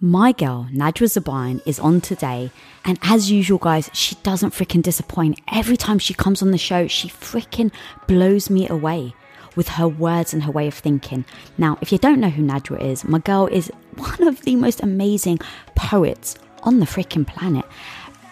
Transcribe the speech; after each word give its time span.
My 0.00 0.32
girl, 0.32 0.68
Najwa 0.74 1.08
Zebian, 1.08 1.62
is 1.64 1.78
on 1.78 2.02
today. 2.02 2.50
And 2.84 2.98
as 3.00 3.30
usual, 3.30 3.56
guys, 3.56 3.88
she 3.94 4.14
doesn't 4.16 4.52
freaking 4.52 4.82
disappoint. 4.82 5.40
Every 5.50 5.78
time 5.78 5.98
she 5.98 6.12
comes 6.12 6.42
on 6.42 6.50
the 6.50 6.58
show, 6.58 6.86
she 6.86 7.08
freaking 7.08 7.72
blows 8.06 8.50
me 8.50 8.68
away 8.68 9.14
with 9.54 9.68
her 9.68 9.88
words 9.88 10.34
and 10.34 10.42
her 10.42 10.52
way 10.52 10.66
of 10.66 10.74
thinking. 10.74 11.24
Now, 11.56 11.78
if 11.80 11.92
you 11.92 11.96
don't 11.96 12.20
know 12.20 12.28
who 12.28 12.42
Najwa 12.42 12.78
is, 12.82 13.04
my 13.04 13.20
girl 13.20 13.46
is 13.46 13.72
one 13.94 14.28
of 14.28 14.42
the 14.42 14.54
most 14.56 14.82
amazing 14.82 15.38
poets 15.74 16.36
on 16.64 16.78
the 16.80 16.86
freaking 16.86 17.26
planet. 17.26 17.64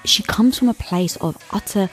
She 0.04 0.22
comes 0.22 0.58
from 0.58 0.68
a 0.68 0.74
place 0.74 1.16
of 1.16 1.42
utter 1.50 1.88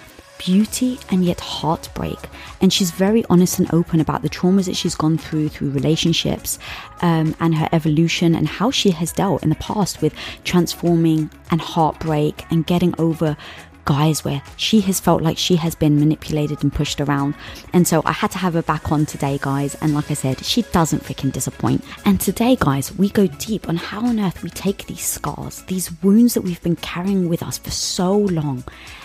beauty 0.46 0.98
and 1.10 1.23
yet 1.23 1.39
heartbreak. 1.39 2.18
And 2.62 2.74
she's 2.74 2.92
very 2.92 3.24
honest 3.30 3.60
and 3.60 3.71
open 3.74 4.02
about 4.02 4.24
the 4.24 4.30
traumas 4.30 4.66
that 4.66 4.75
she's 4.75 4.96
gone 4.96 5.18
through, 5.18 5.50
through 5.50 5.70
relationships, 5.70 6.57
um, 7.02 7.36
and 7.39 7.56
her 7.56 7.70
evolution, 7.71 8.34
and 8.34 8.48
how 8.48 8.71
she 8.71 8.89
has 8.92 9.12
dealt 9.12 9.43
in 9.43 9.50
the 9.50 9.56
past 9.56 10.02
with 10.02 10.14
transforming 10.43 11.30
and 11.52 11.62
heartbreak 11.62 12.46
and 12.50 12.65
getting 12.65 12.93
over 13.00 13.38
guys 13.86 14.24
where 14.24 14.42
she 14.57 14.82
has 14.82 15.00
felt 15.00 15.21
like 15.21 15.38
she 15.38 15.56
has 15.56 15.75
been 15.75 16.00
manipulated 16.00 16.64
and 16.64 16.73
pushed 16.73 17.01
around. 17.01 17.36
And 17.73 17.87
so 17.87 18.01
I 18.06 18.12
had 18.12 18.32
to 18.32 18.37
have 18.37 18.54
her 18.54 18.62
back 18.62 18.92
on 18.92 19.06
today, 19.06 19.39
guys. 19.42 19.76
And 19.76 19.93
like 19.93 20.12
I 20.12 20.14
said, 20.14 20.43
she 20.46 20.62
doesn't 20.62 21.04
freaking 21.04 21.32
disappoint. 21.32 21.84
And 22.06 22.20
today, 22.20 22.56
guys, 22.60 22.96
we 22.96 23.10
go 23.10 23.28
deep 23.28 23.68
on 23.68 23.78
how 23.78 24.06
on 24.06 24.20
earth 24.20 24.43
we 24.43 24.50
take 24.50 24.86
these 24.86 25.06
scars, 25.06 25.64
these 25.64 25.92
wounds 26.04 26.34
that 26.36 26.42
we've 26.42 26.62
been 26.62 26.76
carrying 26.78 27.28
with 27.28 27.43
us 27.43 27.57
for 27.57 27.71
so 27.71 28.15
long, 28.18 28.64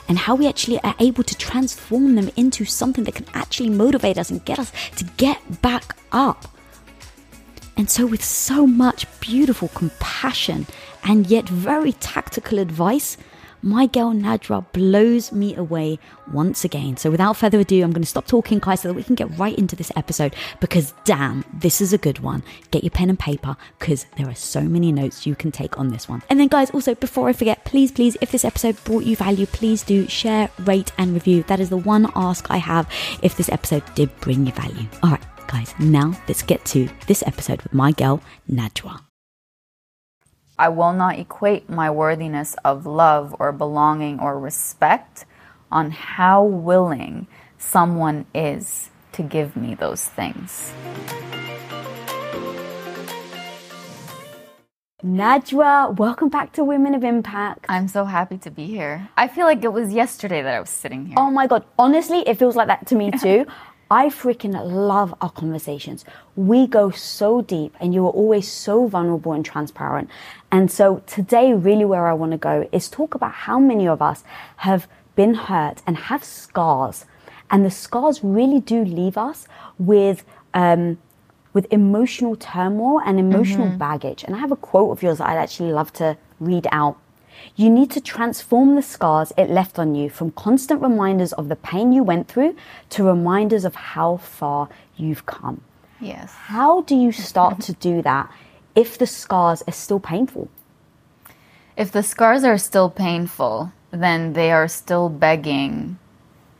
and 0.08 0.18
how 0.18 0.34
we 0.34 0.46
actually 0.46 0.80
are 0.82 0.94
able 0.98 1.24
to 1.24 1.36
transform 1.36 2.14
them 2.14 2.30
into 2.36 2.64
something 2.64 3.04
that 3.04 3.14
can 3.14 3.26
actually 3.34 3.70
motivate 3.70 4.18
us 4.18 4.30
and 4.30 4.44
get 4.44 4.58
us 4.58 4.72
to 4.96 5.04
get 5.16 5.62
back 5.62 5.96
up. 6.12 6.48
And 7.76 7.90
so, 7.90 8.06
with 8.06 8.24
so 8.24 8.66
much 8.66 9.06
beautiful 9.20 9.68
compassion 9.68 10.66
and 11.04 11.26
yet 11.26 11.48
very 11.48 11.92
tactical 11.92 12.58
advice, 12.58 13.16
my 13.62 13.86
girl 13.86 14.12
Najwa 14.12 14.64
blows 14.72 15.32
me 15.32 15.54
away 15.54 15.98
once 16.32 16.64
again. 16.64 16.96
So 16.96 17.10
without 17.10 17.36
further 17.36 17.60
ado, 17.60 17.82
I'm 17.82 17.92
going 17.92 18.02
to 18.02 18.08
stop 18.08 18.26
talking, 18.26 18.58
guys, 18.58 18.80
so 18.80 18.88
that 18.88 18.94
we 18.94 19.02
can 19.02 19.14
get 19.14 19.36
right 19.38 19.56
into 19.56 19.76
this 19.76 19.92
episode 19.96 20.34
because 20.60 20.92
damn, 21.04 21.44
this 21.52 21.80
is 21.80 21.92
a 21.92 21.98
good 21.98 22.20
one. 22.20 22.42
Get 22.70 22.84
your 22.84 22.90
pen 22.90 23.10
and 23.10 23.18
paper 23.18 23.56
because 23.78 24.06
there 24.16 24.28
are 24.28 24.34
so 24.34 24.62
many 24.62 24.92
notes 24.92 25.26
you 25.26 25.34
can 25.34 25.52
take 25.52 25.78
on 25.78 25.88
this 25.88 26.08
one. 26.08 26.22
And 26.28 26.38
then, 26.38 26.48
guys, 26.48 26.70
also 26.70 26.94
before 26.94 27.28
I 27.28 27.32
forget, 27.32 27.64
please, 27.64 27.92
please, 27.92 28.16
if 28.20 28.30
this 28.30 28.44
episode 28.44 28.82
brought 28.84 29.04
you 29.04 29.16
value, 29.16 29.46
please 29.46 29.82
do 29.82 30.08
share, 30.08 30.50
rate, 30.60 30.92
and 30.98 31.14
review. 31.14 31.42
That 31.44 31.60
is 31.60 31.70
the 31.70 31.76
one 31.76 32.10
ask 32.14 32.50
I 32.50 32.58
have 32.58 32.90
if 33.22 33.36
this 33.36 33.48
episode 33.48 33.82
did 33.94 34.14
bring 34.20 34.46
you 34.46 34.52
value. 34.52 34.88
All 35.02 35.10
right, 35.10 35.24
guys, 35.48 35.74
now 35.78 36.12
let's 36.28 36.42
get 36.42 36.64
to 36.66 36.88
this 37.06 37.22
episode 37.26 37.62
with 37.62 37.72
my 37.72 37.92
girl 37.92 38.20
Najwa. 38.50 39.05
I 40.58 40.70
will 40.70 40.94
not 40.94 41.18
equate 41.18 41.68
my 41.68 41.90
worthiness 41.90 42.56
of 42.64 42.86
love 42.86 43.36
or 43.38 43.52
belonging 43.52 44.18
or 44.20 44.40
respect 44.40 45.26
on 45.70 45.90
how 45.90 46.44
willing 46.44 47.26
someone 47.58 48.24
is 48.34 48.88
to 49.12 49.22
give 49.22 49.54
me 49.54 49.74
those 49.74 50.04
things. 50.06 50.72
Najwa, 55.04 55.94
welcome 55.98 56.30
back 56.30 56.52
to 56.54 56.64
Women 56.64 56.94
of 56.94 57.04
Impact. 57.04 57.66
I'm 57.68 57.86
so 57.86 58.06
happy 58.06 58.38
to 58.38 58.50
be 58.50 58.64
here. 58.64 59.10
I 59.14 59.28
feel 59.28 59.44
like 59.44 59.62
it 59.62 59.72
was 59.72 59.92
yesterday 59.92 60.40
that 60.40 60.54
I 60.54 60.60
was 60.60 60.70
sitting 60.70 61.04
here. 61.04 61.16
Oh 61.18 61.30
my 61.30 61.46
god, 61.46 61.66
honestly, 61.78 62.20
it 62.26 62.38
feels 62.38 62.56
like 62.56 62.68
that 62.68 62.86
to 62.86 62.94
me 62.94 63.10
too. 63.22 63.44
I 63.90 64.08
freaking 64.08 64.54
love 64.64 65.14
our 65.20 65.30
conversations. 65.30 66.04
We 66.34 66.66
go 66.66 66.90
so 66.90 67.40
deep 67.40 67.74
and 67.78 67.94
you 67.94 68.04
are 68.06 68.10
always 68.10 68.50
so 68.50 68.86
vulnerable 68.88 69.32
and 69.32 69.44
transparent. 69.44 70.10
And 70.50 70.70
so 70.70 71.02
today, 71.06 71.52
really 71.52 71.84
where 71.84 72.08
I 72.08 72.12
want 72.12 72.32
to 72.32 72.38
go 72.38 72.68
is 72.72 72.88
talk 72.88 73.14
about 73.14 73.32
how 73.32 73.60
many 73.60 73.86
of 73.86 74.02
us 74.02 74.24
have 74.56 74.88
been 75.14 75.34
hurt 75.34 75.82
and 75.86 75.96
have 75.96 76.24
scars. 76.24 77.04
And 77.50 77.64
the 77.64 77.70
scars 77.70 78.24
really 78.24 78.60
do 78.60 78.84
leave 78.84 79.16
us 79.16 79.46
with, 79.78 80.24
um, 80.52 80.98
with 81.52 81.66
emotional 81.70 82.34
turmoil 82.36 83.00
and 83.06 83.20
emotional 83.20 83.68
Mm-hmm. 83.68 83.78
baggage. 83.78 84.24
And 84.24 84.34
I 84.34 84.38
have 84.38 84.50
a 84.50 84.56
quote 84.56 84.90
of 84.90 85.02
yours 85.02 85.18
that 85.18 85.28
I'd 85.28 85.38
actually 85.38 85.72
love 85.72 85.92
to 85.94 86.16
read 86.40 86.66
out. 86.72 86.98
You 87.56 87.70
need 87.70 87.90
to 87.92 88.02
transform 88.02 88.76
the 88.76 88.82
scars 88.82 89.32
it 89.38 89.48
left 89.48 89.78
on 89.78 89.94
you 89.94 90.10
from 90.10 90.30
constant 90.32 90.82
reminders 90.82 91.32
of 91.32 91.48
the 91.48 91.56
pain 91.56 91.90
you 91.90 92.02
went 92.02 92.28
through 92.28 92.54
to 92.90 93.04
reminders 93.04 93.64
of 93.64 93.74
how 93.74 94.18
far 94.18 94.68
you've 94.96 95.24
come. 95.24 95.62
Yes. 95.98 96.34
How 96.34 96.82
do 96.82 96.94
you 96.94 97.12
start 97.12 97.60
to 97.62 97.72
do 97.72 98.02
that 98.02 98.30
if 98.74 98.98
the 98.98 99.06
scars 99.06 99.62
are 99.66 99.72
still 99.72 99.98
painful? 99.98 100.50
If 101.78 101.90
the 101.90 102.02
scars 102.02 102.44
are 102.44 102.58
still 102.58 102.90
painful, 102.90 103.72
then 103.90 104.34
they 104.34 104.52
are 104.52 104.68
still 104.68 105.08
begging 105.08 105.98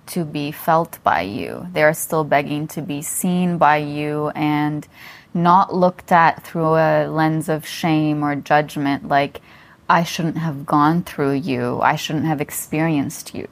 to 0.07 0.25
be 0.25 0.51
felt 0.51 0.99
by 1.03 1.23
you. 1.23 1.67
They 1.73 1.83
are 1.83 1.93
still 1.93 2.25
begging 2.25 2.69
to 2.69 2.81
be 2.81 3.03
seen 3.03 3.59
by 3.59 3.79
you 3.79 4.29
and 4.31 4.89
not 5.35 5.75
looked 5.75 6.11
at 6.11 6.43
through 6.43 6.77
a 6.77 7.07
lens 7.09 7.51
of 7.51 7.67
shame 7.67 8.25
or 8.25 8.35
judgment 8.37 9.09
like, 9.09 9.43
I 9.89 10.03
shouldn't 10.03 10.39
have 10.39 10.67
gone 10.67 11.03
through 11.03 11.35
you, 11.35 11.81
I 11.81 11.97
shouldn't 11.97 12.27
have 12.27 12.41
experienced 12.41 13.35
you. 13.35 13.49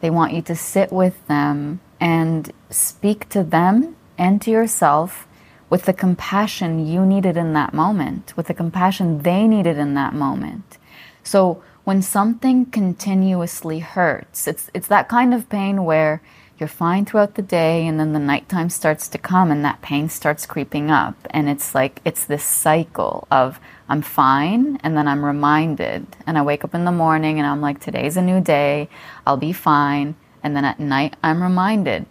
They 0.00 0.10
want 0.10 0.32
you 0.32 0.42
to 0.42 0.54
sit 0.54 0.92
with 0.92 1.26
them 1.26 1.80
and 1.98 2.52
speak 2.70 3.28
to 3.30 3.42
them 3.42 3.96
and 4.18 4.40
to 4.42 4.50
yourself 4.50 5.26
with 5.70 5.86
the 5.86 5.92
compassion 5.92 6.86
you 6.86 7.04
needed 7.04 7.36
in 7.36 7.52
that 7.54 7.74
moment, 7.74 8.36
with 8.36 8.46
the 8.46 8.54
compassion 8.54 9.22
they 9.22 9.48
needed 9.48 9.78
in 9.78 9.94
that 9.94 10.14
moment. 10.14 10.78
So 11.22 11.62
when 11.84 12.02
something 12.02 12.66
continuously 12.66 13.80
hurts, 13.80 14.46
it's 14.46 14.70
it's 14.74 14.88
that 14.88 15.08
kind 15.08 15.34
of 15.34 15.48
pain 15.48 15.84
where 15.84 16.22
you're 16.64 16.68
fine 16.68 17.04
throughout 17.04 17.34
the 17.34 17.42
day 17.42 17.86
and 17.86 18.00
then 18.00 18.14
the 18.14 18.18
nighttime 18.18 18.70
starts 18.70 19.06
to 19.06 19.18
come 19.18 19.50
and 19.50 19.62
that 19.66 19.82
pain 19.82 20.08
starts 20.08 20.46
creeping 20.46 20.90
up 20.90 21.14
and 21.28 21.46
it's 21.46 21.74
like 21.74 22.00
it's 22.06 22.24
this 22.24 22.42
cycle 22.42 23.28
of 23.30 23.60
I'm 23.86 24.00
fine 24.00 24.78
and 24.82 24.96
then 24.96 25.06
I'm 25.06 25.22
reminded 25.22 26.06
and 26.26 26.38
I 26.38 26.42
wake 26.42 26.64
up 26.64 26.74
in 26.74 26.86
the 26.86 26.90
morning 26.90 27.38
and 27.38 27.46
I'm 27.46 27.60
like 27.60 27.80
today's 27.80 28.16
a 28.16 28.22
new 28.22 28.40
day, 28.40 28.88
I'll 29.26 29.36
be 29.36 29.52
fine 29.52 30.16
and 30.42 30.56
then 30.56 30.64
at 30.64 30.80
night 30.80 31.16
I'm 31.22 31.42
reminded. 31.42 32.06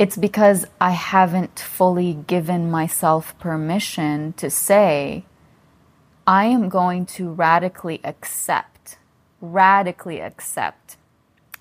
It's 0.00 0.16
because 0.16 0.66
I 0.80 0.90
haven't 0.90 1.60
fully 1.60 2.14
given 2.14 2.72
myself 2.72 3.38
permission 3.38 4.32
to 4.32 4.50
say 4.50 5.26
I 6.26 6.46
am 6.46 6.68
going 6.68 7.06
to 7.06 7.30
radically 7.30 8.00
accept, 8.02 8.98
radically 9.40 10.20
accept. 10.20 10.96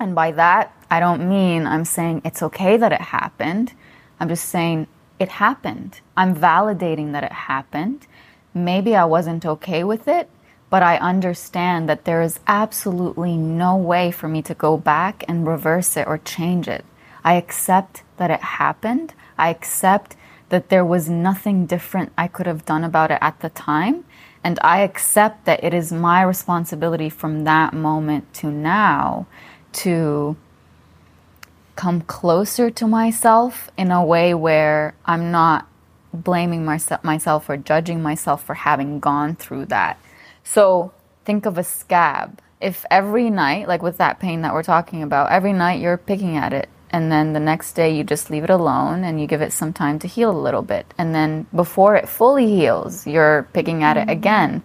And 0.01 0.15
by 0.15 0.31
that, 0.31 0.75
I 0.89 0.99
don't 0.99 1.29
mean 1.29 1.67
I'm 1.67 1.85
saying 1.85 2.23
it's 2.25 2.41
okay 2.41 2.75
that 2.75 2.91
it 2.91 3.01
happened. 3.01 3.73
I'm 4.19 4.29
just 4.29 4.45
saying 4.45 4.87
it 5.19 5.29
happened. 5.29 6.01
I'm 6.17 6.35
validating 6.35 7.11
that 7.11 7.23
it 7.23 7.31
happened. 7.31 8.07
Maybe 8.51 8.95
I 8.95 9.05
wasn't 9.05 9.45
okay 9.45 9.83
with 9.83 10.07
it, 10.07 10.27
but 10.71 10.81
I 10.81 10.97
understand 10.97 11.87
that 11.87 12.05
there 12.05 12.23
is 12.23 12.39
absolutely 12.47 13.37
no 13.37 13.77
way 13.77 14.09
for 14.09 14.27
me 14.27 14.41
to 14.41 14.55
go 14.55 14.75
back 14.75 15.23
and 15.27 15.47
reverse 15.47 15.95
it 15.95 16.07
or 16.07 16.17
change 16.17 16.67
it. 16.67 16.83
I 17.23 17.35
accept 17.35 18.01
that 18.17 18.31
it 18.31 18.41
happened. 18.41 19.13
I 19.37 19.49
accept 19.49 20.15
that 20.49 20.69
there 20.69 20.83
was 20.83 21.09
nothing 21.09 21.67
different 21.67 22.11
I 22.17 22.27
could 22.27 22.47
have 22.47 22.65
done 22.65 22.83
about 22.83 23.11
it 23.11 23.19
at 23.21 23.39
the 23.41 23.49
time. 23.49 24.03
And 24.43 24.57
I 24.63 24.79
accept 24.79 25.45
that 25.45 25.63
it 25.63 25.75
is 25.75 25.93
my 25.93 26.23
responsibility 26.23 27.09
from 27.09 27.43
that 27.43 27.73
moment 27.73 28.33
to 28.35 28.47
now 28.47 29.27
to 29.73 30.35
come 31.75 32.01
closer 32.01 32.69
to 32.69 32.87
myself 32.87 33.71
in 33.77 33.91
a 33.91 34.03
way 34.03 34.33
where 34.33 34.93
I'm 35.05 35.31
not 35.31 35.67
blaming 36.13 36.65
myself, 36.65 37.03
myself 37.03 37.49
or 37.49 37.57
judging 37.57 38.03
myself 38.03 38.43
for 38.43 38.53
having 38.53 38.99
gone 38.99 39.35
through 39.35 39.65
that. 39.67 39.99
So 40.43 40.93
think 41.25 41.45
of 41.45 41.57
a 41.57 41.63
scab. 41.63 42.39
If 42.59 42.85
every 42.91 43.29
night, 43.29 43.67
like 43.67 43.81
with 43.81 43.97
that 43.97 44.19
pain 44.19 44.41
that 44.41 44.53
we're 44.53 44.63
talking 44.63 45.01
about, 45.01 45.31
every 45.31 45.53
night 45.53 45.79
you're 45.79 45.97
picking 45.97 46.37
at 46.37 46.53
it, 46.53 46.69
and 46.91 47.11
then 47.11 47.33
the 47.33 47.39
next 47.39 47.73
day 47.73 47.95
you 47.95 48.03
just 48.03 48.29
leave 48.29 48.43
it 48.43 48.49
alone 48.49 49.03
and 49.05 49.19
you 49.19 49.25
give 49.25 49.41
it 49.41 49.53
some 49.53 49.71
time 49.71 49.97
to 49.99 50.07
heal 50.07 50.29
a 50.29 50.37
little 50.37 50.61
bit. 50.61 50.93
And 50.97 51.15
then 51.15 51.47
before 51.55 51.95
it 51.95 52.09
fully 52.09 52.47
heals, 52.47 53.07
you're 53.07 53.47
picking 53.53 53.81
at 53.81 53.97
it 53.97 54.01
mm-hmm. 54.01 54.09
again. 54.09 54.63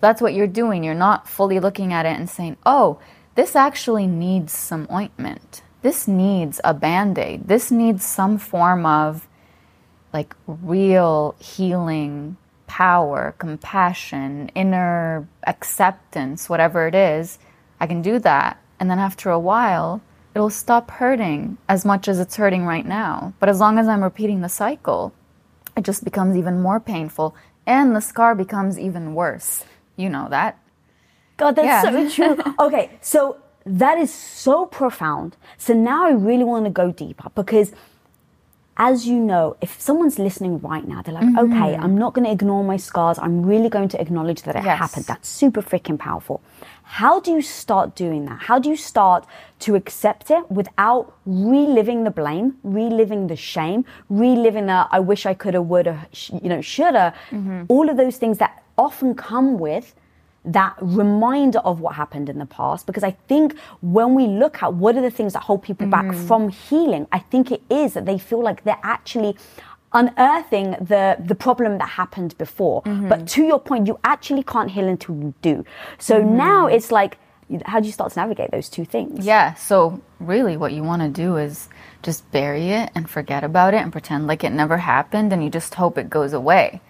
That's 0.00 0.20
what 0.20 0.34
you're 0.34 0.48
doing. 0.48 0.82
You're 0.82 0.94
not 0.94 1.28
fully 1.28 1.60
looking 1.60 1.92
at 1.92 2.04
it 2.04 2.18
and 2.18 2.28
saying, 2.28 2.56
oh, 2.66 2.98
this 3.38 3.54
actually 3.54 4.08
needs 4.08 4.52
some 4.52 4.88
ointment. 4.92 5.62
This 5.82 6.08
needs 6.08 6.60
a 6.64 6.74
band 6.74 7.16
aid. 7.20 7.46
This 7.46 7.70
needs 7.70 8.04
some 8.04 8.36
form 8.36 8.84
of 8.84 9.28
like 10.12 10.34
real 10.48 11.36
healing 11.38 12.36
power, 12.66 13.36
compassion, 13.38 14.50
inner 14.56 15.28
acceptance, 15.46 16.50
whatever 16.50 16.88
it 16.88 16.96
is. 16.96 17.38
I 17.78 17.86
can 17.86 18.02
do 18.02 18.18
that. 18.18 18.60
And 18.80 18.90
then 18.90 18.98
after 18.98 19.30
a 19.30 19.38
while, 19.38 20.00
it'll 20.34 20.50
stop 20.50 20.90
hurting 20.90 21.58
as 21.68 21.84
much 21.84 22.08
as 22.08 22.18
it's 22.18 22.34
hurting 22.34 22.64
right 22.66 22.84
now. 22.84 23.34
But 23.38 23.48
as 23.48 23.60
long 23.60 23.78
as 23.78 23.86
I'm 23.86 24.02
repeating 24.02 24.40
the 24.40 24.48
cycle, 24.48 25.12
it 25.76 25.84
just 25.84 26.02
becomes 26.02 26.36
even 26.36 26.60
more 26.60 26.80
painful 26.80 27.36
and 27.68 27.94
the 27.94 28.00
scar 28.00 28.34
becomes 28.34 28.80
even 28.80 29.14
worse. 29.14 29.64
You 29.94 30.08
know 30.08 30.26
that. 30.28 30.58
God, 31.38 31.56
that's 31.56 31.66
Yeah. 31.66 31.82
so 31.90 32.08
true. 32.16 32.54
Okay, 32.66 32.90
so 33.00 33.36
that 33.64 33.96
is 33.98 34.12
so 34.12 34.66
profound. 34.66 35.36
So 35.56 35.72
now 35.74 36.06
I 36.06 36.12
really 36.12 36.44
want 36.44 36.64
to 36.66 36.70
go 36.70 36.90
deeper 36.92 37.28
because, 37.34 37.72
as 38.76 39.06
you 39.08 39.18
know, 39.18 39.56
if 39.60 39.80
someone's 39.80 40.18
listening 40.18 40.60
right 40.60 40.86
now, 40.86 41.02
they're 41.02 41.14
like, 41.14 41.24
Mm-hmm. 41.24 41.52
okay, 41.52 41.70
I'm 41.84 41.96
not 41.98 42.14
going 42.14 42.24
to 42.26 42.30
ignore 42.38 42.62
my 42.64 42.76
scars. 42.76 43.18
I'm 43.18 43.44
really 43.44 43.68
going 43.68 43.88
to 43.94 44.00
acknowledge 44.00 44.42
that 44.42 44.54
it 44.56 44.64
Yes. 44.64 44.78
happened. 44.78 45.06
That's 45.06 45.28
super 45.28 45.62
freaking 45.62 45.98
powerful. 45.98 46.40
How 47.00 47.20
do 47.20 47.30
you 47.32 47.42
start 47.42 47.94
doing 47.94 48.24
that? 48.26 48.38
How 48.50 48.58
do 48.58 48.68
you 48.70 48.76
start 48.76 49.26
to 49.60 49.74
accept 49.74 50.30
it 50.30 50.50
without 50.50 51.12
reliving 51.26 52.04
the 52.04 52.10
blame, 52.10 52.56
reliving 52.62 53.26
the 53.26 53.36
shame, 53.36 53.84
reliving 54.08 54.66
the 54.66 54.86
I 54.90 55.00
wish 55.00 55.26
I 55.26 55.34
coulda, 55.34 55.60
woulda, 55.60 56.06
sh- 56.12 56.30
you 56.42 56.48
know, 56.48 56.62
shoulda, 56.62 57.12
Mm-hmm. 57.30 57.64
all 57.68 57.86
of 57.90 57.96
those 57.96 58.16
things 58.16 58.38
that 58.38 58.62
often 58.78 59.14
come 59.14 59.58
with 59.58 59.94
that 60.52 60.74
reminder 60.80 61.58
of 61.60 61.80
what 61.80 61.94
happened 61.94 62.28
in 62.28 62.38
the 62.38 62.46
past 62.46 62.86
because 62.86 63.04
I 63.04 63.12
think 63.28 63.58
when 63.80 64.14
we 64.14 64.26
look 64.26 64.62
at 64.62 64.74
what 64.74 64.96
are 64.96 65.02
the 65.02 65.10
things 65.10 65.34
that 65.34 65.42
hold 65.42 65.62
people 65.62 65.86
back 65.86 66.06
mm. 66.06 66.26
from 66.26 66.48
healing, 66.48 67.06
I 67.12 67.18
think 67.18 67.52
it 67.52 67.62
is 67.70 67.94
that 67.94 68.06
they 68.06 68.18
feel 68.18 68.42
like 68.42 68.64
they're 68.64 68.80
actually 68.82 69.36
unearthing 69.92 70.72
the 70.80 71.16
the 71.18 71.34
problem 71.34 71.78
that 71.78 71.88
happened 71.88 72.36
before. 72.38 72.82
Mm-hmm. 72.82 73.08
But 73.08 73.26
to 73.28 73.44
your 73.44 73.60
point, 73.60 73.86
you 73.86 73.98
actually 74.04 74.42
can't 74.42 74.70
heal 74.70 74.86
until 74.86 75.14
you 75.16 75.34
do. 75.42 75.64
So 75.98 76.20
mm-hmm. 76.20 76.36
now 76.36 76.66
it's 76.66 76.90
like 76.90 77.18
how 77.64 77.80
do 77.80 77.86
you 77.86 77.92
start 77.92 78.12
to 78.12 78.18
navigate 78.18 78.50
those 78.50 78.68
two 78.68 78.84
things? 78.84 79.24
Yeah, 79.24 79.54
so 79.54 80.02
really 80.20 80.56
what 80.56 80.72
you 80.72 80.82
want 80.82 81.02
to 81.02 81.08
do 81.08 81.36
is 81.36 81.68
just 82.02 82.30
bury 82.30 82.70
it 82.70 82.90
and 82.94 83.08
forget 83.08 83.42
about 83.42 83.74
it 83.74 83.78
and 83.78 83.90
pretend 83.90 84.26
like 84.26 84.44
it 84.44 84.50
never 84.50 84.76
happened 84.78 85.32
and 85.32 85.42
you 85.42 85.50
just 85.50 85.74
hope 85.74 85.96
it 85.96 86.10
goes 86.10 86.32
away. 86.32 86.80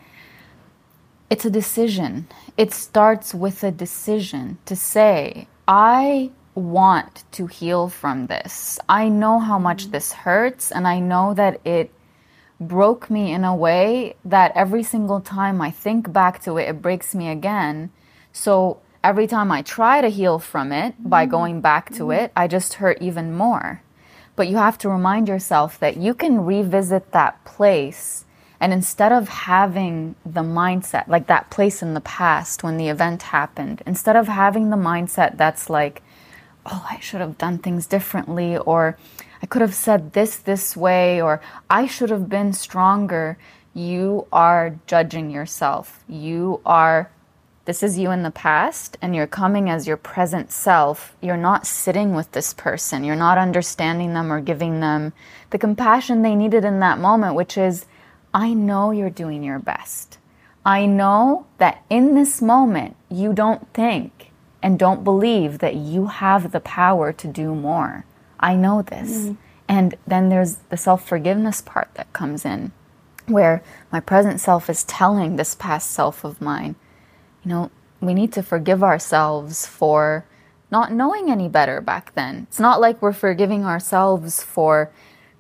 It's 1.31 1.45
a 1.45 1.51
decision. 1.51 2.27
It 2.59 2.75
starts 2.75 3.33
with 3.33 3.63
a 3.63 3.71
decision 3.71 4.59
to 4.67 4.75
say, 4.75 5.47
I 5.69 6.33
want 6.57 7.23
to 7.31 7.47
heal 7.47 7.89
from 7.89 8.27
this. 8.27 8.81
I 8.89 9.09
know 9.09 9.39
how 9.39 9.61
much 9.61 9.85
mm-hmm. 9.85 9.93
this 9.93 10.13
hurts 10.13 10.73
and 10.73 10.89
I 10.89 10.99
know 10.99 11.35
that 11.35 11.65
it 11.65 11.93
broke 12.59 13.11
me 13.11 13.33
in 13.33 13.45
a 13.45 13.55
way 13.55 14.17
that 14.25 14.51
every 14.57 14.83
single 14.83 15.21
time 15.21 15.61
I 15.61 15.71
think 15.71 16.13
back 16.13 16.43
to 16.43 16.59
it, 16.59 16.69
it 16.69 16.83
breaks 16.83 17.15
me 17.15 17.29
again. 17.29 17.91
So 18.33 18.81
every 19.05 19.29
time 19.29 19.53
I 19.53 19.63
try 19.63 20.01
to 20.01 20.09
heal 20.09 20.41
from 20.41 20.73
it 20.73 20.97
by 20.99 21.23
mm-hmm. 21.23 21.31
going 21.31 21.61
back 21.61 21.91
to 21.91 22.07
mm-hmm. 22.07 22.25
it, 22.25 22.33
I 22.35 22.49
just 22.49 22.75
hurt 22.75 23.01
even 23.01 23.37
more. 23.37 23.83
But 24.35 24.49
you 24.49 24.57
have 24.57 24.79
to 24.79 24.89
remind 24.89 25.29
yourself 25.29 25.79
that 25.79 25.97
you 25.97 26.13
can 26.13 26.45
revisit 26.45 27.13
that 27.13 27.45
place. 27.45 28.25
And 28.61 28.73
instead 28.73 29.13
of 29.13 29.29
having 29.29 30.17
the 30.27 30.43
mindset, 30.43 31.07
like 31.07 31.29
that 31.29 31.51
place 31.51 31.81
in 31.81 31.95
the 31.95 32.01
past 32.01 32.63
when 32.63 32.77
the 32.77 32.89
event 32.89 33.23
happened, 33.23 33.83
instead 33.87 34.17
of 34.17 34.27
having 34.27 34.71
the 34.71 34.77
mindset 34.77 35.37
that's 35.37 35.71
like, 35.71 36.03
oh, 36.67 36.87
I 36.91 36.99
should 36.99 37.21
have 37.21 37.39
done 37.39 37.59
things 37.59 37.87
differently, 37.87 38.57
or 38.57 38.99
I 39.43 39.47
could 39.47 39.63
have 39.63 39.75
said 39.75 40.13
this 40.13 40.37
this 40.37 40.77
way, 40.77 41.23
or 41.23 41.41
I 41.71 41.87
should 41.87 42.11
have 42.11 42.29
been 42.29 42.53
stronger, 42.53 43.39
you 43.75 44.27
are 44.33 44.77
judging 44.87 45.31
yourself. 45.31 46.03
You 46.09 46.61
are, 46.67 47.11
this 47.65 47.85
is 47.85 47.97
you 47.97 48.11
in 48.11 48.25
the 48.25 48.33
past, 48.33 48.99
and 49.01 49.15
you're 49.15 49.29
coming 49.29 49.71
as 49.71 49.87
your 49.87 49.97
present 49.97 50.51
self. 50.51 51.15
You're 51.23 51.37
not 51.37 51.65
sitting 51.65 52.13
with 52.13 52.33
this 52.33 52.53
person, 52.53 53.05
you're 53.05 53.15
not 53.15 53.39
understanding 53.39 54.15
them 54.15 54.33
or 54.33 54.41
giving 54.41 54.81
them 54.81 55.13
the 55.51 55.59
compassion 55.59 56.23
they 56.23 56.35
needed 56.35 56.65
in 56.65 56.81
that 56.81 56.99
moment, 56.99 57.37
which 57.37 57.57
is, 57.57 57.87
I 58.39 58.55
know 58.55 58.93
you're 58.93 59.11
doing 59.11 59.43
your 59.43 59.59
best. 59.59 60.19
I 60.65 60.87
know 60.87 61.49
that 61.59 61.83
in 61.91 62.15
this 62.15 62.41
moment, 62.41 62.95
you 63.11 63.33
don't 63.33 63.75
think 63.75 64.31
and 64.63 64.79
don't 64.79 65.03
believe 65.03 65.59
that 65.59 65.75
you 65.75 66.07
have 66.07 66.53
the 66.53 66.61
power 66.61 67.13
to 67.13 67.27
do 67.27 67.53
more. 67.57 68.05
I 68.39 68.55
know 68.55 68.83
this. 68.83 69.11
Mm-hmm. 69.11 69.33
And 69.67 69.97
then 70.07 70.29
there's 70.29 70.55
the 70.71 70.77
self 70.77 71.05
forgiveness 71.05 71.61
part 71.61 71.89
that 71.95 72.13
comes 72.13 72.45
in, 72.45 72.71
where 73.27 73.61
my 73.91 73.99
present 73.99 74.41
self 74.41 74.71
is 74.71 74.85
telling 74.85 75.35
this 75.35 75.57
past 75.57 75.91
self 75.91 76.23
of 76.23 76.41
mine, 76.41 76.77
you 77.43 77.49
know, 77.49 77.73
we 78.01 78.15
need 78.15 78.33
to 78.35 78.45
forgive 78.45 78.85
ourselves 78.85 79.67
for 79.67 80.25
not 80.71 80.93
knowing 80.93 81.29
any 81.29 81.49
better 81.49 81.81
back 81.81 82.15
then. 82.15 82.47
It's 82.49 82.61
not 82.61 82.81
like 82.81 83.03
we're 83.03 83.13
forgiving 83.13 83.65
ourselves 83.65 84.45
for 84.45 84.93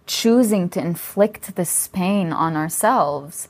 choosing 0.08 0.68
to 0.70 0.80
inflict 0.80 1.54
this 1.54 1.88
pain 1.88 2.32
on 2.32 2.56
ourselves. 2.56 3.48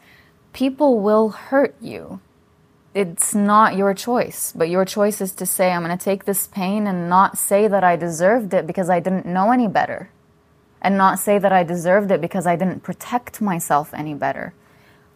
People 0.52 1.00
will 1.00 1.30
hurt 1.30 1.74
you 1.80 2.20
it's 2.98 3.32
not 3.32 3.76
your 3.76 3.94
choice, 3.94 4.52
but 4.56 4.68
your 4.68 4.84
choice 4.84 5.20
is 5.20 5.30
to 5.32 5.46
say, 5.46 5.70
I'm 5.70 5.84
going 5.84 5.96
to 5.96 6.04
take 6.04 6.24
this 6.24 6.48
pain 6.48 6.88
and 6.88 7.08
not 7.08 7.38
say 7.38 7.68
that 7.68 7.84
I 7.84 7.94
deserved 7.94 8.52
it 8.54 8.66
because 8.66 8.90
I 8.90 8.98
didn't 8.98 9.24
know 9.24 9.52
any 9.52 9.68
better, 9.68 10.10
and 10.82 10.98
not 10.98 11.20
say 11.20 11.38
that 11.38 11.52
I 11.52 11.62
deserved 11.62 12.10
it 12.10 12.20
because 12.20 12.44
I 12.44 12.56
didn't 12.56 12.82
protect 12.82 13.40
myself 13.40 13.94
any 13.94 14.14
better. 14.14 14.52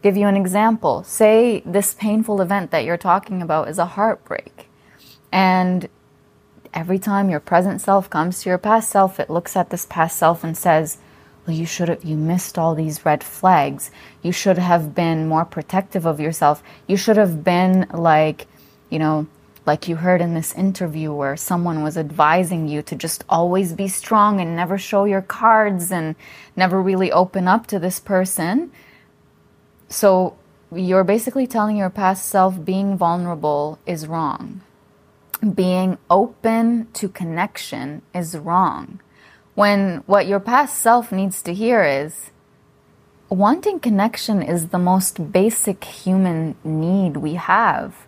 Give 0.01 0.17
you 0.17 0.29
an 0.29 0.37
example. 0.37 1.03
Say 1.03 1.63
this 1.65 1.93
painful 1.95 2.41
event 2.41 2.71
that 2.71 2.85
you're 2.85 2.97
talking 2.97 3.43
about 3.43 3.69
is 3.69 3.79
a 3.79 3.87
heartbreak, 3.87 4.69
and 5.33 5.89
every 6.73 7.01
time 7.01 7.31
your 7.31 7.41
present 7.41 7.81
self 7.81 8.09
comes 8.09 8.43
to 8.43 8.49
your 8.49 8.59
past 8.59 8.91
self, 8.91 9.19
it 9.19 9.29
looks 9.29 9.57
at 9.57 9.71
this 9.71 9.87
past 9.87 10.19
self 10.19 10.45
and 10.45 10.57
says, 10.57 10.99
well, 11.47 11.57
you 11.57 11.67
should 11.67 11.89
have, 11.89 12.05
you 12.05 12.17
missed 12.17 12.57
all 12.57 12.75
these 12.75 13.05
red 13.05 13.25
flags. 13.25 13.91
You 14.23 14.33
should 14.33 14.59
have 14.59 14.95
been 14.95 15.27
more 15.27 15.45
protective 15.45 16.07
of 16.07 16.21
yourself. 16.21 16.63
You 16.87 16.97
should 16.97 17.17
have 17.17 17.43
been 17.43 17.87
like, 17.93 18.47
you 18.91 18.99
know, 18.99 19.27
like 19.67 19.89
you 19.89 19.97
heard 19.97 20.21
in 20.21 20.35
this 20.35 20.55
interview 20.55 21.13
where 21.13 21.37
someone 21.37 21.83
was 21.83 21.97
advising 21.97 22.69
you 22.69 22.83
to 22.83 22.95
just 22.95 23.25
always 23.29 23.73
be 23.73 23.89
strong 23.89 24.41
and 24.41 24.55
never 24.55 24.79
show 24.79 25.05
your 25.05 25.23
cards 25.23 25.91
and 25.91 26.15
never 26.57 26.81
really 26.81 27.11
open 27.11 27.49
up 27.49 27.67
to 27.69 27.79
this 27.79 27.99
person. 27.99 28.71
So 29.89 30.37
you're 30.73 31.05
basically 31.05 31.47
telling 31.47 31.77
your 31.77 31.91
past 31.91 32.27
self 32.27 32.65
being 32.65 32.97
vulnerable 32.97 33.79
is 33.85 34.07
wrong. 34.07 34.63
Being 35.55 35.99
open 36.09 36.89
to 36.95 37.09
connection 37.09 38.03
is 38.15 38.37
wrong 38.37 39.01
when 39.55 40.03
what 40.07 40.27
your 40.27 40.41
past 40.41 40.79
self 40.79 41.13
needs 41.13 41.43
to 41.43 41.55
hear 41.55 41.85
is 41.85 42.31
wanting 43.29 43.81
connection 43.81 44.43
is 44.43 44.69
the 44.69 44.79
most 44.79 45.33
basic 45.33 45.85
human 45.85 46.55
need 46.65 47.17
we 47.17 47.35
have. 47.35 48.07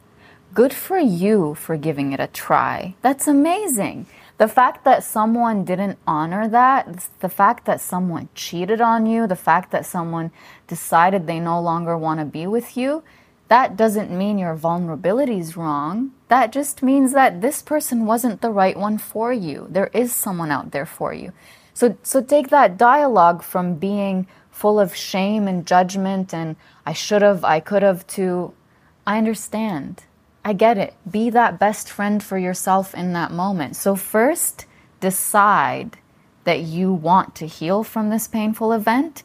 Good 0.52 0.72
for 0.72 0.98
you 0.98 1.54
for 1.54 1.76
giving 1.76 2.12
it 2.12 2.20
a 2.20 2.26
try. 2.26 2.94
That's 3.02 3.26
amazing. 3.26 4.06
The 4.36 4.48
fact 4.48 4.84
that 4.84 5.04
someone 5.04 5.64
didn't 5.64 5.98
honor 6.06 6.48
that, 6.48 7.08
the 7.20 7.28
fact 7.28 7.66
that 7.66 7.80
someone 7.80 8.28
cheated 8.34 8.80
on 8.80 9.06
you, 9.06 9.26
the 9.26 9.36
fact 9.36 9.70
that 9.70 9.86
someone 9.86 10.30
decided 10.66 11.26
they 11.26 11.40
no 11.40 11.60
longer 11.60 11.96
want 11.96 12.20
to 12.20 12.26
be 12.26 12.46
with 12.46 12.76
you, 12.76 13.02
that 13.48 13.76
doesn't 13.76 14.10
mean 14.10 14.38
your 14.38 14.54
vulnerability 14.54 15.38
is 15.38 15.56
wrong. 15.56 16.12
That 16.28 16.52
just 16.52 16.82
means 16.82 17.12
that 17.12 17.40
this 17.40 17.62
person 17.62 18.06
wasn't 18.06 18.40
the 18.40 18.50
right 18.50 18.76
one 18.76 18.98
for 18.98 19.32
you. 19.32 19.66
There 19.70 19.90
is 19.92 20.14
someone 20.14 20.50
out 20.50 20.70
there 20.70 20.86
for 20.86 21.12
you. 21.12 21.32
So, 21.74 21.96
so 22.02 22.22
take 22.22 22.48
that 22.48 22.78
dialogue 22.78 23.42
from 23.42 23.74
being 23.74 24.26
full 24.50 24.78
of 24.80 24.94
shame 24.94 25.46
and 25.48 25.66
judgment 25.66 26.32
and 26.32 26.56
I 26.86 26.92
should 26.92 27.22
have, 27.22 27.44
I 27.44 27.60
could 27.60 27.82
have, 27.82 28.06
to 28.08 28.54
I 29.06 29.18
understand. 29.18 30.04
I 30.44 30.52
get 30.52 30.78
it. 30.78 30.94
Be 31.10 31.30
that 31.30 31.58
best 31.58 31.90
friend 31.90 32.22
for 32.22 32.38
yourself 32.38 32.94
in 32.94 33.12
that 33.12 33.32
moment. 33.32 33.76
So, 33.76 33.96
first, 33.96 34.66
decide 35.00 35.98
that 36.44 36.60
you 36.60 36.92
want 36.92 37.34
to 37.36 37.46
heal 37.46 37.82
from 37.82 38.10
this 38.10 38.28
painful 38.28 38.72
event. 38.72 39.22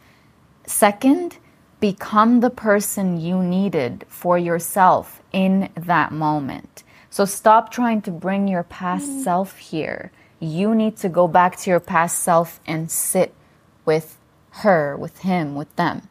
Second, 0.65 1.37
become 1.79 2.41
the 2.41 2.49
person 2.49 3.19
you 3.19 3.41
needed 3.41 4.05
for 4.07 4.37
yourself 4.37 5.21
in 5.31 5.69
that 5.75 6.11
moment. 6.11 6.83
So 7.09 7.25
stop 7.25 7.71
trying 7.71 8.01
to 8.03 8.11
bring 8.11 8.47
your 8.47 8.63
past 8.63 9.09
mm. 9.09 9.23
self 9.23 9.57
here. 9.57 10.11
You 10.39 10.75
need 10.75 10.97
to 10.97 11.09
go 11.09 11.27
back 11.27 11.57
to 11.57 11.69
your 11.69 11.79
past 11.79 12.19
self 12.19 12.59
and 12.67 12.89
sit 12.91 13.33
with 13.85 14.17
her, 14.51 14.95
with 14.95 15.19
him, 15.19 15.55
with 15.55 15.73
them. 15.75 16.07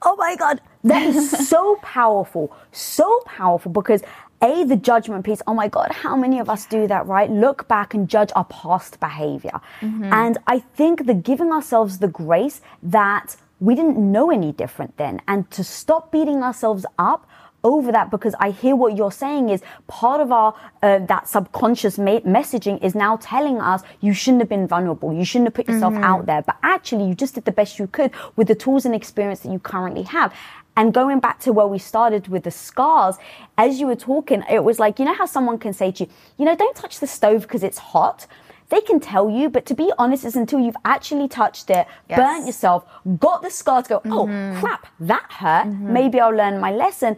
Oh 0.00 0.16
my 0.16 0.34
God, 0.36 0.60
that 0.84 1.02
is 1.02 1.30
so 1.48 1.76
powerful, 1.82 2.56
so 2.72 3.20
powerful 3.26 3.70
because 3.70 4.02
a 4.42 4.64
the 4.64 4.76
judgment 4.76 5.24
piece. 5.24 5.40
Oh 5.46 5.54
my 5.54 5.68
God, 5.68 5.92
how 5.92 6.16
many 6.16 6.40
of 6.40 6.50
us 6.50 6.66
do 6.66 6.88
that, 6.88 7.06
right? 7.06 7.30
Look 7.30 7.68
back 7.68 7.94
and 7.94 8.08
judge 8.08 8.32
our 8.34 8.44
past 8.44 8.98
behavior, 8.98 9.60
mm-hmm. 9.80 10.12
and 10.12 10.38
I 10.48 10.58
think 10.58 11.06
the 11.06 11.14
giving 11.14 11.52
ourselves 11.52 11.98
the 11.98 12.08
grace 12.08 12.60
that 12.82 13.36
we 13.62 13.76
didn't 13.76 13.96
know 13.96 14.30
any 14.30 14.52
different 14.52 14.96
then, 14.96 15.22
and 15.28 15.48
to 15.52 15.62
stop 15.62 16.10
beating 16.10 16.42
ourselves 16.42 16.84
up 16.98 17.28
over 17.64 17.92
that 17.92 18.10
because 18.10 18.34
I 18.40 18.50
hear 18.50 18.74
what 18.74 18.96
you're 18.96 19.12
saying 19.12 19.48
is 19.48 19.62
part 19.86 20.20
of 20.20 20.32
our 20.32 20.52
uh, 20.82 20.98
that 21.06 21.28
subconscious 21.28 21.96
ma- 21.96 22.18
messaging 22.20 22.82
is 22.82 22.96
now 22.96 23.18
telling 23.18 23.60
us 23.60 23.82
you 24.00 24.12
shouldn't 24.14 24.42
have 24.42 24.48
been 24.48 24.66
vulnerable, 24.66 25.12
you 25.12 25.24
shouldn't 25.24 25.46
have 25.46 25.54
put 25.54 25.68
yourself 25.68 25.94
out 25.94 26.26
there, 26.26 26.42
but 26.42 26.56
actually 26.64 27.06
you 27.06 27.14
just 27.14 27.36
did 27.36 27.44
the 27.44 27.52
best 27.52 27.78
you 27.78 27.86
could 27.86 28.10
with 28.34 28.48
the 28.48 28.56
tools 28.56 28.84
and 28.84 28.96
experience 28.96 29.40
that 29.40 29.52
you 29.52 29.60
currently 29.60 30.02
have. 30.02 30.34
And 30.76 30.92
going 30.92 31.20
back 31.20 31.38
to 31.40 31.52
where 31.52 31.66
we 31.66 31.78
started 31.78 32.28
with 32.28 32.42
the 32.44 32.50
scars, 32.50 33.16
as 33.58 33.78
you 33.78 33.86
were 33.86 33.94
talking, 33.94 34.42
it 34.50 34.64
was 34.64 34.80
like, 34.80 34.98
you 34.98 35.04
know 35.04 35.14
how 35.14 35.26
someone 35.26 35.58
can 35.58 35.72
say 35.72 35.92
to 35.92 36.04
you, 36.04 36.10
you 36.38 36.44
know, 36.46 36.56
don't 36.56 36.74
touch 36.74 36.98
the 36.98 37.06
stove 37.06 37.42
because 37.42 37.62
it's 37.62 37.78
hot? 37.78 38.26
They 38.68 38.80
can 38.80 39.00
tell 39.00 39.28
you, 39.28 39.50
but 39.50 39.66
to 39.66 39.74
be 39.74 39.92
honest, 39.98 40.24
it's 40.24 40.36
until 40.36 40.60
you've 40.60 40.76
actually 40.84 41.28
touched 41.28 41.70
it, 41.70 41.86
yes. 42.08 42.18
burnt 42.18 42.46
yourself, 42.46 42.84
got 43.18 43.42
the 43.42 43.50
scar 43.50 43.82
to 43.82 43.88
go, 43.88 44.02
oh 44.06 44.26
mm-hmm. 44.26 44.60
crap, 44.60 44.86
that 45.00 45.26
hurt. 45.30 45.66
Mm-hmm. 45.66 45.92
Maybe 45.92 46.20
I'll 46.20 46.34
learn 46.34 46.60
my 46.60 46.72
lesson. 46.72 47.16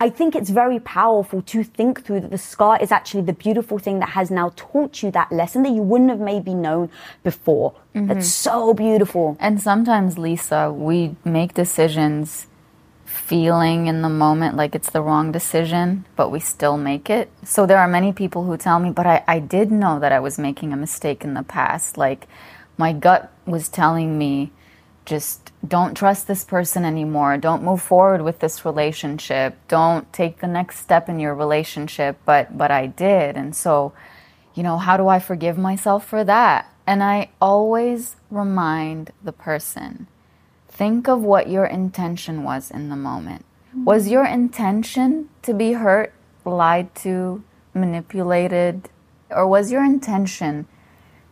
I 0.00 0.10
think 0.10 0.34
it's 0.34 0.50
very 0.50 0.80
powerful 0.80 1.40
to 1.42 1.62
think 1.62 2.04
through 2.04 2.20
that 2.20 2.30
the 2.30 2.38
scar 2.38 2.78
is 2.80 2.90
actually 2.92 3.22
the 3.22 3.32
beautiful 3.32 3.78
thing 3.78 4.00
that 4.00 4.10
has 4.10 4.30
now 4.30 4.52
taught 4.56 5.02
you 5.02 5.10
that 5.12 5.30
lesson 5.32 5.62
that 5.62 5.70
you 5.70 5.82
wouldn't 5.82 6.10
have 6.10 6.20
maybe 6.20 6.52
known 6.52 6.90
before. 7.22 7.74
Mm-hmm. 7.94 8.08
That's 8.08 8.28
so 8.28 8.74
beautiful. 8.74 9.36
And 9.40 9.60
sometimes, 9.60 10.18
Lisa, 10.18 10.72
we 10.72 11.16
make 11.24 11.54
decisions 11.54 12.48
feeling 13.14 13.86
in 13.86 14.02
the 14.02 14.08
moment 14.08 14.56
like 14.56 14.74
it's 14.74 14.90
the 14.90 15.00
wrong 15.00 15.32
decision, 15.32 16.04
but 16.16 16.30
we 16.30 16.40
still 16.40 16.76
make 16.76 17.08
it. 17.08 17.30
So 17.44 17.64
there 17.66 17.78
are 17.78 17.88
many 17.88 18.12
people 18.12 18.44
who 18.44 18.56
tell 18.56 18.80
me, 18.80 18.90
but 18.90 19.06
I, 19.06 19.24
I 19.26 19.38
did 19.38 19.70
know 19.70 19.98
that 20.00 20.12
I 20.12 20.20
was 20.20 20.38
making 20.38 20.72
a 20.72 20.76
mistake 20.76 21.24
in 21.24 21.34
the 21.34 21.42
past. 21.42 21.96
Like 21.96 22.26
my 22.76 22.92
gut 22.92 23.32
was 23.46 23.68
telling 23.68 24.18
me, 24.18 24.52
just 25.06 25.52
don't 25.66 25.94
trust 25.94 26.26
this 26.26 26.44
person 26.44 26.84
anymore. 26.84 27.36
Don't 27.36 27.62
move 27.62 27.82
forward 27.82 28.22
with 28.22 28.40
this 28.40 28.64
relationship. 28.64 29.56
Don't 29.68 30.10
take 30.12 30.40
the 30.40 30.46
next 30.46 30.78
step 30.78 31.08
in 31.08 31.20
your 31.20 31.34
relationship. 31.34 32.18
But 32.24 32.56
but 32.56 32.70
I 32.70 32.86
did. 32.86 33.36
And 33.36 33.54
so, 33.54 33.92
you 34.54 34.62
know, 34.62 34.78
how 34.78 34.96
do 34.96 35.08
I 35.08 35.18
forgive 35.18 35.58
myself 35.58 36.06
for 36.06 36.24
that? 36.24 36.70
And 36.86 37.02
I 37.02 37.30
always 37.40 38.16
remind 38.30 39.12
the 39.22 39.32
person, 39.32 40.06
think 40.74 41.08
of 41.08 41.22
what 41.22 41.48
your 41.48 41.64
intention 41.64 42.42
was 42.42 42.70
in 42.70 42.88
the 42.88 42.96
moment. 42.96 43.44
Was 43.84 44.08
your 44.08 44.24
intention 44.26 45.28
to 45.42 45.54
be 45.54 45.72
hurt, 45.72 46.12
lied 46.44 46.94
to, 46.96 47.42
manipulated, 47.72 48.88
or 49.30 49.46
was 49.46 49.70
your 49.70 49.84
intention 49.84 50.66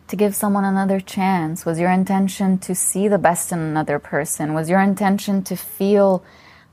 to 0.07 0.15
give 0.15 0.35
someone 0.35 0.63
another 0.63 0.99
chance? 0.99 1.65
Was 1.65 1.79
your 1.79 1.91
intention 1.91 2.57
to 2.59 2.73
see 2.73 3.07
the 3.07 3.17
best 3.17 3.51
in 3.51 3.59
another 3.59 3.99
person? 3.99 4.53
Was 4.53 4.69
your 4.69 4.81
intention 4.81 5.43
to 5.43 5.55
feel 5.55 6.23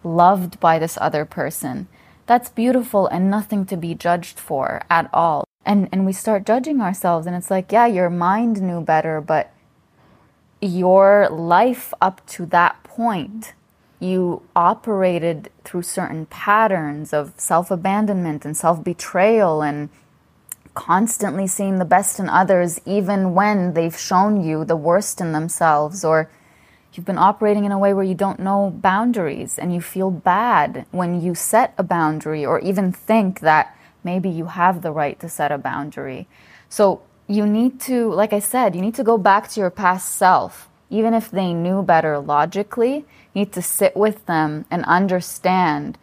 loved 0.03 0.59
by 0.61 0.79
this 0.79 0.97
other 1.00 1.25
person? 1.25 1.89
That's 2.27 2.49
beautiful 2.49 3.09
and 3.09 3.31
nothing 3.31 3.67
to 3.67 3.77
be 3.77 3.95
judged 3.95 4.39
for 4.39 4.83
at 4.89 5.11
all. 5.12 5.45
And 5.67 5.89
and 5.93 6.07
we 6.07 6.12
start 6.12 6.47
judging 6.47 6.81
ourselves 6.81 7.27
and 7.27 7.37
it's 7.37 7.50
like, 7.50 7.73
yeah, 7.73 7.87
your 7.87 8.11
mind 8.11 8.62
knew 8.62 8.81
better, 8.81 9.21
but 9.21 9.53
your 10.61 11.29
life 11.31 11.93
up 12.00 12.26
to 12.26 12.47
that 12.47 12.83
point 12.85 13.55
you 14.00 14.43
operated 14.57 15.50
through 15.62 15.83
certain 15.83 16.26
patterns 16.26 17.12
of 17.12 17.35
self 17.37 17.71
abandonment 17.71 18.45
and 18.45 18.57
self 18.57 18.83
betrayal 18.83 19.62
and 19.62 19.90
constantly 20.75 21.47
seeing 21.47 21.79
the 21.79 21.85
best 21.85 22.19
in 22.19 22.29
others, 22.29 22.81
even 22.87 23.35
when 23.35 23.75
they've 23.75 23.99
shown 23.99 24.43
you 24.43 24.64
the 24.64 24.76
worst 24.76 25.21
in 25.21 25.33
themselves, 25.33 26.05
or 26.05 26.31
you've 26.95 27.05
been 27.05 27.19
operating 27.19 27.64
in 27.64 27.73
a 27.73 27.79
way 27.79 27.93
where 27.93 28.05
you 28.05 28.14
don't 28.14 28.40
know 28.40 28.71
boundaries 28.71 29.59
and 29.59 29.75
you 29.75 29.81
feel 29.81 30.11
bad 30.11 30.87
when 30.90 31.21
you 31.21 31.35
set 31.35 31.75
a 31.76 31.83
boundary 31.83 32.45
or 32.45 32.59
even 32.61 32.93
think 32.93 33.40
that 33.40 33.76
maybe 34.02 34.31
you 34.31 34.47
have 34.47 34.81
the 34.81 34.90
right 34.90 35.21
to 35.21 35.29
set 35.29 35.52
a 35.52 35.59
boundary. 35.59 36.26
So 36.69 37.02
you 37.31 37.47
need 37.47 37.81
to, 37.83 38.13
like 38.13 38.33
I 38.33 38.41
said, 38.41 38.75
you 38.75 38.83
need 38.83 38.97
to 38.97 39.05
go 39.05 39.17
back 39.17 39.49
to 39.51 39.61
your 39.61 39.71
past 39.71 40.17
self. 40.17 40.69
Even 40.91 41.15
if 41.15 41.31
they 41.31 41.55
knew 41.55 41.83
better 41.83 42.19
logically, 42.19 43.07
you 43.33 43.37
need 43.43 43.53
to 43.53 43.63
sit 43.63 43.97
with 43.97 44.27
them 44.27 44.67
and 44.71 44.85
understand 44.87 45.97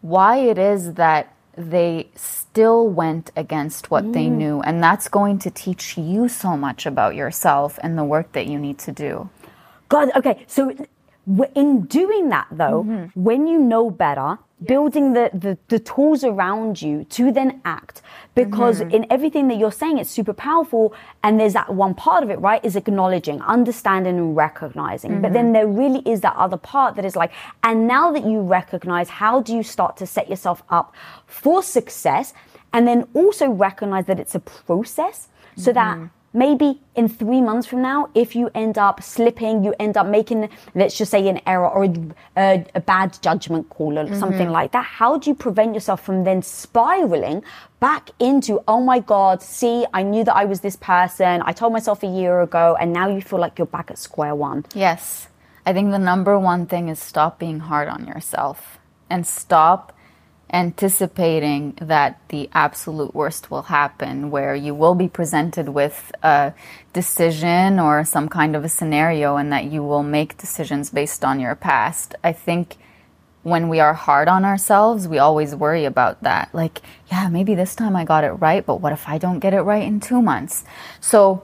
why 0.00 0.38
it 0.38 0.56
is 0.56 0.94
that 0.94 1.34
they 1.54 2.08
still 2.14 2.88
went 2.88 3.30
against 3.36 3.90
what 3.90 4.04
mm. 4.04 4.14
they 4.14 4.30
knew. 4.30 4.62
And 4.62 4.82
that's 4.82 5.08
going 5.08 5.38
to 5.40 5.50
teach 5.50 5.98
you 5.98 6.28
so 6.28 6.56
much 6.56 6.86
about 6.86 7.14
yourself 7.14 7.78
and 7.82 7.98
the 7.98 8.04
work 8.04 8.32
that 8.32 8.46
you 8.46 8.58
need 8.58 8.78
to 8.78 8.92
do. 8.92 9.28
God, 9.90 10.08
okay. 10.16 10.44
So, 10.46 10.74
in 11.54 11.82
doing 11.82 12.30
that, 12.30 12.46
though, 12.50 12.84
mm-hmm. 12.84 13.22
when 13.22 13.46
you 13.46 13.58
know 13.58 13.90
better, 13.90 14.38
building 14.64 15.14
the, 15.14 15.30
the, 15.32 15.56
the, 15.68 15.78
tools 15.78 16.22
around 16.22 16.82
you 16.82 17.04
to 17.04 17.32
then 17.32 17.60
act 17.64 18.02
because 18.34 18.80
mm-hmm. 18.80 18.90
in 18.90 19.06
everything 19.10 19.48
that 19.48 19.56
you're 19.56 19.72
saying 19.72 19.96
it's 19.96 20.10
super 20.10 20.34
powerful 20.34 20.94
and 21.22 21.40
there's 21.40 21.54
that 21.54 21.72
one 21.72 21.94
part 21.94 22.22
of 22.22 22.30
it 22.30 22.38
right 22.40 22.62
is 22.64 22.76
acknowledging 22.76 23.40
understanding 23.42 24.18
and 24.18 24.36
recognizing 24.36 25.12
mm-hmm. 25.12 25.22
but 25.22 25.32
then 25.32 25.46
mm-hmm. 25.46 25.52
there 25.54 25.66
really 25.66 26.00
is 26.00 26.20
that 26.20 26.36
other 26.36 26.58
part 26.58 26.94
that 26.94 27.04
is 27.04 27.16
like 27.16 27.32
and 27.62 27.88
now 27.88 28.12
that 28.12 28.24
you 28.24 28.40
recognize 28.40 29.08
how 29.08 29.40
do 29.40 29.54
you 29.54 29.62
start 29.62 29.96
to 29.96 30.06
set 30.06 30.28
yourself 30.28 30.62
up 30.68 30.94
for 31.26 31.62
success 31.62 32.34
and 32.72 32.86
then 32.86 33.08
also 33.14 33.48
recognize 33.48 34.04
that 34.06 34.20
it's 34.20 34.34
a 34.34 34.40
process 34.40 35.28
so 35.56 35.72
mm-hmm. 35.72 36.02
that 36.02 36.10
maybe 36.32 36.80
in 36.94 37.08
three 37.08 37.40
months 37.40 37.66
from 37.66 37.82
now, 37.82 38.08
if 38.14 38.36
you 38.36 38.50
end 38.54 38.78
up 38.78 39.02
slipping, 39.02 39.64
you 39.64 39.74
end 39.80 39.96
up 39.96 40.06
making, 40.06 40.48
let's 40.74 40.96
just 40.96 41.10
say, 41.10 41.26
an 41.28 41.40
error 41.46 41.68
or 41.68 41.84
a, 41.84 41.94
a, 42.36 42.66
a 42.76 42.80
bad 42.80 43.18
judgment 43.20 43.68
call 43.68 43.98
or 43.98 44.04
mm-hmm. 44.04 44.18
something 44.18 44.50
like 44.50 44.72
that, 44.72 44.84
how 44.84 45.18
do 45.18 45.30
you 45.30 45.34
prevent 45.34 45.74
yourself 45.74 46.02
from 46.04 46.24
then 46.24 46.42
spiraling 46.42 47.42
back 47.80 48.10
into, 48.18 48.62
oh 48.68 48.80
my 48.80 49.00
God, 49.00 49.42
see, 49.42 49.86
I 49.92 50.02
knew 50.02 50.22
that 50.24 50.36
I 50.36 50.44
was 50.44 50.60
this 50.60 50.76
person. 50.76 51.42
I 51.44 51.52
told 51.52 51.72
myself 51.72 52.02
a 52.02 52.06
year 52.06 52.42
ago, 52.42 52.76
and 52.80 52.92
now 52.92 53.08
you 53.08 53.20
feel 53.20 53.40
like 53.40 53.58
you're 53.58 53.66
back 53.66 53.90
at 53.90 53.98
square 53.98 54.34
one? 54.34 54.66
Yes. 54.74 55.28
I 55.66 55.72
think 55.72 55.90
the 55.90 55.98
number 55.98 56.38
one 56.38 56.66
thing 56.66 56.88
is 56.88 56.98
stop 56.98 57.38
being 57.38 57.60
hard 57.60 57.88
on 57.88 58.06
yourself 58.06 58.78
and 59.08 59.26
stop 59.26 59.96
anticipating 60.52 61.78
that 61.80 62.20
the 62.28 62.48
absolute 62.52 63.14
worst 63.14 63.50
will 63.50 63.62
happen, 63.62 64.30
where 64.30 64.54
you 64.54 64.74
will 64.74 64.94
be 64.94 65.08
presented 65.08 65.68
with 65.68 66.12
a 66.22 66.52
decision 66.92 67.78
or 67.78 68.04
some 68.04 68.28
kind 68.28 68.56
of 68.56 68.64
a 68.64 68.68
scenario, 68.68 69.36
and 69.36 69.52
that 69.52 69.64
you 69.64 69.82
will 69.82 70.02
make 70.02 70.36
decisions 70.38 70.90
based 70.90 71.24
on 71.24 71.40
your 71.40 71.54
past. 71.54 72.14
I 72.24 72.32
think 72.32 72.76
when 73.42 73.68
we 73.68 73.80
are 73.80 73.94
hard 73.94 74.28
on 74.28 74.44
ourselves, 74.44 75.08
we 75.08 75.18
always 75.18 75.54
worry 75.54 75.84
about 75.84 76.22
that. 76.22 76.54
Like, 76.54 76.82
yeah, 77.10 77.28
maybe 77.28 77.54
this 77.54 77.74
time 77.74 77.96
I 77.96 78.04
got 78.04 78.24
it 78.24 78.32
right, 78.32 78.64
but 78.64 78.80
what 78.80 78.92
if 78.92 79.08
I 79.08 79.18
don't 79.18 79.38
get 79.38 79.54
it 79.54 79.62
right 79.62 79.82
in 79.82 80.00
two 80.00 80.20
months? 80.20 80.64
So, 81.00 81.42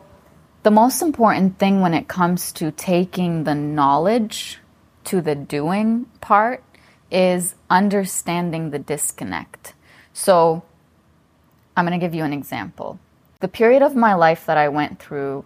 the 0.62 0.70
most 0.70 1.00
important 1.00 1.58
thing 1.58 1.80
when 1.80 1.94
it 1.94 2.08
comes 2.08 2.50
to 2.54 2.72
taking 2.72 3.44
the 3.44 3.54
knowledge 3.54 4.58
to 5.04 5.20
the 5.20 5.36
doing 5.36 6.06
part 6.20 6.62
is 7.10 7.54
understanding 7.70 8.70
the 8.70 8.78
disconnect. 8.78 9.74
So, 10.12 10.62
I'm 11.76 11.86
going 11.86 11.98
to 11.98 12.04
give 12.04 12.14
you 12.14 12.24
an 12.24 12.32
example. 12.32 12.98
The 13.40 13.48
period 13.48 13.82
of 13.82 13.94
my 13.94 14.14
life 14.14 14.46
that 14.46 14.56
I 14.56 14.68
went 14.68 14.98
through 14.98 15.44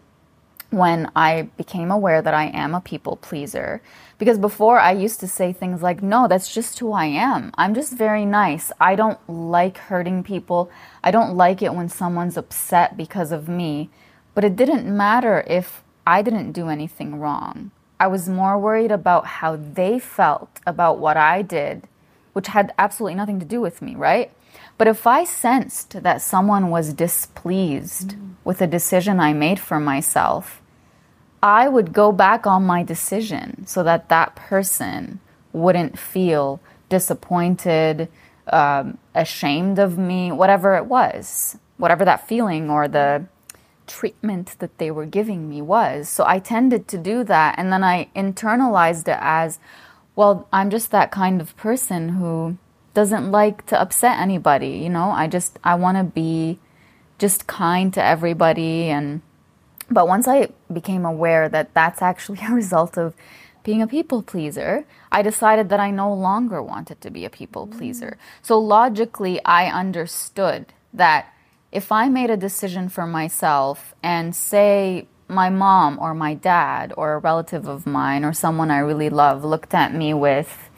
when 0.71 1.11
I 1.17 1.43
became 1.57 1.91
aware 1.91 2.23
that 2.23 2.35
I 2.35 2.47
am 2.47 2.75
a 2.75 2.81
people 2.81 3.17
pleaser. 3.17 3.83
Because 4.19 4.39
before 4.39 4.79
I 4.79 4.93
used 4.93 5.19
to 5.21 5.29
say 5.29 5.53
things 5.53 5.83
like, 5.83 6.03
no, 6.03 6.29
that's 6.29 6.53
just 6.55 6.79
who 6.79 6.93
I 6.93 7.07
am. 7.07 7.51
I'm 7.57 7.75
just 7.75 7.93
very 7.95 8.25
nice. 8.25 8.71
I 8.81 8.95
don't 8.95 9.19
like 9.29 9.79
hurting 9.79 10.23
people. 10.23 10.71
I 11.03 11.11
don't 11.11 11.37
like 11.37 11.63
it 11.63 11.75
when 11.75 11.89
someone's 11.89 12.37
upset 12.37 12.97
because 12.97 13.33
of 13.33 13.49
me. 13.49 13.91
But 14.35 14.45
it 14.45 14.55
didn't 14.57 14.87
matter 14.87 15.45
if 15.47 15.83
I 16.07 16.23
didn't 16.23 16.53
do 16.53 16.69
anything 16.69 17.19
wrong. 17.19 17.73
I 18.01 18.07
was 18.07 18.31
more 18.31 18.59
worried 18.59 18.91
about 18.91 19.27
how 19.27 19.57
they 19.57 19.99
felt 19.99 20.59
about 20.67 20.99
what 20.99 21.19
I 21.19 21.43
did, 21.43 21.87
which 22.33 22.47
had 22.47 22.73
absolutely 22.79 23.15
nothing 23.15 23.39
to 23.41 23.45
do 23.45 23.61
with 23.61 23.83
me, 23.83 23.95
right? 23.95 24.33
But 24.79 24.89
if 24.89 25.07
I 25.07 25.25
sensed 25.25 26.03
that 26.03 26.23
someone 26.23 26.71
was 26.71 26.95
displeased 26.95 28.17
mm. 28.17 28.31
with 28.43 28.63
a 28.63 28.67
decision 28.67 29.21
I 29.21 29.35
made 29.35 29.61
for 29.61 29.79
myself, 29.79 30.63
I 31.43 31.69
would 31.69 31.93
go 31.93 32.11
back 32.11 32.47
on 32.47 32.65
my 32.65 32.83
decision 32.83 33.67
so 33.67 33.83
that 33.83 34.09
that 34.09 34.35
person 34.35 35.21
wouldn't 35.53 35.99
feel 35.99 36.59
disappointed, 36.89 38.09
um, 38.47 38.97
ashamed 39.15 39.79
of 39.79 39.99
me, 39.99 40.33
whatever 40.33 40.75
it 40.77 40.87
was, 40.87 41.59
whatever 41.77 42.07
that 42.07 42.27
feeling 42.27 42.71
or 42.71 42.89
the 42.89 43.27
treatment 43.91 44.57
that 44.61 44.79
they 44.79 44.91
were 44.91 45.07
giving 45.07 45.49
me 45.49 45.61
was. 45.61 46.09
So 46.09 46.25
I 46.27 46.39
tended 46.39 46.87
to 46.89 46.99
do 46.99 47.25
that. 47.25 47.59
And 47.59 47.73
then 47.73 47.83
I 47.83 48.09
internalized 48.15 49.09
it 49.09 49.19
as, 49.21 49.59
well, 50.15 50.49
I'm 50.53 50.71
just 50.71 50.91
that 50.93 51.11
kind 51.11 51.41
of 51.41 51.57
person 51.57 52.11
who 52.11 52.57
doesn't 52.95 53.31
like 53.31 53.67
to 53.67 53.81
upset 53.81 54.19
anybody. 54.19 54.79
You 54.79 54.89
know, 54.89 55.11
I 55.11 55.27
just, 55.27 55.59
I 55.65 55.75
want 55.75 55.99
to 55.99 56.05
be 56.05 56.59
just 57.19 57.47
kind 57.47 57.93
to 57.95 58.03
everybody. 58.03 58.89
And, 58.91 59.23
but 59.91 60.07
once 60.07 60.29
I 60.29 60.49
became 60.73 61.05
aware 61.05 61.49
that 61.49 61.75
that's 61.75 62.01
actually 62.01 62.41
a 62.49 62.55
result 62.63 62.97
of 62.97 63.15
being 63.63 63.83
a 63.83 63.87
people 63.87 64.23
pleaser, 64.23 64.85
I 65.13 65.23
decided 65.23 65.69
that 65.69 65.81
I 65.81 65.91
no 65.91 66.15
longer 66.15 66.63
wanted 66.63 67.01
to 67.01 67.11
be 67.11 67.25
a 67.25 67.31
people 67.31 67.67
pleaser. 67.67 68.17
Mm. 68.17 68.47
So 68.47 68.59
logically, 68.59 69.45
I 69.45 69.67
understood 69.67 70.73
that 70.95 71.35
if 71.73 71.93
I 71.93 72.09
made 72.09 72.31
a 72.31 72.37
decision 72.37 72.89
for 72.89 73.07
myself 73.07 73.95
and 74.03 74.35
say 74.35 75.07
my 75.29 75.51
mom 75.51 75.99
or 76.01 76.15
my 76.15 76.35
dad 76.35 76.93
or 76.97 77.15
a 77.15 77.19
relative 77.19 77.69
of 77.69 77.87
mine 77.87 78.25
or 78.25 78.33
someone 78.33 78.71
I 78.71 78.79
really 78.79 79.11
love 79.11 79.45
looked 79.45 79.75
at 79.75 79.95
me 79.95 80.13
with 80.13 80.71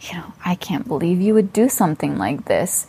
you 0.00 0.14
know, 0.14 0.32
I 0.44 0.54
can't 0.54 0.86
believe 0.86 1.20
you 1.20 1.34
would 1.34 1.52
do 1.52 1.68
something 1.68 2.18
like 2.18 2.44
this. 2.44 2.86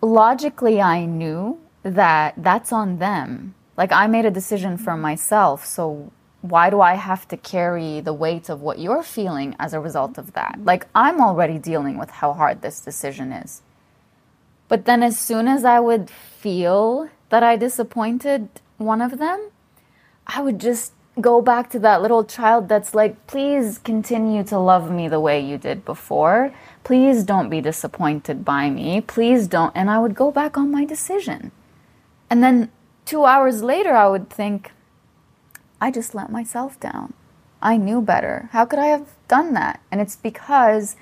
Logically, 0.00 0.80
I 0.80 1.04
knew 1.04 1.58
that 1.82 2.34
that's 2.36 2.72
on 2.72 2.98
them. 2.98 3.54
Like, 3.76 3.92
I 3.92 4.06
made 4.06 4.24
a 4.24 4.30
decision 4.30 4.76
for 4.76 4.96
myself, 4.96 5.66
so 5.66 6.12
why 6.40 6.70
do 6.70 6.80
I 6.80 6.94
have 6.94 7.26
to 7.28 7.36
carry 7.36 8.00
the 8.00 8.12
weight 8.12 8.48
of 8.48 8.62
what 8.62 8.78
you're 8.78 9.02
feeling 9.02 9.56
as 9.58 9.74
a 9.74 9.80
result 9.80 10.18
of 10.18 10.32
that? 10.34 10.60
Like, 10.62 10.86
I'm 10.94 11.20
already 11.20 11.58
dealing 11.58 11.98
with 11.98 12.10
how 12.10 12.32
hard 12.32 12.62
this 12.62 12.80
decision 12.80 13.32
is. 13.32 13.62
But 14.68 14.84
then, 14.84 15.02
as 15.02 15.18
soon 15.18 15.48
as 15.48 15.64
I 15.64 15.80
would 15.80 16.10
feel 16.10 17.08
that 17.28 17.42
I 17.42 17.56
disappointed 17.56 18.48
one 18.78 19.00
of 19.00 19.18
them, 19.18 19.50
I 20.26 20.42
would 20.42 20.60
just 20.60 20.92
go 21.20 21.40
back 21.40 21.70
to 21.70 21.78
that 21.78 22.02
little 22.02 22.24
child 22.24 22.68
that's 22.68 22.94
like, 22.94 23.26
please 23.26 23.78
continue 23.78 24.44
to 24.44 24.58
love 24.58 24.90
me 24.90 25.08
the 25.08 25.20
way 25.20 25.40
you 25.40 25.56
did 25.56 25.84
before. 25.84 26.52
Please 26.84 27.24
don't 27.24 27.48
be 27.48 27.60
disappointed 27.60 28.44
by 28.44 28.68
me. 28.68 29.00
Please 29.00 29.48
don't. 29.48 29.72
And 29.74 29.90
I 29.90 29.98
would 29.98 30.14
go 30.14 30.30
back 30.30 30.58
on 30.58 30.70
my 30.70 30.84
decision. 30.84 31.52
And 32.28 32.42
then 32.42 32.70
two 33.04 33.24
hours 33.24 33.62
later, 33.62 33.94
I 33.94 34.08
would 34.08 34.28
think, 34.28 34.72
I 35.80 35.90
just 35.90 36.14
let 36.14 36.30
myself 36.30 36.78
down. 36.80 37.14
I 37.62 37.76
knew 37.76 38.02
better. 38.02 38.50
How 38.52 38.66
could 38.66 38.78
I 38.78 38.86
have 38.86 39.08
done 39.28 39.54
that? 39.54 39.80
And 39.90 40.00
it's 40.00 40.16
because 40.16 40.96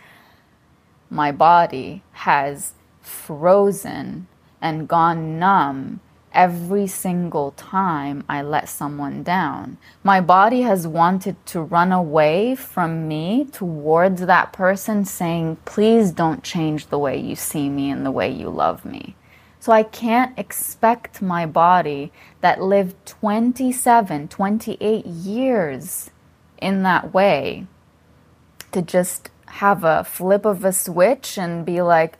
my 1.10 1.32
body 1.32 2.02
has 2.12 2.72
frozen 3.04 4.26
and 4.60 4.88
gone 4.88 5.38
numb 5.38 6.00
every 6.32 6.86
single 6.86 7.52
time 7.52 8.24
I 8.28 8.42
let 8.42 8.68
someone 8.68 9.22
down. 9.22 9.78
My 10.02 10.20
body 10.20 10.62
has 10.62 10.86
wanted 10.86 11.36
to 11.46 11.60
run 11.60 11.92
away 11.92 12.54
from 12.56 13.06
me 13.06 13.46
towards 13.52 14.26
that 14.26 14.52
person, 14.52 15.04
saying, 15.04 15.58
Please 15.64 16.10
don't 16.10 16.42
change 16.42 16.88
the 16.88 16.98
way 16.98 17.18
you 17.18 17.36
see 17.36 17.68
me 17.68 17.90
and 17.90 18.04
the 18.04 18.10
way 18.10 18.30
you 18.30 18.48
love 18.48 18.84
me. 18.84 19.14
So 19.60 19.72
I 19.72 19.82
can't 19.82 20.38
expect 20.38 21.22
my 21.22 21.46
body 21.46 22.12
that 22.42 22.60
lived 22.60 23.06
27, 23.06 24.28
28 24.28 25.06
years 25.06 26.10
in 26.58 26.82
that 26.82 27.14
way 27.14 27.66
to 28.72 28.82
just 28.82 29.30
have 29.46 29.84
a 29.84 30.04
flip 30.04 30.44
of 30.44 30.64
a 30.64 30.72
switch 30.72 31.38
and 31.38 31.64
be 31.64 31.80
like, 31.80 32.18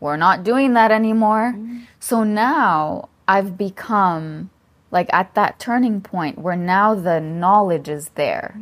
we're 0.00 0.16
not 0.16 0.44
doing 0.44 0.74
that 0.74 0.90
anymore. 0.90 1.54
Mm-hmm. 1.54 1.78
So 2.00 2.22
now 2.22 3.08
I've 3.26 3.56
become 3.56 4.50
like 4.90 5.08
at 5.12 5.34
that 5.34 5.58
turning 5.58 6.00
point 6.00 6.38
where 6.38 6.56
now 6.56 6.94
the 6.94 7.20
knowledge 7.20 7.88
is 7.88 8.10
there. 8.10 8.60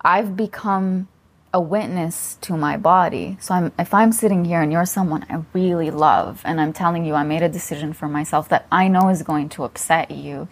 I've 0.00 0.36
become 0.36 1.08
a 1.54 1.60
witness 1.60 2.38
to 2.40 2.56
my 2.56 2.76
body. 2.76 3.36
So 3.40 3.54
I'm, 3.54 3.72
if 3.78 3.92
I'm 3.92 4.12
sitting 4.12 4.44
here 4.44 4.62
and 4.62 4.72
you're 4.72 4.86
someone 4.86 5.26
I 5.28 5.42
really 5.52 5.90
love 5.90 6.40
and 6.44 6.60
I'm 6.60 6.72
telling 6.72 7.04
you 7.04 7.14
I 7.14 7.24
made 7.24 7.42
a 7.42 7.48
decision 7.48 7.92
for 7.92 8.08
myself 8.08 8.48
that 8.48 8.66
I 8.72 8.88
know 8.88 9.08
is 9.08 9.22
going 9.22 9.48
to 9.50 9.64
upset 9.64 10.10
you 10.10 10.48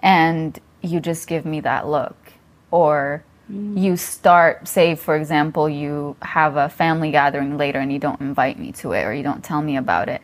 and 0.00 0.58
you 0.82 1.00
just 1.00 1.28
give 1.28 1.44
me 1.44 1.60
that 1.60 1.86
look 1.86 2.32
or 2.70 3.24
mm. 3.50 3.80
you 3.80 3.96
start 3.96 4.66
say 4.68 4.94
for 4.94 5.16
example 5.16 5.68
you 5.68 6.16
have 6.22 6.56
a 6.56 6.68
family 6.68 7.10
gathering 7.10 7.56
later 7.56 7.78
and 7.78 7.92
you 7.92 7.98
don't 7.98 8.20
invite 8.20 8.58
me 8.58 8.72
to 8.72 8.92
it 8.92 9.04
or 9.04 9.12
you 9.14 9.22
don't 9.22 9.44
tell 9.44 9.62
me 9.62 9.76
about 9.76 10.08
it 10.08 10.22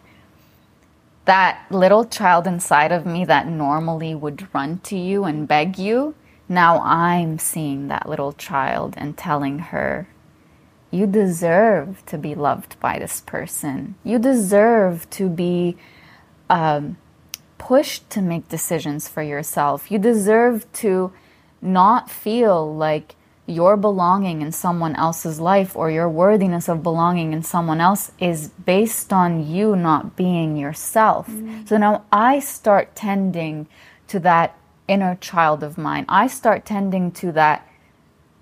that 1.24 1.64
little 1.70 2.04
child 2.04 2.46
inside 2.46 2.90
of 2.90 3.06
me 3.06 3.24
that 3.24 3.46
normally 3.46 4.14
would 4.14 4.52
run 4.52 4.78
to 4.80 4.98
you 4.98 5.24
and 5.24 5.46
beg 5.46 5.78
you, 5.78 6.14
now 6.48 6.80
I'm 6.80 7.38
seeing 7.38 7.88
that 7.88 8.08
little 8.08 8.32
child 8.32 8.94
and 8.96 9.16
telling 9.16 9.58
her, 9.58 10.08
You 10.90 11.06
deserve 11.06 12.04
to 12.06 12.18
be 12.18 12.34
loved 12.34 12.78
by 12.80 12.98
this 12.98 13.20
person. 13.20 13.94
You 14.02 14.18
deserve 14.18 15.08
to 15.10 15.28
be 15.28 15.76
um, 16.50 16.98
pushed 17.56 18.10
to 18.10 18.20
make 18.20 18.48
decisions 18.48 19.08
for 19.08 19.22
yourself. 19.22 19.90
You 19.90 19.98
deserve 19.98 20.70
to 20.74 21.12
not 21.62 22.10
feel 22.10 22.74
like 22.74 23.14
your 23.46 23.76
belonging 23.76 24.40
in 24.40 24.52
someone 24.52 24.94
else's 24.96 25.40
life 25.40 25.76
or 25.76 25.90
your 25.90 26.08
worthiness 26.08 26.68
of 26.68 26.82
belonging 26.82 27.32
in 27.32 27.42
someone 27.42 27.80
else 27.80 28.12
is 28.18 28.48
based 28.48 29.12
on 29.12 29.46
you 29.46 29.74
not 29.74 30.16
being 30.16 30.56
yourself. 30.56 31.28
Mm-hmm. 31.28 31.66
So 31.66 31.76
now 31.76 32.04
I 32.12 32.38
start 32.38 32.94
tending 32.94 33.66
to 34.08 34.20
that 34.20 34.56
inner 34.86 35.16
child 35.16 35.62
of 35.62 35.78
mine. 35.78 36.04
I 36.08 36.26
start 36.26 36.64
tending 36.64 37.10
to 37.12 37.32
that, 37.32 37.68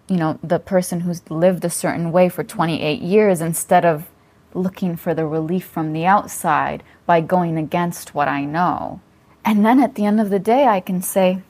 you 0.08 0.16
know, 0.16 0.38
the 0.42 0.58
person 0.58 1.00
who's 1.00 1.28
lived 1.30 1.64
a 1.64 1.70
certain 1.70 2.12
way 2.12 2.28
for 2.28 2.44
28 2.44 3.00
years 3.00 3.40
instead 3.40 3.84
of 3.84 4.08
looking 4.52 4.96
for 4.96 5.14
the 5.14 5.26
relief 5.26 5.64
from 5.64 5.92
the 5.92 6.04
outside 6.04 6.82
by 7.06 7.20
going 7.20 7.56
against 7.56 8.14
what 8.14 8.28
I 8.28 8.44
know. 8.44 9.00
And 9.44 9.64
then 9.64 9.80
at 9.80 9.94
the 9.94 10.04
end 10.04 10.20
of 10.20 10.30
the 10.30 10.38
day, 10.38 10.66
I 10.66 10.80
can 10.80 11.02
say, 11.02 11.42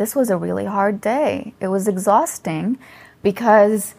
this 0.00 0.16
was 0.16 0.30
a 0.30 0.36
really 0.38 0.64
hard 0.64 0.98
day. 0.98 1.52
It 1.60 1.68
was 1.68 1.86
exhausting 1.86 2.78
because 3.22 3.94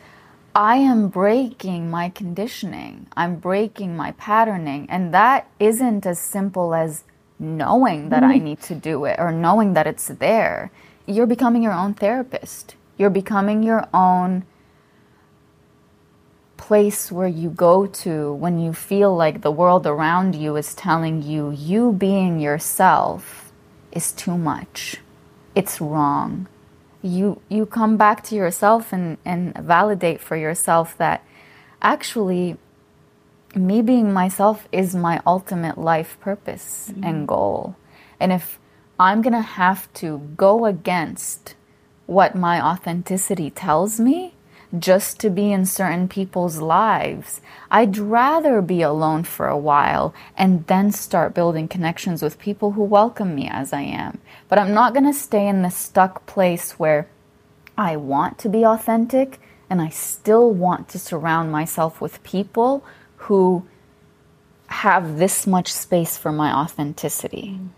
I 0.56 0.78
am 0.78 1.10
breaking 1.10 1.92
my 1.92 2.10
conditioning. 2.10 3.06
I'm 3.16 3.36
breaking 3.36 3.96
my 3.96 4.14
patterning. 4.14 4.88
And 4.90 5.14
that 5.14 5.48
isn't 5.60 6.08
as 6.08 6.18
simple 6.18 6.74
as 6.74 7.04
knowing 7.38 8.10
that 8.10 8.24
I 8.24 8.38
mm-hmm. 8.38 8.46
need 8.46 8.62
to 8.62 8.74
do 8.74 9.06
it 9.06 9.20
or 9.20 9.32
knowing 9.32 9.74
that 9.74 9.86
it's 9.86 10.08
there. 10.08 10.72
You're 11.06 11.28
becoming 11.28 11.62
your 11.62 11.74
own 11.74 11.94
therapist. 11.94 12.74
You're 12.98 13.12
becoming 13.12 13.62
your 13.62 13.88
own 13.94 14.44
place 16.58 17.12
where 17.12 17.28
you 17.28 17.52
go 17.52 17.86
to 17.86 18.34
when 18.34 18.58
you 18.58 18.74
feel 18.74 19.16
like 19.16 19.42
the 19.42 19.52
world 19.52 19.86
around 19.86 20.34
you 20.34 20.56
is 20.56 20.74
telling 20.74 21.22
you 21.22 21.52
you 21.52 21.94
being 21.94 22.40
yourself 22.40 23.52
is 23.92 24.12
too 24.12 24.36
much 24.36 24.98
it's 25.56 25.82
wrong. 25.82 26.48
You 27.02 27.42
you 27.50 27.66
come 27.66 27.98
back 27.98 28.24
to 28.26 28.36
yourself 28.36 28.94
and, 28.94 29.18
and 29.26 29.56
validate 29.58 30.22
for 30.22 30.36
yourself 30.36 30.98
that 30.98 31.26
actually 31.82 32.58
me 33.56 33.82
being 33.82 34.14
myself 34.14 34.68
is 34.72 34.96
my 34.96 35.22
ultimate 35.26 35.78
life 35.78 36.18
purpose 36.22 36.90
mm-hmm. 36.92 37.04
and 37.04 37.28
goal. 37.28 37.76
And 38.20 38.32
if 38.32 38.60
I'm 39.00 39.22
going 39.22 39.34
to 39.34 39.42
have 39.42 39.92
to 39.96 40.20
go 40.38 40.66
against 40.66 41.56
what 42.06 42.36
my 42.36 42.64
authenticity 42.64 43.50
tells 43.50 44.00
me, 44.00 44.36
just 44.78 45.20
to 45.20 45.30
be 45.30 45.52
in 45.52 45.66
certain 45.66 46.08
people's 46.08 46.60
lives. 46.60 47.42
I'd 47.70 47.98
rather 47.98 48.62
be 48.62 48.82
alone 48.82 49.24
for 49.24 49.48
a 49.48 49.58
while 49.58 50.14
and 50.38 50.66
then 50.68 50.92
start 50.92 51.34
building 51.34 51.68
connections 51.68 52.22
with 52.22 52.40
people 52.40 52.72
who 52.72 52.84
welcome 52.84 53.36
me 53.36 53.50
as 53.50 53.74
I 53.74 53.82
am. 53.82 54.20
But 54.48 54.60
I'm 54.60 54.74
not 54.74 54.94
going 54.94 55.06
to 55.06 55.14
stay 55.14 55.48
in 55.48 55.62
this 55.62 55.76
stuck 55.76 56.26
place 56.26 56.80
where 56.80 57.08
I 57.78 57.98
want 57.98 58.38
to 58.40 58.50
be 58.50 58.66
authentic 58.66 59.40
and 59.70 59.82
I 59.82 59.90
still 59.90 60.52
want 60.52 60.90
to 60.90 61.00
surround 61.00 61.52
myself 61.52 62.02
with 62.02 62.24
people 62.24 62.84
who 63.18 63.66
have 64.68 65.18
this 65.18 65.46
much 65.46 65.72
space 65.72 66.18
for 66.18 66.32
my 66.32 66.54
authenticity. 66.54 67.58
Mm. 67.60 67.70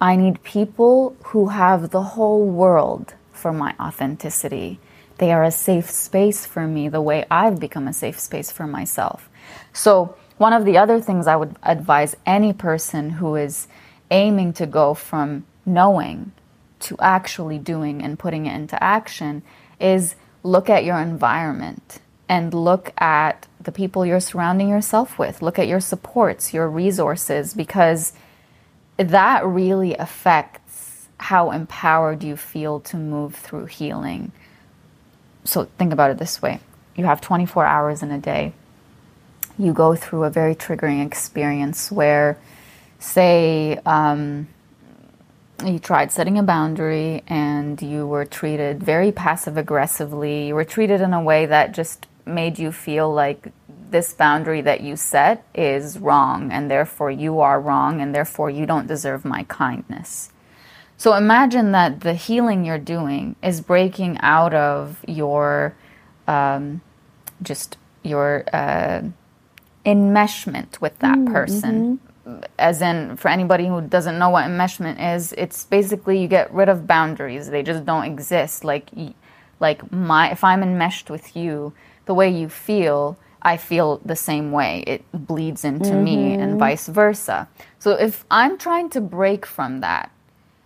I 0.00 0.16
need 0.16 0.42
people 0.42 1.16
who 1.24 1.48
have 1.48 1.90
the 1.90 2.02
whole 2.02 2.46
world 2.46 3.14
for 3.32 3.52
my 3.52 3.74
authenticity 3.78 4.80
they 5.20 5.32
are 5.32 5.44
a 5.44 5.50
safe 5.50 5.90
space 5.90 6.46
for 6.46 6.66
me 6.66 6.88
the 6.88 7.02
way 7.02 7.26
I've 7.30 7.60
become 7.60 7.86
a 7.86 7.92
safe 7.92 8.18
space 8.18 8.50
for 8.50 8.66
myself. 8.66 9.28
So, 9.74 10.16
one 10.38 10.54
of 10.54 10.64
the 10.64 10.78
other 10.78 10.98
things 10.98 11.26
I 11.26 11.36
would 11.36 11.56
advise 11.62 12.16
any 12.24 12.54
person 12.54 13.10
who 13.10 13.36
is 13.36 13.68
aiming 14.10 14.54
to 14.54 14.64
go 14.64 14.94
from 14.94 15.44
knowing 15.66 16.32
to 16.80 16.96
actually 16.98 17.58
doing 17.58 18.02
and 18.02 18.18
putting 18.18 18.46
it 18.46 18.54
into 18.54 18.82
action 18.82 19.42
is 19.78 20.14
look 20.42 20.70
at 20.70 20.84
your 20.84 20.98
environment 20.98 22.00
and 22.26 22.54
look 22.54 22.90
at 22.96 23.46
the 23.60 23.72
people 23.72 24.06
you're 24.06 24.20
surrounding 24.20 24.70
yourself 24.70 25.18
with. 25.18 25.42
Look 25.42 25.58
at 25.58 25.68
your 25.68 25.80
supports, 25.80 26.54
your 26.54 26.70
resources, 26.70 27.52
because 27.52 28.14
that 28.96 29.44
really 29.44 29.94
affects 29.96 31.08
how 31.18 31.50
empowered 31.50 32.24
you 32.24 32.38
feel 32.38 32.80
to 32.80 32.96
move 32.96 33.34
through 33.34 33.66
healing 33.66 34.32
so 35.44 35.64
think 35.78 35.92
about 35.92 36.10
it 36.10 36.18
this 36.18 36.42
way 36.42 36.60
you 37.00 37.06
have 37.06 37.20
24 37.20 37.64
hours 37.64 38.02
in 38.02 38.10
a 38.10 38.18
day. 38.18 38.52
You 39.58 39.72
go 39.72 39.94
through 39.94 40.24
a 40.24 40.30
very 40.30 40.54
triggering 40.54 41.04
experience 41.04 41.90
where, 41.90 42.38
say, 42.98 43.78
um, 43.86 44.48
you 45.64 45.78
tried 45.78 46.12
setting 46.12 46.38
a 46.38 46.42
boundary 46.42 47.22
and 47.26 47.80
you 47.80 48.06
were 48.06 48.24
treated 48.24 48.82
very 48.82 49.12
passive 49.12 49.56
aggressively. 49.56 50.48
You 50.48 50.54
were 50.54 50.64
treated 50.64 51.00
in 51.00 51.12
a 51.12 51.22
way 51.22 51.46
that 51.46 51.72
just 51.72 52.06
made 52.24 52.58
you 52.58 52.72
feel 52.72 53.12
like 53.12 53.52
this 53.90 54.14
boundary 54.14 54.60
that 54.60 54.82
you 54.82 54.96
set 54.96 55.44
is 55.54 55.98
wrong 55.98 56.52
and 56.52 56.70
therefore 56.70 57.10
you 57.10 57.40
are 57.40 57.60
wrong 57.60 58.00
and 58.00 58.14
therefore 58.14 58.48
you 58.48 58.64
don't 58.64 58.86
deserve 58.86 59.24
my 59.24 59.42
kindness. 59.44 60.30
So 61.00 61.14
imagine 61.14 61.72
that 61.72 62.02
the 62.02 62.12
healing 62.12 62.66
you're 62.66 62.76
doing 62.76 63.34
is 63.42 63.62
breaking 63.62 64.18
out 64.20 64.52
of 64.52 65.02
your 65.08 65.74
um, 66.28 66.82
just 67.42 67.78
your 68.02 68.44
uh, 68.52 69.00
enmeshment 69.86 70.78
with 70.82 70.98
that 70.98 71.16
Mm, 71.16 71.32
person. 71.32 71.98
mm-hmm. 72.26 72.40
As 72.58 72.82
in, 72.82 73.16
for 73.16 73.28
anybody 73.28 73.66
who 73.66 73.80
doesn't 73.80 74.18
know 74.18 74.28
what 74.28 74.44
enmeshment 74.44 75.14
is, 75.16 75.32
it's 75.38 75.64
basically 75.64 76.20
you 76.20 76.28
get 76.28 76.52
rid 76.52 76.68
of 76.68 76.86
boundaries; 76.86 77.48
they 77.48 77.62
just 77.62 77.86
don't 77.86 78.04
exist. 78.04 78.62
Like, 78.62 78.90
like 79.58 79.90
my 79.90 80.30
if 80.30 80.44
I'm 80.44 80.62
enmeshed 80.62 81.08
with 81.08 81.34
you, 81.34 81.72
the 82.04 82.12
way 82.12 82.28
you 82.28 82.50
feel, 82.50 83.16
I 83.40 83.56
feel 83.56 84.02
the 84.04 84.16
same 84.16 84.52
way. 84.52 84.84
It 84.86 85.02
bleeds 85.14 85.64
into 85.64 85.94
me, 85.96 86.34
and 86.34 86.58
vice 86.58 86.88
versa. 86.88 87.48
So 87.78 87.92
if 87.92 88.26
I'm 88.30 88.58
trying 88.58 88.90
to 88.90 89.00
break 89.00 89.46
from 89.46 89.80
that, 89.80 90.10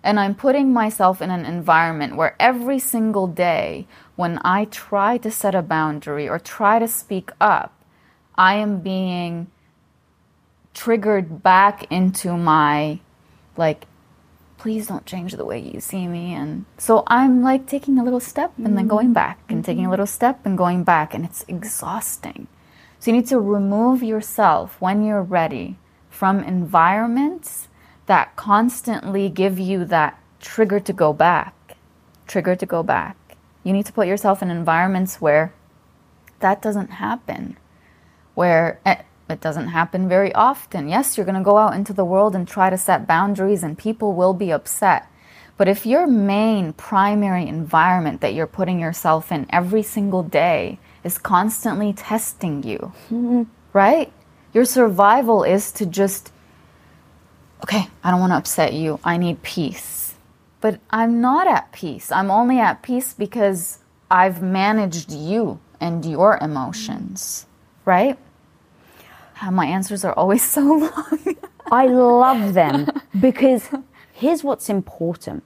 and 0.05 0.21
I'm 0.21 0.35
putting 0.35 0.71
myself 0.71 1.23
in 1.23 1.31
an 1.31 1.47
environment 1.47 2.14
where 2.14 2.37
every 2.38 2.79
single 2.79 3.27
day, 3.27 3.87
when 4.17 4.38
I 4.45 4.67
try 4.67 5.17
to 5.19 5.31
set 5.31 5.55
a 5.55 5.62
boundary 5.62 6.29
or 6.29 6.38
try 6.38 6.79
to 6.79 6.87
speak 6.87 7.31
up, 7.40 7.73
I 8.37 8.57
am 8.57 8.81
being 8.81 9.47
triggered 10.75 11.43
back 11.43 11.90
into 11.90 12.37
my, 12.37 13.01
like, 13.57 13.87
please 14.59 14.88
don't 14.88 15.07
change 15.07 15.33
the 15.33 15.45
way 15.47 15.59
you 15.59 15.81
see 15.81 16.07
me. 16.07 16.35
And 16.35 16.67
so 16.77 17.05
I'm 17.07 17.43
like 17.43 17.67
taking 17.67 17.99
a 17.99 18.05
little 18.05 18.21
step 18.21 18.53
and 18.59 18.77
then 18.77 18.87
going 18.87 19.07
mm-hmm. 19.07 19.14
back 19.14 19.40
and 19.49 19.64
taking 19.64 19.81
a 19.81 19.83
mm-hmm. 19.85 19.93
little 19.93 20.07
step 20.07 20.45
and 20.45 20.59
going 20.59 20.85
back, 20.85 21.14
and 21.14 21.25
it's 21.25 21.47
exhausting. 21.49 22.47
So 23.01 23.11
you 23.11 23.17
need 23.17 23.29
to 23.29 23.40
remove 23.40 24.03
yourself 24.03 24.77
when 24.81 25.03
you're 25.03 25.23
ready 25.23 25.79
from 26.11 26.40
environments 26.40 27.69
that 28.07 28.37
constantly 28.37 29.29
give 29.29 29.59
you 29.59 29.85
that 29.87 30.21
trigger 30.40 30.81
to 30.81 30.93
go 30.93 31.12
back, 31.12 31.77
trigger 32.27 32.55
to 32.57 32.67
go 32.67 32.83
back. 32.83 33.17
You 33.62 33.73
need 33.73 33.87
to 33.87 33.93
put 33.93 34.07
yourself 34.07 34.43
in 34.43 34.51
environments 34.51 35.21
where 35.21 35.55
that 36.40 36.61
doesn't 36.61 36.90
happen, 36.90 37.57
where 38.35 38.79
eh, 38.85 39.03
it 39.31 39.40
doesn't 39.40 39.69
happen 39.69 40.09
very 40.09 40.33
often. 40.35 40.88
Yes, 40.88 41.17
you're 41.17 41.25
going 41.25 41.35
to 41.35 41.43
go 41.43 41.57
out 41.57 41.75
into 41.75 41.93
the 41.93 42.05
world 42.05 42.35
and 42.35 42.47
try 42.47 42.69
to 42.69 42.77
set 42.77 43.07
boundaries, 43.07 43.62
and 43.62 43.79
people 43.79 44.12
will 44.12 44.35
be 44.35 44.53
upset. 44.53 45.09
But 45.57 45.69
if 45.69 45.87
your 45.87 46.07
main 46.07 46.73
primary 46.73 47.47
environment 47.47 48.21
that 48.21 48.35
you're 48.35 48.47
putting 48.47 48.81
yourself 48.81 49.31
in 49.31 49.47
every 49.51 49.83
single 49.83 50.23
day 50.23 50.79
is 51.05 51.17
constantly 51.17 51.93
testing 51.93 52.62
you, 52.62 52.93
right? 53.73 54.12
Your 54.53 54.64
survival 54.64 55.43
is 55.45 55.73
to 55.73 55.87
just, 55.87 56.33
okay, 57.62 57.88
I 58.03 58.11
don't 58.11 58.21
want 58.21 58.33
to 58.33 58.37
upset 58.37 58.73
you. 58.73 59.01
I 59.05 59.17
need 59.17 59.43
peace. 59.43 60.14
But 60.61 60.81
I'm 60.90 61.21
not 61.21 61.47
at 61.47 61.73
peace. 61.73 62.11
I'm 62.11 62.31
only 62.31 62.59
at 62.59 62.83
peace 62.83 63.12
because 63.12 63.79
I've 64.11 64.43
managed 64.43 65.11
you 65.12 65.61
and 65.81 66.05
your 66.05 66.38
emotions, 66.40 67.47
right? 67.85 68.19
Ah, 69.43 69.51
My 69.51 69.67
answers 69.67 70.05
are 70.05 70.14
always 70.14 70.43
so 70.57 70.62
long. 70.62 71.37
I 71.71 71.87
love 71.87 72.55
them 72.55 72.88
because 73.21 73.69
here's 74.12 74.43
what's 74.45 74.69
important. 74.71 75.43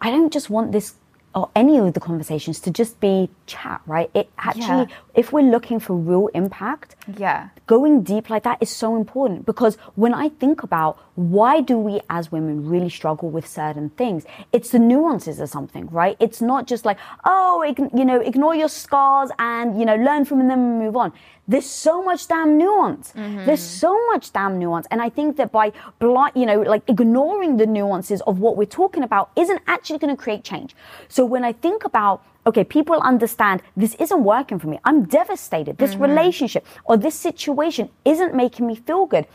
I 0.00 0.10
don't 0.10 0.32
just 0.32 0.50
want 0.50 0.72
this 0.72 0.94
or 1.34 1.50
any 1.56 1.78
of 1.78 1.92
the 1.94 2.00
conversations 2.00 2.60
to 2.60 2.70
just 2.70 3.00
be 3.00 3.28
chat, 3.46 3.80
right? 3.86 4.10
It 4.14 4.30
actually, 4.38 4.86
Yeah. 4.88 4.96
if 5.14 5.32
we're 5.32 5.50
looking 5.50 5.80
for 5.80 5.94
real 5.94 6.28
impact, 6.34 6.94
yeah. 7.16 7.48
going 7.66 8.02
deep 8.02 8.30
like 8.30 8.42
that 8.44 8.58
is 8.60 8.70
so 8.70 8.94
important 8.96 9.44
because 9.46 9.76
when 9.96 10.14
I 10.14 10.28
think 10.28 10.62
about 10.62 10.98
why 11.16 11.60
do 11.60 11.78
we 11.78 12.00
as 12.10 12.30
women 12.30 12.68
really 12.68 12.88
struggle 12.90 13.30
with 13.30 13.46
certain 13.46 13.90
things, 13.90 14.24
it's 14.52 14.70
the 14.70 14.78
nuances 14.78 15.40
of 15.40 15.48
something, 15.48 15.88
right? 15.90 16.16
It's 16.20 16.40
not 16.42 16.66
just 16.66 16.84
like, 16.84 16.98
oh, 17.24 17.64
ign- 17.66 17.96
you 17.98 18.04
know, 18.04 18.20
ignore 18.20 18.54
your 18.54 18.68
scars 18.68 19.30
and, 19.38 19.78
you 19.78 19.84
know, 19.84 19.96
learn 19.96 20.24
from 20.24 20.38
them 20.40 20.50
and 20.50 20.78
move 20.78 20.96
on. 20.96 21.12
There's 21.46 21.68
so 21.68 22.02
much 22.02 22.26
damn 22.26 22.56
nuance. 22.56 23.12
Mm-hmm. 23.12 23.44
There's 23.44 23.62
so 23.62 23.94
much 24.06 24.32
damn 24.32 24.58
nuance. 24.58 24.86
And 24.90 25.02
I 25.02 25.10
think 25.10 25.36
that 25.36 25.52
by, 25.52 25.72
you 26.00 26.46
know, 26.46 26.62
like 26.62 26.88
ignoring 26.88 27.58
the 27.58 27.66
nuances 27.66 28.22
of 28.22 28.38
what 28.38 28.56
we're 28.56 28.64
talking 28.64 29.02
about 29.02 29.30
isn't 29.36 29.60
actually 29.66 29.98
going 29.98 30.14
to 30.16 30.22
create 30.22 30.42
change. 30.42 30.74
So 31.08 31.24
when 31.24 31.44
I 31.44 31.52
think 31.52 31.84
about 31.84 32.22
okay, 32.46 32.64
people 32.64 33.00
understand 33.00 33.62
this 33.74 33.94
isn't 33.94 34.22
working 34.22 34.58
for 34.58 34.66
me. 34.66 34.78
I'm 34.84 35.04
devastated. 35.04 35.78
This 35.78 35.92
mm-hmm. 35.92 36.02
relationship 36.02 36.66
or 36.84 36.96
this 36.96 37.14
situation 37.14 37.88
isn't 38.04 38.34
making 38.34 38.66
me 38.66 38.74
feel 38.74 39.06
good. 39.06 39.26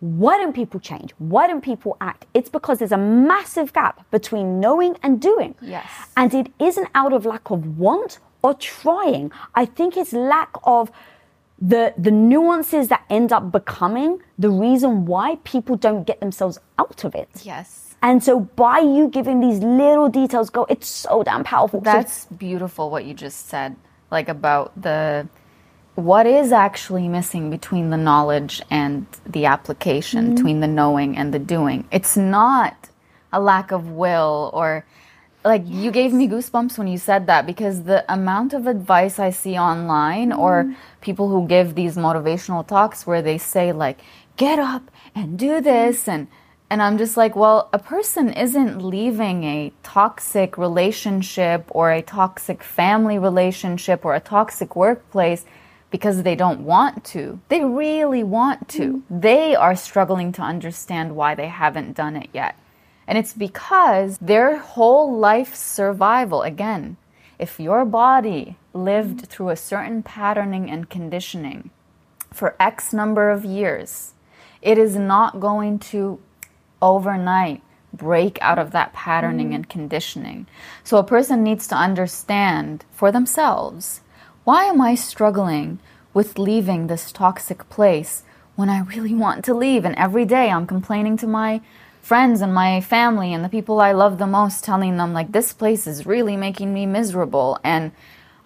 Why 0.00 0.38
don't 0.38 0.54
people 0.54 0.78
change? 0.80 1.12
Why 1.18 1.46
don't 1.46 1.60
people 1.60 1.96
act? 2.00 2.26
It's 2.32 2.48
because 2.48 2.78
there's 2.78 2.92
a 2.92 2.96
massive 2.98 3.72
gap 3.72 4.08
between 4.10 4.60
knowing 4.60 4.96
and 5.02 5.20
doing. 5.20 5.56
Yes. 5.60 5.90
And 6.16 6.32
it 6.32 6.52
isn't 6.60 6.88
out 6.94 7.12
of 7.12 7.26
lack 7.26 7.50
of 7.50 7.78
want 7.78 8.18
or 8.42 8.54
trying. 8.54 9.32
I 9.54 9.64
think 9.64 9.96
it's 9.96 10.12
lack 10.12 10.50
of 10.62 10.92
the 11.60 11.92
the 11.98 12.10
nuances 12.10 12.88
that 12.88 13.04
end 13.10 13.32
up 13.32 13.50
becoming 13.50 14.20
the 14.38 14.50
reason 14.50 15.06
why 15.06 15.36
people 15.44 15.76
don't 15.76 16.04
get 16.04 16.20
themselves 16.20 16.58
out 16.78 17.04
of 17.04 17.14
it. 17.14 17.28
Yes. 17.42 17.96
And 18.00 18.22
so 18.22 18.40
by 18.40 18.78
you 18.78 19.08
giving 19.08 19.40
these 19.40 19.58
little 19.58 20.08
details 20.08 20.50
go, 20.50 20.66
it's 20.68 20.86
so 20.86 21.24
damn 21.24 21.42
powerful. 21.42 21.80
So 21.80 21.84
That's 21.84 22.26
beautiful 22.26 22.90
what 22.90 23.04
you 23.04 23.14
just 23.14 23.48
said, 23.48 23.74
like 24.10 24.28
about 24.28 24.80
the 24.80 25.28
what 25.96 26.26
is 26.26 26.52
actually 26.52 27.08
missing 27.08 27.50
between 27.50 27.90
the 27.90 27.96
knowledge 27.96 28.62
and 28.70 29.04
the 29.26 29.46
application, 29.46 30.26
mm-hmm. 30.26 30.34
between 30.36 30.60
the 30.60 30.68
knowing 30.68 31.16
and 31.16 31.34
the 31.34 31.40
doing. 31.40 31.88
It's 31.90 32.16
not 32.16 32.88
a 33.32 33.40
lack 33.40 33.72
of 33.72 33.90
will 33.90 34.50
or 34.54 34.86
like 35.48 35.64
you 35.66 35.90
gave 35.90 36.12
me 36.12 36.28
goosebumps 36.28 36.76
when 36.76 36.88
you 36.88 36.98
said 36.98 37.26
that 37.26 37.46
because 37.46 37.84
the 37.84 38.04
amount 38.12 38.52
of 38.52 38.66
advice 38.66 39.18
I 39.18 39.30
see 39.30 39.56
online 39.56 40.30
or 40.30 40.64
mm-hmm. 40.64 40.74
people 41.00 41.30
who 41.30 41.48
give 41.48 41.74
these 41.74 41.96
motivational 41.96 42.66
talks 42.66 43.06
where 43.06 43.22
they 43.22 43.38
say 43.38 43.72
like 43.72 43.98
get 44.36 44.58
up 44.58 44.90
and 45.14 45.38
do 45.38 45.52
mm-hmm. 45.52 45.64
this 45.64 46.06
and 46.06 46.28
and 46.70 46.82
I'm 46.82 46.98
just 46.98 47.16
like, 47.16 47.34
well, 47.34 47.70
a 47.72 47.78
person 47.78 48.30
isn't 48.30 48.84
leaving 48.84 49.42
a 49.44 49.72
toxic 49.82 50.58
relationship 50.58 51.64
or 51.70 51.90
a 51.90 52.02
toxic 52.02 52.62
family 52.62 53.18
relationship 53.18 54.04
or 54.04 54.14
a 54.14 54.20
toxic 54.20 54.76
workplace 54.76 55.46
because 55.90 56.24
they 56.24 56.36
don't 56.36 56.60
want 56.60 57.04
to. 57.04 57.40
They 57.48 57.64
really 57.64 58.22
want 58.22 58.68
to. 58.76 58.86
Mm-hmm. 58.98 59.20
They 59.20 59.56
are 59.56 59.74
struggling 59.74 60.30
to 60.32 60.42
understand 60.42 61.16
why 61.16 61.34
they 61.34 61.48
haven't 61.48 61.96
done 61.96 62.16
it 62.16 62.28
yet. 62.34 62.54
And 63.08 63.16
it's 63.16 63.32
because 63.32 64.18
their 64.18 64.58
whole 64.58 65.16
life 65.18 65.54
survival, 65.54 66.42
again, 66.42 66.98
if 67.38 67.58
your 67.58 67.86
body 67.86 68.58
lived 68.74 69.28
through 69.28 69.48
a 69.48 69.56
certain 69.56 70.02
patterning 70.02 70.70
and 70.70 70.90
conditioning 70.90 71.70
for 72.32 72.54
X 72.60 72.92
number 72.92 73.30
of 73.30 73.46
years, 73.46 74.12
it 74.60 74.76
is 74.76 74.94
not 74.94 75.40
going 75.40 75.78
to 75.78 76.20
overnight 76.82 77.62
break 77.94 78.38
out 78.42 78.58
of 78.58 78.72
that 78.72 78.92
patterning 78.92 79.54
and 79.54 79.70
conditioning. 79.70 80.46
So 80.84 80.98
a 80.98 81.04
person 81.04 81.42
needs 81.42 81.66
to 81.68 81.74
understand 81.74 82.84
for 82.92 83.10
themselves 83.10 84.02
why 84.44 84.64
am 84.64 84.80
I 84.80 84.94
struggling 84.94 85.78
with 86.12 86.38
leaving 86.38 86.86
this 86.86 87.10
toxic 87.12 87.68
place 87.70 88.22
when 88.56 88.68
I 88.68 88.80
really 88.80 89.14
want 89.14 89.44
to 89.46 89.54
leave? 89.54 89.84
And 89.84 89.94
every 89.96 90.24
day 90.24 90.50
I'm 90.50 90.66
complaining 90.66 91.16
to 91.18 91.26
my 91.26 91.62
friends 92.08 92.40
and 92.40 92.54
my 92.54 92.80
family 92.80 93.34
and 93.34 93.44
the 93.44 93.50
people 93.50 93.82
I 93.82 93.92
love 93.92 94.16
the 94.16 94.26
most, 94.26 94.64
telling 94.64 94.96
them, 94.96 95.12
like, 95.12 95.30
this 95.30 95.52
place 95.52 95.86
is 95.86 96.06
really 96.06 96.38
making 96.38 96.72
me 96.72 96.86
miserable. 96.86 97.58
And 97.62 97.92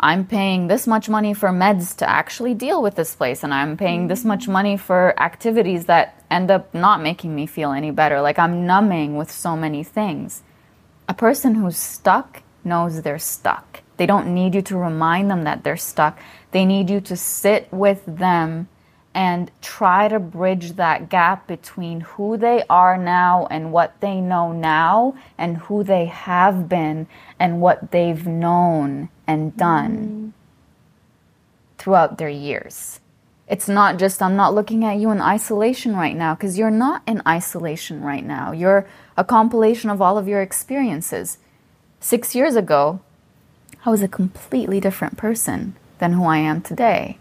I'm 0.00 0.26
paying 0.26 0.66
this 0.66 0.88
much 0.88 1.08
money 1.08 1.32
for 1.32 1.50
meds 1.50 1.96
to 1.98 2.10
actually 2.10 2.54
deal 2.54 2.82
with 2.82 2.96
this 2.96 3.14
place, 3.14 3.44
and 3.44 3.54
I'm 3.54 3.76
paying 3.76 4.08
this 4.08 4.24
much 4.24 4.48
money 4.48 4.76
for 4.76 5.14
activities 5.16 5.84
that 5.86 6.24
end 6.28 6.50
up 6.50 6.74
not 6.74 7.00
making 7.00 7.36
me 7.36 7.46
feel 7.46 7.70
any 7.70 7.92
better. 7.92 8.20
Like 8.20 8.36
I'm 8.36 8.66
numbing 8.66 9.16
with 9.16 9.30
so 9.30 9.56
many 9.56 9.84
things. 9.84 10.42
A 11.08 11.14
person 11.14 11.54
who's 11.54 11.76
stuck 11.76 12.42
knows 12.64 13.02
they're 13.02 13.18
stuck. 13.20 13.82
They 13.96 14.06
don't 14.06 14.34
need 14.34 14.56
you 14.56 14.62
to 14.62 14.76
remind 14.76 15.30
them 15.30 15.44
that 15.44 15.62
they're 15.62 15.76
stuck. 15.76 16.18
They 16.50 16.64
need 16.64 16.90
you 16.90 17.00
to 17.02 17.16
sit 17.16 17.68
with 17.70 18.02
them 18.06 18.66
and 19.14 19.50
try 19.60 20.08
to 20.08 20.18
bridge 20.18 20.72
that 20.72 21.08
gap 21.08 21.46
between 21.46 22.00
who 22.00 22.36
they 22.36 22.62
are 22.70 22.96
now 22.96 23.46
and 23.50 23.72
what 23.72 24.00
they 24.00 24.20
know 24.20 24.52
now 24.52 25.14
and 25.36 25.58
who 25.58 25.84
they 25.84 26.06
have 26.06 26.68
been 26.68 27.06
and 27.38 27.60
what 27.60 27.90
they've 27.90 28.26
known 28.26 29.08
and 29.26 29.56
done 29.56 29.96
mm-hmm. 29.96 30.28
throughout 31.78 32.18
their 32.18 32.28
years. 32.28 33.00
It's 33.48 33.68
not 33.68 33.98
just, 33.98 34.22
I'm 34.22 34.36
not 34.36 34.54
looking 34.54 34.82
at 34.84 34.96
you 34.98 35.10
in 35.10 35.20
isolation 35.20 35.94
right 35.94 36.16
now, 36.16 36.34
because 36.34 36.56
you're 36.56 36.70
not 36.70 37.02
in 37.06 37.20
isolation 37.26 38.00
right 38.00 38.24
now. 38.24 38.52
You're 38.52 38.86
a 39.16 39.24
compilation 39.24 39.90
of 39.90 40.00
all 40.00 40.16
of 40.16 40.26
your 40.26 40.40
experiences. 40.40 41.36
Six 42.00 42.34
years 42.34 42.56
ago, 42.56 43.00
I 43.84 43.90
was 43.90 44.00
a 44.00 44.08
completely 44.08 44.80
different 44.80 45.18
person 45.18 45.76
than 45.98 46.14
who 46.14 46.24
I 46.24 46.38
am 46.38 46.62
today. 46.62 47.18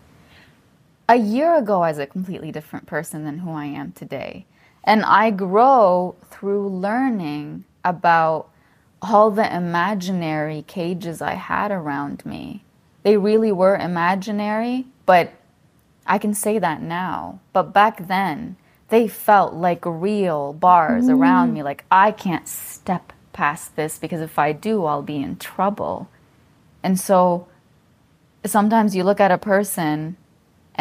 A 1.12 1.18
year 1.18 1.58
ago, 1.58 1.82
I 1.82 1.90
was 1.90 1.98
a 1.98 2.08
completely 2.08 2.52
different 2.52 2.86
person 2.86 3.26
than 3.26 3.40
who 3.40 3.52
I 3.52 3.66
am 3.66 3.92
today. 3.92 4.46
And 4.84 5.04
I 5.04 5.30
grow 5.30 6.16
through 6.30 6.70
learning 6.70 7.66
about 7.84 8.50
all 9.02 9.30
the 9.30 9.56
imaginary 9.56 10.64
cages 10.68 11.22
I 11.22 11.34
had 11.34 11.72
around 11.72 12.26
me 12.26 12.64
they 13.04 13.18
really 13.18 13.52
were 13.52 13.76
imaginary, 13.76 14.86
but 15.06 15.34
I 16.06 16.18
can 16.18 16.34
say 16.34 16.60
that 16.60 16.82
now. 16.82 17.40
But 17.54 17.74
back 17.74 18.08
then, 18.08 18.58
they 18.90 19.08
felt 19.08 19.54
like 19.54 19.86
real 19.86 20.54
bars 20.54 21.06
mm. 21.06 21.18
around 21.18 21.54
me. 21.54 21.64
Like, 21.64 21.86
I 21.90 22.12
can't 22.12 22.48
step 22.48 23.14
past 23.34 23.76
this 23.76 23.98
because 23.98 24.22
if 24.22 24.38
I 24.38 24.52
do, 24.52 24.86
I'll 24.86 25.02
be 25.02 25.18
in 25.18 25.38
trouble. 25.38 26.10
And 26.84 27.00
so 27.00 27.48
sometimes 28.46 28.96
you 28.96 29.04
look 29.04 29.20
at 29.20 29.32
a 29.32 29.38
person 29.38 30.18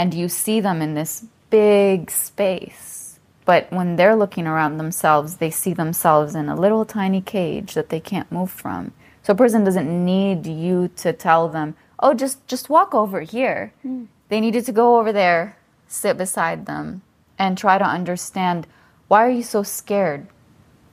and 0.00 0.14
you 0.14 0.30
see 0.30 0.60
them 0.60 0.80
in 0.80 0.94
this 0.94 1.26
big 1.50 2.10
space. 2.10 3.18
But 3.44 3.70
when 3.70 3.96
they're 3.96 4.16
looking 4.16 4.46
around 4.46 4.78
themselves, 4.78 5.36
they 5.36 5.50
see 5.50 5.74
themselves 5.74 6.34
in 6.34 6.48
a 6.48 6.56
little 6.56 6.86
tiny 6.86 7.20
cage 7.20 7.74
that 7.74 7.90
they 7.90 8.00
can't 8.00 8.32
move 8.32 8.50
from. 8.50 8.92
So 9.22 9.34
a 9.34 9.36
person 9.36 9.62
doesn't 9.62 9.92
need 10.12 10.46
you 10.46 10.88
to 11.04 11.12
tell 11.12 11.50
them, 11.50 11.74
"Oh, 11.98 12.14
just 12.14 12.38
just 12.46 12.70
walk 12.70 12.94
over 12.94 13.20
here." 13.20 13.74
Mm. 13.84 14.06
They 14.30 14.40
needed 14.40 14.64
to 14.66 14.72
go 14.72 14.98
over 14.98 15.12
there, 15.12 15.56
sit 15.86 16.16
beside 16.16 16.64
them, 16.64 17.02
and 17.38 17.58
try 17.58 17.76
to 17.76 17.84
understand 17.98 18.66
why 19.08 19.20
are 19.26 19.36
you 19.38 19.42
so 19.42 19.62
scared 19.62 20.28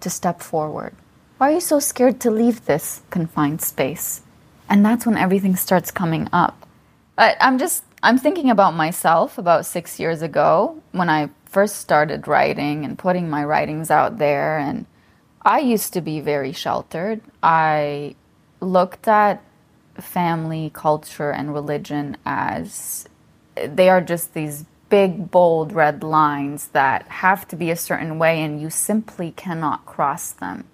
to 0.02 0.10
step 0.10 0.42
forward? 0.42 0.94
Why 1.38 1.52
are 1.52 1.56
you 1.60 1.68
so 1.74 1.80
scared 1.80 2.20
to 2.22 2.40
leave 2.42 2.66
this 2.66 3.04
confined 3.10 3.62
space? 3.62 4.22
And 4.68 4.84
that's 4.84 5.06
when 5.06 5.24
everything 5.26 5.56
starts 5.56 5.92
coming 5.92 6.28
up. 6.34 6.68
But 7.16 7.38
I'm 7.40 7.58
just 7.58 7.87
I'm 8.04 8.18
thinking 8.18 8.50
about 8.50 8.76
myself 8.76 9.38
about 9.38 9.66
6 9.66 10.00
years 10.00 10.22
ago 10.22 10.82
when 10.92 11.10
I 11.10 11.30
first 11.46 11.78
started 11.78 12.28
writing 12.28 12.86
and 12.86 12.98
putting 12.98 13.30
my 13.30 13.44
writings 13.44 13.90
out 13.90 14.18
there 14.18 14.60
and 14.60 14.86
I 15.42 15.60
used 15.60 15.94
to 15.94 16.02
be 16.02 16.20
very 16.20 16.52
sheltered. 16.52 17.22
I 17.42 18.16
looked 18.60 19.08
at 19.08 19.42
family, 19.96 20.70
culture, 20.74 21.32
and 21.32 21.54
religion 21.54 22.18
as 22.26 23.08
they 23.56 23.90
are 23.90 24.02
just 24.02 24.34
these 24.34 24.66
big, 24.90 25.32
bold 25.32 25.72
red 25.72 26.04
lines 26.04 26.68
that 26.70 27.08
have 27.08 27.48
to 27.48 27.56
be 27.56 27.72
a 27.72 27.76
certain 27.76 28.20
way, 28.20 28.42
and 28.42 28.62
you 28.62 28.70
simply 28.70 29.32
cannot 29.32 29.86
cross 29.86 30.32
them. 30.32 30.66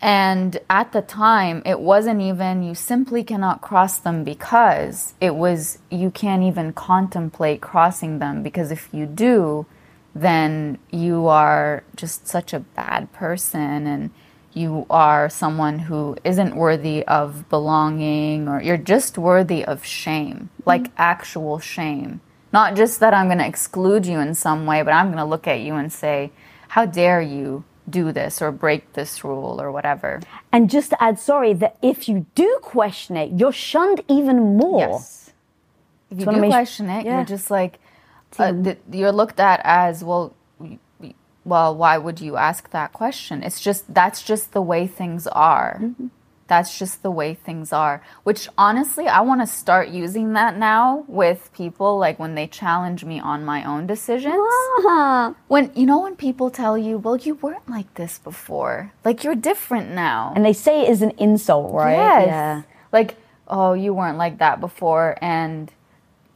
And 0.00 0.58
at 0.70 0.92
the 0.92 1.02
time, 1.02 1.62
it 1.66 1.78
wasn't 1.78 2.22
even, 2.22 2.62
you 2.62 2.74
simply 2.74 3.22
cannot 3.22 3.60
cross 3.60 3.98
them 3.98 4.24
because 4.24 5.14
it 5.20 5.34
was, 5.34 5.78
you 5.90 6.10
can't 6.10 6.42
even 6.42 6.72
contemplate 6.72 7.60
crossing 7.60 8.18
them 8.18 8.42
because 8.42 8.70
if 8.70 8.88
you 8.92 9.04
do, 9.04 9.66
then 10.14 10.78
you 10.90 11.26
are 11.26 11.84
just 11.96 12.26
such 12.26 12.54
a 12.54 12.60
bad 12.60 13.12
person 13.12 13.86
and 13.86 14.10
you 14.52 14.86
are 14.90 15.28
someone 15.28 15.78
who 15.78 16.16
isn't 16.24 16.56
worthy 16.56 17.04
of 17.06 17.48
belonging 17.48 18.48
or 18.48 18.60
you're 18.60 18.76
just 18.76 19.18
worthy 19.18 19.64
of 19.64 19.84
shame, 19.84 20.34
mm-hmm. 20.36 20.62
like 20.64 20.90
actual 20.96 21.58
shame. 21.58 22.20
Not 22.52 22.74
just 22.74 22.98
that 23.00 23.14
I'm 23.14 23.26
going 23.26 23.38
to 23.38 23.46
exclude 23.46 24.06
you 24.06 24.18
in 24.18 24.34
some 24.34 24.66
way, 24.66 24.82
but 24.82 24.92
I'm 24.92 25.06
going 25.06 25.18
to 25.18 25.24
look 25.24 25.46
at 25.46 25.60
you 25.60 25.74
and 25.74 25.92
say, 25.92 26.32
How 26.68 26.84
dare 26.84 27.22
you 27.22 27.64
do 27.90 28.12
this 28.12 28.40
or 28.40 28.52
break 28.52 28.92
this 28.92 29.24
rule 29.24 29.60
or 29.60 29.70
whatever. 29.72 30.20
And 30.52 30.70
just 30.70 30.90
to 30.90 31.02
add, 31.02 31.18
sorry, 31.18 31.52
that 31.54 31.76
if 31.82 32.08
you 32.08 32.26
do 32.34 32.58
question 32.62 33.16
it, 33.16 33.38
you're 33.38 33.52
shunned 33.52 34.02
even 34.08 34.56
more. 34.56 34.80
Yes. 34.80 35.32
If 36.10 36.20
you 36.20 36.26
do 36.26 36.46
question 36.48 36.88
it, 36.90 37.04
yeah. 37.04 37.16
you're 37.16 37.26
just 37.26 37.50
like, 37.50 37.78
uh, 38.38 38.52
you're 38.90 39.12
looked 39.12 39.40
at 39.40 39.60
as, 39.64 40.02
well, 40.02 40.34
well, 41.44 41.74
why 41.74 41.98
would 41.98 42.20
you 42.20 42.36
ask 42.36 42.70
that 42.70 42.92
question? 42.92 43.42
It's 43.42 43.60
just 43.60 43.92
that's 43.92 44.22
just 44.22 44.52
the 44.52 44.62
way 44.62 44.86
things 44.86 45.26
are. 45.26 45.78
Mm-hmm. 45.82 46.06
That's 46.50 46.76
just 46.76 47.04
the 47.04 47.12
way 47.12 47.34
things 47.34 47.72
are. 47.72 48.02
Which 48.24 48.48
honestly, 48.58 49.06
I 49.06 49.20
want 49.20 49.40
to 49.40 49.46
start 49.46 49.88
using 49.88 50.32
that 50.32 50.58
now 50.58 51.04
with 51.06 51.48
people 51.54 51.96
like 51.96 52.18
when 52.18 52.34
they 52.34 52.48
challenge 52.48 53.04
me 53.04 53.20
on 53.20 53.44
my 53.44 53.62
own 53.62 53.86
decisions. 53.86 54.34
Uh-huh. 54.34 55.34
When 55.46 55.70
you 55.76 55.86
know 55.86 56.00
when 56.00 56.16
people 56.16 56.50
tell 56.50 56.76
you, 56.76 56.98
"Well, 56.98 57.16
you 57.16 57.36
weren't 57.36 57.70
like 57.70 57.94
this 57.94 58.18
before. 58.18 58.90
Like 59.04 59.22
you're 59.22 59.36
different 59.36 59.92
now." 59.92 60.32
And 60.34 60.44
they 60.44 60.52
say 60.52 60.82
it 60.82 60.90
is 60.90 61.02
an 61.02 61.12
insult, 61.18 61.72
right? 61.72 61.92
Yes. 61.92 62.26
Yeah. 62.26 62.62
Like, 62.90 63.14
"Oh, 63.46 63.74
you 63.74 63.94
weren't 63.94 64.18
like 64.18 64.38
that 64.38 64.58
before." 64.60 65.16
And 65.22 65.70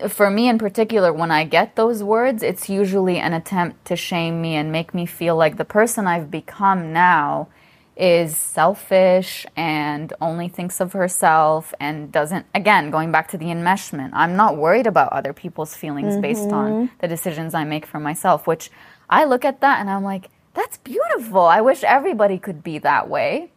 for 0.09 0.31
me 0.31 0.49
in 0.49 0.59
particular, 0.59 1.13
when 1.13 1.33
I 1.33 1.43
get 1.43 1.75
those 1.75 2.05
words, 2.05 2.45
it's 2.45 2.69
usually 2.69 3.19
an 3.19 3.33
attempt 3.33 3.85
to 3.87 3.97
shame 3.97 4.41
me 4.41 4.55
and 4.55 4.71
make 4.71 4.95
me 4.95 5.07
feel 5.07 5.35
like 5.35 5.57
the 5.57 5.65
person 5.65 6.07
I've 6.07 6.31
become 6.31 6.93
now 6.93 7.49
is 7.97 8.37
selfish 8.37 9.47
and 9.57 10.13
only 10.21 10.49
thinks 10.49 10.81
of 10.81 10.93
herself 10.93 11.73
and 11.79 12.11
doesn't, 12.11 12.47
again, 12.55 12.91
going 12.91 13.13
back 13.13 13.29
to 13.29 13.39
the 13.39 13.47
enmeshment, 13.47 14.11
I'm 14.13 14.37
not 14.37 14.57
worried 14.57 14.87
about 14.87 15.13
other 15.13 15.33
people's 15.33 15.77
feelings 15.77 16.15
mm-hmm. 16.15 16.23
based 16.23 16.51
on 16.51 16.73
mm-hmm. 16.73 16.95
the 17.01 17.09
decisions 17.09 17.55
I 17.55 17.65
make 17.65 17.87
for 17.87 18.01
myself, 18.01 18.47
which 18.47 18.71
I 19.09 19.25
look 19.25 19.45
at 19.45 19.61
that 19.61 19.81
and 19.81 19.89
I'm 19.89 20.03
like, 20.03 20.31
that's 20.55 20.79
beautiful. 20.79 21.43
I 21.43 21.61
wish 21.61 21.85
everybody 21.85 22.39
could 22.39 22.63
be 22.63 22.79
that 22.79 23.09
way. 23.09 23.51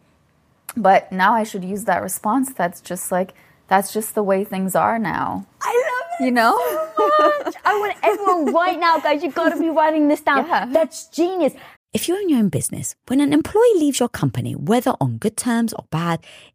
But 0.75 1.11
now 1.11 1.33
I 1.33 1.43
should 1.43 1.63
use 1.63 1.85
that 1.85 2.01
response 2.01 2.53
that's 2.53 2.81
just 2.81 3.11
like, 3.11 3.33
that's 3.67 3.91
just 3.91 4.15
the 4.15 4.23
way 4.23 4.43
things 4.43 4.75
are 4.75 4.99
now. 4.99 5.47
I 5.61 5.67
love 5.69 6.11
it 6.19 6.23
you 6.25 6.31
know? 6.31 6.57
So 6.97 7.59
I 7.63 7.79
want 7.79 7.97
everyone 8.03 8.53
right 8.53 8.77
now, 8.77 8.99
guys, 8.99 9.23
you've 9.23 9.35
got 9.35 9.49
to 9.49 9.59
be 9.59 9.69
writing 9.69 10.07
this 10.07 10.21
down. 10.21 10.37
Yeah. 10.47 10.65
That's 10.65 11.07
genius. 11.07 11.53
If 11.93 12.07
you 12.07 12.17
own 12.17 12.27
your 12.27 12.39
own 12.39 12.49
business, 12.49 12.95
when 13.07 13.21
an 13.21 13.31
employee 13.31 13.73
leaves 13.75 13.99
your 13.99 14.09
company, 14.09 14.53
whether 14.55 14.93
on 14.99 15.17
good 15.17 15.37
terms 15.37 15.71
or 15.71 15.85
bad, 15.89 16.19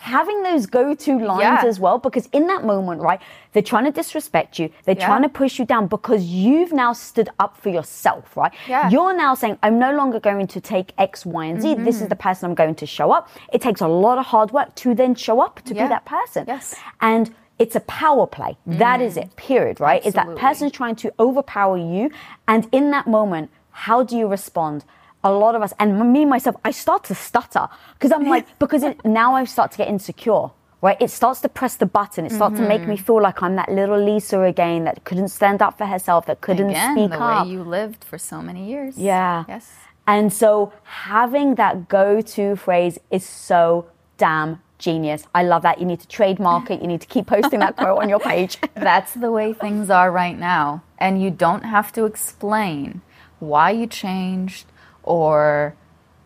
Having 0.00 0.44
those 0.44 0.66
go 0.66 0.94
to 0.94 1.18
lines 1.18 1.40
Yeah. 1.42 1.62
as 1.66 1.80
well, 1.80 1.98
because 1.98 2.26
in 2.32 2.46
that 2.46 2.64
moment, 2.64 3.00
right, 3.02 3.20
they're 3.52 3.62
trying 3.62 3.84
to 3.84 3.90
disrespect 3.90 4.58
you, 4.58 4.70
they're 4.84 4.94
Yeah. 4.96 5.06
trying 5.06 5.22
to 5.22 5.28
push 5.28 5.58
you 5.58 5.64
down 5.64 5.88
because 5.88 6.24
you've 6.24 6.72
now 6.72 6.92
stood 6.92 7.28
up 7.40 7.56
for 7.56 7.68
yourself, 7.68 8.36
right? 8.36 8.52
Yeah. 8.68 8.88
You're 8.90 9.12
now 9.12 9.34
saying, 9.34 9.58
I'm 9.62 9.78
no 9.78 9.92
longer 9.92 10.20
going 10.20 10.46
to 10.46 10.60
take 10.60 10.92
X, 10.98 11.26
Y, 11.26 11.44
and 11.44 11.60
Z. 11.60 11.74
This 11.74 11.96
Mm-hmm. 11.96 12.04
is 12.04 12.08
the 12.08 12.16
person 12.16 12.48
I'm 12.48 12.54
going 12.54 12.76
to 12.76 12.86
show 12.86 13.10
up. 13.10 13.28
It 13.52 13.60
takes 13.60 13.80
a 13.80 13.88
lot 13.88 14.18
of 14.18 14.26
hard 14.26 14.52
work 14.52 14.74
to 14.76 14.94
then 14.94 15.14
show 15.16 15.40
up 15.40 15.62
to 15.64 15.74
Yeah. 15.74 15.84
be 15.84 15.88
that 15.88 16.04
person. 16.04 16.44
Yes. 16.46 16.76
And 17.00 17.34
it's 17.58 17.74
a 17.74 17.80
power 17.80 18.26
play. 18.26 18.56
That 18.66 19.00
is 19.00 19.16
it, 19.16 19.34
period, 19.34 19.80
right? 19.80 20.04
Is 20.06 20.14
that 20.14 20.36
person 20.36 20.70
trying 20.70 20.94
to 20.96 21.12
overpower 21.18 21.76
you. 21.76 22.10
And 22.46 22.68
in 22.70 22.92
that 22.92 23.08
moment, 23.08 23.50
how 23.72 24.04
do 24.04 24.16
you 24.16 24.28
respond? 24.28 24.84
A 25.24 25.32
lot 25.32 25.54
of 25.54 25.62
us, 25.62 25.72
and 25.80 26.12
me 26.12 26.24
myself, 26.24 26.56
I 26.64 26.70
start 26.70 27.04
to 27.04 27.14
stutter 27.14 27.68
because 27.94 28.12
I'm 28.12 28.26
like, 28.28 28.46
because 28.58 28.82
it, 28.82 29.04
now 29.04 29.34
I 29.34 29.44
start 29.44 29.72
to 29.72 29.78
get 29.78 29.88
insecure. 29.88 30.50
Right, 30.80 30.96
it 31.00 31.10
starts 31.10 31.40
to 31.40 31.48
press 31.48 31.74
the 31.74 31.86
button. 31.86 32.24
It 32.24 32.30
starts 32.30 32.56
to 32.60 32.62
make 32.68 32.82
Mm-hmm. 32.82 32.90
me 32.90 32.96
feel 32.98 33.20
like 33.20 33.42
I'm 33.42 33.56
that 33.56 33.68
little 33.68 33.98
Lisa 34.00 34.40
again 34.42 34.84
that 34.84 35.02
couldn't 35.02 35.26
stand 35.30 35.60
up 35.60 35.76
for 35.76 35.86
herself, 35.86 36.26
that 36.26 36.40
couldn't 36.40 36.70
Again, 36.70 36.94
speak 36.94 37.10
the 37.10 37.20
up. 37.20 37.46
way 37.46 37.52
you 37.52 37.64
lived 37.64 38.04
for 38.04 38.16
so 38.16 38.40
many 38.40 38.68
years. 38.68 38.96
Yeah. 38.96 39.42
Yes. 39.48 39.72
And 40.06 40.32
so 40.32 40.72
having 40.84 41.56
that 41.56 41.88
go 41.88 42.20
to 42.20 42.54
phrase 42.54 42.96
is 43.10 43.26
so 43.26 43.86
damn 44.18 44.62
genius. 44.78 45.24
I 45.34 45.42
love 45.42 45.62
that. 45.62 45.80
You 45.80 45.84
need 45.86 45.98
to 45.98 46.06
trademark 46.06 46.70
it. 46.70 46.80
You 46.80 46.86
need 46.86 47.00
to 47.00 47.08
keep 47.08 47.26
posting 47.26 47.58
that 47.58 47.76
quote 47.76 47.98
on 48.00 48.08
your 48.08 48.20
page. 48.20 48.58
That's 48.74 49.14
the 49.14 49.32
way 49.32 49.52
things 49.52 49.90
are 49.90 50.12
right 50.12 50.38
now. 50.38 50.84
And 50.98 51.20
you 51.20 51.30
don't 51.32 51.64
have 51.64 51.92
to 51.94 52.04
explain 52.04 53.02
why 53.40 53.70
you 53.72 53.88
changed 53.88 54.64
or 55.08 55.74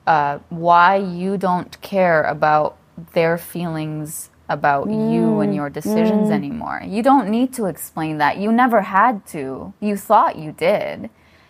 uh, 0.06 0.40
why 0.50 0.96
you 0.96 1.38
don't 1.38 1.80
care 1.80 2.24
about 2.24 2.76
their 3.14 3.38
feelings 3.38 4.30
about 4.48 4.90
you 4.90 5.40
and 5.40 5.54
your 5.54 5.70
decisions 5.70 6.28
anymore. 6.30 6.82
You 6.84 7.02
don't 7.02 7.28
need 7.30 7.54
to 7.54 7.66
explain 7.66 8.18
that. 8.18 8.36
You 8.36 8.52
never 8.52 8.82
had 8.82 9.24
to. 9.28 9.72
You 9.80 9.96
thought 9.96 10.36
you 10.36 10.52
did. 10.52 11.08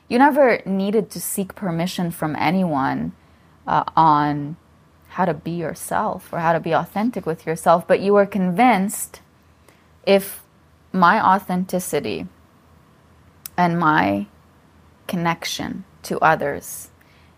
You 0.09 0.19
never 0.19 0.61
needed 0.67 1.11
to 1.11 1.21
seek 1.21 1.55
permission 1.55 2.11
from 2.11 2.37
anyone 2.37 3.13
uh, 3.67 3.85
on 3.97 4.57
how 5.09 5.25
to 5.25 5.35
be 5.35 5.51
yourself 5.51 6.33
or 6.33 6.39
how 6.39 6.53
to 6.53 6.61
be 6.61 6.73
authentic 6.73 7.27
with 7.27 7.47
yourself, 7.47 7.89
but 7.89 8.01
you 8.01 8.13
were 8.13 8.27
convinced 8.27 9.21
if 10.07 10.43
my 10.93 11.21
authenticity 11.25 12.29
and 13.57 13.79
my 13.79 14.27
connection 15.07 15.85
to 16.03 16.19
others, 16.21 16.89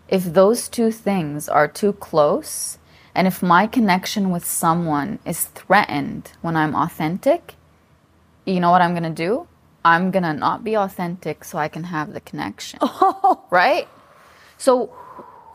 if 0.07 0.23
those 0.23 0.69
two 0.69 0.91
things 0.91 1.49
are 1.49 1.67
too 1.67 1.93
close, 1.93 2.77
and 3.13 3.27
if 3.27 3.41
my 3.41 3.65
connection 3.65 4.29
with 4.29 4.45
someone 4.45 5.19
is 5.25 5.45
threatened 5.45 6.31
when 6.41 6.55
I'm 6.55 6.75
authentic, 6.75 7.55
you 8.45 8.59
know 8.59 8.71
what 8.71 8.81
I'm 8.81 8.91
to 9.03 9.09
do? 9.09 9.47
I'm 9.83 10.11
to 10.23 10.33
not 10.33 10.63
be 10.63 10.75
authentic 10.75 11.43
so 11.43 11.57
I 11.57 11.67
can 11.67 11.85
have 11.85 12.13
the 12.13 12.19
connection. 12.19 12.79
Oh. 12.87 13.45
right? 13.49 13.87
So 14.57 14.91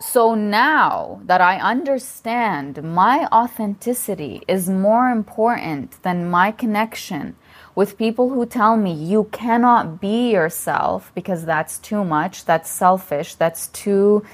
so 0.01 0.33
now 0.33 1.21
that 1.25 1.41
I 1.41 1.59
understand 1.59 2.81
my 2.83 3.27
authenticity 3.31 4.41
is 4.47 4.67
more 4.67 5.09
important 5.09 6.01
than 6.01 6.29
my 6.29 6.51
connection 6.51 7.35
with 7.75 7.97
people 7.97 8.29
who 8.29 8.45
tell 8.45 8.75
me 8.77 8.93
you 8.93 9.25
cannot 9.31 10.01
be 10.01 10.31
yourself 10.31 11.11
because 11.15 11.45
that's 11.45 11.79
too 11.79 12.03
much, 12.03 12.45
that's 12.45 12.69
selfish, 12.69 13.35
that's 13.35 13.67
too 13.67 14.25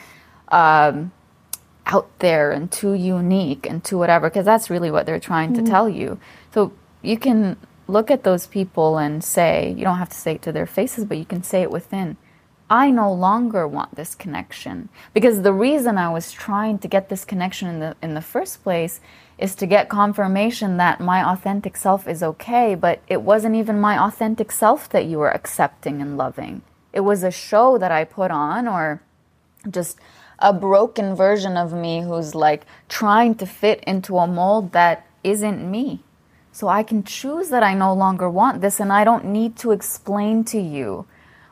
um, 0.50 1.12
out 1.86 2.10
there 2.20 2.52
and 2.52 2.72
too 2.72 2.94
unique 2.94 3.68
and 3.68 3.84
too 3.84 3.98
whatever, 3.98 4.30
because 4.30 4.46
that's 4.46 4.70
really 4.70 4.92
what 4.92 5.06
they're 5.06 5.20
trying 5.20 5.54
to 5.54 5.62
tell 5.62 5.88
you. 5.88 6.20
So 6.54 6.74
you 7.02 7.18
can 7.18 7.58
look 7.88 8.12
at 8.12 8.24
those 8.24 8.48
people 8.48 8.98
and 8.98 9.24
say, 9.24 9.74
you 9.78 9.84
don't 9.84 9.98
have 9.98 10.10
to 10.10 10.18
say 10.18 10.36
it 10.36 10.42
to 10.44 10.52
their 10.52 10.66
faces, 10.66 11.06
but 11.06 11.18
you 11.18 11.26
can 11.26 11.44
say 11.44 11.62
it 11.62 11.72
within. 11.72 12.18
I 12.70 12.92
no 12.92 13.14
longer 13.14 13.66
want 13.66 13.96
this 13.96 14.14
connection 14.14 14.90
because 15.14 15.42
the 15.42 15.54
reason 15.54 15.98
I 15.98 16.10
was 16.10 16.34
trying 16.34 16.80
to 16.80 16.88
get 16.90 17.08
this 17.08 17.24
connection 17.24 17.70
in 17.70 17.80
the 17.80 17.96
in 18.02 18.14
the 18.14 18.22
first 18.22 18.62
place 18.62 19.00
is 19.38 19.54
to 19.56 19.68
get 19.68 19.90
confirmation 19.90 20.78
that 20.78 21.00
my 21.00 21.24
authentic 21.24 21.78
self 21.78 22.08
is 22.08 22.24
okay, 22.24 22.74
but 22.74 23.02
it 23.08 23.22
wasn't 23.22 23.56
even 23.56 23.80
my 23.80 23.98
authentic 23.98 24.52
self 24.52 24.90
that 24.90 25.06
you 25.06 25.20
were 25.20 25.34
accepting 25.34 26.02
and 26.02 26.18
loving. 26.18 26.62
It 26.92 27.02
was 27.02 27.24
a 27.24 27.32
show 27.32 27.78
that 27.78 27.92
I 27.92 28.04
put 28.04 28.32
on 28.32 28.68
or 28.68 29.02
just 29.70 30.00
a 30.40 30.54
broken 30.54 31.16
version 31.16 31.58
of 31.58 31.74
me 31.74 32.02
who's 32.02 32.34
like 32.34 32.66
trying 32.90 33.36
to 33.36 33.46
fit 33.46 33.84
into 33.86 34.18
a 34.18 34.28
mold 34.28 34.72
that 34.72 35.06
isn't 35.24 35.70
me. 35.70 36.04
So 36.52 36.68
I 36.68 36.82
can 36.82 37.04
choose 37.04 37.50
that 37.50 37.62
I 37.62 37.76
no 37.76 37.94
longer 37.94 38.30
want 38.30 38.62
this 38.62 38.80
and 38.80 38.92
I 38.92 39.04
don't 39.04 39.26
need 39.26 39.56
to 39.58 39.72
explain 39.72 40.44
to 40.46 40.60
you 40.60 41.06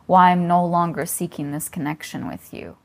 why 0.07 0.31
I'm 0.31 0.47
no 0.47 0.65
longer 0.65 1.05
seeking 1.05 1.51
this 1.51 1.69
connection 1.69 2.27
with 2.27 2.53
you. 2.53 2.77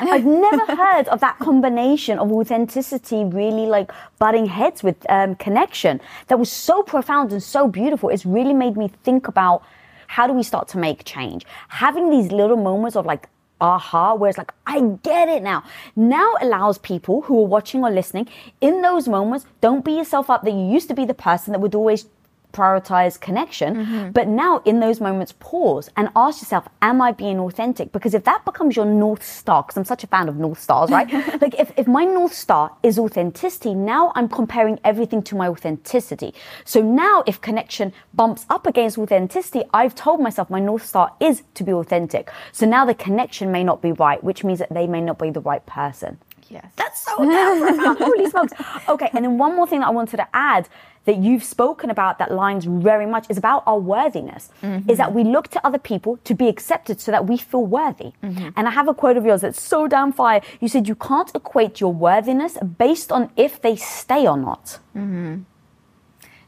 I've 0.00 0.24
never 0.24 0.76
heard 0.76 1.08
of 1.08 1.20
that 1.20 1.38
combination 1.38 2.18
of 2.18 2.32
authenticity 2.32 3.24
really 3.24 3.66
like 3.66 3.90
butting 4.18 4.46
heads 4.46 4.82
with 4.82 4.96
um, 5.10 5.34
connection. 5.36 6.00
That 6.28 6.38
was 6.38 6.50
so 6.50 6.82
profound 6.82 7.32
and 7.32 7.42
so 7.42 7.68
beautiful. 7.68 8.08
It's 8.08 8.26
really 8.26 8.54
made 8.54 8.76
me 8.76 8.90
think 9.02 9.28
about 9.28 9.62
how 10.08 10.26
do 10.26 10.32
we 10.32 10.42
start 10.42 10.68
to 10.68 10.78
make 10.78 11.04
change? 11.04 11.46
Having 11.68 12.10
these 12.10 12.30
little 12.32 12.56
moments 12.56 12.96
of 12.96 13.06
like, 13.06 13.28
aha, 13.60 14.14
where 14.14 14.28
it's 14.28 14.38
like, 14.38 14.52
I 14.66 14.80
get 15.02 15.28
it 15.28 15.42
now. 15.42 15.64
Now 15.96 16.34
allows 16.40 16.78
people 16.78 17.22
who 17.22 17.38
are 17.40 17.46
watching 17.46 17.82
or 17.82 17.90
listening 17.90 18.28
in 18.60 18.82
those 18.82 19.08
moments, 19.08 19.46
don't 19.60 19.84
beat 19.84 19.96
yourself 19.96 20.28
up 20.28 20.42
that 20.44 20.52
you 20.52 20.70
used 20.70 20.88
to 20.88 20.94
be 20.94 21.04
the 21.04 21.14
person 21.14 21.52
that 21.52 21.60
would 21.60 21.74
always 21.74 22.06
prioritize 22.52 23.20
connection. 23.20 23.76
Mm-hmm. 23.76 24.10
But 24.10 24.28
now, 24.28 24.62
in 24.64 24.80
those 24.80 25.00
moments, 25.00 25.34
pause 25.38 25.90
and 25.96 26.08
ask 26.14 26.42
yourself, 26.42 26.68
Am 26.80 27.00
I 27.00 27.12
being 27.12 27.38
authentic? 27.38 27.92
Because 27.92 28.14
if 28.14 28.24
that 28.24 28.44
becomes 28.44 28.76
your 28.76 28.84
North 28.84 29.24
Star, 29.24 29.62
because 29.62 29.76
I'm 29.76 29.84
such 29.84 30.04
a 30.04 30.06
fan 30.06 30.28
of 30.28 30.36
North 30.36 30.60
Stars, 30.60 30.90
right? 30.90 31.10
like, 31.40 31.54
if, 31.58 31.72
if 31.76 31.86
my 31.86 32.04
North 32.04 32.34
Star 32.34 32.76
is 32.82 32.98
authenticity, 32.98 33.74
now 33.74 34.12
I'm 34.14 34.28
comparing 34.28 34.78
everything 34.84 35.22
to 35.24 35.36
my 35.36 35.48
authenticity. 35.48 36.34
So 36.64 36.82
now, 36.82 37.22
if 37.26 37.40
connection 37.40 37.92
bumps 38.14 38.46
up 38.50 38.66
against 38.66 38.98
authenticity, 38.98 39.62
I've 39.72 39.94
told 39.94 40.20
myself 40.20 40.50
my 40.50 40.60
North 40.60 40.84
Star 40.84 41.12
is 41.20 41.42
to 41.54 41.64
be 41.64 41.72
authentic. 41.72 42.30
So 42.52 42.66
now 42.66 42.84
the 42.84 42.94
connection 42.94 43.50
may 43.50 43.64
not 43.64 43.82
be 43.82 43.92
right, 43.92 44.22
which 44.22 44.44
means 44.44 44.58
that 44.58 44.72
they 44.72 44.86
may 44.86 45.00
not 45.00 45.18
be 45.18 45.30
the 45.30 45.40
right 45.40 45.64
person. 45.66 46.18
Yes. 46.52 46.66
That's 46.76 47.02
so 47.04 47.16
profound. 47.16 47.98
Holy 47.98 48.28
smokes. 48.28 48.52
Okay, 48.88 49.08
and 49.12 49.24
then 49.24 49.38
one 49.38 49.56
more 49.56 49.66
thing 49.66 49.80
that 49.80 49.88
I 49.88 49.90
wanted 49.90 50.18
to 50.18 50.28
add 50.34 50.68
that 51.04 51.16
you've 51.16 51.42
spoken 51.42 51.90
about 51.90 52.18
that 52.18 52.30
lines 52.30 52.64
very 52.64 53.06
much 53.06 53.26
is 53.28 53.36
about 53.36 53.62
our 53.66 53.78
worthiness. 53.78 54.50
Is 54.62 54.98
that 54.98 55.08
mm-hmm. 55.08 55.14
we 55.14 55.24
look 55.24 55.48
to 55.48 55.66
other 55.66 55.78
people 55.78 56.18
to 56.24 56.34
be 56.34 56.48
accepted 56.48 57.00
so 57.00 57.10
that 57.10 57.26
we 57.26 57.36
feel 57.38 57.66
worthy. 57.66 58.12
Mm-hmm. 58.22 58.50
And 58.56 58.68
I 58.68 58.70
have 58.70 58.86
a 58.86 58.94
quote 58.94 59.16
of 59.16 59.24
yours 59.24 59.40
that's 59.40 59.60
so 59.60 59.88
damn 59.88 60.12
fire. 60.12 60.40
You 60.60 60.68
said 60.68 60.86
you 60.86 60.94
can't 60.94 61.34
equate 61.34 61.80
your 61.80 61.92
worthiness 61.92 62.56
based 62.78 63.10
on 63.10 63.30
if 63.36 63.60
they 63.60 63.76
stay 63.76 64.26
or 64.28 64.36
not. 64.36 64.78
Mm-hmm. 64.96 65.42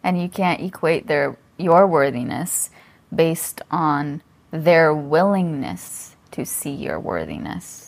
and 0.05 0.21
you 0.21 0.29
can't 0.29 0.61
equate 0.61 1.07
their 1.07 1.37
your 1.57 1.87
worthiness 1.87 2.71
based 3.15 3.63
on 3.71 4.23
their 4.51 4.95
willingness 4.95 6.15
to 6.31 6.45
see 6.45 6.71
your 6.73 7.01
worthiness. 7.01 7.84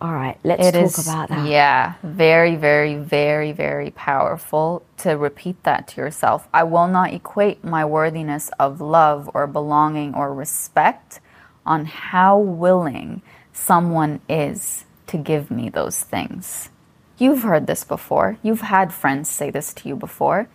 All 0.00 0.12
right, 0.12 0.38
let's 0.44 0.66
It 0.66 0.72
talk 0.72 0.82
is, 0.82 1.06
about 1.06 1.28
that. 1.30 1.48
Yeah, 1.48 1.94
very, 2.02 2.56
very, 2.56 2.96
very, 2.96 3.52
very 3.52 3.90
powerful 3.90 4.84
to 4.98 5.12
repeat 5.12 5.62
that 5.62 5.88
to 5.88 6.00
yourself. 6.02 6.46
I 6.52 6.64
will 6.64 6.86
not 6.86 7.14
equate 7.14 7.64
my 7.64 7.84
worthiness 7.84 8.50
of 8.58 8.80
love 8.80 9.30
or 9.32 9.46
belonging 9.46 10.14
or 10.14 10.34
respect 10.34 11.20
on 11.64 11.86
how 11.86 12.38
willing 12.38 13.22
someone 13.52 14.20
is 14.28 14.84
to 15.06 15.16
give 15.16 15.50
me 15.50 15.70
those 15.70 16.00
things. 16.00 16.68
You've 17.16 17.42
heard 17.42 17.66
this 17.66 17.82
before. 17.82 18.36
You've 18.42 18.60
had 18.60 18.92
friends 18.92 19.30
say 19.30 19.50
this 19.50 19.72
to 19.74 19.88
you 19.88 19.96
before. 19.96 20.48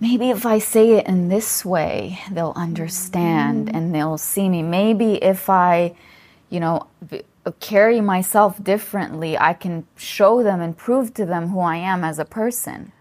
Maybe 0.00 0.28
if 0.28 0.44
I 0.44 0.58
say 0.58 0.92
it 0.98 1.06
in 1.06 1.28
this 1.28 1.64
way, 1.64 2.20
they'll 2.30 2.52
understand 2.56 3.74
and 3.74 3.94
they'll 3.94 4.18
see 4.18 4.50
me. 4.50 4.62
Maybe 4.62 5.14
if 5.14 5.48
I, 5.48 5.94
you 6.50 6.60
know, 6.60 6.88
carry 7.52 8.00
myself 8.00 8.62
differently, 8.62 9.36
I 9.38 9.52
can 9.52 9.86
show 9.96 10.42
them 10.42 10.60
and 10.60 10.76
prove 10.76 11.14
to 11.14 11.26
them 11.26 11.48
who 11.48 11.60
I 11.60 11.76
am 11.76 12.04
as 12.04 12.18
a 12.18 12.24
person. 12.24 12.92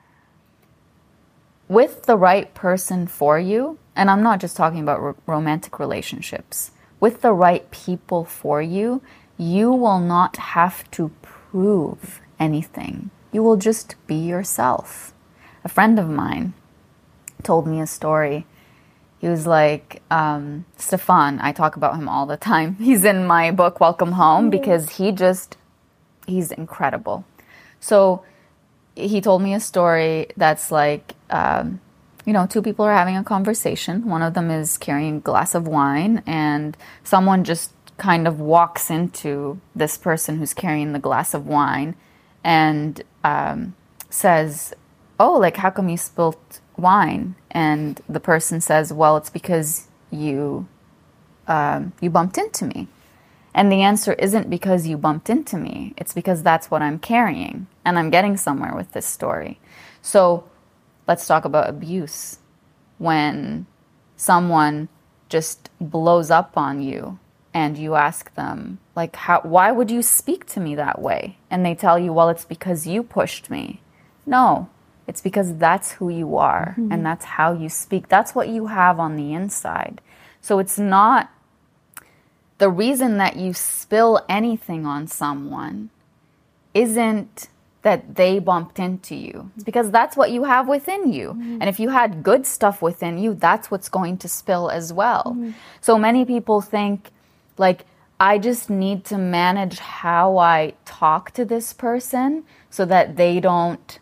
With 1.68 2.04
the 2.04 2.18
right 2.18 2.54
person 2.54 3.08
for 3.08 3.40
you, 3.40 3.80
and 3.96 4.10
I'm 4.10 4.22
not 4.22 4.40
just 4.40 4.58
talking 4.58 4.82
about 4.82 5.02
ro- 5.02 5.16
romantic 5.26 5.80
relationships, 5.80 6.72
with 7.00 7.22
the 7.22 7.34
right 7.34 7.70
people 7.72 8.26
for 8.26 8.62
you, 8.62 9.02
you 9.38 9.72
will 9.72 10.00
not 10.00 10.38
have 10.38 10.90
to 10.92 11.12
prove 11.22 12.22
anything. 12.40 13.10
You 13.32 13.44
will 13.44 13.58
just 13.58 13.96
be 14.08 14.16
yourself. 14.16 15.14
A 15.64 15.70
friend 15.70 15.98
of 15.98 16.10
mine, 16.10 16.54
told 17.44 17.68
me 17.68 17.82
a 17.82 17.88
story. 17.88 18.46
He 19.24 19.30
was 19.30 19.48
like, 19.48 20.02
um, 20.12 20.66
Stefan, 20.76 21.40
I 21.40 21.54
talk 21.54 21.78
about 21.78 21.96
him 21.96 22.10
all 22.10 22.26
the 22.26 22.36
time. 22.36 22.76
He's 22.82 23.06
in 23.06 23.26
my 23.26 23.52
book, 23.52 23.80
Welcome 23.80 24.12
Home, 24.12 24.50
because 24.50 24.98
he 24.98 25.14
just, 25.14 25.56
he's 26.28 26.52
incredible. 26.52 27.24
So 27.80 28.26
he 28.98 29.22
told 29.22 29.42
me 29.42 29.54
a 29.54 29.62
story 29.62 30.28
that's 30.36 30.72
like, 30.72 31.16
um, 31.30 31.80
you 32.26 32.34
know, 32.34 32.46
two 32.46 32.62
people 32.62 32.84
are 32.84 32.94
having 32.94 33.16
a 33.16 33.24
conversation. 33.24 34.10
One 34.10 34.22
of 34.22 34.34
them 34.34 34.52
is 34.52 34.78
carrying 34.78 35.16
a 35.16 35.22
glass 35.22 35.56
of 35.56 35.70
wine, 35.70 36.22
and 36.28 36.76
someone 37.06 37.46
just 37.46 37.72
kind 37.96 38.28
of 38.28 38.42
walks 38.42 38.92
into 38.92 39.62
this 39.74 39.98
person 39.98 40.38
who's 40.38 40.54
carrying 40.54 40.92
the 40.92 41.00
glass 41.00 41.34
of 41.34 41.48
wine 41.48 41.96
and 42.44 43.02
um, 43.24 43.74
says, 44.10 44.74
Oh, 45.18 45.38
like, 45.38 45.56
how 45.56 45.70
come 45.70 45.88
you 45.88 45.96
spilt 45.96 46.60
wine? 46.78 47.36
And 47.52 48.02
the 48.10 48.20
person 48.20 48.62
says, 48.62 48.92
Well, 48.94 49.18
it's 49.18 49.30
because 49.30 49.88
you 50.12 50.68
um, 51.48 51.94
you 52.02 52.10
bumped 52.10 52.38
into 52.38 52.66
me. 52.66 52.88
And 53.54 53.72
the 53.72 53.82
answer 53.82 54.14
isn't 54.14 54.50
because 54.50 54.88
you 54.88 54.98
bumped 54.98 55.30
into 55.30 55.58
me, 55.58 55.94
it's 55.98 56.14
because 56.14 56.42
that's 56.42 56.72
what 56.72 56.82
I'm 56.82 56.98
carrying. 57.00 57.68
And 57.86 58.00
I'm 58.00 58.10
getting 58.10 58.38
somewhere 58.38 58.74
with 58.76 58.94
this 58.94 59.06
story. 59.06 59.60
So 60.02 60.46
let's 61.08 61.28
talk 61.28 61.46
about 61.46 61.70
abuse. 61.70 62.40
When 62.98 63.68
someone 64.16 64.90
just 65.30 65.70
blows 65.80 66.32
up 66.32 66.58
on 66.58 66.82
you 66.82 67.20
and 67.54 67.78
you 67.78 67.94
ask 67.96 68.34
them, 68.34 68.80
like, 68.96 69.16
how, 69.16 69.42
why 69.42 69.72
would 69.72 69.92
you 69.92 70.02
speak 70.02 70.46
to 70.48 70.60
me 70.60 70.76
that 70.76 71.00
way? 71.00 71.38
And 71.52 71.66
they 71.66 71.76
tell 71.76 72.00
you, 72.00 72.12
well, 72.12 72.30
it's 72.30 72.46
because 72.46 72.88
you 72.88 73.04
pushed 73.04 73.50
me. 73.50 73.82
No, 74.26 74.70
it's 75.08 75.22
because 75.22 75.58
that's 75.58 75.94
who 75.94 76.10
you 76.10 76.38
are 76.38 76.74
and 76.78 76.92
mm-hmm. 76.92 77.04
that's 77.04 77.26
how 77.26 77.54
you 77.54 77.70
speak. 77.70 78.08
That's 78.08 78.34
what 78.34 78.48
you 78.48 78.68
have 78.68 79.00
on 79.00 79.16
the 79.16 79.34
inside. 79.34 80.02
So 80.42 80.60
it's 80.60 80.80
not 80.80 81.30
the 82.58 82.70
reason 82.70 83.18
that 83.18 83.36
you 83.36 83.54
spill 83.54 84.24
anything 84.30 84.86
on 84.86 85.08
someone 85.08 85.90
isn't 86.74 87.50
that 87.82 88.16
they 88.16 88.40
bumped 88.40 88.80
into 88.80 89.14
you. 89.14 89.52
It's 89.56 89.66
because 89.66 89.92
that's 89.92 90.16
what 90.16 90.32
you 90.32 90.46
have 90.46 90.70
within 90.70 91.12
you. 91.12 91.30
Mm-hmm. 91.30 91.58
And 91.60 91.70
if 91.70 91.80
you 91.80 91.90
had 91.90 92.24
good 92.24 92.46
stuff 92.46 92.82
within 92.82 93.18
you, 93.18 93.34
that's 93.34 93.70
what's 93.70 93.90
going 93.90 94.18
to 94.20 94.30
spill 94.30 94.70
as 94.70 94.94
well. 94.94 95.36
Mm-hmm. 95.36 95.52
So 95.82 96.00
many 96.00 96.24
people 96.24 96.62
think, 96.62 97.12
like, 97.58 97.86
I 98.20 98.38
just 98.38 98.70
need 98.70 99.04
to 99.06 99.18
manage 99.18 99.80
how 99.80 100.38
I 100.38 100.76
talk 100.86 101.32
to 101.32 101.44
this 101.44 101.74
person 101.74 102.46
so 102.70 102.86
that 102.86 103.18
they 103.18 103.42
don't 103.42 104.00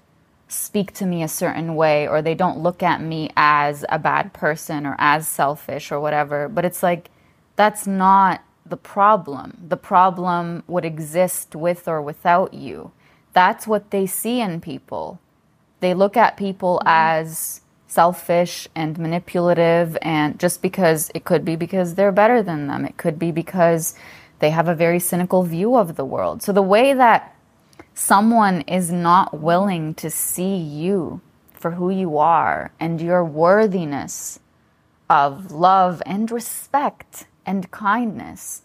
speak 0.52 0.94
to 0.94 1.06
me 1.06 1.24
a 1.24 1.28
certain 1.28 1.76
way 1.76 2.08
or 2.08 2.22
they 2.22 2.36
don't 2.36 2.60
look 2.60 2.84
at 2.84 3.02
me 3.02 3.32
as 3.38 3.86
a 3.90 3.98
bad 3.98 4.34
person 4.34 4.86
or 4.86 4.96
as 5.00 5.28
selfish 5.28 5.92
or 5.92 6.00
whatever. 6.00 6.50
But 6.50 6.66
it's 6.66 6.84
like, 6.84 7.10
that's 7.56 7.88
not 7.88 8.44
the 8.66 8.78
problem. 8.78 9.58
The 9.68 9.78
problem 9.78 10.64
would 10.68 10.86
exist 10.86 11.56
with 11.56 11.88
or 11.88 12.02
without 12.02 12.54
you. 12.54 12.92
That's 13.34 13.66
what 13.66 13.92
they 13.92 14.06
see 14.06 14.42
in 14.42 14.62
people. 14.62 15.20
They 15.80 15.94
look 15.94 16.18
at 16.18 16.38
people 16.38 16.80
mm-hmm. 16.80 16.88
as 16.88 17.62
selfish 17.88 18.68
and 18.74 18.98
manipulative, 18.98 19.98
and 20.02 20.40
just 20.40 20.62
because 20.62 21.12
it 21.14 21.26
could 21.26 21.44
be 21.44 21.58
because 21.58 21.96
they're 21.96 22.12
better 22.12 22.42
than 22.42 22.68
them, 22.68 22.86
it 22.86 22.96
could 22.96 23.20
be 23.20 23.32
because 23.32 23.96
they 24.40 24.50
have 24.50 24.70
a 24.70 24.76
very 24.76 25.00
cynical 25.00 25.44
view 25.44 25.76
of 25.76 25.98
the 25.98 26.06
world. 26.06 26.42
So 26.42 26.54
the 26.54 26.62
way 26.62 26.94
that 26.94 27.36
someone 27.94 28.62
is 28.62 28.92
not 28.92 29.40
willing 29.40 29.94
to 29.96 30.10
see 30.10 30.56
you 30.56 31.22
for 31.54 31.72
who 31.72 31.90
you 31.90 32.18
are 32.18 32.72
and 32.80 33.00
your 33.00 33.24
worthiness 33.24 34.40
of 35.10 35.52
love 35.52 36.02
and 36.06 36.32
respect 36.32 37.28
and 37.46 37.70
kindness, 37.72 38.64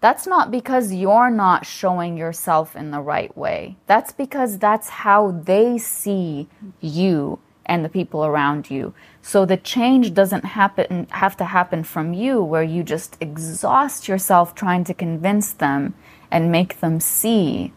that's 0.00 0.26
not 0.26 0.50
because 0.50 0.92
you're 0.92 1.30
not 1.30 1.64
showing 1.64 2.16
yourself 2.18 2.76
in 2.76 2.90
the 2.90 3.00
right 3.00 3.34
way. 3.36 3.76
That's 3.86 4.12
because 4.12 4.58
that's 4.58 4.88
how 4.90 5.30
they 5.30 5.78
see 5.78 6.48
you 6.80 7.38
and 7.64 7.82
the 7.82 7.88
people 7.88 8.24
around 8.26 8.70
you. 8.70 8.92
So 9.22 9.46
the 9.46 9.56
change 9.56 10.12
doesn't 10.12 10.44
happen 10.44 11.06
have 11.10 11.36
to 11.38 11.44
happen 11.44 11.84
from 11.84 12.12
you 12.12 12.42
where 12.42 12.62
you 12.62 12.82
just 12.82 13.16
exhaust 13.20 14.06
yourself 14.06 14.54
trying 14.54 14.84
to 14.84 14.94
convince 14.94 15.52
them 15.52 15.94
and 16.30 16.52
make 16.52 16.80
them 16.80 17.00
see 17.00 17.72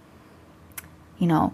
you 1.20 1.28
know, 1.28 1.54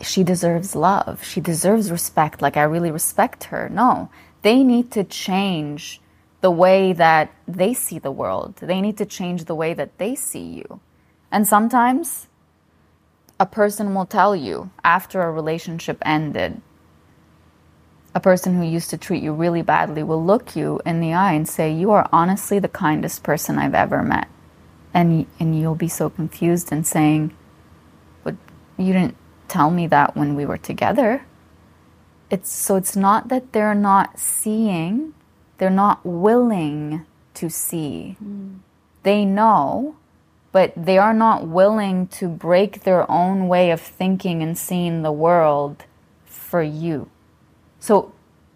she 0.00 0.22
deserves 0.22 0.76
love. 0.76 1.24
She 1.24 1.40
deserves 1.40 1.90
respect. 1.90 2.40
Like, 2.40 2.56
I 2.56 2.62
really 2.62 2.90
respect 2.90 3.44
her. 3.44 3.68
No, 3.68 4.10
they 4.42 4.62
need 4.62 4.90
to 4.92 5.04
change 5.04 6.00
the 6.40 6.50
way 6.50 6.92
that 6.92 7.34
they 7.46 7.74
see 7.74 7.98
the 7.98 8.12
world. 8.12 8.56
They 8.56 8.80
need 8.80 8.96
to 8.98 9.06
change 9.06 9.44
the 9.44 9.54
way 9.54 9.74
that 9.74 9.98
they 9.98 10.14
see 10.14 10.44
you. 10.44 10.80
And 11.30 11.46
sometimes 11.46 12.28
a 13.40 13.46
person 13.46 13.94
will 13.94 14.06
tell 14.06 14.34
you 14.34 14.70
after 14.84 15.22
a 15.22 15.32
relationship 15.32 15.98
ended, 16.02 16.60
a 18.14 18.20
person 18.20 18.56
who 18.56 18.64
used 18.64 18.90
to 18.90 18.96
treat 18.96 19.22
you 19.22 19.32
really 19.32 19.62
badly 19.62 20.02
will 20.02 20.24
look 20.24 20.56
you 20.56 20.80
in 20.86 21.00
the 21.00 21.12
eye 21.12 21.34
and 21.34 21.48
say, 21.48 21.72
You 21.72 21.90
are 21.90 22.08
honestly 22.12 22.58
the 22.58 22.68
kindest 22.68 23.22
person 23.22 23.58
I've 23.58 23.74
ever 23.74 24.02
met. 24.02 24.28
And, 24.94 25.26
and 25.38 25.58
you'll 25.58 25.74
be 25.74 25.88
so 25.88 26.08
confused 26.08 26.72
and 26.72 26.86
saying, 26.86 27.36
you 28.78 28.92
didn't 28.92 29.16
tell 29.48 29.70
me 29.70 29.86
that 29.88 30.16
when 30.16 30.34
we 30.34 30.46
were 30.46 30.58
together. 30.58 31.26
It's 32.30 32.52
so 32.52 32.76
it's 32.76 32.96
not 32.96 33.28
that 33.28 33.52
they're 33.52 33.74
not 33.74 34.18
seeing, 34.18 35.14
they're 35.58 35.70
not 35.70 36.04
willing 36.04 37.04
to 37.34 37.48
see. 37.48 38.16
Mm. 38.22 38.58
They 39.02 39.24
know, 39.24 39.96
but 40.52 40.72
they 40.76 40.98
are 40.98 41.14
not 41.14 41.46
willing 41.46 42.08
to 42.08 42.28
break 42.28 42.82
their 42.82 43.10
own 43.10 43.48
way 43.48 43.70
of 43.70 43.80
thinking 43.80 44.42
and 44.42 44.56
seeing 44.56 45.02
the 45.02 45.12
world 45.12 45.84
for 46.24 46.62
you. 46.62 47.10
So 47.80 48.12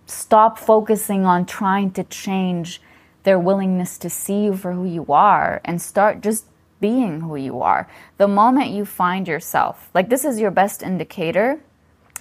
stop 0.06 0.58
focusing 0.58 1.24
on 1.24 1.46
trying 1.46 1.92
to 1.92 2.04
change 2.04 2.80
their 3.22 3.38
willingness 3.38 3.98
to 3.98 4.10
see 4.10 4.44
you 4.44 4.56
for 4.56 4.72
who 4.72 4.84
you 4.84 5.06
are 5.08 5.60
and 5.64 5.80
start 5.80 6.20
just 6.20 6.44
being 6.82 7.22
who 7.22 7.36
you 7.36 7.62
are. 7.62 7.88
The 8.18 8.28
moment 8.28 8.72
you 8.72 8.84
find 8.84 9.26
yourself, 9.26 9.88
like 9.94 10.10
this 10.10 10.26
is 10.26 10.38
your 10.38 10.50
best 10.50 10.82
indicator 10.82 11.60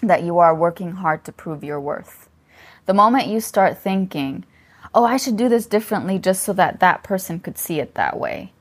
that 0.01 0.23
you 0.23 0.37
are 0.37 0.55
working 0.55 0.93
hard 0.93 1.25
to 1.25 1.33
prove 1.33 1.65
your 1.65 1.81
worth. 1.81 2.29
The 2.85 2.93
moment 2.93 3.27
you 3.27 3.41
start 3.41 3.77
thinking, 3.77 4.45
oh, 4.95 5.03
I 5.03 5.17
should 5.17 5.35
do 5.35 5.49
this 5.49 5.65
differently 5.65 6.17
just 6.17 6.43
so 6.43 6.53
that 6.53 6.79
that 6.79 7.03
person 7.03 7.39
could 7.39 7.57
see 7.57 7.79
it 7.79 7.95
that 7.95 8.17
way, 8.17 8.53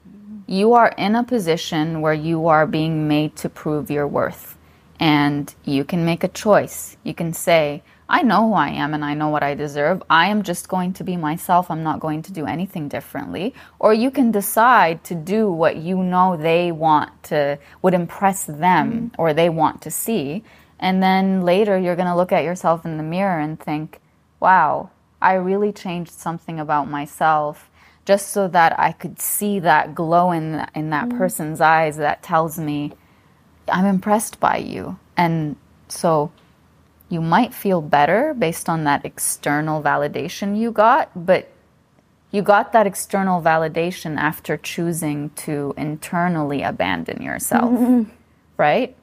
you 0.46 0.72
are 0.72 0.92
in 0.98 1.14
a 1.14 1.22
position 1.22 2.00
where 2.00 2.14
you 2.14 2.48
are 2.48 2.66
being 2.66 3.06
made 3.06 3.36
to 3.36 3.48
prove 3.48 3.90
your 3.90 4.08
worth. 4.08 4.56
And 4.98 5.54
you 5.64 5.84
can 5.84 6.04
make 6.04 6.24
a 6.24 6.28
choice. 6.28 6.96
You 7.04 7.14
can 7.14 7.32
say, 7.32 7.82
I 8.10 8.22
know 8.22 8.48
who 8.48 8.54
I 8.54 8.70
am 8.70 8.92
and 8.92 9.04
I 9.04 9.14
know 9.14 9.28
what 9.28 9.44
I 9.44 9.54
deserve. 9.54 10.02
I 10.10 10.26
am 10.26 10.42
just 10.42 10.68
going 10.68 10.92
to 10.94 11.04
be 11.04 11.16
myself. 11.16 11.70
I'm 11.70 11.84
not 11.84 12.00
going 12.00 12.22
to 12.22 12.32
do 12.32 12.44
anything 12.44 12.88
differently. 12.88 13.54
Or 13.78 13.94
you 13.94 14.10
can 14.10 14.32
decide 14.32 15.04
to 15.04 15.14
do 15.14 15.50
what 15.50 15.76
you 15.76 15.96
know 16.02 16.36
they 16.36 16.72
want 16.72 17.22
to, 17.24 17.58
would 17.82 17.94
impress 17.94 18.44
them 18.44 18.92
mm-hmm. 18.92 19.20
or 19.20 19.32
they 19.32 19.48
want 19.48 19.80
to 19.82 19.92
see. 19.92 20.42
And 20.80 21.00
then 21.00 21.42
later 21.42 21.78
you're 21.78 21.94
going 21.94 22.08
to 22.08 22.16
look 22.16 22.32
at 22.32 22.42
yourself 22.42 22.84
in 22.84 22.96
the 22.96 23.04
mirror 23.04 23.38
and 23.38 23.60
think, 23.60 24.00
wow, 24.40 24.90
I 25.22 25.34
really 25.34 25.72
changed 25.72 26.10
something 26.10 26.58
about 26.58 26.90
myself 26.90 27.70
just 28.06 28.30
so 28.30 28.48
that 28.48 28.76
I 28.76 28.90
could 28.90 29.20
see 29.20 29.60
that 29.60 29.94
glow 29.94 30.32
in 30.32 30.66
in 30.74 30.90
that 30.90 31.08
mm-hmm. 31.08 31.18
person's 31.18 31.60
eyes 31.60 31.96
that 31.98 32.24
tells 32.24 32.58
me 32.58 32.92
I'm 33.68 33.84
impressed 33.84 34.40
by 34.40 34.56
you. 34.56 34.98
And 35.16 35.54
so 35.88 36.32
you 37.10 37.20
might 37.20 37.52
feel 37.52 37.82
better 37.82 38.34
based 38.34 38.68
on 38.68 38.84
that 38.84 39.04
external 39.04 39.82
validation 39.82 40.58
you 40.58 40.70
got, 40.70 41.10
but 41.26 41.48
you 42.30 42.40
got 42.40 42.72
that 42.72 42.86
external 42.86 43.42
validation 43.42 44.16
after 44.16 44.56
choosing 44.56 45.30
to 45.30 45.74
internally 45.76 46.62
abandon 46.62 47.20
yourself, 47.20 47.72
mm-hmm. 47.72 48.08
right? 48.56 48.96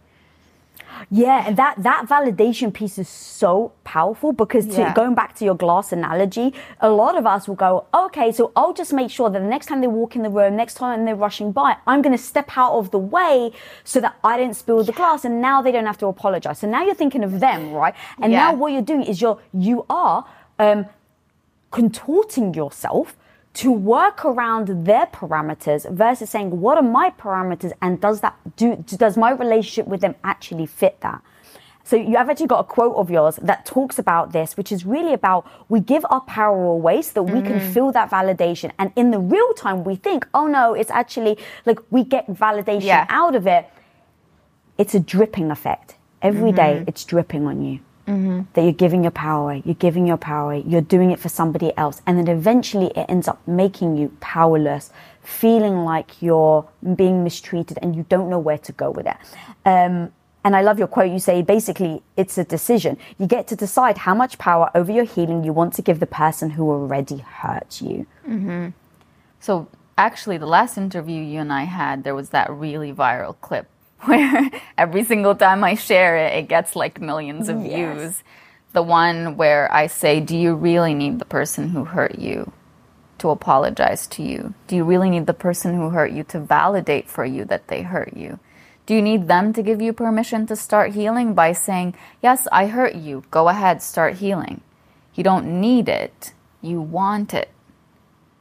Yeah, 1.10 1.44
and 1.48 1.56
that 1.58 1.82
that 1.84 2.08
validation 2.08 2.74
piece 2.74 2.98
is 2.98 3.08
so 3.10 3.72
powerful 3.84 4.32
because 4.34 4.66
to, 4.76 4.82
Yeah. 4.82 4.94
going 4.94 5.16
back 5.16 5.36
to 5.36 5.46
your 5.46 5.56
glass 5.56 5.92
analogy, 5.92 6.54
a 6.80 6.90
lot 6.90 7.18
of 7.18 7.26
us 7.26 7.48
will 7.48 7.56
go, 7.56 7.86
okay, 7.94 8.32
so 8.32 8.52
I'll 8.56 8.74
just 8.74 8.94
make 8.94 9.10
sure 9.12 9.30
that 9.30 9.40
the 9.40 9.48
next 9.48 9.68
time 9.68 9.82
they 9.82 9.88
walk 9.88 10.16
in 10.16 10.24
the 10.24 10.30
room, 10.30 10.56
next 10.56 10.76
time 10.76 11.06
they're 11.06 11.16
rushing 11.28 11.52
by, 11.52 11.78
I'm 11.86 12.02
going 12.02 12.18
to 12.18 12.24
step 12.24 12.50
out 12.58 12.74
of 12.74 12.92
the 12.92 13.00
way 13.00 13.52
so 13.84 14.00
that 14.02 14.16
I 14.24 14.38
don't 14.38 14.54
spill 14.56 14.84
the 14.84 14.92
glass, 14.92 15.26
and 15.26 15.42
now 15.42 15.62
they 15.62 15.72
don't 15.72 15.86
have 15.86 15.98
to 16.00 16.08
apologize. 16.08 16.60
So 16.60 16.68
now 16.68 16.84
you're 16.86 16.96
thinking 17.04 17.24
of 17.24 17.40
them, 17.40 17.72
right? 17.72 17.96
And 18.22 18.32
Yeah. 18.32 18.40
now 18.40 18.54
what 18.56 18.72
you're 18.74 18.82
doing 18.94 19.04
is 19.04 19.22
you're 19.22 19.40
you 19.54 19.86
are 19.90 20.26
um, 20.60 20.86
contorting 21.72 22.54
yourself 22.54 23.16
to 23.58 23.72
work 23.72 24.24
around 24.24 24.86
their 24.86 25.08
parameters 25.08 25.90
versus 25.90 26.30
saying 26.30 26.62
what 26.62 26.78
are 26.78 26.84
my 26.84 27.10
parameters 27.10 27.74
and 27.82 28.00
does 28.00 28.22
that 28.22 28.36
do 28.56 28.76
does 28.76 29.18
my 29.18 29.32
relationship 29.32 29.88
with 29.88 30.00
them 30.02 30.14
actually 30.24 30.68
fit 30.68 31.02
that? 31.02 31.24
So 31.84 31.96
you 31.96 32.18
have 32.18 32.30
actually 32.30 32.48
got 32.48 32.60
a 32.60 32.64
quote 32.66 32.96
of 32.96 33.10
yours 33.10 33.38
that 33.42 33.66
talks 33.66 33.98
about 33.98 34.32
this 34.32 34.58
which 34.58 34.72
is 34.72 34.86
really 34.86 35.12
about 35.12 35.48
we 35.70 35.80
give 35.80 36.06
our 36.12 36.22
power 36.22 36.66
away 36.66 37.02
so 37.02 37.14
that 37.16 37.24
we 37.24 37.42
can 37.42 37.60
mm-hmm. 37.60 37.74
feel 37.74 37.92
that 37.94 38.12
validation. 38.12 38.72
And 38.78 38.92
in 38.96 39.10
the 39.10 39.20
real 39.20 39.54
time 39.54 39.84
we 39.84 39.96
think 39.96 40.28
oh 40.36 40.46
no 40.46 40.76
it's 40.76 40.92
actually 40.92 41.40
like 41.66 41.80
we 41.90 42.04
get 42.04 42.28
validation 42.28 42.84
Yeah. 42.84 43.08
out 43.10 43.34
of 43.34 43.48
it. 43.48 43.68
It's 44.78 44.94
a 44.94 45.00
dripping 45.00 45.50
effect. 45.50 45.96
Every 46.22 46.52
day 46.52 46.76
mm-hmm. 46.76 46.90
it's 46.90 47.04
dripping 47.04 47.48
on 47.48 47.64
you 47.64 47.80
that 48.08 48.62
you're 48.64 48.72
giving 48.72 49.04
your 49.04 49.12
power 49.12 49.44
away, 49.44 49.62
you're 49.66 49.76
giving 49.76 50.08
your 50.08 50.18
power 50.18 50.46
away, 50.46 50.64
you're 50.66 50.82
doing 50.82 51.12
it 51.12 51.20
for 51.20 51.28
somebody 51.28 51.76
else. 51.78 52.02
And 52.08 52.18
then 52.18 52.30
eventually 52.30 52.88
it 52.96 53.06
ends 53.10 53.28
up 53.28 53.46
making 53.46 53.98
you 53.98 54.16
powerless, 54.22 54.92
feeling 55.22 55.84
like 55.84 56.22
you're 56.22 56.66
being 56.96 57.24
mistreated 57.24 57.78
and 57.82 57.96
you 57.96 58.06
don't 58.08 58.30
know 58.30 58.40
where 58.40 58.58
to 58.60 58.72
go 58.72 58.92
with 58.92 59.08
it. 59.08 59.18
Um, 59.66 60.14
and 60.46 60.56
I 60.56 60.62
love 60.62 60.80
your 60.80 60.88
quote. 60.88 61.12
You 61.12 61.20
say 61.20 61.42
basically 61.42 62.02
it's 62.16 62.38
a 62.38 62.46
decision. 62.46 62.98
You 63.20 63.28
get 63.28 63.48
to 63.48 63.56
decide 63.58 63.98
how 63.98 64.16
much 64.16 64.38
power 64.38 64.72
over 64.74 64.90
your 64.90 65.04
healing 65.04 65.44
you 65.44 65.52
want 65.52 65.74
to 65.74 65.82
give 65.82 66.00
the 66.00 66.08
person 66.08 66.52
who 66.52 66.70
already 66.70 67.18
hurt 67.18 67.82
you. 67.82 68.08
So 69.42 69.68
actually, 69.98 70.38
the 70.38 70.48
last 70.48 70.78
interview 70.78 71.22
you 71.22 71.42
and 71.42 71.52
I 71.52 71.64
had, 71.64 72.06
there 72.06 72.16
was 72.16 72.30
that 72.30 72.50
really 72.50 72.94
viral 72.94 73.36
clip 73.42 73.68
where 74.06 74.52
every 74.78 75.04
single 75.04 75.36
time 75.36 75.64
I 75.64 75.76
share 75.76 76.18
it, 76.18 76.34
it 76.34 76.48
gets 76.48 76.76
like 76.76 77.02
millions 77.02 77.50
of 77.50 77.64
Yes. 77.66 77.74
views. 77.74 78.24
The 78.74 78.84
one 78.84 79.38
where 79.38 79.74
I 79.74 79.88
say, 79.88 80.20
Do 80.20 80.38
you 80.38 80.54
really 80.54 80.94
need 80.94 81.20
the 81.20 81.26
person 81.26 81.70
who 81.70 81.86
hurt 81.86 82.20
you 82.20 82.52
to 83.18 83.30
apologize 83.30 84.06
to 84.08 84.24
you? 84.24 84.54
Do 84.68 84.76
you 84.76 84.84
really 84.84 85.10
need 85.10 85.26
the 85.26 85.34
person 85.34 85.76
who 85.76 85.90
hurt 85.90 86.12
you 86.12 86.24
to 86.26 86.40
validate 86.40 87.10
for 87.10 87.26
you 87.26 87.46
that 87.46 87.68
they 87.70 87.82
hurt 87.82 88.16
you? 88.16 88.40
Do 88.86 88.94
you 88.94 89.02
need 89.02 89.28
them 89.28 89.52
to 89.54 89.64
give 89.64 89.82
you 89.82 89.94
permission 89.94 90.46
to 90.48 90.56
start 90.56 90.94
healing 90.94 91.34
by 91.34 91.54
saying, 91.54 91.96
Yes, 92.22 92.48
I 92.52 92.68
hurt 92.68 92.96
you. 92.96 93.24
Go 93.32 93.50
ahead, 93.50 93.82
start 93.82 94.16
healing? 94.16 94.62
You 95.16 95.24
don't 95.24 95.60
need 95.60 95.90
it, 95.90 96.34
you 96.62 96.80
want 96.80 97.34
it 97.34 97.50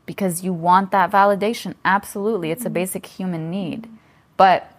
because 0.06 0.44
you 0.44 0.52
want 0.52 0.92
that 0.92 1.10
validation. 1.10 1.74
Absolutely, 1.84 2.50
it's 2.50 2.62
a 2.62 2.66
mm-hmm. 2.66 2.74
basic 2.74 3.06
human 3.06 3.50
need. 3.50 3.88
But 4.36 4.72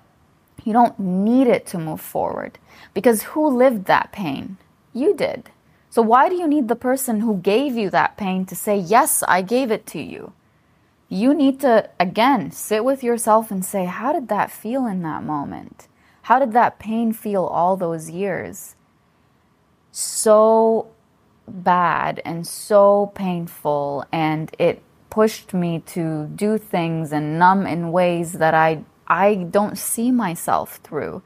you 0.68 0.74
don't 0.74 1.00
need 1.00 1.48
it 1.48 1.66
to 1.68 1.78
move 1.80 2.02
forward 2.02 2.60
because 2.94 3.24
who 3.24 3.48
lived 3.48 3.86
that 3.86 4.12
pain? 4.12 4.58
You 4.92 5.16
did. 5.16 5.50
So 5.90 6.02
why 6.02 6.28
do 6.28 6.36
you 6.36 6.46
need 6.46 6.68
the 6.68 6.76
person 6.76 7.22
who 7.22 7.38
gave 7.38 7.78
you 7.78 7.90
that 7.92 8.18
pain 8.18 8.46
to 8.48 8.56
say, 8.56 8.78
Yes, 8.78 9.24
I 9.30 9.42
gave 9.44 9.72
it 9.72 9.86
to 9.88 10.02
you? 10.02 10.34
You 11.08 11.34
need 11.34 11.62
to, 11.62 11.90
again, 12.02 12.52
sit 12.52 12.84
with 12.84 13.02
yourself 13.02 13.50
and 13.50 13.64
say, 13.64 13.86
How 13.86 14.12
did 14.12 14.28
that 14.28 14.52
feel 14.52 14.86
in 14.86 15.04
that 15.04 15.24
moment? 15.24 15.88
How 16.24 16.38
did 16.38 16.52
that 16.52 16.80
pain 16.80 17.14
feel 17.14 17.46
all 17.46 17.78
those 17.78 18.10
years? 18.10 18.76
So 19.94 20.90
bad 21.48 22.22
and 22.26 22.46
so 22.46 23.14
painful 23.16 24.04
and 24.12 24.54
it 24.60 24.84
pushed 25.10 25.54
me 25.54 25.80
to 25.96 26.26
do 26.36 26.58
things 26.58 27.14
and 27.14 27.40
numb 27.40 27.66
in 27.66 27.94
ways 27.94 28.34
that 28.34 28.54
I 28.54 28.84
I 29.08 29.36
don't 29.36 29.78
see 29.78 30.12
myself 30.12 30.80
through. 30.84 31.22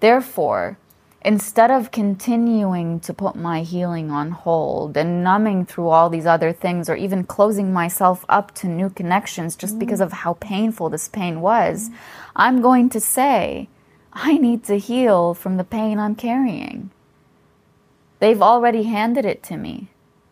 Therefore, 0.00 0.78
instead 1.22 1.70
of 1.70 1.90
continuing 1.90 3.00
to 3.00 3.12
put 3.12 3.34
my 3.34 3.62
healing 3.62 4.10
on 4.10 4.30
hold 4.30 4.96
and 4.96 5.24
numbing 5.24 5.66
through 5.66 5.88
all 5.88 6.08
these 6.08 6.26
other 6.26 6.52
things 6.52 6.88
or 6.88 6.94
even 6.94 7.24
closing 7.24 7.72
myself 7.72 8.24
up 8.28 8.54
to 8.54 8.68
new 8.68 8.88
connections 8.88 9.56
just 9.56 9.74
mm. 9.76 9.80
because 9.80 10.00
of 10.00 10.12
how 10.12 10.34
painful 10.34 10.88
this 10.88 11.08
pain 11.08 11.40
was, 11.40 11.90
I'm 12.36 12.62
going 12.62 12.88
to 12.90 13.00
say, 13.00 13.68
I 14.12 14.38
need 14.38 14.64
to 14.64 14.78
heal 14.78 15.34
from 15.34 15.56
the 15.56 15.64
pain 15.64 15.98
I'm 15.98 16.14
carrying. 16.14 16.90
They've 18.18 18.40
already 18.40 18.84
handed 18.84 19.24
it 19.24 19.42
to 19.44 19.56
me. 19.56 19.88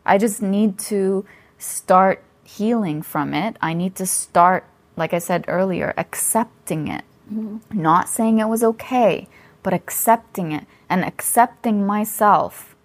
I 0.07 0.17
just 0.17 0.41
need 0.43 0.79
to 0.91 1.27
start 1.59 2.23
healing 2.45 3.03
from 3.03 3.35
it. 3.35 3.57
I 3.61 3.75
need 3.75 3.95
to 3.97 4.07
start, 4.07 4.65
like 4.97 5.13
I 5.13 5.19
said 5.19 5.45
earlier, 5.49 5.95
accepting 5.97 6.89
it. 6.89 7.05
Mm-hmm. 7.33 7.81
Not 7.81 8.09
saying 8.09 8.39
it 8.39 8.49
was 8.49 8.63
okay, 8.63 9.29
but 9.63 9.73
accepting 9.73 10.53
it 10.53 10.67
and 10.89 11.05
accepting 11.05 11.87
myself 11.87 12.77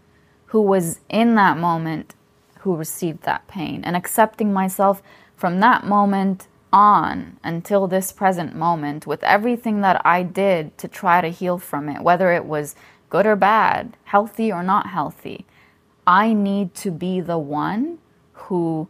who 0.47 0.61
was 0.61 0.99
in 1.09 1.35
that 1.35 1.57
moment 1.57 2.15
who 2.59 2.75
received 2.75 3.23
that 3.23 3.47
pain 3.47 3.83
and 3.83 3.95
accepting 3.95 4.51
myself 4.51 5.01
from 5.35 5.59
that 5.59 5.85
moment 5.85 6.47
on 6.71 7.37
until 7.43 7.87
this 7.87 8.11
present 8.11 8.55
moment 8.55 9.07
with 9.07 9.23
everything 9.23 9.81
that 9.81 10.01
I 10.05 10.23
did 10.23 10.77
to 10.79 10.87
try 10.87 11.21
to 11.21 11.29
heal 11.29 11.57
from 11.57 11.89
it, 11.89 12.01
whether 12.01 12.31
it 12.31 12.45
was 12.45 12.75
good 13.09 13.25
or 13.25 13.35
bad, 13.35 13.95
healthy 14.05 14.51
or 14.51 14.63
not 14.63 14.87
healthy. 14.87 15.45
I 16.05 16.33
need 16.33 16.73
to 16.75 16.91
be 16.91 17.21
the 17.21 17.37
one 17.37 17.99
who 18.33 18.87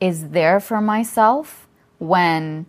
is 0.00 0.30
there 0.30 0.60
for 0.60 0.80
myself 0.80 1.67
when 1.98 2.66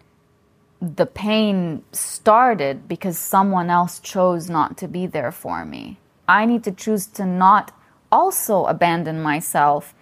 the 0.82 1.06
pain 1.06 1.84
started 1.92 2.88
because 2.88 3.18
someone 3.18 3.70
else 3.70 4.00
chose 4.00 4.50
not 4.50 4.78
to 4.78 4.88
be 4.88 5.06
there 5.06 5.32
for 5.32 5.66
me. 5.66 5.98
I 6.28 6.46
need 6.46 6.64
to 6.64 6.72
choose 6.72 7.06
to 7.08 7.26
not 7.26 7.72
also 8.12 8.66
abandon 8.66 9.22
myself 9.22 9.94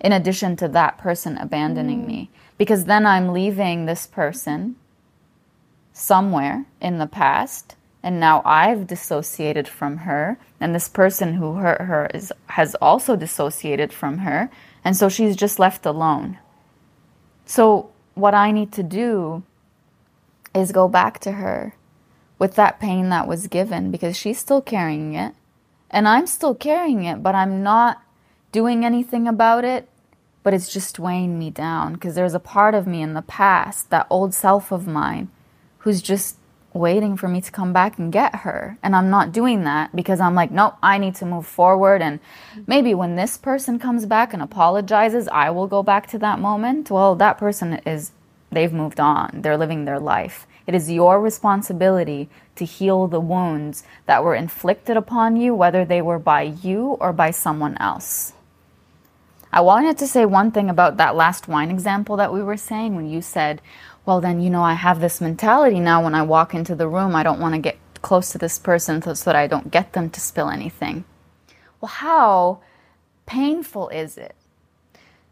in 0.00 0.12
addition 0.12 0.56
to 0.56 0.68
that 0.68 0.98
person 0.98 1.36
abandoning 1.38 2.02
mm. 2.02 2.06
me 2.06 2.30
because 2.58 2.86
then 2.86 3.06
I'm 3.06 3.32
leaving 3.32 3.86
this 3.86 4.06
person 4.06 4.76
somewhere 5.92 6.64
in 6.80 6.98
the 6.98 7.06
past 7.06 7.76
and 8.02 8.18
now 8.18 8.42
I've 8.44 8.86
dissociated 8.86 9.68
from 9.68 9.98
her 9.98 10.38
and 10.58 10.74
this 10.74 10.88
person 10.88 11.34
who 11.34 11.54
hurt 11.54 11.82
her 11.82 12.10
is 12.12 12.32
has 12.46 12.74
also 12.76 13.14
dissociated 13.14 13.92
from 13.92 14.18
her 14.18 14.50
and 14.84 14.96
so 14.96 15.08
she's 15.08 15.36
just 15.36 15.58
left 15.58 15.86
alone. 15.86 16.38
So 17.44 17.91
what 18.14 18.34
I 18.34 18.50
need 18.50 18.72
to 18.72 18.82
do 18.82 19.42
is 20.54 20.72
go 20.72 20.88
back 20.88 21.18
to 21.20 21.32
her 21.32 21.74
with 22.38 22.54
that 22.56 22.80
pain 22.80 23.08
that 23.08 23.26
was 23.26 23.46
given 23.46 23.90
because 23.90 24.16
she's 24.16 24.38
still 24.38 24.60
carrying 24.60 25.14
it 25.14 25.34
and 25.92 26.08
I'm 26.08 26.26
still 26.26 26.54
carrying 26.54 27.04
it, 27.04 27.22
but 27.22 27.34
I'm 27.34 27.62
not 27.62 28.02
doing 28.50 28.84
anything 28.84 29.28
about 29.28 29.64
it. 29.64 29.88
But 30.42 30.54
it's 30.54 30.72
just 30.72 30.98
weighing 30.98 31.38
me 31.38 31.50
down 31.50 31.92
because 31.92 32.16
there's 32.16 32.34
a 32.34 32.40
part 32.40 32.74
of 32.74 32.84
me 32.86 33.00
in 33.00 33.14
the 33.14 33.22
past, 33.22 33.90
that 33.90 34.08
old 34.10 34.34
self 34.34 34.72
of 34.72 34.88
mine, 34.88 35.30
who's 35.78 36.02
just 36.02 36.36
waiting 36.74 37.16
for 37.16 37.28
me 37.28 37.40
to 37.40 37.52
come 37.52 37.72
back 37.72 37.98
and 37.98 38.12
get 38.12 38.36
her. 38.36 38.78
And 38.82 38.96
I'm 38.96 39.10
not 39.10 39.32
doing 39.32 39.64
that 39.64 39.94
because 39.94 40.20
I'm 40.20 40.34
like, 40.34 40.50
nope, 40.50 40.74
I 40.82 40.98
need 40.98 41.14
to 41.16 41.26
move 41.26 41.46
forward. 41.46 42.02
And 42.02 42.20
maybe 42.66 42.94
when 42.94 43.16
this 43.16 43.36
person 43.36 43.78
comes 43.78 44.06
back 44.06 44.32
and 44.32 44.42
apologizes, 44.42 45.28
I 45.28 45.50
will 45.50 45.66
go 45.66 45.82
back 45.82 46.06
to 46.08 46.18
that 46.18 46.38
moment. 46.38 46.90
Well, 46.90 47.14
that 47.16 47.38
person 47.38 47.74
is, 47.86 48.12
they've 48.50 48.72
moved 48.72 49.00
on, 49.00 49.42
they're 49.42 49.58
living 49.58 49.84
their 49.84 50.00
life. 50.00 50.46
It 50.66 50.74
is 50.74 50.90
your 50.90 51.20
responsibility 51.20 52.28
to 52.56 52.64
heal 52.64 53.08
the 53.08 53.20
wounds 53.20 53.82
that 54.06 54.22
were 54.22 54.34
inflicted 54.34 54.96
upon 54.96 55.36
you, 55.36 55.54
whether 55.54 55.84
they 55.84 56.00
were 56.00 56.18
by 56.18 56.42
you 56.42 56.96
or 57.00 57.12
by 57.12 57.32
someone 57.32 57.76
else. 57.78 58.32
I 59.52 59.60
wanted 59.60 59.98
to 59.98 60.06
say 60.06 60.24
one 60.24 60.50
thing 60.50 60.70
about 60.70 60.96
that 60.96 61.14
last 61.14 61.46
wine 61.46 61.70
example 61.70 62.16
that 62.16 62.32
we 62.32 62.42
were 62.42 62.56
saying 62.56 62.94
when 62.94 63.10
you 63.10 63.20
said, 63.20 63.60
well, 64.04 64.20
then, 64.20 64.40
you 64.40 64.50
know, 64.50 64.62
I 64.62 64.74
have 64.74 65.00
this 65.00 65.20
mentality 65.20 65.78
now 65.78 66.02
when 66.02 66.14
I 66.14 66.22
walk 66.22 66.54
into 66.54 66.74
the 66.74 66.88
room, 66.88 67.14
I 67.14 67.22
don't 67.22 67.40
want 67.40 67.54
to 67.54 67.60
get 67.60 67.78
close 68.02 68.30
to 68.32 68.38
this 68.38 68.58
person 68.58 69.00
so 69.00 69.12
that 69.24 69.36
I 69.36 69.46
don't 69.46 69.70
get 69.70 69.92
them 69.92 70.10
to 70.10 70.20
spill 70.20 70.50
anything. 70.50 71.04
Well, 71.80 71.88
how 71.88 72.60
painful 73.26 73.88
is 73.90 74.18
it 74.18 74.34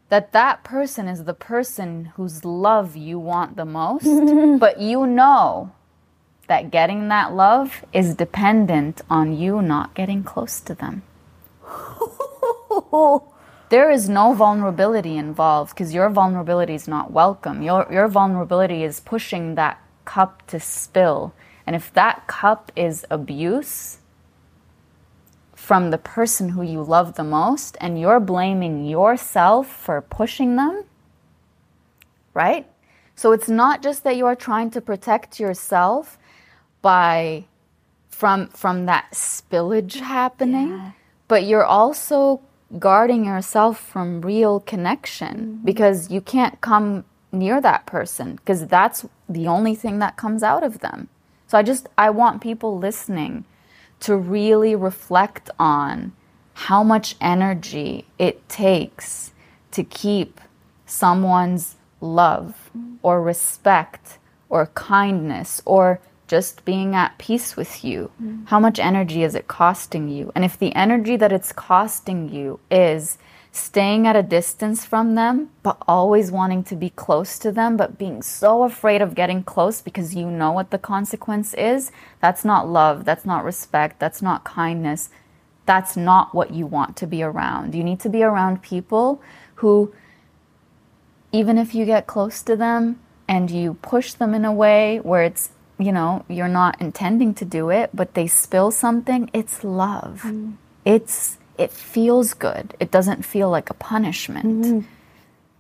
that 0.09 0.33
that 0.33 0.65
person 0.65 1.09
is 1.09 1.25
the 1.25 1.35
person 1.35 2.07
whose 2.17 2.45
love 2.45 2.97
you 2.97 3.19
want 3.19 3.57
the 3.57 3.65
most, 3.65 4.05
but 4.61 4.81
you 4.81 5.07
know 5.07 5.73
that 6.49 6.71
getting 6.71 7.09
that 7.09 7.33
love 7.33 7.85
is 7.93 8.15
dependent 8.17 9.01
on 9.09 9.37
you 9.37 9.63
not 9.63 9.95
getting 9.95 10.25
close 10.25 10.61
to 10.61 10.75
them. 10.75 11.03
there 13.71 13.89
is 13.89 14.09
no 14.09 14.35
vulnerability 14.35 15.17
involved 15.17 15.75
because 15.75 15.95
your 15.95 16.11
vulnerability 16.11 16.75
is 16.75 16.87
not 16.87 17.13
welcome. 17.13 17.63
Your, 17.63 17.87
your 17.91 18.09
vulnerability 18.09 18.83
is 18.83 18.99
pushing 19.01 19.55
that 19.55 19.81
cup 20.05 20.47
to 20.49 20.59
spill. 20.59 21.33
And 21.67 21.77
if 21.77 21.93
that 21.95 22.27
cup 22.27 22.73
is 22.75 23.07
abuse 23.11 23.99
from 25.55 25.91
the 25.91 25.99
person 25.99 26.49
who 26.49 26.63
you 26.63 26.83
love 26.83 27.15
the 27.15 27.23
most, 27.23 27.77
and 27.81 28.01
you're 28.01 28.19
blaming 28.19 28.87
yourself 28.87 29.69
for 29.69 30.01
pushing 30.01 30.57
them, 30.57 30.85
right? 32.35 32.67
So 33.15 33.31
it's 33.31 33.49
not 33.49 33.81
just 33.81 34.03
that 34.03 34.17
you 34.17 34.27
are 34.27 34.35
trying 34.35 34.71
to 34.71 34.81
protect 34.81 35.39
yourself 35.39 36.19
by 36.83 37.45
from 38.09 38.49
from 38.49 38.87
that 38.87 39.13
spillage 39.13 40.01
happening, 40.01 40.71
yeah. 40.71 40.93
but 41.29 41.45
you're 41.45 41.65
also 41.65 42.41
guarding 42.79 43.25
yourself 43.25 43.79
from 43.81 44.21
real 44.21 44.61
connection 44.61 45.35
mm-hmm. 45.37 45.65
because 45.65 46.11
you 46.11 46.21
can't 46.21 46.61
come 46.61 47.05
near 47.33 47.61
that 47.61 47.87
person 47.87 48.37
because 48.37 48.67
that's 48.67 49.07
the 49.29 49.47
only 49.47 49.75
thing 49.75 49.99
that 49.99 50.17
comes 50.17 50.43
out 50.43 50.63
of 50.63 50.81
them. 50.81 51.09
So 51.47 51.59
I 51.59 51.63
just 51.63 51.89
I 51.99 52.11
want 52.11 52.41
people 52.41 52.79
listening 52.79 53.45
to 54.01 54.17
really 54.17 54.75
reflect 54.75 55.51
on 55.59 56.13
how 56.55 56.83
much 56.83 57.17
energy 57.21 58.07
it 58.19 58.49
takes 58.49 59.33
to 59.73 59.85
keep 59.85 60.41
someone's 60.87 61.77
love 62.01 62.71
or 63.03 63.23
respect 63.23 64.19
or 64.49 64.67
kindness 64.67 65.63
or 65.65 66.01
just 66.31 66.65
being 66.65 66.95
at 66.95 67.19
peace 67.19 67.57
with 67.57 67.85
you. 67.85 68.09
Mm. 68.23 68.47
How 68.47 68.61
much 68.61 68.79
energy 68.79 69.25
is 69.25 69.35
it 69.35 69.49
costing 69.49 70.09
you? 70.09 70.31
And 70.37 70.45
if 70.45 70.57
the 70.57 70.73
energy 70.77 71.17
that 71.17 71.33
it's 71.33 71.53
costing 71.53 72.29
you 72.29 72.61
is 72.71 73.19
staying 73.51 74.07
at 74.07 74.15
a 74.15 74.23
distance 74.23 74.85
from 74.85 75.17
them, 75.17 75.51
but 75.65 75.77
always 75.89 76.31
wanting 76.31 76.63
to 76.63 76.77
be 76.77 76.91
close 76.91 77.37
to 77.41 77.51
them, 77.51 77.77
but 77.77 77.99
being 77.99 78.23
so 78.23 78.63
afraid 78.63 79.03
of 79.03 79.17
getting 79.17 79.43
close 79.43 79.83
because 79.83 80.15
you 80.15 80.31
know 80.31 80.53
what 80.53 80.71
the 80.71 80.79
consequence 80.79 81.53
is, 81.55 81.91
that's 82.21 82.45
not 82.45 82.69
love, 82.69 83.05
that's 83.05 83.25
not 83.25 83.45
respect, 83.45 83.99
that's 83.99 84.23
not 84.23 84.45
kindness. 84.45 85.11
That's 85.67 85.97
not 85.97 86.33
what 86.33 86.55
you 86.55 86.65
want 86.65 86.97
to 86.99 87.09
be 87.09 87.25
around. 87.25 87.75
You 87.75 87.83
need 87.83 87.99
to 88.01 88.09
be 88.09 88.23
around 88.23 88.63
people 88.63 89.21
who, 89.57 89.93
even 91.33 91.59
if 91.59 91.75
you 91.75 91.85
get 91.85 92.07
close 92.07 92.41
to 92.43 92.55
them 92.55 93.01
and 93.29 93.51
you 93.51 93.75
push 93.75 94.13
them 94.13 94.33
in 94.33 94.45
a 94.45 94.53
way 94.53 95.01
where 95.01 95.25
it's 95.25 95.51
you 95.81 95.93
know, 95.93 96.25
you're 96.29 96.49
not 96.49 96.81
intending 96.81 97.35
to 97.35 97.45
do 97.45 97.71
it, 97.71 97.91
but 97.95 98.15
they 98.15 98.27
spill 98.27 98.71
something, 98.71 99.31
it's 99.33 99.65
love. 99.65 100.23
Mm. 100.25 100.57
It's 100.85 101.39
it 101.59 101.71
feels 101.71 102.33
good. 102.33 102.75
It 102.81 102.91
doesn't 102.91 103.23
feel 103.23 103.51
like 103.51 103.69
a 103.69 103.75
punishment. 103.75 104.65
Mm. 104.65 104.85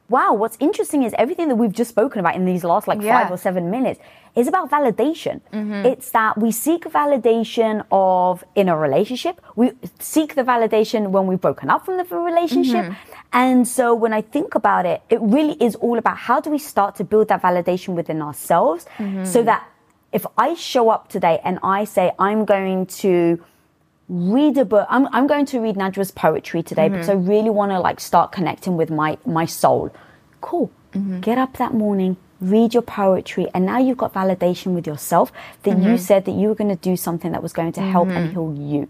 Wow, 0.08 0.34
what's 0.34 0.56
interesting 0.58 1.04
is 1.04 1.14
everything 1.16 1.48
that 1.48 1.56
we've 1.56 1.72
just 1.72 1.90
spoken 1.90 2.18
about 2.18 2.34
in 2.34 2.44
these 2.44 2.64
last 2.64 2.88
like 2.88 3.00
yeah. 3.00 3.22
5 3.22 3.32
or 3.32 3.36
7 3.36 3.70
minutes 3.70 4.00
is 4.34 4.48
about 4.48 4.70
validation. 4.70 5.40
Mm-hmm. 5.52 5.86
It's 5.86 6.10
that 6.10 6.36
we 6.36 6.50
seek 6.50 6.84
validation 6.84 7.84
of 7.92 8.42
in 8.56 8.68
a 8.68 8.76
relationship. 8.76 9.40
We 9.54 9.72
seek 10.00 10.34
the 10.34 10.42
validation 10.42 11.10
when 11.10 11.26
we've 11.26 11.40
broken 11.40 11.70
up 11.70 11.84
from 11.84 11.96
the 11.96 12.04
relationship. 12.16 12.86
Mm-hmm. 12.86 13.12
And 13.32 13.68
so 13.68 13.94
when 13.94 14.12
I 14.12 14.22
think 14.22 14.56
about 14.56 14.84
it, 14.86 15.02
it 15.10 15.20
really 15.20 15.56
is 15.62 15.76
all 15.76 15.98
about 15.98 16.16
how 16.16 16.40
do 16.40 16.50
we 16.50 16.58
start 16.58 16.96
to 16.96 17.04
build 17.04 17.28
that 17.28 17.42
validation 17.42 17.94
within 17.94 18.20
ourselves 18.20 18.86
mm-hmm. 18.98 19.24
so 19.24 19.42
that 19.44 19.64
if 20.12 20.26
I 20.36 20.54
show 20.54 20.90
up 20.90 21.08
today 21.08 21.40
and 21.44 21.58
I 21.62 21.84
say 21.84 22.12
I'm 22.18 22.44
going 22.44 22.86
to 22.86 23.42
read 24.08 24.58
a 24.58 24.64
book, 24.64 24.86
I'm, 24.90 25.06
I'm 25.12 25.26
going 25.26 25.46
to 25.46 25.60
read 25.60 25.76
Najwa's 25.76 26.10
poetry 26.10 26.62
today 26.62 26.86
mm-hmm. 26.86 26.94
because 26.94 27.08
I 27.08 27.14
really 27.14 27.50
want 27.50 27.72
to 27.72 27.78
like 27.78 28.00
start 28.00 28.32
connecting 28.32 28.76
with 28.76 28.90
my, 28.90 29.18
my 29.24 29.44
soul. 29.44 29.94
Cool. 30.40 30.70
Mm-hmm. 30.92 31.20
Get 31.20 31.38
up 31.38 31.56
that 31.58 31.74
morning, 31.74 32.16
read 32.40 32.74
your 32.74 32.82
poetry, 32.82 33.46
and 33.54 33.64
now 33.64 33.78
you've 33.78 33.98
got 33.98 34.12
validation 34.12 34.74
with 34.74 34.86
yourself 34.86 35.32
that 35.62 35.76
mm-hmm. 35.76 35.90
you 35.90 35.98
said 35.98 36.24
that 36.24 36.32
you 36.32 36.48
were 36.48 36.56
going 36.56 36.70
to 36.70 36.82
do 36.82 36.96
something 36.96 37.30
that 37.30 37.42
was 37.42 37.52
going 37.52 37.72
to 37.72 37.80
help 37.80 38.08
and 38.08 38.34
mm-hmm. 38.34 38.54
heal 38.56 38.70
you. 38.70 38.88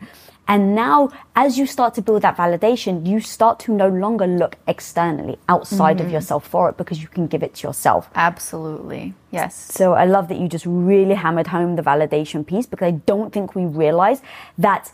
And 0.49 0.75
now, 0.75 1.11
as 1.37 1.59
you 1.59 1.67
start 1.67 1.95
to 1.95 2.03
build 2.03 2.23
that 2.23 2.37
validation, 2.37 3.07
you 3.07 3.21
start 3.21 3.61
to 3.61 3.73
no 3.73 3.89
longer 3.89 4.27
look 4.27 4.57
externally 4.67 5.39
outside 5.49 5.99
mm-hmm. 5.99 6.07
of 6.07 6.13
yourself 6.13 6.47
for 6.47 6.69
it 6.69 6.77
because 6.77 7.01
you 7.01 7.07
can 7.07 7.29
give 7.29 7.43
it 7.43 7.55
to 7.55 7.69
yourself. 7.69 8.11
Absolutely. 8.17 9.15
Yes. 9.31 9.55
So 9.73 9.93
I 9.93 10.07
love 10.07 10.27
that 10.29 10.39
you 10.39 10.49
just 10.49 10.67
really 10.67 11.15
hammered 11.15 11.47
home 11.49 11.77
the 11.77 11.83
validation 11.83 12.45
piece 12.45 12.67
because 12.67 12.87
I 12.87 12.91
don't 12.93 13.33
think 13.33 13.55
we 13.55 13.65
realize 13.65 14.23
that 14.59 14.91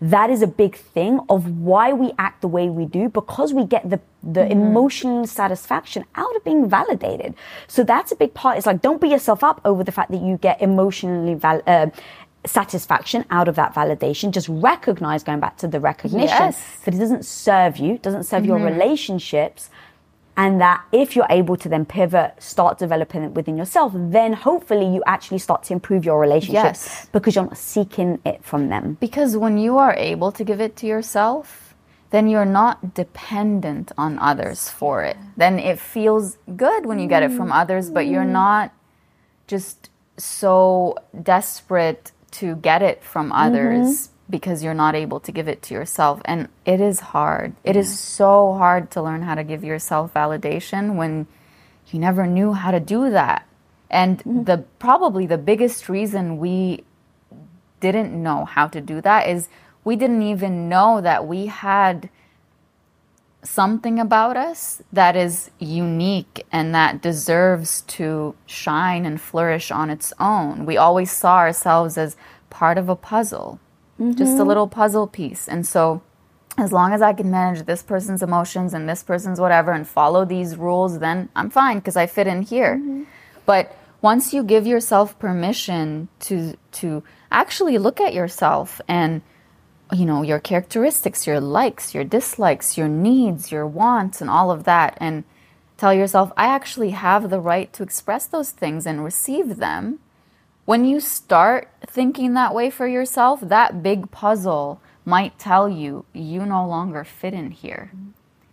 that 0.00 0.30
is 0.30 0.40
a 0.40 0.46
big 0.46 0.76
thing 0.76 1.20
of 1.28 1.58
why 1.58 1.92
we 1.92 2.12
act 2.18 2.40
the 2.40 2.48
way 2.48 2.70
we 2.70 2.86
do 2.86 3.08
because 3.08 3.52
we 3.52 3.64
get 3.64 3.88
the 3.88 4.00
the 4.22 4.40
mm-hmm. 4.40 4.52
emotional 4.52 5.26
satisfaction 5.26 6.04
out 6.14 6.34
of 6.36 6.44
being 6.44 6.68
validated. 6.68 7.34
So 7.68 7.84
that's 7.84 8.12
a 8.12 8.16
big 8.16 8.34
part. 8.34 8.58
It's 8.58 8.66
like 8.66 8.82
don't 8.82 9.00
beat 9.00 9.10
yourself 9.10 9.42
up 9.42 9.60
over 9.64 9.82
the 9.82 9.92
fact 9.92 10.10
that 10.10 10.20
you 10.20 10.36
get 10.36 10.60
emotionally 10.60 11.34
val- 11.34 11.62
uh, 11.66 11.86
satisfaction 12.46 13.24
out 13.30 13.48
of 13.48 13.56
that 13.56 13.74
validation. 13.74 14.30
Just 14.30 14.48
recognize, 14.48 15.22
going 15.22 15.40
back 15.40 15.56
to 15.58 15.68
the 15.68 15.80
recognition, 15.80 16.28
yes. 16.28 16.76
that 16.84 16.94
it 16.94 16.98
doesn't 16.98 17.24
serve 17.24 17.76
you, 17.76 17.98
doesn't 17.98 18.24
serve 18.24 18.42
mm-hmm. 18.42 18.50
your 18.50 18.58
relationships. 18.60 19.70
And 20.36 20.58
that 20.60 20.82
if 20.90 21.16
you're 21.16 21.26
able 21.28 21.56
to 21.58 21.68
then 21.68 21.84
pivot, 21.84 22.34
start 22.38 22.78
developing 22.78 23.24
it 23.24 23.32
within 23.32 23.58
yourself, 23.58 23.92
then 23.94 24.32
hopefully 24.32 24.86
you 24.86 25.02
actually 25.06 25.38
start 25.38 25.64
to 25.64 25.74
improve 25.74 26.02
your 26.04 26.18
relationships 26.18 26.86
yes. 26.86 27.08
because 27.12 27.34
you're 27.34 27.44
not 27.44 27.58
seeking 27.58 28.20
it 28.24 28.42
from 28.42 28.70
them. 28.70 28.96
Because 29.00 29.36
when 29.36 29.58
you 29.58 29.76
are 29.76 29.92
able 29.94 30.32
to 30.32 30.42
give 30.42 30.60
it 30.60 30.76
to 30.76 30.86
yourself, 30.86 31.74
then 32.08 32.26
you're 32.26 32.46
not 32.46 32.94
dependent 32.94 33.92
on 33.98 34.18
others 34.18 34.70
for 34.70 35.04
it. 35.04 35.16
Then 35.36 35.58
it 35.58 35.78
feels 35.78 36.38
good 36.56 36.86
when 36.86 36.98
you 36.98 37.06
get 37.06 37.22
it 37.22 37.32
from 37.32 37.52
others, 37.52 37.90
but 37.90 38.06
you're 38.06 38.22
mm-hmm. 38.22 38.32
not 38.32 38.72
just 39.46 39.90
so 40.16 40.96
desperate 41.22 42.12
to 42.32 42.56
get 42.56 42.82
it 42.82 43.02
from 43.02 43.32
others 43.32 43.88
mm-hmm. 44.08 44.30
because 44.30 44.62
you're 44.62 44.74
not 44.74 44.94
able 44.94 45.20
to 45.20 45.32
give 45.32 45.48
it 45.48 45.62
to 45.62 45.74
yourself. 45.74 46.20
And 46.24 46.48
it 46.64 46.80
is 46.80 47.00
hard. 47.00 47.54
It 47.64 47.74
yeah. 47.74 47.80
is 47.80 47.98
so 47.98 48.54
hard 48.54 48.90
to 48.92 49.02
learn 49.02 49.22
how 49.22 49.34
to 49.34 49.44
give 49.44 49.64
yourself 49.64 50.14
validation 50.14 50.96
when 50.96 51.26
you 51.88 51.98
never 51.98 52.26
knew 52.26 52.52
how 52.52 52.70
to 52.70 52.80
do 52.80 53.10
that. 53.10 53.46
And 53.90 54.18
mm-hmm. 54.18 54.44
the 54.44 54.58
probably 54.78 55.26
the 55.26 55.38
biggest 55.38 55.88
reason 55.88 56.38
we 56.38 56.84
didn't 57.80 58.12
know 58.22 58.44
how 58.44 58.68
to 58.68 58.80
do 58.80 59.00
that 59.00 59.28
is 59.28 59.48
we 59.84 59.96
didn't 59.96 60.22
even 60.22 60.68
know 60.68 61.00
that 61.00 61.26
we 61.26 61.46
had 61.46 62.08
something 63.42 63.98
about 63.98 64.36
us 64.36 64.82
that 64.92 65.16
is 65.16 65.50
unique 65.58 66.46
and 66.52 66.74
that 66.74 67.00
deserves 67.00 67.82
to 67.82 68.34
shine 68.46 69.06
and 69.06 69.20
flourish 69.20 69.70
on 69.70 69.90
its 69.90 70.12
own. 70.20 70.66
We 70.66 70.76
always 70.76 71.10
saw 71.10 71.38
ourselves 71.38 71.96
as 71.96 72.16
part 72.50 72.76
of 72.76 72.88
a 72.88 72.96
puzzle, 72.96 73.58
mm-hmm. 73.98 74.12
just 74.12 74.32
a 74.32 74.36
mm-hmm. 74.36 74.48
little 74.48 74.68
puzzle 74.68 75.06
piece. 75.06 75.48
And 75.48 75.66
so, 75.66 76.02
as 76.58 76.72
long 76.72 76.92
as 76.92 77.00
I 77.00 77.12
can 77.12 77.30
manage 77.30 77.64
this 77.64 77.82
person's 77.82 78.22
emotions 78.22 78.74
and 78.74 78.88
this 78.88 79.02
person's 79.02 79.40
whatever 79.40 79.72
and 79.72 79.88
follow 79.88 80.24
these 80.24 80.56
rules, 80.56 80.98
then 80.98 81.30
I'm 81.34 81.48
fine 81.48 81.78
because 81.78 81.96
I 81.96 82.06
fit 82.06 82.26
in 82.26 82.42
here. 82.42 82.76
Mm-hmm. 82.76 83.04
But 83.46 83.74
once 84.02 84.34
you 84.34 84.42
give 84.42 84.66
yourself 84.66 85.18
permission 85.18 86.08
to 86.20 86.56
to 86.72 87.02
actually 87.30 87.78
look 87.78 88.00
at 88.00 88.12
yourself 88.12 88.80
and 88.88 89.22
you 89.92 90.04
know, 90.04 90.22
your 90.22 90.38
characteristics, 90.38 91.26
your 91.26 91.40
likes, 91.40 91.94
your 91.94 92.04
dislikes, 92.04 92.78
your 92.78 92.88
needs, 92.88 93.50
your 93.50 93.66
wants, 93.66 94.20
and 94.20 94.30
all 94.30 94.50
of 94.50 94.64
that. 94.64 94.96
And 95.00 95.24
tell 95.76 95.92
yourself, 95.92 96.32
I 96.36 96.46
actually 96.46 96.90
have 96.90 97.30
the 97.30 97.40
right 97.40 97.72
to 97.72 97.82
express 97.82 98.26
those 98.26 98.50
things 98.50 98.86
and 98.86 99.04
receive 99.04 99.56
them. 99.56 99.98
When 100.64 100.84
you 100.84 101.00
start 101.00 101.68
thinking 101.86 102.34
that 102.34 102.54
way 102.54 102.70
for 102.70 102.86
yourself, 102.86 103.40
that 103.40 103.82
big 103.82 104.10
puzzle 104.10 104.80
might 105.04 105.38
tell 105.38 105.68
you 105.68 106.04
you 106.12 106.46
no 106.46 106.66
longer 106.66 107.02
fit 107.02 107.34
in 107.34 107.50
here. 107.50 107.90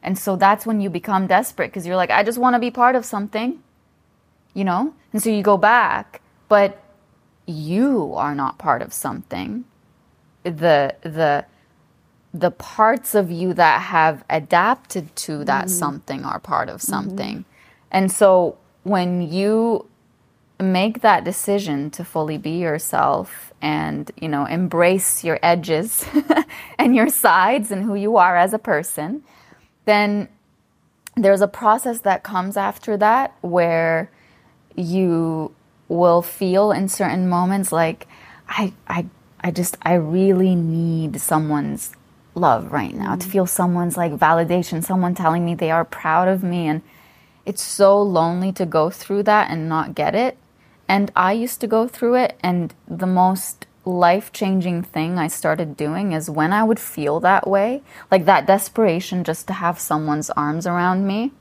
And 0.02 0.18
so 0.18 0.36
that's 0.36 0.66
when 0.66 0.82
you 0.82 0.90
become 0.90 1.28
desperate 1.28 1.68
because 1.68 1.86
you're 1.86 1.96
like, 1.96 2.10
I 2.10 2.24
just 2.24 2.38
want 2.38 2.56
to 2.56 2.60
be 2.60 2.72
part 2.72 2.96
of 2.96 3.06
something, 3.06 3.62
you 4.54 4.64
know? 4.64 4.94
And 5.12 5.22
so 5.22 5.30
you 5.30 5.44
go 5.44 5.58
back, 5.58 6.22
but 6.48 6.82
you 7.46 8.14
are 8.16 8.34
not 8.34 8.58
part 8.58 8.82
of 8.82 8.94
something 8.94 9.66
the 10.50 10.95
the 11.02 11.45
the 12.34 12.52
parts 12.52 13.16
of 13.16 13.32
you 13.32 13.54
that 13.54 13.82
have 13.82 14.24
adapted 14.30 15.16
to 15.16 15.43
that 15.45 15.66
mm-hmm. 15.66 15.74
something 15.74 16.26
are 16.26 16.39
part 16.39 16.70
of 16.70 16.82
something. 16.82 17.39
Mm-hmm. 17.39 17.52
And 17.91 18.12
so 18.12 18.58
when 18.84 19.22
you 19.22 19.88
make 20.60 21.02
that 21.02 21.24
decision 21.24 21.89
to 21.91 22.04
fully 22.04 22.38
be 22.38 22.58
yourself 22.58 23.54
and, 23.62 24.12
you 24.18 24.28
know, 24.28 24.45
embrace 24.45 25.24
your 25.24 25.39
edges 25.41 26.06
and 26.80 26.95
your 26.95 27.10
sides 27.10 27.72
and 27.72 27.84
who 27.84 27.95
you 27.95 28.18
are 28.18 28.38
as 28.38 28.54
a 28.54 28.60
person, 28.60 29.24
then 29.86 30.28
there's 31.16 31.41
a 31.41 31.48
process 31.48 32.02
that 32.02 32.24
comes 32.24 32.58
after 32.58 32.98
that 32.98 33.36
where 33.41 34.12
you 34.76 35.54
will 35.88 36.22
feel 36.22 36.72
in 36.72 36.88
certain 36.88 37.28
moments 37.28 37.72
like 37.72 38.08
I 38.48 38.74
I 38.88 39.06
I 39.48 39.52
just 39.52 39.78
I 39.82 39.93
really 39.93 40.56
need 40.56 41.22
someone's 41.22 41.93
love 42.36 42.74
right 42.74 42.93
now 42.93 43.16
to 43.16 43.26
mm. 43.26 43.32
feel 43.32 43.45
someone's 43.45 43.95
like 43.95 44.12
validation, 44.12 44.84
someone 44.84 45.16
telling 45.16 45.45
me 45.45 45.56
they 45.56 45.72
are 45.72 45.86
proud 45.86 46.28
of 46.28 46.43
me 46.43 46.68
and 46.68 46.82
it's 47.45 47.62
so 47.62 48.02
lonely 48.02 48.52
to 48.52 48.66
go 48.66 48.89
through 48.89 49.24
that 49.24 49.50
and 49.50 49.70
not 49.70 49.95
get 49.95 50.16
it. 50.16 50.38
And 50.89 51.14
I 51.16 51.32
used 51.32 51.62
to 51.62 51.68
go 51.68 51.88
through 51.88 52.16
it 52.16 52.38
and 52.43 52.74
the 52.89 53.08
most 53.08 53.68
life 53.86 54.34
changing 54.34 54.84
thing 54.84 55.18
I 55.18 55.28
started 55.28 55.78
doing 55.78 56.12
is 56.12 56.30
when 56.30 56.52
I 56.52 56.66
would 56.66 56.80
feel 56.80 57.22
that 57.22 57.48
way, 57.48 57.84
like 58.12 58.26
that 58.26 58.48
desperation 58.48 59.24
just 59.24 59.48
to 59.48 59.54
have 59.54 59.80
someone's 59.80 60.30
arms 60.32 60.68
around 60.68 61.08
me 61.08 61.32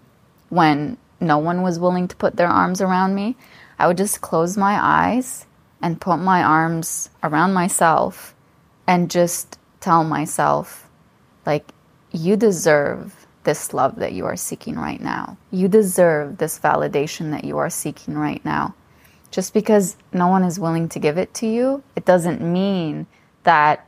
when 0.48 0.96
no 1.18 1.38
one 1.38 1.62
was 1.62 1.80
willing 1.80 2.06
to 2.06 2.14
put 2.14 2.36
their 2.36 2.46
arms 2.46 2.80
around 2.80 3.16
me, 3.16 3.34
I 3.80 3.88
would 3.88 3.96
just 3.96 4.20
close 4.20 4.56
my 4.56 4.78
eyes 4.80 5.45
and 5.82 6.00
put 6.00 6.16
my 6.18 6.42
arms 6.42 7.10
around 7.22 7.52
myself 7.54 8.34
and 8.86 9.10
just 9.10 9.58
tell 9.80 10.04
myself, 10.04 10.88
like, 11.44 11.66
you 12.12 12.36
deserve 12.36 13.26
this 13.44 13.72
love 13.72 13.96
that 13.96 14.12
you 14.12 14.24
are 14.24 14.36
seeking 14.36 14.76
right 14.76 15.00
now. 15.00 15.36
You 15.50 15.68
deserve 15.68 16.38
this 16.38 16.58
validation 16.58 17.30
that 17.30 17.44
you 17.44 17.58
are 17.58 17.70
seeking 17.70 18.18
right 18.18 18.44
now. 18.44 18.74
Just 19.30 19.54
because 19.54 19.96
no 20.12 20.28
one 20.28 20.44
is 20.44 20.58
willing 20.58 20.88
to 20.90 20.98
give 20.98 21.18
it 21.18 21.34
to 21.34 21.46
you, 21.46 21.82
it 21.94 22.04
doesn't 22.04 22.40
mean 22.40 23.06
that 23.44 23.86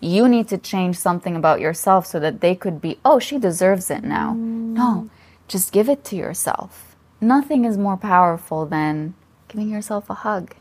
you 0.00 0.28
need 0.28 0.48
to 0.48 0.58
change 0.58 0.96
something 0.96 1.36
about 1.36 1.60
yourself 1.60 2.06
so 2.06 2.20
that 2.20 2.40
they 2.40 2.54
could 2.54 2.80
be, 2.80 2.98
oh, 3.04 3.18
she 3.18 3.38
deserves 3.38 3.90
it 3.90 4.04
now. 4.04 4.32
Mm. 4.32 4.74
No, 4.74 5.10
just 5.48 5.72
give 5.72 5.88
it 5.88 6.04
to 6.04 6.16
yourself. 6.16 6.96
Nothing 7.20 7.64
is 7.64 7.78
more 7.78 7.96
powerful 7.96 8.66
than 8.66 9.14
giving 9.48 9.70
yourself 9.70 10.10
a 10.10 10.14
hug. 10.14 10.54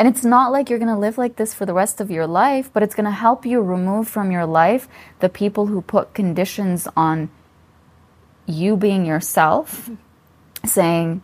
And 0.00 0.08
it's 0.08 0.24
not 0.24 0.50
like 0.50 0.70
you're 0.70 0.78
going 0.78 0.88
to 0.88 0.96
live 0.96 1.18
like 1.18 1.36
this 1.36 1.52
for 1.52 1.66
the 1.66 1.74
rest 1.74 2.00
of 2.00 2.10
your 2.10 2.26
life, 2.26 2.70
but 2.72 2.82
it's 2.82 2.94
going 2.94 3.04
to 3.04 3.10
help 3.10 3.44
you 3.44 3.60
remove 3.60 4.08
from 4.08 4.32
your 4.32 4.46
life 4.46 4.88
the 5.18 5.28
people 5.28 5.66
who 5.66 5.82
put 5.82 6.14
conditions 6.14 6.88
on 6.96 7.28
you 8.46 8.78
being 8.78 9.04
yourself, 9.04 9.90
saying, 10.64 11.20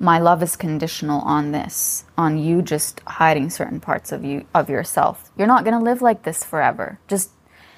my 0.00 0.18
love 0.18 0.42
is 0.42 0.56
conditional 0.56 1.20
on 1.20 1.52
this, 1.52 2.04
on 2.18 2.36
you 2.36 2.62
just 2.62 2.98
hiding 3.06 3.48
certain 3.48 3.78
parts 3.78 4.10
of 4.10 4.24
you 4.24 4.44
of 4.52 4.68
yourself. 4.68 5.30
You're 5.38 5.46
not 5.46 5.62
going 5.62 5.78
to 5.78 5.84
live 5.84 6.02
like 6.02 6.24
this 6.24 6.42
forever. 6.42 6.98
Just 7.06 7.30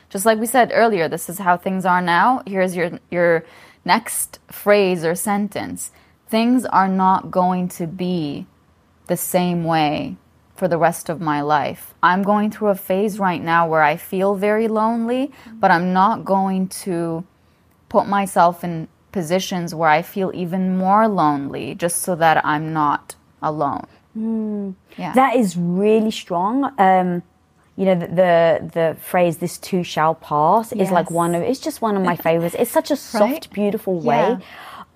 just 0.08 0.24
like 0.24 0.38
we 0.38 0.46
said 0.46 0.70
earlier, 0.72 1.10
this 1.10 1.28
is 1.28 1.40
how 1.40 1.58
things 1.58 1.84
are 1.84 2.00
now. 2.00 2.42
Here's 2.46 2.74
your 2.74 2.98
your 3.10 3.44
next 3.84 4.38
phrase 4.50 5.04
or 5.04 5.14
sentence. 5.14 5.92
Things 6.26 6.64
are 6.64 6.88
not 6.88 7.30
going 7.30 7.68
to 7.68 7.86
be 7.86 8.46
the 9.08 9.16
same 9.18 9.64
way 9.64 10.16
for 10.58 10.66
the 10.68 10.76
rest 10.88 11.08
of 11.08 11.20
my 11.20 11.40
life. 11.40 11.94
I'm 12.02 12.22
going 12.22 12.50
through 12.50 12.68
a 12.68 12.74
phase 12.74 13.18
right 13.18 13.42
now 13.42 13.68
where 13.68 13.82
I 13.82 13.96
feel 13.96 14.34
very 14.34 14.66
lonely, 14.68 15.30
but 15.62 15.70
I'm 15.70 15.92
not 15.92 16.24
going 16.24 16.68
to 16.84 17.24
put 17.88 18.06
myself 18.08 18.64
in 18.64 18.88
positions 19.12 19.74
where 19.74 19.88
I 19.88 20.02
feel 20.02 20.30
even 20.34 20.76
more 20.76 21.06
lonely 21.08 21.74
just 21.74 22.02
so 22.02 22.14
that 22.16 22.44
I'm 22.44 22.72
not 22.72 23.14
alone. 23.40 23.86
Yeah. 24.98 25.12
That 25.14 25.36
is 25.36 25.56
really 25.56 26.10
strong. 26.10 26.72
Um, 26.78 27.22
you 27.76 27.84
know, 27.84 27.94
the, 27.94 28.08
the 28.08 28.70
the 28.78 28.96
phrase 29.00 29.36
"this 29.38 29.56
too 29.56 29.84
shall 29.84 30.14
pass" 30.16 30.72
is 30.72 30.90
like 30.90 31.08
one 31.12 31.36
of 31.36 31.42
it's 31.42 31.60
just 31.60 31.80
one 31.80 31.96
of 31.96 32.02
my 32.02 32.16
favorites. 32.28 32.56
It's 32.58 32.72
such 32.72 32.90
a 32.90 32.96
soft, 32.96 33.22
Right? 33.22 33.48
beautiful 33.52 34.00
way 34.00 34.16
Yeah. 34.16 34.38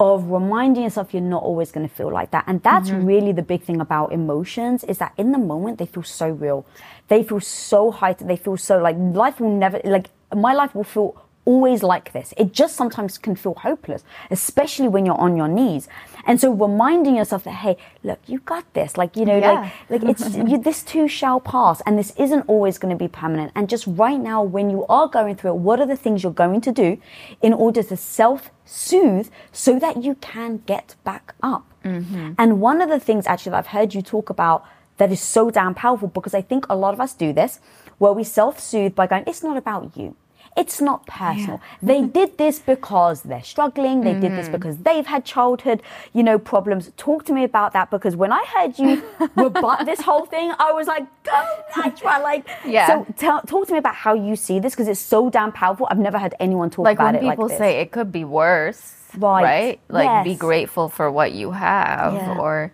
Of 0.03 0.30
reminding 0.30 0.82
yourself 0.82 1.12
you're 1.14 1.22
not 1.36 1.42
always 1.50 1.70
going 1.72 1.88
to 1.88 1.94
feel 1.94 2.11
like 2.12 2.30
that. 2.32 2.44
And 2.46 2.62
that's 2.62 2.90
Mm-hmm. 2.90 3.07
really 3.12 3.32
the 3.32 3.42
big 3.53 3.62
thing 3.62 3.80
about 3.80 4.12
emotions 4.12 4.84
is 4.84 4.98
that 4.98 5.12
in 5.16 5.32
the 5.32 5.38
moment 5.53 5.78
they 5.78 5.86
feel 5.86 6.03
so 6.03 6.28
real. 6.44 6.66
They 7.09 7.22
feel 7.22 7.40
so 7.40 7.90
heightened. 7.90 8.28
They 8.28 8.36
feel 8.36 8.57
so 8.57 8.74
like 8.78 8.96
life 9.24 9.36
will 9.40 9.57
never 9.64 9.80
like 9.84 10.09
my 10.34 10.53
life 10.55 10.74
will 10.74 10.84
feel 10.96 11.11
always 11.44 11.82
like 11.82 12.12
this. 12.12 12.32
It 12.36 12.53
just 12.53 12.74
sometimes 12.76 13.18
can 13.18 13.34
feel 13.36 13.55
hopeless, 13.55 14.03
especially 14.30 14.88
when 14.88 15.05
you're 15.07 15.20
on 15.26 15.36
your 15.36 15.48
knees. 15.48 15.88
And 16.27 16.41
so 16.41 16.53
reminding 16.53 17.16
yourself 17.16 17.45
that, 17.45 17.53
hey, 17.53 17.77
look, 18.03 18.18
you 18.27 18.39
got 18.41 18.73
this. 18.75 18.97
Like, 18.97 19.16
you 19.16 19.25
know, 19.25 19.39
Yeah. 19.39 19.70
like, 19.89 20.03
like 20.03 20.11
it's, 20.11 20.37
you, 20.37 20.59
this 20.59 20.83
too 20.83 21.09
shall 21.09 21.41
pass. 21.41 21.81
And 21.87 21.99
this 21.99 22.12
isn't 22.16 22.43
always 22.49 22.79
going 22.79 22.97
to 22.97 22.99
be 23.03 23.09
permanent. 23.09 23.53
And 23.55 23.68
just 23.68 23.87
right 23.87 24.20
now, 24.20 24.43
when 24.43 24.70
you 24.70 24.87
are 24.89 25.09
going 25.09 25.37
through 25.37 25.53
it, 25.53 25.57
what 25.57 25.81
are 25.81 25.87
the 25.87 25.97
things 25.97 26.23
you're 26.23 26.33
going 26.33 26.61
to 26.62 26.73
do 26.73 26.99
in 27.41 27.53
order 27.53 27.83
to 27.83 27.97
self 27.97 28.51
soothe 28.64 29.29
so 29.53 29.79
that 29.79 30.03
you 30.03 30.14
can 30.16 30.62
get 30.66 30.95
back 31.05 31.35
up? 31.43 31.64
Mm-hmm. 31.85 32.33
And 32.39 32.61
one 32.61 32.81
of 32.81 32.89
the 32.89 33.01
things 33.01 33.27
actually 33.27 33.51
that 33.51 33.59
I've 33.59 33.66
heard 33.68 33.95
you 33.95 34.03
talk 34.03 34.31
about 34.31 34.64
that 34.99 35.11
is 35.11 35.20
so 35.20 35.51
damn 35.51 35.75
powerful 35.75 36.09
because 36.09 36.35
I 36.35 36.43
think 36.43 36.66
a 36.68 36.77
lot 36.77 36.95
of 36.95 37.01
us 37.01 37.14
do 37.14 37.33
this 37.33 37.59
where 37.99 38.12
we 38.12 38.25
self 38.25 38.61
soothe 38.61 38.95
by 38.95 39.07
going, 39.07 39.25
it's 39.27 39.43
not 39.43 39.57
about 39.57 39.97
you. 39.97 40.16
It's 40.57 40.80
not 40.80 41.07
personal. 41.07 41.61
They 41.82 42.00
mm-hmm. 42.00 42.09
did 42.09 42.36
this 42.36 42.59
because 42.59 43.22
they're 43.22 43.42
struggling. 43.42 44.03
They 44.03 44.12
did 44.12 44.32
this 44.32 44.48
mm. 44.48 44.53
because 44.53 44.76
they've 44.78 45.07
had 45.07 45.24
childhood, 45.24 45.82
you 46.12 46.22
know, 46.22 46.38
problems. 46.38 46.90
Talk 46.98 47.24
to 47.26 47.32
me 47.32 47.42
about 47.44 47.72
that 47.72 47.90
because 47.90 48.16
when 48.16 48.32
I 48.32 48.44
heard 48.55 48.78
you 48.78 49.03
rebut 49.36 49.86
this 49.86 50.03
whole 50.03 50.26
thing, 50.26 50.53
I 50.59 50.72
was 50.72 50.86
like, 50.86 51.07
go 51.24 51.62
natural. 51.76 52.22
Like, 52.22 52.46
Yeah. 52.66 52.86
So 52.86 53.07
tell, 53.16 53.40
talk 53.42 53.66
to 53.68 53.72
me 53.72 53.78
about 53.78 53.94
how 53.94 54.12
you 54.12 54.36
see 54.36 54.59
this 54.59 54.74
because 54.74 54.88
it's 54.88 55.00
so 55.00 55.30
damn 55.30 55.53
powerful. 55.53 55.88
I've 55.90 55.98
never 55.98 56.18
heard 56.18 56.34
anyone 56.38 56.68
talk 56.68 56.84
like 56.84 56.98
about 56.98 57.14
when 57.14 57.24
it 57.24 57.26
like 57.26 57.38
this. 57.38 57.53
People 57.53 57.59
say 57.59 57.80
it 57.80 57.90
could 57.90 58.12
be 58.12 58.24
worse 58.24 59.03
Right. 59.18 59.42
right 59.42 59.80
like 59.88 60.24
be 60.24 60.34
grateful 60.34 60.88
for 60.88 61.11
what 61.11 61.32
you 61.32 61.50
have 61.53 62.14
Yeah. 62.14 62.38
or 62.38 62.72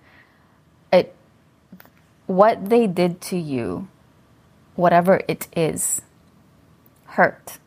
it 0.93 1.15
what 2.27 2.69
they 2.69 2.87
did 2.87 3.21
to 3.23 3.37
you 3.37 3.89
whatever 4.77 5.21
it 5.27 5.49
is 5.57 6.01
hurt 7.07 7.59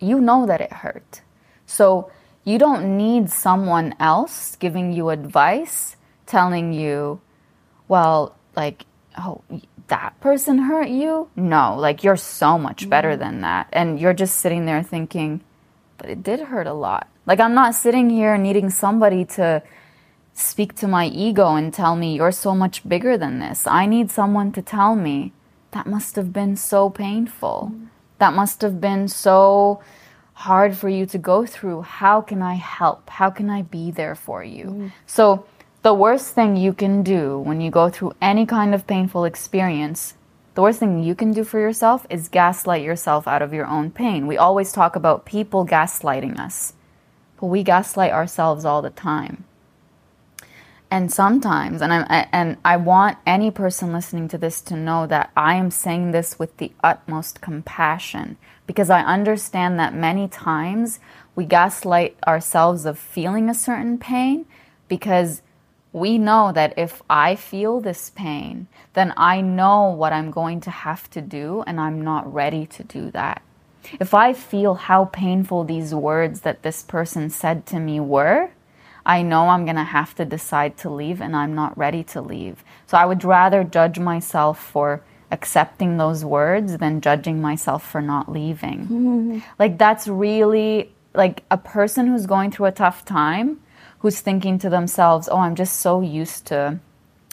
you 0.00 0.20
know 0.20 0.46
that 0.46 0.60
it 0.60 0.72
hurt 0.72 1.22
so 1.66 2.10
you 2.44 2.58
don't 2.58 2.96
need 2.96 3.30
someone 3.30 3.94
else 4.00 4.56
giving 4.56 4.92
you 4.92 5.10
advice 5.10 5.96
telling 6.26 6.72
you 6.72 7.20
well 7.88 8.34
like 8.56 8.86
oh 9.18 9.42
that 9.88 10.18
person 10.20 10.58
hurt 10.58 10.88
you 10.88 11.28
no 11.36 11.76
like 11.78 12.02
you're 12.02 12.16
so 12.16 12.56
much 12.58 12.88
better 12.88 13.10
mm-hmm. 13.10 13.20
than 13.20 13.40
that 13.42 13.68
and 13.72 14.00
you're 14.00 14.14
just 14.14 14.38
sitting 14.38 14.64
there 14.66 14.82
thinking 14.82 15.40
but 16.00 16.08
it 16.08 16.22
did 16.22 16.40
hurt 16.40 16.66
a 16.66 16.72
lot. 16.72 17.08
Like, 17.26 17.40
I'm 17.40 17.54
not 17.54 17.74
sitting 17.74 18.08
here 18.08 18.38
needing 18.38 18.70
somebody 18.70 19.26
to 19.36 19.62
speak 20.32 20.74
to 20.76 20.88
my 20.88 21.06
ego 21.08 21.54
and 21.54 21.74
tell 21.74 21.94
me 21.94 22.16
you're 22.16 22.32
so 22.32 22.54
much 22.54 22.88
bigger 22.88 23.18
than 23.18 23.38
this. 23.38 23.66
I 23.66 23.84
need 23.84 24.10
someone 24.10 24.50
to 24.52 24.62
tell 24.62 24.96
me 24.96 25.34
that 25.72 25.86
must 25.86 26.16
have 26.16 26.32
been 26.32 26.56
so 26.56 26.88
painful. 26.88 27.72
Mm-hmm. 27.74 27.86
That 28.20 28.32
must 28.32 28.62
have 28.62 28.80
been 28.80 29.08
so 29.08 29.82
hard 30.34 30.76
for 30.76 30.88
you 30.88 31.04
to 31.06 31.18
go 31.18 31.44
through. 31.44 31.82
How 31.82 32.20
can 32.20 32.40
I 32.42 32.54
help? 32.54 33.10
How 33.10 33.28
can 33.30 33.50
I 33.50 33.62
be 33.62 33.90
there 33.90 34.14
for 34.14 34.44
you? 34.44 34.64
Mm. 34.66 34.92
So, 35.06 35.44
the 35.82 35.94
worst 35.94 36.34
thing 36.34 36.56
you 36.56 36.72
can 36.72 37.02
do 37.02 37.38
when 37.38 37.60
you 37.60 37.70
go 37.70 37.88
through 37.88 38.12
any 38.20 38.46
kind 38.46 38.74
of 38.74 38.86
painful 38.86 39.24
experience 39.24 40.14
the 40.54 40.62
worst 40.62 40.80
thing 40.80 41.02
you 41.02 41.14
can 41.14 41.32
do 41.32 41.44
for 41.44 41.60
yourself 41.60 42.06
is 42.10 42.28
gaslight 42.28 42.82
yourself 42.82 43.28
out 43.28 43.40
of 43.40 43.54
your 43.54 43.66
own 43.66 43.90
pain. 43.90 44.26
We 44.26 44.36
always 44.36 44.72
talk 44.72 44.96
about 44.96 45.24
people 45.24 45.64
gaslighting 45.64 46.38
us, 46.40 46.74
but 47.40 47.46
we 47.46 47.62
gaslight 47.62 48.12
ourselves 48.12 48.64
all 48.64 48.82
the 48.82 48.90
time. 48.90 49.44
And 50.90 51.12
sometimes, 51.12 51.82
and 51.82 51.92
I 51.92 52.26
and 52.32 52.56
I 52.64 52.76
want 52.76 53.18
any 53.24 53.52
person 53.52 53.92
listening 53.92 54.26
to 54.28 54.38
this 54.38 54.60
to 54.62 54.76
know 54.76 55.06
that 55.06 55.30
I 55.36 55.54
am 55.54 55.70
saying 55.70 56.10
this 56.10 56.38
with 56.38 56.56
the 56.56 56.72
utmost 56.82 57.40
compassion 57.40 58.36
because 58.66 58.90
I 58.90 59.02
understand 59.02 59.78
that 59.78 59.94
many 59.94 60.26
times 60.26 60.98
we 61.36 61.44
gaslight 61.44 62.16
ourselves 62.26 62.86
of 62.86 62.98
feeling 62.98 63.48
a 63.48 63.54
certain 63.54 63.98
pain 63.98 64.46
because 64.88 65.42
we 65.92 66.18
know 66.18 66.52
that 66.52 66.74
if 66.76 67.02
I 67.08 67.36
feel 67.36 67.80
this 67.80 68.10
pain, 68.10 68.66
then 68.94 69.12
I 69.16 69.40
know 69.40 69.90
what 69.90 70.12
I'm 70.12 70.30
going 70.30 70.60
to 70.62 70.70
have 70.70 71.08
to 71.10 71.20
do, 71.20 71.64
and 71.66 71.80
I'm 71.80 72.02
not 72.02 72.32
ready 72.32 72.66
to 72.66 72.84
do 72.84 73.10
that. 73.12 73.42
If 73.98 74.14
I 74.14 74.32
feel 74.32 74.74
how 74.74 75.06
painful 75.06 75.64
these 75.64 75.94
words 75.94 76.42
that 76.42 76.62
this 76.62 76.82
person 76.82 77.30
said 77.30 77.66
to 77.66 77.80
me 77.80 77.98
were, 77.98 78.50
I 79.06 79.22
know 79.22 79.48
I'm 79.48 79.64
going 79.64 79.76
to 79.76 79.84
have 79.84 80.14
to 80.16 80.24
decide 80.24 80.76
to 80.78 80.90
leave, 80.90 81.20
and 81.20 81.34
I'm 81.34 81.54
not 81.54 81.76
ready 81.76 82.02
to 82.04 82.20
leave. 82.20 82.62
So 82.86 82.96
I 82.96 83.06
would 83.06 83.24
rather 83.24 83.64
judge 83.64 83.98
myself 83.98 84.58
for 84.62 85.02
accepting 85.30 85.96
those 85.96 86.24
words 86.24 86.78
than 86.78 87.00
judging 87.00 87.40
myself 87.40 87.88
for 87.88 88.02
not 88.02 88.30
leaving. 88.30 89.42
Like, 89.58 89.78
that's 89.78 90.06
really 90.08 90.92
like 91.14 91.44
a 91.50 91.56
person 91.58 92.06
who's 92.06 92.26
going 92.26 92.50
through 92.50 92.66
a 92.66 92.72
tough 92.72 93.04
time 93.04 93.60
who's 94.00 94.20
thinking 94.20 94.58
to 94.58 94.70
themselves, 94.70 95.28
oh, 95.30 95.38
I'm 95.38 95.54
just 95.54 95.78
so 95.78 96.00
used 96.00 96.46
to 96.46 96.78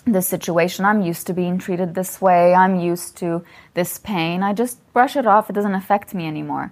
this 0.06 0.28
situation. 0.28 0.86
I'm 0.86 1.02
used 1.02 1.28
to 1.28 1.34
being 1.34 1.58
treated 1.58 1.96
this 1.96 2.22
way. 2.22 2.54
I'm 2.54 2.80
used 2.80 3.18
to 3.18 3.44
this 3.74 3.98
pain. 3.98 4.44
I 4.44 4.54
just 4.54 4.80
brush 4.94 5.16
it 5.16 5.26
off. 5.28 5.50
It 5.50 5.54
doesn't 5.54 5.76
affect 5.76 6.14
me 6.14 6.28
anymore. 6.28 6.72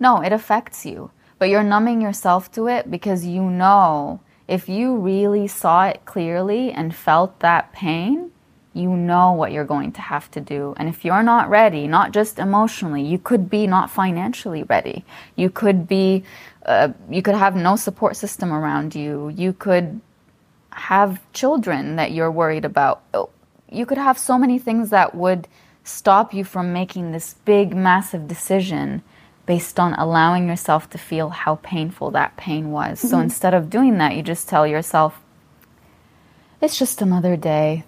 No, 0.00 0.20
it 0.20 0.32
affects 0.32 0.84
you. 0.86 1.10
but 1.42 1.48
you're 1.48 1.64
numbing 1.64 2.00
yourself 2.00 2.52
to 2.52 2.68
it 2.68 2.88
because 2.88 3.26
you 3.26 3.42
know 3.42 4.20
if 4.52 4.68
you 4.68 4.96
really 4.96 5.48
saw 5.48 5.86
it 5.86 6.04
clearly 6.04 6.70
and 6.72 6.94
felt 6.94 7.40
that 7.40 7.72
pain, 7.72 8.30
you 8.74 8.90
know 8.90 9.32
what 9.32 9.50
you're 9.50 9.64
going 9.64 9.92
to 9.92 10.02
have 10.02 10.30
to 10.32 10.42
do. 10.42 10.74
And 10.76 10.90
if 10.90 11.06
you're 11.06 11.22
not 11.22 11.48
ready, 11.48 11.86
not 11.86 12.12
just 12.12 12.38
emotionally, 12.38 13.02
you 13.02 13.18
could 13.18 13.48
be 13.48 13.66
not 13.66 13.88
financially 13.88 14.62
ready. 14.64 15.06
You 15.36 15.48
could 15.48 15.88
be, 15.88 16.24
uh, 16.66 16.90
you 17.08 17.22
could 17.22 17.34
have 17.34 17.56
no 17.56 17.76
support 17.76 18.14
system 18.14 18.52
around 18.52 18.94
you. 18.94 19.30
You 19.34 19.54
could 19.54 20.02
have 20.70 21.18
children 21.32 21.96
that 21.96 22.12
you're 22.12 22.30
worried 22.30 22.66
about. 22.66 23.00
Oh, 23.14 23.30
you 23.70 23.86
could 23.86 23.98
have 23.98 24.18
so 24.18 24.38
many 24.38 24.58
things 24.58 24.90
that 24.90 25.14
would 25.14 25.48
stop 25.82 26.34
you 26.34 26.44
from 26.44 26.74
making 26.74 27.12
this 27.12 27.36
big, 27.46 27.74
massive 27.74 28.28
decision 28.28 29.02
based 29.46 29.80
on 29.80 29.94
allowing 29.94 30.48
yourself 30.48 30.88
to 30.90 30.98
feel 30.98 31.30
how 31.30 31.56
painful 31.62 32.10
that 32.12 32.36
pain 32.36 32.70
was. 32.70 32.98
Mm-hmm. 32.98 33.08
So 33.08 33.18
instead 33.20 33.54
of 33.54 33.70
doing 33.70 33.98
that, 33.98 34.14
you 34.14 34.22
just 34.22 34.48
tell 34.48 34.66
yourself, 34.66 35.20
it's 36.60 36.78
just 36.78 37.02
another 37.02 37.36
day 37.36 37.84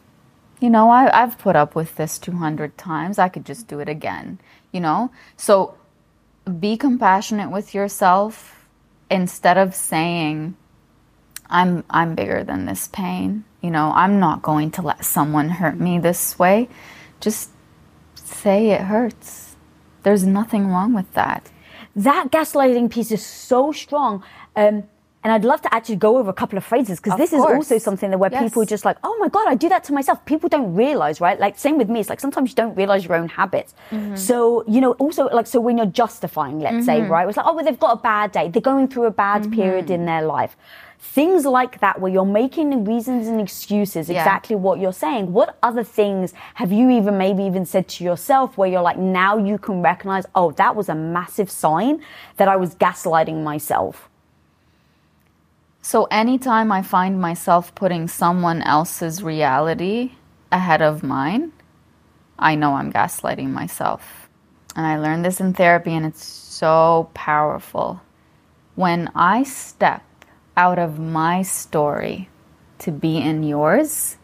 you 0.65 0.71
know, 0.71 0.89
I, 0.89 1.23
I've 1.23 1.37
put 1.37 1.57
up 1.57 1.75
with 1.75 1.97
this 1.97 2.19
200 2.19 2.79
times. 2.79 3.19
I 3.19 3.29
could 3.29 3.45
just 3.45 3.69
do 3.69 3.81
it 3.81 3.89
again, 3.89 4.39
you 4.73 4.81
know? 4.81 5.11
So 5.37 5.77
be 6.59 6.79
compassionate 6.79 7.51
with 7.51 7.75
yourself 7.75 8.67
instead 9.11 9.59
of 9.59 9.75
saying, 9.75 10.57
I'm, 11.51 11.85
I'm 11.91 12.15
bigger 12.15 12.45
than 12.45 12.65
this 12.65 12.89
pain. 12.89 13.45
You 13.61 13.71
know, 13.71 13.93
I'm 13.95 14.19
not 14.19 14.41
going 14.41 14.71
to 14.71 14.81
let 14.81 15.05
someone 15.05 15.51
hurt 15.51 15.79
me 15.79 15.99
this 15.99 16.39
way. 16.39 16.71
Just 17.21 17.51
say 18.15 18.71
it 18.71 18.81
hurts. 18.81 19.44
There's 20.05 20.25
nothing 20.25 20.69
wrong 20.69 20.95
with 20.95 21.13
that. 21.15 21.51
That 21.97 22.31
gaslighting 22.31 22.91
piece 22.91 23.11
is 23.11 23.25
so 23.25 23.73
strong. 23.73 24.23
Um, 24.55 24.85
and 25.25 25.33
I'd 25.33 25.45
love 25.45 25.63
to 25.63 25.75
actually 25.75 25.97
go 25.97 26.19
over 26.19 26.29
a 26.29 26.35
couple 26.35 26.59
of 26.59 26.65
phrases 26.65 27.01
because 27.01 27.17
this 27.17 27.31
course. 27.31 27.51
is 27.51 27.57
also 27.57 27.79
something 27.79 28.11
that 28.11 28.19
where 28.19 28.31
yes. 28.31 28.43
people 28.43 28.63
just 28.67 28.85
like, 28.85 28.99
oh 29.03 29.17
my 29.19 29.29
God, 29.29 29.49
I 29.49 29.55
do 29.55 29.71
that 29.71 29.83
to 29.85 29.95
myself. 29.95 30.23
People 30.27 30.51
don't 30.51 30.75
realize, 30.75 31.19
right? 31.19 31.41
Like, 31.41 31.59
same 31.59 31.79
with 31.79 31.89
me. 31.89 32.01
It's 32.01 32.11
like 32.11 32.21
sometimes 32.21 32.51
you 32.51 32.55
don't 32.55 32.75
realize 32.75 33.07
your 33.07 33.17
own 33.17 33.31
habits. 33.31 33.75
Mm-hmm. 33.91 34.17
So, 34.17 34.65
you 34.69 34.83
know, 34.83 34.93
also 34.93 35.25
like, 35.29 35.47
so 35.47 35.61
when 35.61 35.79
you're 35.79 35.87
justifying, 35.87 36.61
let's 36.61 36.75
mm-hmm. 36.75 36.85
say, 36.85 37.01
right? 37.01 37.27
It's 37.27 37.39
like, 37.39 37.47
oh, 37.47 37.55
well, 37.55 37.65
they've 37.65 37.81
got 37.81 37.99
a 37.99 38.03
bad 38.03 38.33
day. 38.33 38.51
They're 38.51 38.61
going 38.61 38.89
through 38.89 39.07
a 39.07 39.11
bad 39.11 39.43
mm-hmm. 39.43 39.55
period 39.55 39.91
in 39.91 40.05
their 40.05 40.21
life. 40.21 40.59
Things 41.07 41.45
like 41.45 41.79
that, 41.81 42.01
where 42.01 42.11
you're 42.11 42.25
making 42.25 42.85
reasons 42.85 43.29
and 43.29 43.41
excuses, 43.41 44.09
yeah. 44.09 44.21
exactly 44.21 44.57
what 44.57 44.81
you're 44.81 44.93
saying. 44.93 45.33
What 45.33 45.59
other 45.63 45.85
things 45.85 46.33
have 46.55 46.73
you 46.73 46.91
even 46.91 47.19
maybe 47.19 47.45
even 47.45 47.67
said 47.67 47.87
to 47.89 48.05
yourself 48.05 48.57
where 48.57 48.69
you're 48.69 48.83
like, 48.83 48.97
now 48.97 49.37
you 49.37 49.59
can 49.59 49.83
recognize, 49.83 50.25
oh, 50.35 50.51
that 50.53 50.75
was 50.75 50.89
a 50.89 50.95
massive 50.95 51.51
sign 51.51 52.03
that 52.39 52.49
I 52.49 52.57
was 52.57 52.75
gaslighting 52.75 53.45
myself? 53.45 54.09
So 55.83 56.05
anytime 56.11 56.73
I 56.73 56.81
find 56.83 57.21
myself 57.21 57.75
putting 57.75 58.09
someone 58.09 58.63
else's 58.63 59.23
reality 59.23 60.13
ahead 60.51 60.81
of 60.81 61.03
mine, 61.03 61.53
I 62.39 62.55
know 62.55 62.75
I'm 62.75 62.91
gaslighting 62.91 63.51
myself. 63.51 64.29
And 64.75 64.87
I 64.87 64.99
learned 64.99 65.25
this 65.25 65.39
in 65.39 65.53
therapy, 65.53 65.93
and 65.93 66.07
it's 66.07 66.25
so 66.25 67.11
powerful. 67.15 68.01
When 68.75 69.13
I 69.15 69.45
step 69.45 70.03
out 70.57 70.79
of 70.79 70.99
my 70.99 71.43
story 71.43 72.29
to 72.79 72.91
be 72.91 73.19
in 73.19 73.43
yours, 73.43 74.17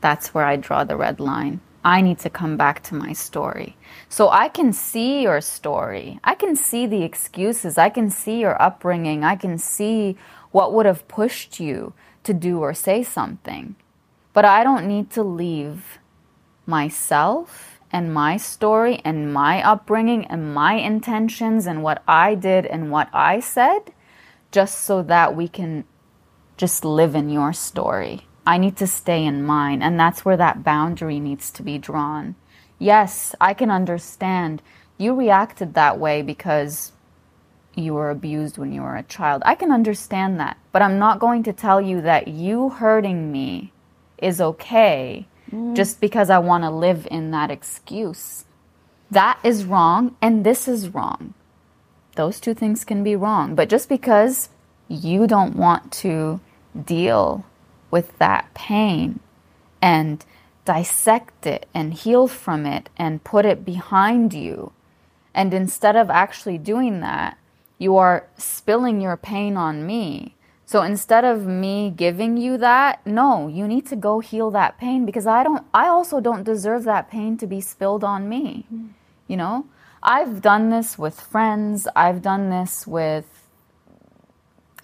that's 0.00 0.34
where 0.34 0.44
I 0.44 0.56
draw 0.56 0.84
the 0.84 0.96
red 0.96 1.20
line. 1.20 1.60
I 1.84 2.00
need 2.00 2.18
to 2.20 2.30
come 2.30 2.56
back 2.56 2.82
to 2.84 2.94
my 2.94 3.12
story. 3.12 3.76
So 4.08 4.30
I 4.30 4.48
can 4.48 4.72
see 4.72 5.22
your 5.22 5.40
story. 5.40 6.18
I 6.24 6.34
can 6.34 6.56
see 6.56 6.86
the 6.86 7.02
excuses. 7.02 7.76
I 7.76 7.90
can 7.90 8.08
see 8.10 8.40
your 8.40 8.60
upbringing. 8.60 9.22
I 9.22 9.36
can 9.36 9.58
see 9.58 10.16
what 10.50 10.72
would 10.72 10.86
have 10.86 11.08
pushed 11.08 11.60
you 11.60 11.92
to 12.22 12.32
do 12.32 12.60
or 12.60 12.72
say 12.72 13.02
something. 13.02 13.76
But 14.32 14.44
I 14.44 14.64
don't 14.64 14.86
need 14.86 15.10
to 15.10 15.22
leave 15.22 15.98
myself 16.66 17.80
and 17.92 18.12
my 18.12 18.36
story 18.36 19.00
and 19.04 19.32
my 19.32 19.62
upbringing 19.62 20.26
and 20.26 20.52
my 20.54 20.74
intentions 20.74 21.66
and 21.66 21.82
what 21.82 22.02
I 22.08 22.34
did 22.34 22.66
and 22.66 22.90
what 22.90 23.08
I 23.12 23.40
said 23.40 23.93
just 24.54 24.82
so 24.82 25.02
that 25.02 25.34
we 25.34 25.48
can 25.48 25.84
just 26.56 26.84
live 26.84 27.16
in 27.16 27.28
your 27.28 27.52
story. 27.52 28.28
I 28.46 28.56
need 28.56 28.76
to 28.76 28.86
stay 28.86 29.24
in 29.24 29.42
mine, 29.42 29.82
and 29.82 29.98
that's 29.98 30.24
where 30.24 30.36
that 30.36 30.62
boundary 30.62 31.18
needs 31.18 31.50
to 31.50 31.62
be 31.64 31.76
drawn. 31.76 32.36
Yes, 32.78 33.34
I 33.40 33.52
can 33.52 33.68
understand 33.68 34.62
you 34.96 35.12
reacted 35.12 35.74
that 35.74 35.98
way 35.98 36.22
because 36.22 36.92
you 37.74 37.94
were 37.94 38.10
abused 38.10 38.56
when 38.56 38.72
you 38.72 38.82
were 38.82 38.94
a 38.94 39.02
child. 39.02 39.42
I 39.44 39.56
can 39.56 39.72
understand 39.72 40.38
that, 40.38 40.56
but 40.70 40.82
I'm 40.82 41.00
not 41.00 41.18
going 41.18 41.42
to 41.42 41.52
tell 41.52 41.80
you 41.80 42.00
that 42.02 42.28
you 42.28 42.68
hurting 42.68 43.32
me 43.32 43.72
is 44.18 44.40
okay 44.40 45.26
mm. 45.50 45.74
just 45.74 46.00
because 46.00 46.30
I 46.30 46.38
want 46.38 46.62
to 46.62 46.70
live 46.70 47.08
in 47.10 47.32
that 47.32 47.50
excuse. 47.50 48.44
That 49.10 49.40
is 49.42 49.64
wrong, 49.64 50.14
and 50.22 50.46
this 50.46 50.68
is 50.68 50.90
wrong. 50.90 51.34
Those 52.14 52.40
two 52.40 52.54
things 52.54 52.84
can 52.84 53.02
be 53.02 53.16
wrong, 53.16 53.54
but 53.54 53.68
just 53.68 53.88
because 53.88 54.48
you 54.88 55.26
don't 55.26 55.56
want 55.56 55.92
to 55.92 56.40
deal 56.84 57.44
with 57.90 58.16
that 58.18 58.52
pain 58.54 59.20
and 59.80 60.24
dissect 60.64 61.46
it 61.46 61.66
and 61.74 61.94
heal 61.94 62.26
from 62.26 62.66
it 62.66 62.88
and 62.96 63.24
put 63.24 63.44
it 63.44 63.64
behind 63.64 64.32
you. 64.32 64.72
And 65.34 65.52
instead 65.52 65.96
of 65.96 66.10
actually 66.10 66.58
doing 66.58 67.00
that, 67.00 67.36
you 67.78 67.96
are 67.96 68.26
spilling 68.36 69.00
your 69.00 69.16
pain 69.16 69.56
on 69.56 69.86
me. 69.86 70.36
So 70.66 70.82
instead 70.82 71.24
of 71.24 71.46
me 71.46 71.92
giving 71.94 72.36
you 72.36 72.56
that, 72.58 73.04
no, 73.06 73.48
you 73.48 73.68
need 73.68 73.86
to 73.86 73.96
go 73.96 74.20
heal 74.20 74.50
that 74.52 74.78
pain 74.78 75.04
because 75.04 75.26
I 75.26 75.42
don't 75.42 75.64
I 75.74 75.88
also 75.88 76.20
don't 76.20 76.44
deserve 76.44 76.84
that 76.84 77.10
pain 77.10 77.36
to 77.38 77.46
be 77.46 77.60
spilled 77.60 78.02
on 78.02 78.28
me. 78.28 78.64
Mm. 78.72 78.88
You 79.28 79.36
know? 79.36 79.66
I've 80.04 80.42
done 80.42 80.68
this 80.68 80.98
with 80.98 81.18
friends, 81.18 81.88
I've 81.96 82.20
done 82.20 82.50
this 82.50 82.86
with 82.86 83.24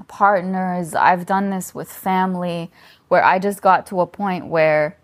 partners, 0.09 0.95
I've 0.95 1.27
done 1.27 1.51
this 1.51 1.75
with 1.75 1.93
family 1.93 2.71
where 3.09 3.23
I 3.23 3.39
just 3.39 3.61
got 3.61 3.87
to 3.89 4.01
a 4.01 4.07
point 4.07 4.47
where 4.47 4.97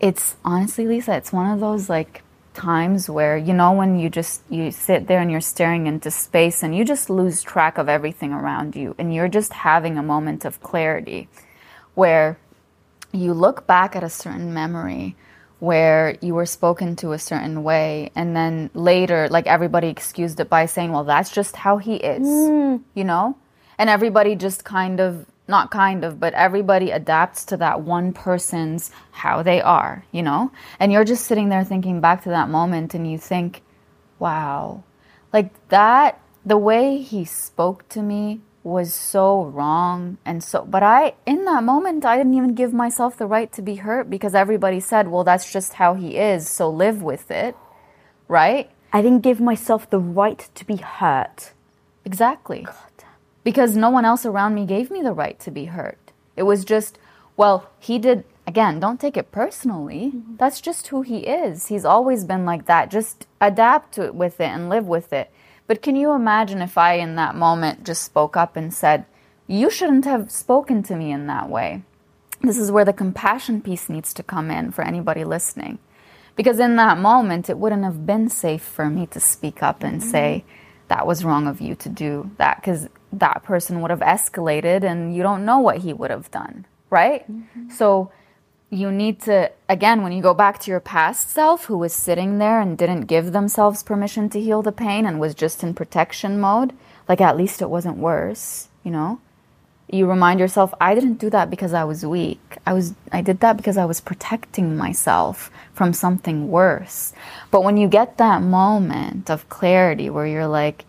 it's 0.00 0.36
honestly 0.44 0.88
Lisa, 0.88 1.14
it's 1.16 1.32
one 1.32 1.50
of 1.52 1.60
those 1.60 1.88
like 1.88 2.24
times 2.54 3.08
where 3.08 3.36
you 3.36 3.52
know 3.52 3.72
when 3.72 3.98
you 3.98 4.08
just 4.08 4.42
you 4.48 4.70
sit 4.70 5.06
there 5.06 5.20
and 5.20 5.30
you're 5.30 5.40
staring 5.40 5.86
into 5.86 6.10
space 6.10 6.62
and 6.62 6.74
you 6.76 6.84
just 6.84 7.08
lose 7.08 7.42
track 7.42 7.78
of 7.78 7.88
everything 7.88 8.32
around 8.32 8.74
you 8.74 8.94
and 8.98 9.14
you're 9.14 9.28
just 9.28 9.52
having 9.52 9.96
a 9.96 10.02
moment 10.02 10.44
of 10.44 10.60
clarity 10.60 11.28
where 11.94 12.38
you 13.12 13.32
look 13.32 13.66
back 13.66 13.94
at 13.94 14.02
a 14.02 14.10
certain 14.10 14.52
memory 14.52 15.14
where 15.64 16.16
you 16.20 16.34
were 16.34 16.46
spoken 16.46 16.96
to 16.96 17.12
a 17.12 17.18
certain 17.18 17.62
way 17.62 18.10
and 18.14 18.36
then 18.36 18.70
later 18.74 19.28
like 19.30 19.46
everybody 19.46 19.88
excused 19.88 20.38
it 20.40 20.48
by 20.48 20.66
saying 20.66 20.92
well 20.92 21.04
that's 21.04 21.30
just 21.30 21.56
how 21.56 21.78
he 21.78 21.96
is 21.96 22.26
mm. 22.26 22.80
you 22.94 23.04
know 23.04 23.36
and 23.78 23.90
everybody 23.90 24.36
just 24.36 24.64
kind 24.64 25.00
of 25.00 25.26
not 25.46 25.70
kind 25.70 26.04
of, 26.04 26.18
but 26.18 26.32
everybody 26.34 26.90
adapts 26.90 27.44
to 27.46 27.56
that 27.58 27.82
one 27.82 28.12
person's 28.12 28.90
how 29.12 29.42
they 29.42 29.60
are, 29.60 30.04
you 30.10 30.22
know? 30.22 30.50
And 30.80 30.90
you're 30.90 31.04
just 31.04 31.26
sitting 31.26 31.50
there 31.50 31.64
thinking 31.64 32.00
back 32.00 32.22
to 32.22 32.30
that 32.30 32.48
moment 32.48 32.94
and 32.94 33.10
you 33.10 33.18
think, 33.18 33.62
wow, 34.18 34.84
like 35.32 35.52
that, 35.68 36.20
the 36.46 36.56
way 36.56 36.98
he 36.98 37.24
spoke 37.24 37.88
to 37.90 38.02
me 38.02 38.40
was 38.64 38.92
so 38.92 39.44
wrong. 39.44 40.18
And 40.24 40.42
so, 40.42 40.64
but 40.64 40.82
I, 40.82 41.14
in 41.26 41.44
that 41.44 41.62
moment, 41.62 42.04
I 42.04 42.16
didn't 42.16 42.34
even 42.34 42.54
give 42.54 42.72
myself 42.72 43.16
the 43.16 43.26
right 43.26 43.52
to 43.52 43.62
be 43.62 43.76
hurt 43.76 44.10
because 44.10 44.34
everybody 44.34 44.80
said, 44.80 45.06
well, 45.08 45.22
that's 45.22 45.52
just 45.52 45.74
how 45.74 45.94
he 45.94 46.16
is, 46.16 46.48
so 46.48 46.68
live 46.68 47.02
with 47.02 47.30
it, 47.30 47.54
right? 48.26 48.70
I 48.92 49.02
didn't 49.02 49.20
give 49.20 49.40
myself 49.40 49.88
the 49.88 50.00
right 50.00 50.48
to 50.54 50.64
be 50.64 50.76
hurt. 50.76 51.52
Exactly. 52.04 52.62
God 52.62 52.74
because 53.44 53.76
no 53.76 53.90
one 53.90 54.06
else 54.06 54.26
around 54.26 54.54
me 54.54 54.64
gave 54.64 54.90
me 54.90 55.02
the 55.02 55.12
right 55.12 55.38
to 55.38 55.50
be 55.50 55.66
hurt. 55.66 56.12
It 56.34 56.42
was 56.42 56.64
just, 56.64 56.98
well, 57.36 57.70
he 57.78 57.98
did, 57.98 58.24
again, 58.46 58.80
don't 58.80 58.98
take 58.98 59.16
it 59.16 59.30
personally. 59.30 60.12
Mm-hmm. 60.14 60.36
That's 60.36 60.60
just 60.60 60.88
who 60.88 61.02
he 61.02 61.18
is. 61.18 61.66
He's 61.66 61.84
always 61.84 62.24
been 62.24 62.44
like 62.46 62.64
that. 62.64 62.90
Just 62.90 63.26
adapt 63.40 63.92
to 63.94 64.04
it 64.06 64.14
with 64.14 64.40
it 64.40 64.48
and 64.48 64.68
live 64.68 64.88
with 64.88 65.12
it. 65.12 65.30
But 65.66 65.82
can 65.82 65.96
you 65.96 66.12
imagine 66.12 66.60
if 66.60 66.76
I, 66.76 66.94
in 66.94 67.16
that 67.16 67.34
moment, 67.34 67.84
just 67.84 68.02
spoke 68.02 68.36
up 68.36 68.56
and 68.56 68.72
said, 68.72 69.06
You 69.46 69.70
shouldn't 69.70 70.04
have 70.04 70.30
spoken 70.30 70.82
to 70.84 70.96
me 70.96 71.10
in 71.10 71.26
that 71.26 71.48
way? 71.48 71.82
This 72.42 72.58
is 72.58 72.70
where 72.70 72.84
the 72.84 72.92
compassion 72.92 73.62
piece 73.62 73.88
needs 73.88 74.12
to 74.14 74.22
come 74.22 74.50
in 74.50 74.70
for 74.72 74.82
anybody 74.82 75.24
listening. 75.24 75.78
Because 76.36 76.58
in 76.58 76.76
that 76.76 76.98
moment, 76.98 77.48
it 77.48 77.58
wouldn't 77.58 77.84
have 77.84 78.04
been 78.04 78.28
safe 78.28 78.62
for 78.62 78.90
me 78.90 79.06
to 79.06 79.20
speak 79.20 79.62
up 79.62 79.82
and 79.82 80.00
mm-hmm. 80.00 80.10
say, 80.10 80.44
That 80.88 81.06
was 81.06 81.24
wrong 81.24 81.46
of 81.46 81.60
you 81.60 81.74
to 81.76 81.88
do 81.88 82.30
that. 82.36 82.60
Because 82.60 82.88
that 83.12 83.42
person 83.42 83.80
would 83.80 83.90
have 83.90 84.00
escalated 84.00 84.82
and 84.82 85.14
you 85.14 85.22
don't 85.22 85.44
know 85.44 85.58
what 85.60 85.78
he 85.78 85.92
would 85.92 86.10
have 86.10 86.30
done, 86.30 86.66
right? 86.90 87.30
Mm-hmm. 87.30 87.70
So 87.70 88.12
you 88.74 88.90
need 88.90 89.22
to, 89.22 89.50
again, 89.68 90.02
when 90.02 90.12
you 90.12 90.20
go 90.20 90.34
back 90.34 90.58
to 90.60 90.70
your 90.70 90.80
past 90.80 91.30
self 91.30 91.66
who 91.66 91.78
was 91.78 91.92
sitting 91.92 92.38
there 92.38 92.60
and 92.60 92.76
didn't 92.76 93.02
give 93.02 93.32
themselves 93.32 93.82
permission 93.82 94.28
to 94.30 94.40
heal 94.40 94.62
the 94.62 94.72
pain 94.72 95.06
and 95.06 95.20
was 95.20 95.34
just 95.34 95.62
in 95.62 95.74
protection 95.74 96.40
mode, 96.40 96.72
like 97.08 97.20
at 97.20 97.36
least 97.36 97.62
it 97.62 97.70
wasn't 97.70 97.96
worse, 97.96 98.68
you 98.82 98.90
know? 98.90 99.20
You 99.88 100.08
remind 100.08 100.40
yourself, 100.40 100.74
I 100.80 100.94
didn't 100.94 101.20
do 101.20 101.30
that 101.30 101.50
because 101.50 101.72
I 101.72 101.84
was 101.84 102.04
weak. 102.04 102.56
I 102.66 102.72
was 102.72 102.94
I 103.12 103.20
did 103.20 103.40
that 103.40 103.56
because 103.56 103.76
I 103.76 103.84
was 103.84 104.00
protecting 104.00 104.76
myself 104.76 105.50
from 105.72 105.92
something 105.92 106.48
worse. 106.48 107.12
But 107.50 107.62
when 107.62 107.76
you 107.76 107.86
get 107.86 108.16
that 108.16 108.42
moment 108.42 109.30
of 109.30 109.48
clarity 109.48 110.10
where 110.10 110.26
you're 110.26 110.48
like, 110.48 110.84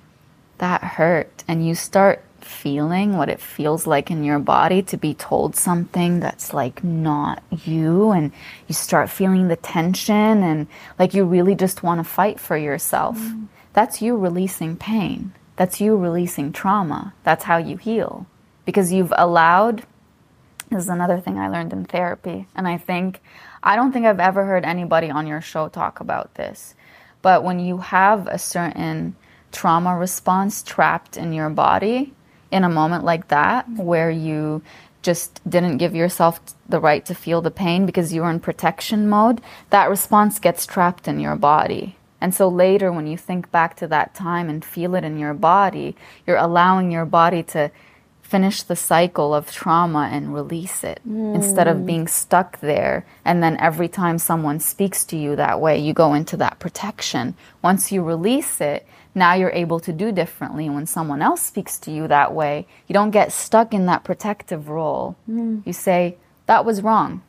that 0.57 0.81
hurt, 0.81 1.43
and 1.47 1.67
you 1.67 1.75
start 1.75 2.23
feeling 2.45 3.17
what 3.17 3.29
it 3.29 3.39
feels 3.39 3.87
like 3.87 4.11
in 4.11 4.23
your 4.23 4.39
body 4.39 4.81
to 4.83 4.97
be 4.97 5.13
told 5.13 5.55
something 5.55 6.19
that's 6.19 6.53
like 6.53 6.83
not 6.83 7.43
you 7.65 8.11
and 8.11 8.31
you 8.67 8.75
start 8.75 9.09
feeling 9.09 9.47
the 9.47 9.55
tension 9.55 10.43
and 10.43 10.67
like 10.99 11.13
you 11.13 11.25
really 11.25 11.55
just 11.55 11.83
want 11.83 11.99
to 11.99 12.03
fight 12.03 12.39
for 12.39 12.57
yourself. 12.57 13.17
Mm. 13.17 13.47
that's 13.73 14.01
you 14.01 14.15
releasing 14.15 14.77
pain. 14.77 15.33
That's 15.55 15.79
you 15.79 15.95
releasing 15.95 16.51
trauma. 16.51 17.13
That's 17.23 17.45
how 17.45 17.57
you 17.57 17.77
heal. 17.77 18.25
Because 18.65 18.91
you've 18.91 19.13
allowed 19.17 19.85
this 20.69 20.83
is 20.83 20.89
another 20.89 21.19
thing 21.19 21.37
i 21.37 21.47
learned 21.47 21.73
in 21.73 21.85
therapy 21.85 22.47
and 22.55 22.67
i 22.67 22.77
think 22.77 23.21
i 23.63 23.75
don't 23.75 23.91
think 23.91 24.05
i've 24.05 24.19
ever 24.19 24.45
heard 24.45 24.65
anybody 24.65 25.09
on 25.09 25.27
your 25.27 25.41
show 25.41 25.67
talk 25.67 25.99
about 25.99 26.33
this 26.35 26.73
but 27.21 27.43
when 27.43 27.59
you 27.59 27.77
have 27.77 28.27
a 28.27 28.37
certain 28.37 29.15
trauma 29.51 29.95
response 29.95 30.63
trapped 30.63 31.17
in 31.17 31.33
your 31.33 31.49
body 31.49 32.13
in 32.51 32.63
a 32.63 32.69
moment 32.69 33.03
like 33.03 33.27
that 33.29 33.67
where 33.69 34.09
you 34.09 34.61
just 35.01 35.39
didn't 35.47 35.77
give 35.77 35.95
yourself 35.95 36.39
the 36.67 36.79
right 36.79 37.05
to 37.05 37.13
feel 37.13 37.41
the 37.41 37.51
pain 37.51 37.85
because 37.85 38.11
you 38.11 38.21
were 38.21 38.29
in 38.31 38.39
protection 38.39 39.07
mode, 39.07 39.39
that 39.69 39.89
response 39.89 40.39
gets 40.39 40.65
trapped 40.65 41.07
in 41.07 41.19
your 41.19 41.35
body. 41.35 41.95
And 42.19 42.33
so 42.33 42.47
later, 42.47 42.91
when 42.91 43.05
you 43.05 43.17
think 43.17 43.51
back 43.51 43.75
to 43.77 43.87
that 43.87 44.15
time 44.15 44.49
and 44.49 44.65
feel 44.65 44.95
it 44.95 45.03
in 45.03 45.19
your 45.19 45.35
body, 45.35 45.95
you're 46.25 46.37
allowing 46.37 46.91
your 46.91 47.05
body 47.05 47.43
to 47.43 47.69
finish 48.23 48.63
the 48.63 48.75
cycle 48.75 49.35
of 49.35 49.51
trauma 49.51 50.09
and 50.11 50.33
release 50.33 50.83
it 50.83 50.99
mm. 51.07 51.35
instead 51.35 51.67
of 51.67 51.85
being 51.85 52.07
stuck 52.07 52.59
there. 52.59 53.05
And 53.23 53.43
then 53.43 53.55
every 53.57 53.87
time 53.87 54.17
someone 54.17 54.59
speaks 54.59 55.05
to 55.05 55.17
you 55.17 55.35
that 55.35 55.61
way, 55.61 55.77
you 55.77 55.93
go 55.93 56.15
into 56.15 56.35
that 56.37 56.57
protection. 56.57 57.35
Once 57.61 57.91
you 57.91 58.01
release 58.01 58.59
it, 58.59 58.87
now 59.15 59.33
you're 59.33 59.51
able 59.51 59.79
to 59.79 59.93
do 59.93 60.11
differently. 60.11 60.69
When 60.69 60.85
someone 60.85 61.21
else 61.21 61.41
speaks 61.41 61.79
to 61.79 61.91
you 61.91 62.07
that 62.07 62.33
way, 62.33 62.67
you 62.87 62.93
don't 62.93 63.11
get 63.11 63.31
stuck 63.31 63.73
in 63.73 63.85
that 63.85 64.03
protective 64.03 64.67
role. 64.67 65.15
Mm. 65.29 65.65
You 65.65 65.73
say, 65.73 66.17
That 66.45 66.65
was 66.65 66.81
wrong, 66.81 67.23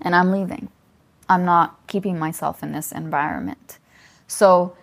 and 0.00 0.14
I'm 0.14 0.32
leaving. 0.32 0.68
I'm 1.28 1.44
not 1.44 1.78
keeping 1.86 2.18
myself 2.18 2.62
in 2.62 2.72
this 2.72 2.92
environment. 2.92 3.78
So, 4.26 4.76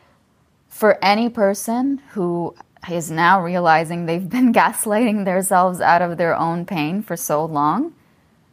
for 0.69 0.97
any 1.03 1.29
person 1.29 2.01
who 2.13 2.55
is 2.89 3.11
now 3.11 3.41
realizing 3.41 4.05
they've 4.05 4.29
been 4.37 4.53
gaslighting 4.53 5.25
themselves 5.25 5.81
out 5.81 6.01
of 6.01 6.17
their 6.17 6.35
own 6.35 6.65
pain 6.65 7.01
for 7.01 7.17
so 7.17 7.43
long, 7.43 7.93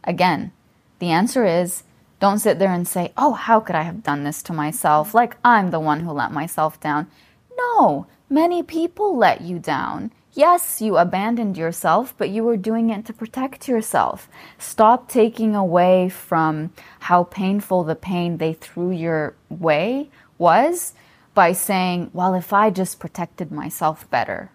again, 0.03 0.53
the 0.99 1.11
answer 1.11 1.45
is 1.47 1.85
don't 2.19 2.39
sit 2.39 2.59
there 2.59 2.73
and 2.73 2.89
say, 2.89 3.13
Oh, 3.17 3.35
how 3.35 3.61
could 3.61 3.77
I 3.77 3.83
have 3.83 4.03
done 4.03 4.25
this 4.25 4.43
to 4.45 4.53
myself? 4.53 5.15
Like 5.15 5.37
I'm 5.45 5.71
the 5.71 5.81
one 5.81 6.01
who 6.01 6.11
let 6.11 6.33
myself 6.33 6.81
down. 6.81 7.09
No, 7.57 8.07
many 8.29 8.63
people 8.63 9.17
let 9.17 9.41
you 9.41 9.59
down. 9.59 10.13
Yes, 10.33 10.83
you 10.83 10.99
abandoned 10.99 11.57
yourself, 11.57 12.15
but 12.19 12.29
you 12.29 12.45
were 12.45 12.59
doing 12.59 12.91
it 12.91 13.07
to 13.07 13.15
protect 13.15 13.69
yourself. 13.69 14.29
Stop 14.59 15.09
taking 15.09 15.55
away 15.55 16.11
from 16.11 16.73
how 17.01 17.25
painful 17.25 17.85
the 17.85 17.95
pain 17.95 18.37
they 18.37 18.53
threw 18.53 18.91
your 18.91 19.35
way 19.49 20.11
was 20.37 20.93
by 21.33 21.53
saying, 21.53 22.11
well, 22.13 22.35
if 22.35 22.53
I 22.53 22.69
just 22.69 23.01
protected 23.01 23.51
myself 23.51 24.09
better, 24.11 24.51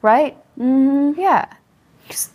right? 0.00 0.36
Mm-hmm. 0.56 1.20
Yeah. 1.20 1.46
Just 2.08 2.30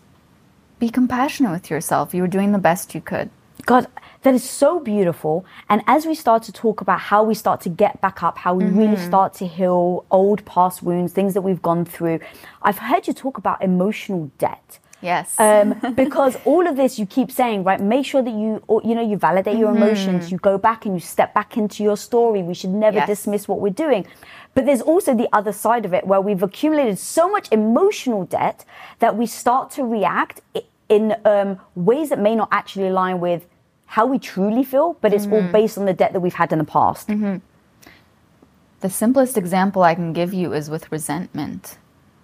be 0.80 0.90
compassionate 0.90 1.52
with 1.52 1.70
yourself. 1.70 2.14
You 2.14 2.22
were 2.24 2.28
doing 2.28 2.52
the 2.52 2.58
best 2.58 2.94
you 2.94 3.02
could. 3.02 3.30
God, 3.66 3.88
that 4.26 4.34
is 4.34 4.44
so 4.44 4.80
beautiful. 4.80 5.46
And 5.70 5.84
as 5.86 6.08
we 6.08 6.16
start 6.16 6.42
to 6.44 6.52
talk 6.52 6.82
about 6.82 7.00
how 7.00 7.24
we 7.24 7.36
start 7.36 7.62
to 7.62 7.70
get 7.70 8.02
back 8.02 8.24
up, 8.24 8.40
how 8.40 8.56
we 8.56 8.64
mm-hmm. 8.64 8.80
really 8.80 8.98
start 8.98 9.36
to 9.36 9.46
heal 9.46 10.04
old 10.10 10.44
past 10.46 10.82
wounds, 10.82 11.14
things 11.14 11.36
that 11.36 11.42
we've 11.42 11.62
gone 11.62 11.86
through, 11.86 12.20
I've 12.64 12.80
heard 12.80 13.06
you 13.06 13.14
talk 13.14 13.38
about 13.38 13.62
emotional 13.62 14.32
debt. 14.40 14.80
Yes. 15.00 15.40
Um, 15.40 15.80
because 15.96 16.38
all 16.44 16.66
of 16.66 16.76
this 16.76 16.98
you 16.98 17.06
keep 17.06 17.30
saying, 17.30 17.64
right? 17.66 17.80
Make 17.80 18.08
sure 18.08 18.24
that 18.24 18.34
you, 18.34 18.64
you 18.84 18.96
know, 18.96 19.08
you 19.08 19.16
validate 19.16 19.60
your 19.60 19.72
mm-hmm. 19.72 19.84
emotions. 19.84 20.32
You 20.32 20.40
go 20.40 20.58
back 20.58 20.88
and 20.88 20.96
you 20.96 21.00
step 21.00 21.36
back 21.36 21.56
into 21.56 21.84
your 21.84 21.96
story. 21.96 22.42
We 22.42 22.56
should 22.56 22.72
never 22.72 22.98
yes. 22.98 23.08
dismiss 23.08 23.48
what 23.48 23.60
we're 23.60 23.70
doing. 23.70 24.08
But 24.56 24.66
there's 24.66 24.82
also 24.82 25.14
the 25.14 25.30
other 25.34 25.52
side 25.52 25.86
of 25.86 25.94
it 25.94 26.08
where 26.08 26.20
we've 26.20 26.42
accumulated 26.42 26.98
so 26.98 27.30
much 27.30 27.48
emotional 27.52 28.26
debt 28.26 28.66
that 28.98 29.16
we 29.16 29.28
start 29.28 29.70
to 29.72 29.84
react 29.84 30.42
in 30.90 31.16
um, 31.26 31.60
ways 31.76 32.10
that 32.10 32.18
may 32.20 32.36
not 32.36 32.48
actually 32.52 32.88
align 32.88 33.20
with 33.20 33.46
how 33.86 34.06
we 34.06 34.20
truly 34.20 34.64
feel, 34.64 34.98
but 35.02 35.14
it's 35.14 35.26
mm-hmm. 35.26 35.46
all 35.46 35.52
based 35.52 35.78
on 35.78 35.86
the 35.86 35.94
debt 35.94 36.14
that 36.14 36.20
we've 36.20 36.34
had 36.34 36.52
in 36.52 36.60
the 36.60 36.66
past. 36.66 37.08
Mm-hmm. 37.08 37.38
The 38.82 38.90
simplest 38.90 39.38
example 39.38 39.84
I 39.84 39.96
can 39.96 40.14
give 40.14 40.34
you 40.34 40.54
is 40.54 40.70
with 40.70 40.92
resentment. 40.92 41.78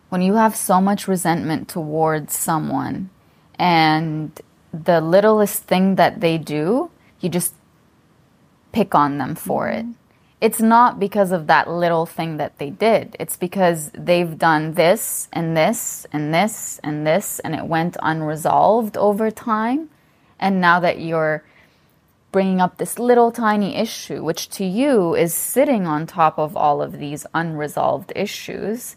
When 0.10 0.22
you 0.22 0.36
have 0.36 0.56
so 0.56 0.82
much 0.82 1.08
resentment 1.08 1.70
towards 1.70 2.36
someone 2.36 3.10
and 3.58 4.40
the 4.74 5.00
littlest 5.02 5.64
thing 5.64 5.96
that 5.96 6.20
they 6.20 6.38
do, 6.38 6.92
you 7.20 7.30
just 7.30 7.54
pick 8.72 8.94
on 8.94 9.18
them 9.18 9.36
for 9.36 9.68
mm-hmm. 9.68 9.92
it. 9.92 9.96
It's 10.42 10.60
not 10.60 11.00
because 11.00 11.32
of 11.32 11.46
that 11.48 11.70
little 11.70 12.08
thing 12.08 12.38
that 12.38 12.58
they 12.58 12.72
did. 12.72 13.16
It's 13.20 13.38
because 13.38 13.92
they've 13.94 14.38
done 14.38 14.74
this 14.74 15.30
and 15.32 15.56
this 15.56 16.08
and 16.12 16.34
this 16.34 16.80
and 16.84 17.06
this, 17.06 17.40
and 17.40 17.54
it 17.54 17.66
went 17.66 17.96
unresolved 18.02 18.98
over 18.98 19.30
time. 19.30 19.92
And 20.40 20.60
now 20.60 20.80
that 20.80 21.00
you're 21.00 21.44
bringing 22.32 22.62
up 22.62 22.78
this 22.78 22.98
little 22.98 23.32
tiny 23.32 23.76
issue, 23.76 24.24
which 24.24 24.50
to 24.50 24.66
you 24.66 25.16
is 25.16 25.34
sitting 25.34 25.86
on 25.86 26.08
top 26.08 26.40
of 26.40 26.56
all 26.56 26.82
of 26.82 26.98
these 26.98 27.26
unresolved 27.34 28.14
issues, 28.16 28.96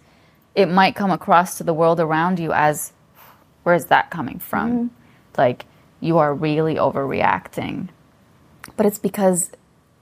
it 0.54 0.66
might 0.66 0.94
come 0.94 1.10
across 1.10 1.58
to 1.58 1.64
the 1.64 1.74
world 1.74 1.98
around 1.98 2.38
you 2.38 2.52
as 2.52 2.92
where 3.64 3.74
is 3.74 3.86
that 3.86 4.10
coming 4.10 4.38
from? 4.38 4.70
Mm-hmm. 4.70 4.86
Like 5.36 5.66
you 6.00 6.18
are 6.18 6.34
really 6.34 6.76
overreacting. 6.76 7.88
But 8.76 8.86
it's 8.86 8.98
because 8.98 9.50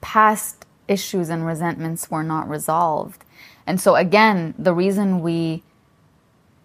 past 0.01 0.67
issues 0.89 1.31
and 1.31 1.47
resentments 1.47 2.11
were 2.11 2.23
not 2.23 2.49
resolved. 2.49 3.25
And 3.67 3.81
so, 3.81 3.95
again, 3.95 4.55
the 4.59 4.75
reason 4.75 5.21
we 5.21 5.63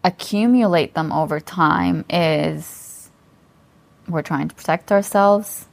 accumulate 0.03 0.95
them 0.95 1.11
over 1.11 1.39
time 1.39 2.03
is 2.09 3.09
we're 4.07 4.22
trying 4.22 4.47
to 4.47 4.55
protect 4.55 4.91
ourselves 4.91 5.68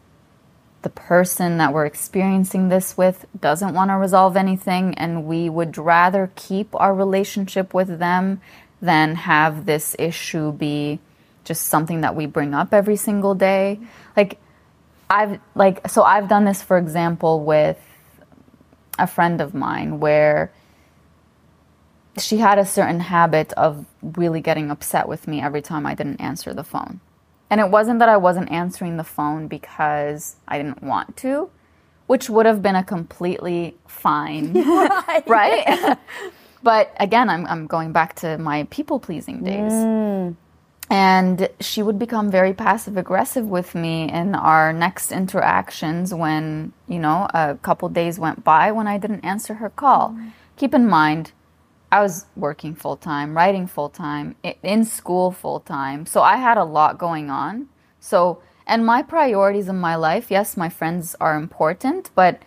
the 0.85 0.91
person 0.91 1.59
that 1.59 1.72
we're 1.72 1.87
experiencing 1.87 2.68
this 2.68 2.97
with 2.97 3.26
doesn't 3.41 3.74
want 3.74 3.91
to 3.91 3.97
resolve 3.97 4.37
anything, 4.37 4.95
and 4.95 5.24
we 5.24 5.51
would 5.51 5.76
rather 5.76 6.30
keep 6.37 6.68
our 6.74 6.95
relationship 6.95 7.74
with 7.74 7.99
them 7.99 8.41
than 8.80 9.16
have 9.16 9.66
this 9.66 9.97
issue 9.99 10.53
be 10.53 11.01
just 11.43 11.64
something 11.66 12.03
that 12.03 12.14
we 12.14 12.26
bring 12.26 12.55
up 12.55 12.72
every 12.72 12.97
single 12.97 13.35
day. 13.35 13.80
Like, 14.16 14.39
I've, 15.11 15.41
like, 15.55 15.89
so 15.89 16.03
I've 16.03 16.28
done 16.28 16.45
this, 16.45 16.62
for 16.62 16.78
example, 16.78 17.41
with 17.41 17.78
a 18.99 19.07
friend 19.07 19.41
of 19.41 19.55
mine 19.55 20.01
where 20.01 20.53
she 22.18 22.37
had 22.37 22.59
a 22.59 22.66
certain 22.66 23.01
habit 23.01 23.53
of 23.55 23.87
really 24.03 24.41
getting 24.41 24.70
upset 24.70 25.09
with 25.09 25.26
me 25.26 25.41
every 25.41 25.62
time 25.62 25.87
I 25.87 25.95
didn't 25.95 26.20
answer 26.20 26.55
the 26.55 26.64
phone. 26.64 27.01
And 27.55 27.61
it 27.61 27.70
wasn't 27.70 28.00
that 28.00 28.09
I 28.09 28.16
wasn't 28.16 28.50
answering 28.50 28.96
the 28.96 29.05
phone 29.05 29.46
because 29.46 30.34
I 30.48 30.59
didn't 30.59 30.82
want 30.82 31.16
to, 31.18 31.50
which 32.09 32.28
would 32.28 32.46
have 32.46 32.62
been 32.62 32.74
a 32.74 32.82
completely 32.82 33.76
fine, 33.86 34.55
right? 35.28 35.96
but 36.64 36.92
again, 36.98 37.30
I'm, 37.30 37.46
I'm 37.46 37.68
going 37.68 37.92
back 37.92 38.16
to 38.16 38.38
my 38.38 38.66
people 38.72 38.98
pleasing 38.98 39.44
days. 39.44 39.70
Mm. 39.70 40.34
And 40.90 41.48
she 41.61 41.80
would 41.80 41.96
become 41.96 42.28
very 42.28 42.55
passive 42.55 42.96
aggressive 42.96 43.46
with 43.46 43.76
me 43.76 44.11
in 44.11 44.34
our 44.34 44.72
next 44.72 45.12
interactions 45.12 46.12
when, 46.12 46.72
you 46.88 46.98
know, 46.98 47.28
a 47.32 47.57
couple 47.62 47.88
days 47.88 48.18
went 48.18 48.42
by 48.42 48.72
when 48.72 48.88
I 48.88 48.98
didn't 48.98 49.24
answer 49.24 49.55
her 49.55 49.70
call. 49.70 50.09
Mm. 50.11 50.32
Keep 50.57 50.74
in 50.74 50.88
mind, 50.88 51.30
I 51.95 52.01
was 52.01 52.26
working 52.34 52.74
full 52.74 52.97
time, 52.97 53.36
writing 53.36 53.68
full 53.68 53.88
time, 53.88 54.34
in 54.64 54.84
school 54.84 55.30
full 55.30 55.61
time. 55.61 56.07
So 56.07 56.22
I 56.22 56.38
had 56.38 56.59
a 56.59 56.64
lot 56.64 56.99
going 56.99 57.30
on. 57.30 57.68
So, 58.01 58.42
and 58.66 58.84
my 58.84 59.01
priorities 59.03 59.68
in 59.68 59.76
my 59.76 59.95
life, 59.95 60.28
yes, 60.28 60.57
my 60.57 60.68
friends 60.68 61.14
are 61.20 61.36
important, 61.36 62.11
but 62.16 62.42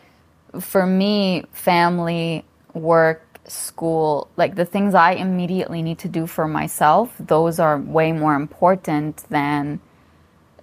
for 0.60 0.86
me, 0.86 1.46
family, 1.54 2.44
work, 2.74 3.40
school, 3.46 4.28
like 4.36 4.56
the 4.56 4.66
things 4.66 4.94
I 4.94 5.12
immediately 5.14 5.82
need 5.82 6.00
to 6.00 6.10
do 6.10 6.28
for 6.28 6.46
myself, 6.46 7.16
those 7.18 7.58
are 7.58 7.80
way 7.80 8.12
more 8.12 8.36
important 8.36 9.24
than 9.30 9.80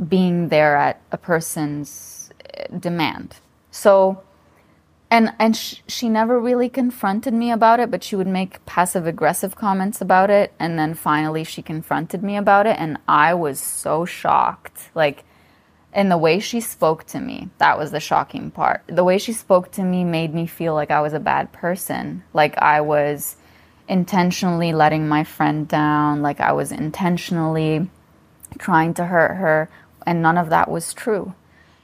being 0.07 0.49
there 0.49 0.77
at 0.77 1.01
a 1.11 1.17
person's 1.17 2.31
uh, 2.59 2.77
demand. 2.77 3.37
So, 3.71 4.23
and 5.15 5.33
and 5.39 5.57
sh- 5.57 5.77
she 5.87 6.09
never 6.09 6.41
really 6.41 6.69
confronted 6.69 7.33
me 7.33 7.53
about 7.53 7.79
it, 7.79 7.89
but 7.89 8.03
she 8.03 8.17
would 8.17 8.27
make 8.27 8.67
passive 8.67 9.07
aggressive 9.07 9.55
comments 9.55 10.01
about 10.01 10.29
it, 10.29 10.53
and 10.59 10.77
then 10.77 10.93
finally 10.93 11.45
she 11.45 11.63
confronted 11.63 12.25
me 12.25 12.37
about 12.37 12.67
it, 12.67 12.77
and 12.81 12.99
I 13.07 13.33
was 13.35 13.61
so 13.61 14.05
shocked, 14.05 14.91
like. 14.95 15.25
And 15.97 16.11
the 16.11 16.19
way 16.19 16.41
she 16.41 16.61
spoke 16.61 17.05
to 17.05 17.21
me, 17.21 17.51
that 17.59 17.79
was 17.79 17.93
the 17.93 18.01
shocking 18.01 18.51
part. 18.51 18.83
The 18.89 19.05
way 19.05 19.17
she 19.17 19.33
spoke 19.33 19.71
to 19.73 19.85
me 19.85 20.03
made 20.03 20.35
me 20.35 20.45
feel 20.45 20.75
like 20.75 20.91
I 20.91 21.01
was 21.01 21.13
a 21.13 21.21
bad 21.21 21.53
person, 21.53 22.25
like 22.33 22.59
I 22.59 22.81
was 22.81 23.37
intentionally 23.87 24.73
letting 24.73 25.07
my 25.07 25.23
friend 25.23 25.69
down, 25.69 26.21
like 26.21 26.41
I 26.41 26.51
was 26.51 26.73
intentionally 26.73 27.89
trying 28.59 28.93
to 28.95 29.05
hurt 29.05 29.37
her, 29.37 29.71
and 30.05 30.21
none 30.21 30.37
of 30.37 30.51
that 30.51 30.69
was 30.69 30.93
true. 30.93 31.33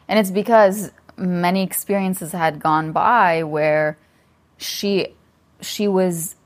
And 0.08 0.18
it's 0.18 0.32
because 0.32 0.90
many 1.20 1.62
experiences 1.62 2.32
had 2.32 2.60
gone 2.60 2.92
by 2.92 3.42
where 3.42 3.98
she 4.56 5.14
she 5.60 5.86
was 5.86 6.36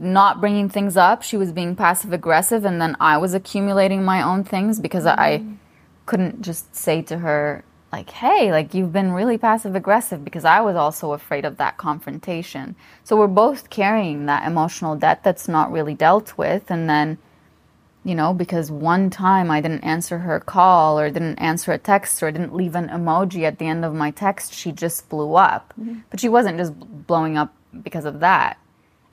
not 0.00 0.40
bringing 0.40 0.68
things 0.68 0.96
up, 0.96 1.22
she 1.22 1.36
was 1.36 1.52
being 1.52 1.76
passive 1.76 2.12
aggressive 2.12 2.64
and 2.64 2.80
then 2.80 2.96
I 3.00 3.18
was 3.18 3.34
accumulating 3.34 4.04
my 4.04 4.22
own 4.22 4.44
things 4.44 4.80
because 4.80 5.04
mm-hmm. 5.04 5.20
I 5.20 5.44
couldn't 6.06 6.40
just 6.40 6.74
say 6.74 7.02
to 7.02 7.18
her 7.18 7.64
like, 7.92 8.10
hey, 8.10 8.52
like 8.52 8.74
you've 8.74 8.92
been 8.92 9.12
really 9.12 9.38
passive 9.38 9.74
aggressive 9.74 10.24
because 10.24 10.44
I 10.44 10.60
was 10.60 10.76
also 10.76 11.12
afraid 11.12 11.44
of 11.44 11.56
that 11.56 11.78
confrontation. 11.78 12.76
So 13.04 13.16
we're 13.16 13.26
both 13.28 13.70
carrying 13.70 14.26
that 14.26 14.46
emotional 14.46 14.94
debt 14.94 15.22
that's 15.22 15.48
not 15.48 15.72
really 15.72 15.94
dealt 15.94 16.36
with. 16.36 16.70
And 16.70 16.88
then, 16.88 17.18
you 18.04 18.14
know, 18.14 18.32
because 18.32 18.70
one 18.70 19.10
time 19.10 19.50
I 19.50 19.60
didn't 19.60 19.84
answer 19.84 20.18
her 20.18 20.40
call 20.40 20.98
or 20.98 21.10
didn't 21.10 21.38
answer 21.38 21.72
a 21.72 21.78
text 21.78 22.22
or 22.22 22.30
didn't 22.30 22.54
leave 22.54 22.74
an 22.74 22.88
emoji 22.88 23.42
at 23.42 23.58
the 23.58 23.66
end 23.66 23.84
of 23.84 23.94
my 23.94 24.10
text, 24.10 24.54
she 24.54 24.72
just 24.72 25.08
blew 25.08 25.34
up. 25.34 25.74
Mm-hmm. 25.78 26.00
But 26.10 26.20
she 26.20 26.28
wasn't 26.28 26.58
just 26.58 26.72
blowing 27.06 27.36
up 27.36 27.54
because 27.82 28.04
of 28.04 28.20
that. 28.20 28.58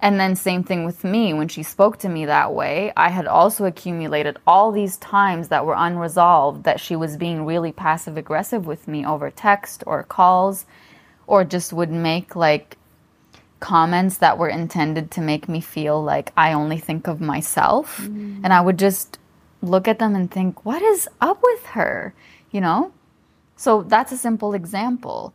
And 0.02 0.20
then, 0.20 0.36
same 0.36 0.64
thing 0.64 0.86
with 0.86 1.04
me. 1.04 1.34
When 1.34 1.48
she 1.48 1.64
spoke 1.64 1.98
to 2.00 2.10
me 2.10 2.26
that 2.26 2.54
way, 2.54 2.92
I 2.96 3.10
had 3.10 3.28
also 3.28 3.66
accumulated 3.66 4.38
all 4.46 4.72
these 4.72 4.98
times 4.98 5.48
that 5.48 5.66
were 5.66 5.76
unresolved 5.76 6.64
that 6.66 6.80
she 6.80 6.96
was 6.96 7.18
being 7.18 7.46
really 7.46 7.72
passive 7.72 8.18
aggressive 8.18 8.68
with 8.68 8.88
me 8.88 9.06
over 9.06 9.32
text 9.32 9.84
or 9.88 10.04
calls, 10.04 10.66
or 11.28 11.44
just 11.44 11.74
would 11.74 11.92
make 11.92 12.36
like 12.36 12.78
comments 13.60 14.18
that 14.18 14.38
were 14.38 14.50
intended 14.50 15.12
to 15.12 15.22
make 15.22 15.48
me 15.48 15.62
feel 15.62 16.04
like 16.04 16.32
I 16.38 16.54
only 16.54 16.78
think 16.78 17.08
of 17.08 17.22
myself. 17.22 18.02
Mm. 18.02 18.42
And 18.44 18.54
I 18.54 18.62
would 18.62 18.78
just 18.78 19.18
look 19.62 19.88
at 19.88 20.00
them 20.00 20.16
and 20.16 20.30
think, 20.30 20.66
what 20.66 20.82
is 20.82 21.08
up 21.22 21.42
with 21.42 21.66
her? 21.68 22.14
You 22.52 22.62
know? 22.62 22.92
So 23.56 23.84
that's 23.84 24.12
a 24.12 24.18
simple 24.18 24.54
example 24.54 25.34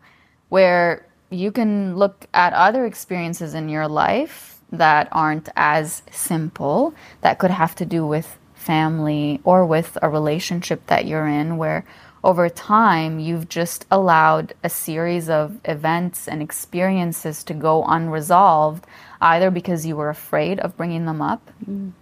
where 0.49 1.07
you 1.31 1.51
can 1.53 1.97
look 1.97 2.27
at 2.35 2.53
other 2.53 2.85
experiences 2.85 3.55
in 3.55 3.69
your 3.69 3.89
life 3.89 4.61
that 4.73 5.09
aren't 5.11 5.49
as 5.57 6.03
simple, 6.11 6.95
that 7.23 7.39
could 7.39 7.51
have 7.51 7.75
to 7.77 7.87
do 7.87 8.07
with 8.07 8.39
family 8.55 9.41
or 9.45 9.65
with 9.65 9.97
a 10.03 10.09
relationship 10.09 10.87
that 10.87 11.07
you're 11.07 11.27
in, 11.27 11.57
where 11.57 11.85
over 12.23 12.49
time 12.49 13.19
you've 13.19 13.49
just 13.49 13.87
allowed 13.91 14.53
a 14.63 14.69
series 14.69 15.31
of 15.31 15.59
events 15.65 16.29
and 16.29 16.43
experiences 16.43 17.43
to 17.45 17.55
go 17.55 17.85
unresolved, 17.85 18.87
either 19.21 19.51
because 19.51 19.87
you 19.87 19.97
were 19.97 20.11
afraid 20.11 20.61
of 20.61 20.77
bringing 20.77 21.07
them 21.07 21.23
up 21.23 21.51
mm. 21.65 21.93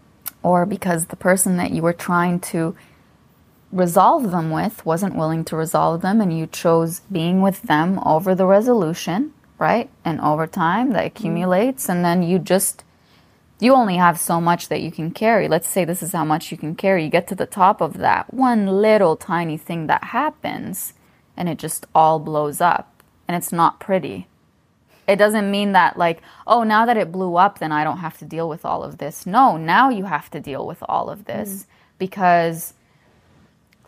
or 0.42 0.66
because 0.66 1.06
the 1.06 1.16
person 1.16 1.56
that 1.56 1.70
you 1.70 1.82
were 1.82 1.92
trying 1.92 2.40
to 2.40 2.76
resolve 3.70 4.30
them 4.30 4.50
with 4.50 4.84
wasn't 4.84 5.14
willing 5.14 5.44
to 5.44 5.56
resolve 5.56 6.00
them 6.00 6.20
and 6.20 6.36
you 6.36 6.46
chose 6.46 7.00
being 7.12 7.40
with 7.40 7.62
them 7.62 8.00
over 8.04 8.34
the 8.34 8.46
resolution, 8.46 9.32
right? 9.58 9.88
And 10.04 10.20
over 10.20 10.46
time 10.46 10.92
that 10.92 11.04
accumulates 11.04 11.86
mm. 11.86 11.90
and 11.90 12.04
then 12.04 12.22
you 12.24 12.38
just 12.40 12.82
you 13.60 13.74
only 13.74 13.96
have 13.96 14.18
so 14.18 14.40
much 14.40 14.68
that 14.68 14.82
you 14.82 14.92
can 14.92 15.10
carry. 15.10 15.48
Let's 15.48 15.68
say 15.68 15.84
this 15.84 16.02
is 16.02 16.12
how 16.12 16.24
much 16.24 16.52
you 16.52 16.58
can 16.58 16.74
carry. 16.74 17.04
You 17.04 17.10
get 17.10 17.26
to 17.28 17.34
the 17.34 17.46
top 17.46 17.80
of 17.80 17.98
that 17.98 18.32
one 18.32 18.66
little 18.66 19.16
tiny 19.16 19.56
thing 19.56 19.86
that 19.88 20.04
happens 20.04 20.92
and 21.36 21.48
it 21.48 21.58
just 21.58 21.86
all 21.94 22.18
blows 22.18 22.60
up 22.60 23.02
and 23.26 23.36
it's 23.36 23.52
not 23.52 23.80
pretty. 23.80 24.28
It 25.08 25.16
doesn't 25.16 25.50
mean 25.50 25.72
that 25.72 25.96
like, 25.96 26.20
oh, 26.46 26.62
now 26.62 26.86
that 26.86 26.96
it 26.96 27.10
blew 27.10 27.36
up 27.36 27.58
then 27.58 27.72
I 27.72 27.82
don't 27.82 27.98
have 27.98 28.18
to 28.18 28.24
deal 28.24 28.48
with 28.48 28.64
all 28.64 28.84
of 28.84 28.98
this. 28.98 29.26
No, 29.26 29.56
now 29.56 29.90
you 29.90 30.04
have 30.04 30.30
to 30.30 30.40
deal 30.40 30.66
with 30.66 30.82
all 30.88 31.10
of 31.10 31.24
this 31.24 31.64
mm. 31.64 31.66
because 31.98 32.74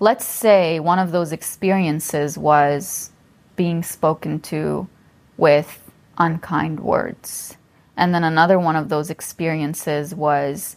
let's 0.01 0.25
say 0.25 0.81
one 0.81 0.99
of 0.99 1.12
those 1.12 1.31
experiences 1.31 2.37
was 2.37 3.11
being 3.55 3.83
spoken 3.85 4.41
to 4.41 4.89
with 5.37 5.91
unkind 6.18 6.81
words. 6.81 7.57
And 8.01 8.14
then 8.14 8.24
another 8.24 8.59
one 8.59 8.76
of 8.76 8.88
those 8.88 9.11
experiences 9.11 10.14
was 10.14 10.76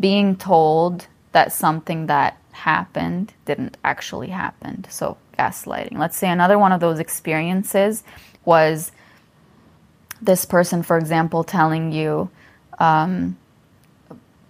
being 0.00 0.36
told 0.36 1.06
that 1.32 1.52
something 1.52 2.06
that 2.06 2.38
happened 2.52 3.34
didn't 3.44 3.76
actually 3.84 4.28
happen. 4.28 4.86
So, 4.88 5.18
gaslighting. 5.38 5.98
Let's 5.98 6.16
say 6.16 6.30
another 6.30 6.58
one 6.58 6.72
of 6.72 6.80
those 6.80 6.98
experiences 6.98 8.02
was 8.46 8.90
this 10.22 10.46
person, 10.46 10.82
for 10.82 10.96
example, 10.96 11.44
telling 11.44 11.92
you, 11.92 12.30
um, 12.78 13.36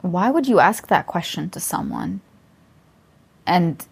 Why 0.02 0.30
would 0.30 0.46
you 0.46 0.60
ask 0.60 0.86
that 0.88 1.08
question 1.08 1.50
to 1.50 1.58
someone? 1.58 2.20
And 3.46 3.84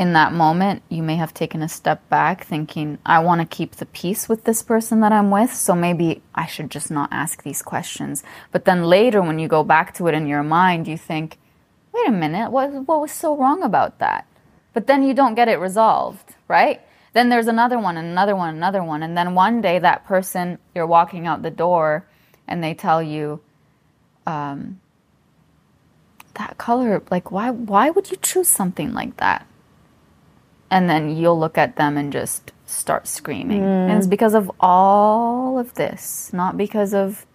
in 0.00 0.14
that 0.14 0.32
moment, 0.32 0.82
you 0.88 1.02
may 1.02 1.16
have 1.16 1.34
taken 1.34 1.60
a 1.60 1.68
step 1.68 2.08
back 2.08 2.46
thinking, 2.46 2.96
I 3.04 3.18
want 3.18 3.42
to 3.42 3.56
keep 3.56 3.72
the 3.72 3.84
peace 3.84 4.30
with 4.30 4.44
this 4.44 4.62
person 4.62 5.00
that 5.00 5.12
I'm 5.12 5.30
with, 5.30 5.52
so 5.52 5.74
maybe 5.74 6.22
I 6.34 6.46
should 6.46 6.70
just 6.70 6.90
not 6.90 7.10
ask 7.12 7.42
these 7.42 7.60
questions. 7.60 8.22
But 8.50 8.64
then 8.64 8.84
later, 8.84 9.20
when 9.20 9.38
you 9.38 9.46
go 9.46 9.62
back 9.62 9.92
to 9.96 10.06
it 10.06 10.14
in 10.14 10.26
your 10.26 10.42
mind, 10.42 10.88
you 10.88 10.96
think, 10.96 11.36
wait 11.92 12.08
a 12.08 12.12
minute, 12.12 12.50
what, 12.50 12.72
what 12.88 13.02
was 13.02 13.12
so 13.12 13.36
wrong 13.36 13.62
about 13.62 13.98
that? 13.98 14.26
But 14.72 14.86
then 14.86 15.02
you 15.02 15.12
don't 15.12 15.34
get 15.34 15.48
it 15.48 15.58
resolved, 15.58 16.34
right? 16.48 16.80
Then 17.12 17.28
there's 17.28 17.46
another 17.46 17.78
one, 17.78 17.98
and 17.98 18.08
another 18.08 18.34
one, 18.34 18.54
another 18.54 18.82
one. 18.82 19.02
And 19.02 19.14
then 19.18 19.34
one 19.34 19.60
day, 19.60 19.78
that 19.80 20.06
person, 20.06 20.58
you're 20.74 20.86
walking 20.86 21.26
out 21.26 21.42
the 21.42 21.50
door, 21.50 22.06
and 22.48 22.64
they 22.64 22.72
tell 22.72 23.02
you, 23.02 23.42
um, 24.26 24.80
that 26.36 26.56
color, 26.56 27.02
like, 27.10 27.30
why, 27.30 27.50
why 27.50 27.90
would 27.90 28.10
you 28.10 28.16
choose 28.16 28.48
something 28.48 28.94
like 28.94 29.18
that? 29.18 29.46
And 30.70 30.88
then 30.88 31.16
you'll 31.16 31.38
look 31.38 31.58
at 31.58 31.76
them 31.76 31.96
and 31.96 32.12
just 32.12 32.52
start 32.66 33.06
screaming. 33.06 33.62
Mm. 33.62 33.88
And 33.90 33.98
it's 33.98 34.06
because 34.06 34.34
of 34.34 34.50
all 34.60 35.58
of 35.58 35.74
this, 35.74 36.32
not 36.32 36.56
because 36.56 36.94
of 36.94 37.26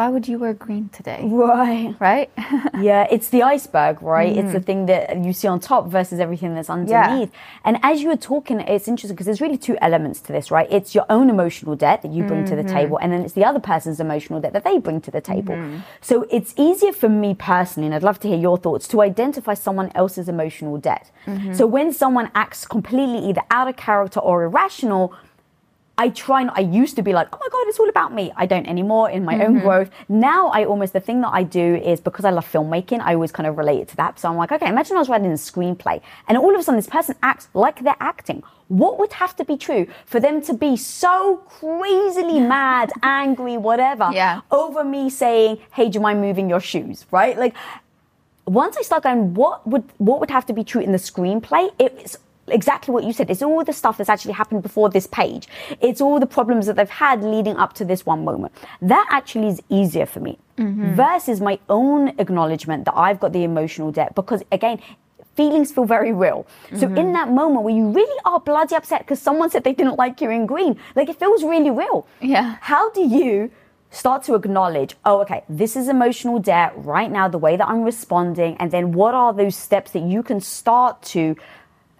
why 0.00 0.08
would 0.08 0.26
you 0.26 0.38
wear 0.38 0.54
green 0.54 0.88
today? 0.88 1.20
Right. 1.24 1.94
Right? 2.00 2.30
yeah, 2.80 3.06
it's 3.10 3.28
the 3.28 3.42
iceberg, 3.42 4.00
right? 4.00 4.34
Mm-hmm. 4.34 4.46
It's 4.46 4.54
the 4.54 4.60
thing 4.60 4.86
that 4.86 5.22
you 5.22 5.34
see 5.34 5.46
on 5.46 5.60
top 5.60 5.88
versus 5.88 6.20
everything 6.20 6.54
that's 6.54 6.70
underneath. 6.70 7.30
Yeah. 7.30 7.66
And 7.66 7.78
as 7.82 8.00
you 8.00 8.08
were 8.08 8.16
talking, 8.16 8.60
it's 8.60 8.88
interesting 8.88 9.14
because 9.14 9.26
there's 9.26 9.42
really 9.42 9.58
two 9.58 9.76
elements 9.82 10.22
to 10.22 10.32
this, 10.32 10.50
right? 10.50 10.66
It's 10.70 10.94
your 10.94 11.04
own 11.10 11.28
emotional 11.28 11.76
debt 11.76 12.00
that 12.00 12.12
you 12.12 12.24
bring 12.24 12.44
mm-hmm. 12.44 12.48
to 12.48 12.56
the 12.56 12.62
mm-hmm. 12.62 12.74
table, 12.74 12.96
and 13.02 13.12
then 13.12 13.20
it's 13.26 13.34
the 13.34 13.44
other 13.44 13.60
person's 13.60 14.00
emotional 14.00 14.40
debt 14.40 14.54
that 14.54 14.64
they 14.64 14.78
bring 14.78 15.02
to 15.02 15.10
the 15.10 15.20
table. 15.20 15.54
Mm-hmm. 15.54 15.80
So 16.00 16.26
it's 16.30 16.54
easier 16.56 16.94
for 16.94 17.10
me 17.10 17.34
personally, 17.34 17.84
and 17.86 17.94
I'd 17.94 18.02
love 18.02 18.20
to 18.20 18.28
hear 18.28 18.38
your 18.38 18.56
thoughts, 18.56 18.88
to 18.88 19.02
identify 19.02 19.52
someone 19.52 19.92
else's 19.94 20.30
emotional 20.30 20.78
debt. 20.78 21.10
Mm-hmm. 21.26 21.52
So 21.52 21.66
when 21.66 21.92
someone 21.92 22.30
acts 22.34 22.64
completely 22.64 23.28
either 23.28 23.42
out 23.50 23.68
of 23.68 23.76
character 23.76 24.20
or 24.20 24.44
irrational, 24.44 25.14
I 26.00 26.08
try 26.08 26.44
not, 26.44 26.56
I 26.56 26.62
used 26.62 26.96
to 26.96 27.02
be 27.02 27.12
like, 27.12 27.28
oh 27.30 27.38
my 27.38 27.48
God, 27.52 27.68
it's 27.68 27.78
all 27.78 27.90
about 27.90 28.14
me. 28.14 28.32
I 28.34 28.46
don't 28.46 28.66
anymore 28.66 29.10
in 29.10 29.22
my 29.22 29.34
mm-hmm. 29.34 29.42
own 29.42 29.58
growth. 29.60 29.90
Now 30.08 30.48
I 30.48 30.64
almost, 30.64 30.94
the 30.94 31.00
thing 31.00 31.20
that 31.20 31.32
I 31.34 31.42
do 31.42 31.74
is 31.74 32.00
because 32.00 32.24
I 32.24 32.30
love 32.30 32.50
filmmaking, 32.50 33.00
I 33.00 33.12
always 33.12 33.32
kind 33.32 33.46
of 33.46 33.58
relate 33.58 33.80
it 33.80 33.88
to 33.88 33.96
that. 33.96 34.18
So 34.18 34.30
I'm 34.30 34.36
like, 34.36 34.50
okay, 34.50 34.66
imagine 34.66 34.96
I 34.96 35.00
was 35.00 35.10
writing 35.10 35.26
a 35.26 35.34
screenplay 35.34 36.00
and 36.26 36.38
all 36.38 36.54
of 36.54 36.58
a 36.58 36.62
sudden 36.62 36.78
this 36.78 36.86
person 36.86 37.16
acts 37.22 37.48
like 37.52 37.84
they're 37.84 38.00
acting. 38.00 38.42
What 38.68 38.98
would 38.98 39.12
have 39.12 39.36
to 39.36 39.44
be 39.44 39.58
true 39.58 39.88
for 40.06 40.20
them 40.20 40.40
to 40.48 40.54
be 40.54 40.74
so 40.78 41.36
crazily 41.48 42.40
mad, 42.40 42.92
angry, 43.02 43.58
whatever, 43.58 44.08
yeah. 44.10 44.40
over 44.50 44.82
me 44.82 45.10
saying, 45.10 45.58
hey, 45.74 45.90
do 45.90 45.98
you 45.98 46.00
mind 46.00 46.22
moving 46.22 46.48
your 46.48 46.60
shoes? 46.60 47.04
Right? 47.10 47.36
Like, 47.36 47.54
once 48.46 48.78
I 48.78 48.82
start 48.82 49.02
going, 49.02 49.34
what 49.34 49.66
would 49.66 49.84
what 49.98 50.18
would 50.18 50.30
have 50.30 50.46
to 50.46 50.54
be 50.54 50.64
true 50.64 50.80
in 50.80 50.92
the 50.92 50.98
screenplay? 50.98 51.70
It's 51.78 52.16
exactly 52.50 52.92
what 52.92 53.04
you 53.04 53.12
said. 53.12 53.30
It's 53.30 53.42
all 53.42 53.64
the 53.64 53.72
stuff 53.72 53.98
that's 53.98 54.10
actually 54.10 54.34
happened 54.34 54.62
before 54.62 54.88
this 54.90 55.06
page. 55.06 55.48
It's 55.80 56.00
all 56.00 56.20
the 56.20 56.26
problems 56.26 56.66
that 56.66 56.76
they've 56.76 56.88
had 56.88 57.22
leading 57.22 57.56
up 57.56 57.72
to 57.74 57.84
this 57.84 58.06
one 58.06 58.24
moment. 58.24 58.52
That 58.82 59.06
actually 59.10 59.48
is 59.48 59.62
easier 59.68 60.06
for 60.06 60.20
me 60.20 60.38
mm-hmm. 60.56 60.94
versus 60.94 61.40
my 61.40 61.58
own 61.68 62.08
acknowledgement 62.18 62.84
that 62.84 62.96
I've 62.96 63.20
got 63.20 63.32
the 63.32 63.44
emotional 63.44 63.92
debt 63.92 64.14
because 64.14 64.42
again, 64.52 64.80
feelings 65.36 65.72
feel 65.72 65.84
very 65.84 66.12
real. 66.12 66.46
So 66.76 66.86
mm-hmm. 66.86 66.98
in 66.98 67.12
that 67.14 67.30
moment 67.30 67.64
where 67.64 67.74
you 67.74 67.90
really 67.90 68.20
are 68.24 68.40
bloody 68.40 68.74
upset 68.74 69.00
because 69.00 69.20
someone 69.20 69.50
said 69.50 69.64
they 69.64 69.72
didn't 69.72 69.96
like 69.96 70.20
you 70.20 70.30
in 70.30 70.46
green, 70.46 70.78
like 70.96 71.08
it 71.08 71.18
feels 71.18 71.42
really 71.42 71.70
real. 71.70 72.06
Yeah. 72.20 72.56
How 72.60 72.90
do 72.90 73.02
you 73.02 73.50
start 73.90 74.22
to 74.24 74.34
acknowledge, 74.34 74.96
oh, 75.04 75.20
okay, 75.20 75.42
this 75.48 75.76
is 75.76 75.88
emotional 75.88 76.38
debt 76.38 76.72
right 76.76 77.10
now, 77.10 77.28
the 77.28 77.38
way 77.38 77.56
that 77.56 77.68
I'm 77.68 77.82
responding, 77.82 78.56
and 78.58 78.70
then 78.70 78.92
what 78.92 79.14
are 79.14 79.32
those 79.32 79.56
steps 79.56 79.90
that 79.92 80.02
you 80.02 80.22
can 80.22 80.40
start 80.40 81.02
to 81.02 81.36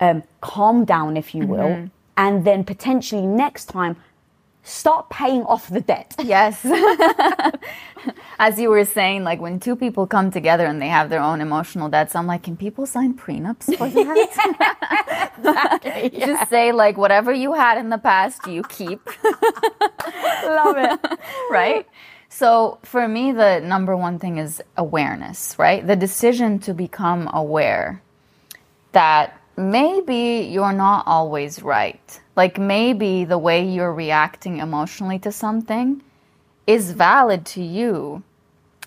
um, 0.01 0.23
calm 0.41 0.85
down, 0.85 1.17
if 1.17 1.35
you 1.35 1.47
will, 1.47 1.59
Mm-hmm. 1.69 1.87
and 2.17 2.45
then 2.45 2.65
potentially 2.65 3.27
next 3.27 3.67
time 3.67 3.97
start 4.63 5.09
paying 5.11 5.43
off 5.45 5.69
the 5.69 5.81
debt. 5.81 6.15
Yes. 6.23 6.65
As 8.39 8.59
you 8.59 8.69
were 8.71 8.85
saying, 8.85 9.25
like 9.25 9.41
when 9.41 9.59
two 9.61 9.75
people 9.77 10.07
come 10.07 10.31
together 10.31 10.65
and 10.67 10.81
they 10.81 10.89
have 10.89 11.11
their 11.11 11.21
own 11.21 11.41
emotional 11.41 11.89
debts, 11.89 12.15
I'm 12.15 12.27
like, 12.27 12.43
can 12.45 12.57
people 12.57 12.87
sign 12.87 13.15
prenups 13.15 13.77
for 13.77 13.89
that? 15.43 16.11
Just 16.15 16.51
say 16.51 16.73
like 16.73 16.97
whatever 16.97 17.33
you 17.33 17.55
had 17.55 17.79
in 17.79 17.89
the 17.91 17.99
past, 17.99 18.47
you 18.47 18.63
keep. 18.65 19.01
Love 20.45 20.77
it. 20.79 21.01
right? 21.51 21.87
So 22.29 22.79
for 22.83 23.09
me, 23.09 23.33
the 23.33 23.61
number 23.61 23.97
one 23.97 24.19
thing 24.19 24.39
is 24.39 24.63
awareness, 24.77 25.59
right? 25.59 25.87
The 25.87 25.97
decision 25.97 26.59
to 26.61 26.75
become 26.75 27.29
aware 27.33 28.03
that 28.93 29.40
maybe 29.57 30.49
you're 30.51 30.73
not 30.73 31.07
always 31.07 31.63
right. 31.63 32.21
Like 32.37 32.59
maybe 32.59 33.25
the 33.25 33.39
way 33.39 33.67
you're 33.67 33.93
reacting 33.93 34.59
emotionally 34.59 35.19
to 35.21 35.33
something 35.33 36.03
is 36.67 36.93
valid 36.93 37.45
to 37.47 37.63
you, 37.63 38.23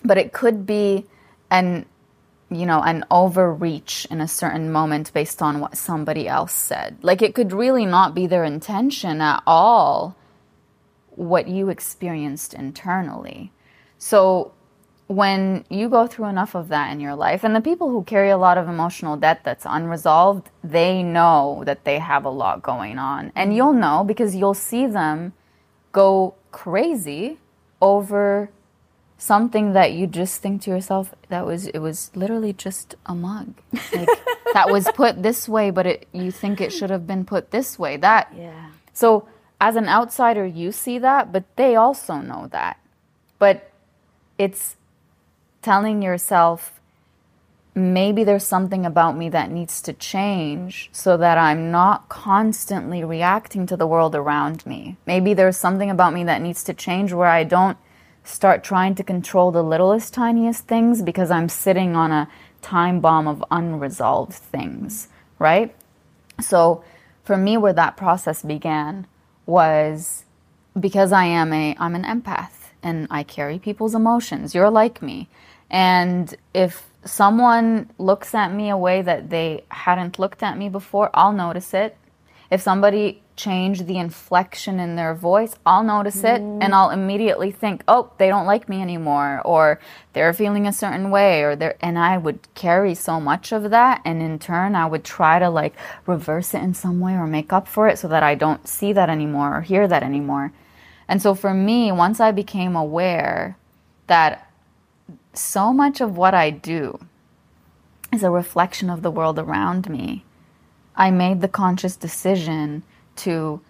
but 0.04 0.18
it 0.18 0.32
could 0.32 0.66
be 0.66 1.06
an 1.50 1.86
you 2.50 2.66
know, 2.66 2.82
an 2.82 3.04
overreach 3.10 4.06
in 4.10 4.20
a 4.20 4.28
certain 4.28 4.70
moment 4.70 5.12
based 5.12 5.42
on 5.42 5.60
what 5.60 5.76
somebody 5.76 6.28
else 6.28 6.52
said. 6.52 6.96
Like 7.02 7.22
it 7.22 7.34
could 7.34 7.52
really 7.52 7.86
not 7.86 8.14
be 8.14 8.26
their 8.26 8.44
intention 8.44 9.20
at 9.20 9.42
all 9.46 10.14
what 11.10 11.48
you 11.48 11.68
experienced 11.68 12.54
internally. 12.54 13.52
So 13.98 14.52
when 15.06 15.64
you 15.68 15.88
go 15.88 16.06
through 16.06 16.26
enough 16.26 16.54
of 16.54 16.68
that 16.68 16.90
in 16.92 17.00
your 17.00 17.14
life, 17.14 17.44
and 17.44 17.54
the 17.54 17.60
people 17.60 17.90
who 17.90 18.02
carry 18.04 18.30
a 18.30 18.38
lot 18.38 18.56
of 18.56 18.68
emotional 18.68 19.16
debt 19.16 19.40
that's 19.44 19.66
unresolved, 19.66 20.48
they 20.62 21.02
know 21.02 21.62
that 21.66 21.84
they 21.84 21.98
have 21.98 22.24
a 22.24 22.30
lot 22.30 22.62
going 22.62 22.98
on. 22.98 23.30
And 23.34 23.54
you'll 23.54 23.74
know 23.74 24.02
because 24.04 24.34
you'll 24.34 24.54
see 24.54 24.86
them 24.86 25.34
go 25.92 26.34
crazy 26.52 27.38
over 27.82 28.50
something 29.18 29.72
that 29.74 29.92
you 29.92 30.06
just 30.06 30.40
think 30.42 30.62
to 30.62 30.70
yourself 30.70 31.14
that 31.28 31.46
was 31.46 31.66
it 31.68 31.78
was 31.78 32.10
literally 32.14 32.52
just 32.52 32.94
a 33.06 33.14
mug 33.14 33.54
like 33.94 34.08
that 34.54 34.68
was 34.68 34.86
put 34.94 35.22
this 35.22 35.48
way 35.48 35.70
but 35.70 35.86
it 35.86 36.06
you 36.12 36.30
think 36.30 36.60
it 36.60 36.70
should 36.72 36.90
have 36.90 37.06
been 37.06 37.24
put 37.24 37.50
this 37.50 37.78
way 37.78 37.96
that 37.96 38.30
Yeah. 38.36 38.70
so 38.92 39.26
as 39.60 39.76
an 39.76 39.88
outsider 39.88 40.44
you 40.44 40.72
see 40.72 40.98
that 40.98 41.32
but 41.32 41.44
they 41.56 41.74
also 41.76 42.16
know 42.16 42.48
that 42.50 42.78
but 43.38 43.70
it's 44.36 44.76
telling 45.64 46.02
yourself 46.02 46.78
maybe 47.74 48.22
there's 48.22 48.46
something 48.46 48.86
about 48.86 49.16
me 49.16 49.28
that 49.30 49.50
needs 49.50 49.82
to 49.82 49.92
change 49.92 50.88
so 50.92 51.16
that 51.16 51.38
I'm 51.38 51.70
not 51.70 52.08
constantly 52.08 53.02
reacting 53.02 53.66
to 53.66 53.76
the 53.76 53.86
world 53.86 54.14
around 54.14 54.64
me. 54.64 54.96
Maybe 55.06 55.34
there's 55.34 55.56
something 55.56 55.90
about 55.90 56.12
me 56.12 56.22
that 56.24 56.42
needs 56.42 56.62
to 56.64 56.74
change 56.74 57.12
where 57.12 57.28
I 57.28 57.42
don't 57.42 57.78
start 58.22 58.62
trying 58.62 58.94
to 58.94 59.02
control 59.02 59.50
the 59.50 59.62
littlest, 59.62 60.14
tiniest 60.14 60.68
things 60.68 61.02
because 61.02 61.30
I'm 61.30 61.48
sitting 61.48 61.96
on 61.96 62.12
a 62.12 62.28
time 62.62 63.00
bomb 63.00 63.26
of 63.26 63.44
unresolved 63.50 64.34
things, 64.34 65.08
right? 65.38 65.74
So 66.40 66.84
for 67.24 67.36
me, 67.36 67.56
where 67.56 67.72
that 67.72 67.96
process 67.96 68.42
began 68.42 69.06
was 69.46 70.24
because 70.78 71.10
I 71.12 71.24
am 71.24 71.52
a 71.52 71.76
I'm 71.78 71.94
an 71.94 72.04
empath 72.04 72.70
and 72.82 73.06
I 73.10 73.22
carry 73.22 73.58
people's 73.58 73.94
emotions. 73.94 74.54
You're 74.54 74.70
like 74.70 75.02
me. 75.02 75.28
And 75.70 76.34
if 76.52 76.86
someone 77.04 77.90
looks 77.98 78.34
at 78.34 78.52
me 78.52 78.70
a 78.70 78.76
way 78.76 79.02
that 79.02 79.30
they 79.30 79.64
hadn't 79.70 80.18
looked 80.18 80.42
at 80.42 80.56
me 80.56 80.68
before, 80.68 81.10
I'll 81.14 81.32
notice 81.32 81.74
it. 81.74 81.96
If 82.50 82.60
somebody 82.60 83.22
changed 83.36 83.86
the 83.86 83.98
inflection 83.98 84.78
in 84.78 84.94
their 84.96 85.14
voice, 85.14 85.56
I'll 85.66 85.82
notice 85.82 86.22
it 86.22 86.40
and 86.40 86.62
mm. 86.62 86.72
I'll 86.72 86.90
immediately 86.90 87.50
think, 87.50 87.82
"Oh, 87.88 88.10
they 88.18 88.28
don't 88.28 88.46
like 88.46 88.68
me 88.68 88.80
anymore," 88.80 89.42
or 89.44 89.80
they're 90.12 90.32
feeling 90.32 90.66
a 90.66 90.72
certain 90.72 91.10
way 91.10 91.42
or 91.42 91.56
they're 91.56 91.76
and 91.80 91.98
I 91.98 92.16
would 92.16 92.46
carry 92.54 92.94
so 92.94 93.20
much 93.20 93.50
of 93.50 93.70
that 93.70 94.02
and 94.04 94.22
in 94.22 94.38
turn 94.38 94.76
I 94.76 94.86
would 94.86 95.04
try 95.04 95.38
to 95.38 95.50
like 95.50 95.74
reverse 96.06 96.54
it 96.54 96.62
in 96.62 96.74
some 96.74 97.00
way 97.00 97.14
or 97.14 97.26
make 97.26 97.52
up 97.52 97.66
for 97.66 97.88
it 97.88 97.98
so 97.98 98.08
that 98.08 98.22
I 98.22 98.34
don't 98.34 98.68
see 98.68 98.92
that 98.92 99.10
anymore 99.10 99.56
or 99.56 99.60
hear 99.62 99.88
that 99.88 100.04
anymore. 100.04 100.52
And 101.08 101.20
so 101.20 101.34
for 101.34 101.52
me, 101.52 101.92
once 101.92 102.20
I 102.20 102.30
became 102.30 102.76
aware 102.76 103.56
that 104.06 104.48
so 105.34 105.72
much 105.72 106.00
of 106.00 106.16
what 106.16 106.34
I 106.34 106.50
do 106.50 106.98
is 108.12 108.22
a 108.22 108.30
reflection 108.30 108.90
of 108.90 109.02
the 109.02 109.10
world 109.10 109.38
around 109.38 109.88
me, 109.88 110.24
I 110.96 111.10
made 111.10 111.40
the 111.40 111.48
conscious 111.48 111.96
decision 111.96 112.84
to 113.16 113.60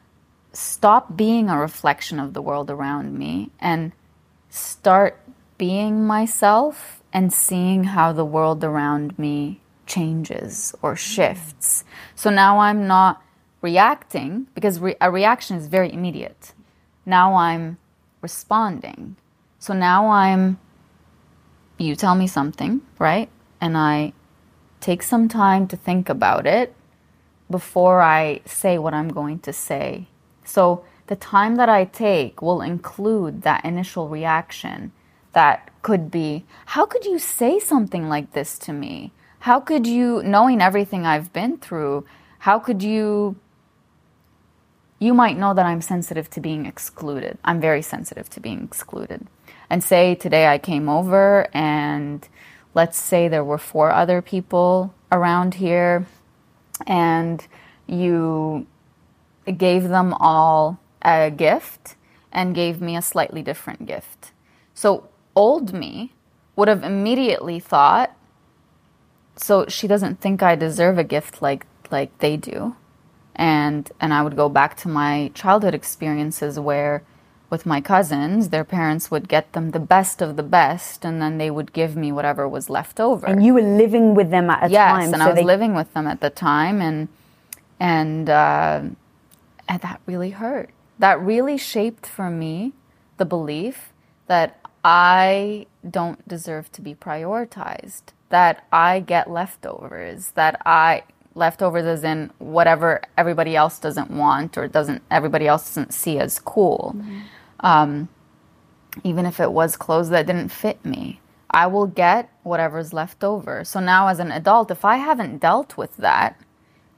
stop 0.52 1.16
being 1.16 1.48
a 1.48 1.58
reflection 1.58 2.20
of 2.20 2.34
the 2.34 2.42
world 2.42 2.70
around 2.70 3.18
me 3.18 3.50
and 3.60 3.92
start 4.50 5.20
being 5.58 6.06
myself 6.06 7.02
and 7.12 7.32
seeing 7.32 7.84
how 7.84 8.12
the 8.12 8.24
world 8.24 8.62
around 8.62 9.18
me 9.18 9.60
changes 9.86 10.74
or 10.82 10.94
mm. 10.94 10.98
shifts. 10.98 11.84
So 12.14 12.30
now 12.30 12.58
I'm 12.58 12.86
not 12.86 13.22
reacting 13.62 14.46
because 14.54 14.78
re- 14.78 14.96
a 15.00 15.10
reaction 15.10 15.56
is 15.56 15.66
very 15.66 15.92
immediate. 15.92 16.52
Now 17.06 17.34
I'm 17.34 17.78
responding. 18.20 19.16
So 19.58 19.74
now 19.74 20.08
I'm, 20.10 20.58
you 21.78 21.96
tell 21.96 22.14
me 22.14 22.26
something, 22.26 22.80
right? 22.98 23.28
And 23.60 23.76
I 23.76 24.12
take 24.80 25.02
some 25.02 25.28
time 25.28 25.66
to 25.68 25.76
think 25.76 26.08
about 26.08 26.46
it 26.46 26.74
before 27.50 28.00
I 28.00 28.40
say 28.44 28.78
what 28.78 28.94
I'm 28.94 29.08
going 29.08 29.38
to 29.40 29.52
say. 29.52 30.06
So 30.44 30.84
the 31.06 31.16
time 31.16 31.56
that 31.56 31.68
I 31.68 31.84
take 31.84 32.40
will 32.40 32.62
include 32.62 33.42
that 33.42 33.64
initial 33.64 34.08
reaction 34.08 34.92
that 35.32 35.70
could 35.82 36.10
be, 36.10 36.44
how 36.66 36.86
could 36.86 37.04
you 37.04 37.18
say 37.18 37.58
something 37.58 38.08
like 38.08 38.32
this 38.32 38.58
to 38.60 38.72
me? 38.72 39.12
How 39.40 39.60
could 39.60 39.86
you, 39.86 40.22
knowing 40.22 40.62
everything 40.62 41.04
I've 41.04 41.32
been 41.32 41.58
through, 41.58 42.06
how 42.40 42.58
could 42.58 42.82
you 42.82 43.36
you 44.98 45.12
might 45.12 45.36
know 45.36 45.52
that 45.52 45.66
I'm 45.66 45.82
sensitive 45.82 46.30
to 46.30 46.40
being 46.40 46.64
excluded. 46.64 47.36
I'm 47.44 47.60
very 47.60 47.82
sensitive 47.82 48.30
to 48.30 48.40
being 48.40 48.62
excluded. 48.62 49.26
And 49.74 49.82
say 49.82 50.14
today 50.14 50.46
I 50.46 50.58
came 50.58 50.88
over 50.88 51.48
and 51.52 52.28
let's 52.74 52.96
say 52.96 53.26
there 53.26 53.42
were 53.42 53.58
four 53.58 53.90
other 53.90 54.22
people 54.22 54.94
around 55.10 55.54
here 55.54 56.06
and 56.86 57.44
you 57.88 58.68
gave 59.58 59.88
them 59.88 60.14
all 60.20 60.78
a 61.02 61.28
gift 61.28 61.96
and 62.30 62.54
gave 62.54 62.80
me 62.80 62.96
a 62.96 63.02
slightly 63.02 63.42
different 63.42 63.84
gift. 63.84 64.30
So 64.74 65.08
old 65.34 65.72
me 65.72 66.12
would 66.54 66.68
have 66.68 66.84
immediately 66.84 67.58
thought 67.58 68.16
so 69.34 69.66
she 69.66 69.88
doesn't 69.88 70.20
think 70.20 70.40
I 70.40 70.54
deserve 70.54 70.98
a 70.98 71.04
gift 71.04 71.42
like 71.42 71.66
like 71.90 72.16
they 72.18 72.36
do 72.36 72.76
and 73.34 73.90
and 74.00 74.14
I 74.14 74.22
would 74.22 74.36
go 74.36 74.48
back 74.48 74.76
to 74.82 74.88
my 74.88 75.32
childhood 75.34 75.74
experiences 75.74 76.60
where 76.60 77.02
with 77.54 77.64
my 77.74 77.80
cousins 77.80 78.40
their 78.54 78.64
parents 78.78 79.04
would 79.12 79.26
get 79.34 79.44
them 79.54 79.66
the 79.70 79.84
best 79.94 80.16
of 80.20 80.30
the 80.40 80.42
best 80.60 81.04
and 81.06 81.14
then 81.22 81.38
they 81.42 81.50
would 81.56 81.70
give 81.80 81.92
me 82.04 82.08
whatever 82.18 82.42
was 82.48 82.66
left 82.78 82.96
over. 83.08 83.24
And 83.26 83.44
you 83.46 83.52
were 83.58 83.68
living 83.84 84.06
with 84.18 84.30
them 84.36 84.46
at 84.54 84.60
a 84.66 84.68
yes 84.68 84.90
time. 84.92 85.08
and 85.14 85.20
so 85.22 85.26
I 85.26 85.28
was 85.28 85.36
they- 85.36 85.52
living 85.54 85.72
with 85.80 85.90
them 85.94 86.06
at 86.14 86.20
the 86.20 86.30
time 86.30 86.76
and 86.88 86.98
and 87.78 88.28
uh, 88.28 88.80
and 89.70 89.80
that 89.86 90.00
really 90.06 90.30
hurt. 90.30 90.70
That 90.98 91.16
really 91.32 91.58
shaped 91.72 92.06
for 92.16 92.28
me 92.42 92.72
the 93.20 93.28
belief 93.36 93.76
that 94.26 94.48
I 94.84 95.66
don't 95.98 96.20
deserve 96.26 96.70
to 96.72 96.80
be 96.88 96.94
prioritized 96.94 98.02
that 98.30 98.54
I 98.72 99.00
get 99.00 99.30
leftovers 99.30 100.20
that 100.40 100.60
I 100.66 101.04
leftovers 101.34 101.84
as 101.84 102.04
in 102.04 102.30
whatever 102.38 103.02
everybody 103.16 103.54
else 103.56 103.78
doesn't 103.78 104.10
want 104.10 104.56
or 104.58 104.68
doesn't 104.68 105.02
everybody 105.10 105.46
else 105.52 105.64
doesn't 105.68 105.92
see 105.92 106.18
as 106.18 106.38
cool 106.38 106.96
um, 107.64 108.08
even 109.02 109.26
if 109.26 109.40
it 109.40 109.50
was 109.50 109.76
clothes 109.76 110.10
that 110.10 110.26
didn't 110.26 110.50
fit 110.50 110.84
me 110.84 111.20
I 111.50 111.68
will 111.68 111.86
get 111.86 112.30
whatever's 112.42 112.92
left 112.92 113.22
over. 113.22 113.62
So 113.62 113.78
now 113.78 114.08
as 114.08 114.18
an 114.18 114.32
adult 114.32 114.72
if 114.72 114.84
I 114.84 114.96
haven't 114.96 115.38
dealt 115.38 115.76
with 115.76 115.96
that 115.98 116.40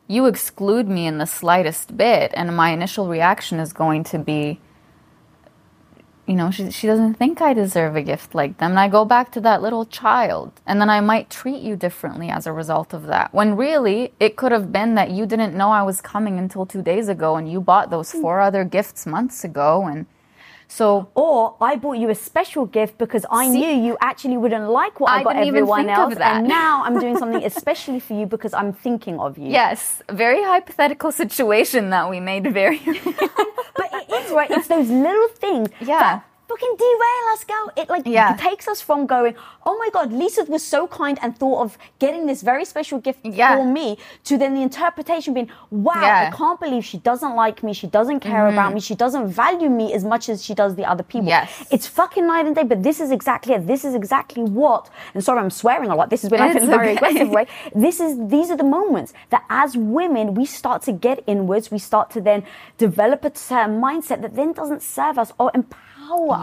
you 0.09 0.27
exclude 0.27 0.89
me 0.89 1.07
in 1.07 1.19
the 1.19 1.27
slightest 1.27 1.97
bit 1.97 2.31
and 2.35 2.57
my 2.57 2.71
initial 2.71 3.09
reaction 3.09 3.59
is 3.59 3.73
going 3.73 4.05
to 4.05 4.19
be 4.19 4.61
you 6.27 6.35
know 6.35 6.51
she, 6.51 6.71
she 6.71 6.87
doesn't 6.87 7.15
think 7.15 7.41
i 7.41 7.53
deserve 7.53 7.97
a 7.97 8.03
gift 8.03 8.35
like 8.35 8.59
them 8.59 8.73
and 8.73 8.81
i 8.81 8.89
go 8.89 9.05
back 9.05 9.31
to 9.33 9.41
that 9.41 9.63
little 9.63 9.85
child 9.85 10.53
and 10.67 10.81
then 10.81 10.91
i 10.91 11.01
might 11.01 11.31
treat 11.31 11.61
you 11.61 11.77
differently 11.77 12.29
as 12.29 12.47
a 12.47 12.53
result 12.53 12.93
of 12.93 13.07
that 13.07 13.33
when 13.33 13.57
really 13.57 14.13
it 14.19 14.37
could 14.37 14.51
have 14.53 14.73
been 14.73 14.95
that 14.95 15.11
you 15.11 15.25
didn't 15.27 15.57
know 15.57 15.71
i 15.71 15.83
was 15.83 16.01
coming 16.01 16.39
until 16.39 16.67
two 16.67 16.83
days 16.83 17.09
ago 17.09 17.37
and 17.37 17.51
you 17.51 17.61
bought 17.61 17.91
those 17.91 18.11
four 18.11 18.41
other 18.41 18.65
gifts 18.65 19.07
months 19.07 19.45
ago 19.45 19.87
and 19.87 20.07
So 20.69 21.09
Or 21.15 21.57
I 21.61 21.77
bought 21.77 21.99
you 21.99 22.11
a 22.11 22.15
special 22.15 22.67
gift 22.67 22.99
because 22.99 23.25
I 23.31 23.47
See? 23.51 23.61
knew 23.61 23.83
you 23.89 23.97
actually 24.01 24.37
wouldn't 24.37 24.69
like 24.69 24.99
what 25.01 25.11
I, 25.13 25.21
I 25.21 25.23
got 25.23 25.37
everyone 25.37 25.89
else, 25.89 26.15
and 26.17 26.49
now 26.49 26.83
I'm 26.85 26.99
doing 26.99 27.17
something 27.17 27.45
especially 27.53 28.01
for 28.01 28.15
you 28.15 28.27
because 28.27 28.53
I'm 28.53 28.73
thinking 28.73 29.19
of 29.21 29.39
you. 29.39 29.51
yes, 29.51 30.03
very 30.11 30.43
hypothetical 30.43 31.13
situation 31.13 31.91
that 31.91 32.11
we 32.11 32.19
made 32.21 32.53
very 32.53 32.79
But 33.77 33.91
it 33.93 34.07
is 34.11 34.33
right. 34.33 34.51
It's 34.51 34.69
those 34.69 34.89
little 34.91 35.29
things 35.29 35.69
Yeah. 35.81 36.21
Fucking 36.57 36.77
derail 36.79 37.33
us, 37.33 37.45
girl. 37.45 37.73
It 37.77 37.89
like 37.89 38.03
Yeah. 38.07 38.37
takes 38.37 38.67
us 38.69 38.81
from 38.81 39.07
going, 39.07 39.35
oh 39.65 39.77
my 39.79 39.91
god, 39.91 40.13
Lisa 40.13 40.45
was 40.45 40.63
so 40.65 40.87
kind 40.87 41.19
and 41.23 41.37
thought 41.37 41.61
of 41.63 41.79
getting 41.99 42.27
this 42.27 42.43
very 42.43 42.65
special 42.65 42.99
gift 42.99 43.21
Yeah. 43.25 43.57
for 43.57 43.65
me, 43.65 43.99
to 44.25 44.39
then 44.39 44.55
the 44.55 44.63
interpretation 44.63 45.35
being, 45.35 45.51
wow, 45.71 45.93
Yeah. 46.01 46.25
Mm-hmm. 46.27 46.35
I 46.35 46.37
can't 46.37 46.61
believe 46.61 46.85
she 46.85 46.99
doesn't 46.99 47.35
like 47.35 47.63
me, 47.63 47.73
she 47.73 47.87
doesn't 47.87 48.21
care 48.21 48.47
about 48.47 48.73
me, 48.75 48.81
she 48.81 48.95
doesn't 48.95 49.29
value 49.29 49.69
me 49.69 49.93
as 49.93 50.05
much 50.05 50.29
as 50.29 50.45
she 50.45 50.55
does 50.55 50.75
the 50.77 50.85
other 50.85 51.03
people. 51.03 51.29
Yes. 51.29 51.67
It's 51.71 51.87
fucking 51.87 52.27
night 52.27 52.47
and 52.47 52.55
day, 52.55 52.65
but 52.65 52.83
this 52.83 53.01
is 53.01 53.11
exactly 53.11 53.55
it. 53.55 53.67
This 53.67 53.85
is 53.85 53.95
exactly 53.95 54.43
what. 54.43 54.89
And 55.15 55.23
sorry, 55.23 55.41
I'm 55.41 55.51
swearing 55.51 55.91
a 55.91 55.97
lot. 55.97 56.11
This 56.11 56.25
is 56.25 56.31
when 56.31 56.41
I 56.41 56.53
feel 56.53 56.67
very 56.67 56.93
aggressive, 56.97 57.31
right? 57.31 57.49
This 57.75 58.01
is 58.01 58.13
these 58.29 58.51
are 58.51 58.57
the 58.57 58.71
moments 58.79 59.13
that 59.31 59.45
as 59.51 59.77
women 59.77 60.35
we 60.35 60.45
start 60.47 60.83
to 60.83 60.93
get 60.93 61.23
inwards. 61.27 61.71
We 61.71 61.79
start 61.79 62.11
to 62.17 62.21
then 62.21 62.45
develop 62.79 63.25
a 63.25 63.35
certain 63.37 63.81
mindset 63.81 64.23
that 64.23 64.35
then 64.37 64.53
doesn't 64.53 64.83
serve 64.83 65.19
us 65.19 65.33
or 65.39 65.51
empower 65.55 65.81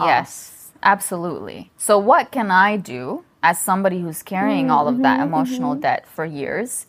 Yes, 0.06 0.72
absolutely. 0.82 1.70
So, 1.76 1.98
what 1.98 2.30
can 2.30 2.50
I 2.50 2.76
do 2.76 3.24
as 3.42 3.58
somebody 3.58 4.00
who's 4.00 4.22
carrying 4.22 4.70
all 4.70 4.88
of 4.88 4.98
that 5.02 5.18
mm-hmm, 5.18 5.28
emotional 5.28 5.72
mm-hmm. 5.72 5.82
debt 5.82 6.06
for 6.06 6.24
years? 6.24 6.86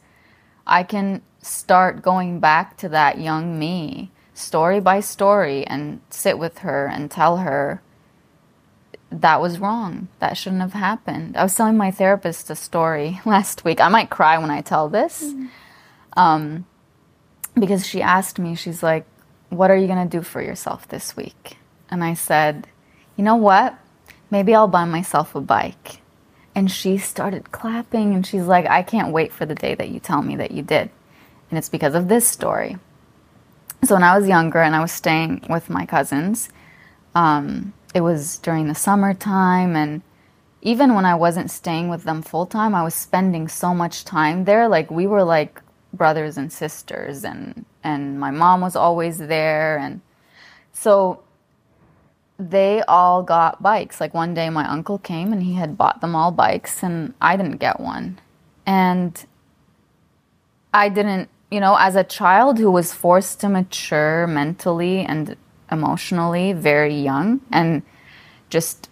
I 0.68 0.84
can 0.84 1.22
start 1.42 2.02
going 2.02 2.40
back 2.40 2.76
to 2.78 2.90
that 2.90 3.20
young 3.20 3.60
me, 3.60 4.12
story 4.34 4.80
by 4.80 5.00
story, 5.00 5.66
and 5.66 6.02
sit 6.10 6.40
with 6.40 6.60
her 6.60 6.88
and 6.88 7.12
tell 7.12 7.38
her 7.38 7.82
that 9.12 9.42
was 9.42 9.60
wrong. 9.60 10.08
That 10.20 10.38
shouldn't 10.38 10.62
have 10.62 10.74
happened. 10.74 11.38
I 11.38 11.44
was 11.44 11.56
telling 11.56 11.78
my 11.78 11.92
therapist 11.92 12.50
a 12.50 12.56
story 12.56 13.22
last 13.26 13.64
week. 13.64 13.80
I 13.80 13.88
might 13.90 14.10
cry 14.10 14.38
when 14.38 14.52
I 14.52 14.62
tell 14.62 14.90
this. 14.90 15.24
Mm-hmm. 15.24 15.46
Um, 16.18 16.66
because 17.58 17.86
she 17.86 18.02
asked 18.02 18.40
me, 18.40 18.56
she's 18.56 18.84
like, 18.84 19.06
What 19.50 19.72
are 19.72 19.78
you 19.78 19.88
going 19.88 20.08
to 20.08 20.18
do 20.18 20.24
for 20.24 20.42
yourself 20.42 20.88
this 20.88 21.16
week? 21.16 21.58
And 21.90 22.04
I 22.04 22.14
said, 22.14 22.68
You 23.18 23.24
know 23.24 23.36
what? 23.36 23.78
Maybe 24.32 24.54
I'll 24.56 24.68
buy 24.68 24.86
myself 24.86 25.36
a 25.36 25.42
bike. 25.42 26.02
And 26.54 26.72
she 26.72 26.98
started 26.98 27.52
clapping 27.52 28.14
and 28.14 28.26
she's 28.26 28.46
like, 28.46 28.66
I 28.66 28.82
can't 28.82 29.12
wait 29.12 29.34
for 29.34 29.46
the 29.46 29.56
day 29.56 29.76
that 29.76 29.90
you 29.90 30.00
tell 30.00 30.22
me 30.22 30.38
that 30.38 30.52
you 30.52 30.62
did. 30.62 30.90
And 31.50 31.58
it's 31.58 31.70
because 31.70 31.96
of 31.96 32.08
this 32.08 32.28
story. 32.28 32.78
So 33.84 33.96
when 33.96 34.04
I 34.04 34.18
was 34.18 34.28
younger 34.28 34.62
and 34.62 34.76
I 34.76 34.80
was 34.80 34.92
staying 34.92 35.46
with 35.50 35.70
my 35.70 35.86
cousins, 35.86 36.50
um, 37.14 37.74
it 37.94 38.02
was 38.02 38.38
during 38.40 38.68
the 38.68 38.76
summertime 38.76 39.76
and 39.76 40.02
even 40.62 40.96
when 40.96 41.06
I 41.06 41.14
wasn't 41.14 41.52
staying 41.52 41.90
with 41.90 42.04
them 42.06 42.24
full 42.24 42.48
time, 42.48 42.74
I 42.74 42.84
was 42.84 42.96
spending 42.96 43.48
so 43.48 43.74
much 43.76 44.04
time 44.04 44.46
there. 44.46 44.68
Like 44.68 44.90
we 44.90 45.06
were 45.06 45.24
like 45.24 45.62
brothers 45.94 46.38
and 46.38 46.52
sisters 46.52 47.24
and 47.24 47.66
and 47.84 48.20
my 48.20 48.32
mom 48.32 48.62
was 48.62 48.76
always 48.76 49.18
there 49.18 49.78
and 49.78 50.02
so 50.74 51.24
they 52.38 52.82
all 52.84 53.24
got 53.24 53.62
bikes. 53.62 54.00
Like 54.00 54.14
one 54.14 54.34
day 54.34 54.50
my 54.50 54.68
uncle 54.70 54.98
came 54.98 55.32
and 55.32 55.44
he 55.44 55.54
had 55.54 55.78
bought 55.78 56.02
them 56.02 56.16
all 56.16 56.32
bikes 56.32 56.84
and 56.84 57.14
I 57.22 57.38
didn't 57.38 57.58
get 57.58 57.80
one. 57.80 58.20
And 58.66 59.26
I 60.74 60.90
didn't, 60.90 61.30
you 61.50 61.60
know, 61.60 61.76
as 61.76 61.96
a 61.96 62.04
child 62.04 62.58
who 62.58 62.70
was 62.70 62.94
forced 62.94 63.40
to 63.42 63.50
mature 63.50 64.28
mentally 64.28 65.00
and 65.00 65.38
emotionally 65.72 66.54
very 66.54 66.96
young 66.96 67.42
and 67.52 67.82
just 68.50 68.90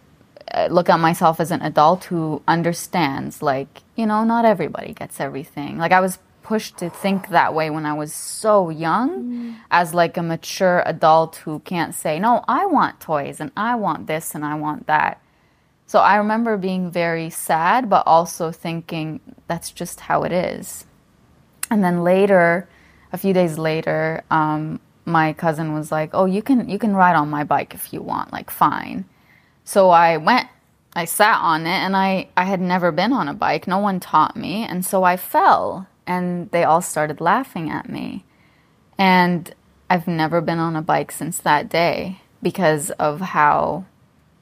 uh, 0.54 0.68
look 0.72 0.90
at 0.90 1.00
myself 1.00 1.40
as 1.40 1.52
an 1.52 1.62
adult 1.62 2.06
who 2.06 2.42
understands 2.48 3.42
like 3.42 3.82
you 3.96 4.06
know 4.06 4.24
not 4.24 4.46
everybody 4.46 4.94
gets 4.94 5.20
everything 5.20 5.78
like 5.78 5.92
i 5.92 6.00
was 6.00 6.18
pushed 6.54 6.78
to 6.78 6.90
think 6.90 7.30
that 7.30 7.54
way 7.54 7.70
when 7.70 7.86
i 7.86 7.94
was 7.94 8.14
so 8.14 8.70
young 8.70 9.56
as 9.72 9.94
like 9.94 10.16
a 10.18 10.24
mature 10.24 10.84
adult 10.86 11.38
who 11.38 11.60
can't 11.60 11.96
say 11.96 12.20
no 12.20 12.44
i 12.48 12.66
want 12.66 13.00
toys 13.00 13.40
and 13.40 13.52
i 13.58 13.74
want 13.76 14.08
this 14.08 14.36
and 14.36 14.46
i 14.46 14.56
want 14.56 14.86
that 14.88 15.22
so 15.88 16.00
i 16.00 16.16
remember 16.16 16.58
being 16.58 16.92
very 16.92 17.30
sad 17.30 17.90
but 17.90 18.04
also 18.06 18.52
thinking 18.52 19.20
that's 19.48 19.72
just 19.72 20.02
how 20.02 20.24
it 20.24 20.32
is 20.32 20.86
and 21.72 21.84
then 21.84 22.04
later 22.04 22.68
a 23.12 23.18
few 23.18 23.34
days 23.34 23.58
later 23.58 24.24
um, 24.30 24.80
my 25.06 25.34
cousin 25.34 25.74
was 25.74 25.92
like 25.92 26.12
oh 26.14 26.26
you 26.26 26.42
can 26.42 26.70
you 26.70 26.78
can 26.78 26.96
ride 26.96 27.16
on 27.16 27.30
my 27.30 27.44
bike 27.44 27.74
if 27.74 27.92
you 27.94 28.02
want 28.02 28.32
like 28.32 28.52
fine 28.52 29.06
so 29.64 29.90
I 29.90 30.18
went, 30.18 30.48
I 30.96 31.06
sat 31.06 31.40
on 31.40 31.66
it, 31.66 31.70
and 31.70 31.96
I, 31.96 32.30
I 32.36 32.44
had 32.46 32.62
never 32.62 32.92
been 32.92 33.14
on 33.14 33.28
a 33.28 33.34
bike. 33.34 33.68
No 33.68 33.80
one 33.80 34.00
taught 34.00 34.36
me. 34.36 34.64
And 34.64 34.86
so 34.86 35.04
I 35.04 35.18
fell, 35.18 35.88
and 36.06 36.50
they 36.52 36.64
all 36.64 36.82
started 36.82 37.22
laughing 37.22 37.70
at 37.70 37.90
me. 37.90 38.26
And 38.98 39.54
I've 39.90 40.08
never 40.08 40.42
been 40.42 40.60
on 40.60 40.76
a 40.76 40.82
bike 40.82 41.12
since 41.12 41.38
that 41.40 41.70
day 41.70 42.22
because 42.42 42.90
of 42.92 43.22
how, 43.22 43.86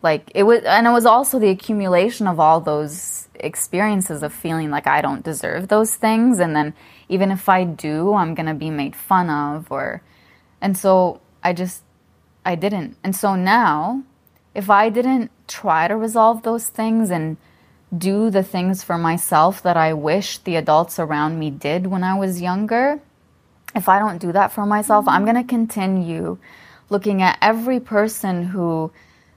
like, 0.01 0.31
it 0.33 0.43
was, 0.43 0.63
and 0.63 0.87
it 0.87 0.91
was 0.91 1.05
also 1.05 1.39
the 1.39 1.49
accumulation 1.49 2.27
of 2.27 2.39
all 2.39 2.61
those 2.61 3.27
experiences 3.35 4.23
of 4.23 4.33
feeling 4.33 4.69
like 4.69 4.87
I 4.87 5.01
don't 5.01 5.23
deserve 5.23 5.67
those 5.67 5.95
things. 5.95 6.39
And 6.39 6.55
then 6.55 6.73
even 7.09 7.31
if 7.31 7.49
I 7.49 7.63
do, 7.63 8.13
I'm 8.13 8.33
going 8.33 8.47
to 8.47 8.53
be 8.53 8.69
made 8.69 8.95
fun 8.95 9.29
of, 9.29 9.71
or, 9.71 10.01
and 10.61 10.77
so 10.77 11.21
I 11.43 11.53
just, 11.53 11.83
I 12.45 12.55
didn't. 12.55 12.97
And 13.03 13.15
so 13.15 13.35
now, 13.35 14.03
if 14.53 14.69
I 14.69 14.89
didn't 14.89 15.31
try 15.47 15.87
to 15.87 15.95
resolve 15.95 16.43
those 16.43 16.67
things 16.67 17.09
and 17.09 17.37
do 17.95 18.29
the 18.29 18.43
things 18.43 18.83
for 18.83 18.97
myself 18.97 19.61
that 19.63 19.77
I 19.77 19.93
wish 19.93 20.37
the 20.39 20.55
adults 20.55 20.99
around 20.99 21.39
me 21.39 21.49
did 21.49 21.87
when 21.87 22.03
I 22.03 22.17
was 22.17 22.41
younger, 22.41 23.01
if 23.75 23.89
I 23.89 23.99
don't 23.99 24.19
do 24.19 24.31
that 24.31 24.51
for 24.51 24.65
myself, 24.65 25.07
I'm 25.07 25.25
mm-hmm. 25.25 25.31
going 25.31 25.45
to 25.45 25.49
continue 25.49 26.37
looking 26.89 27.21
at 27.21 27.37
every 27.41 27.79
person 27.79 28.43
who 28.47 28.91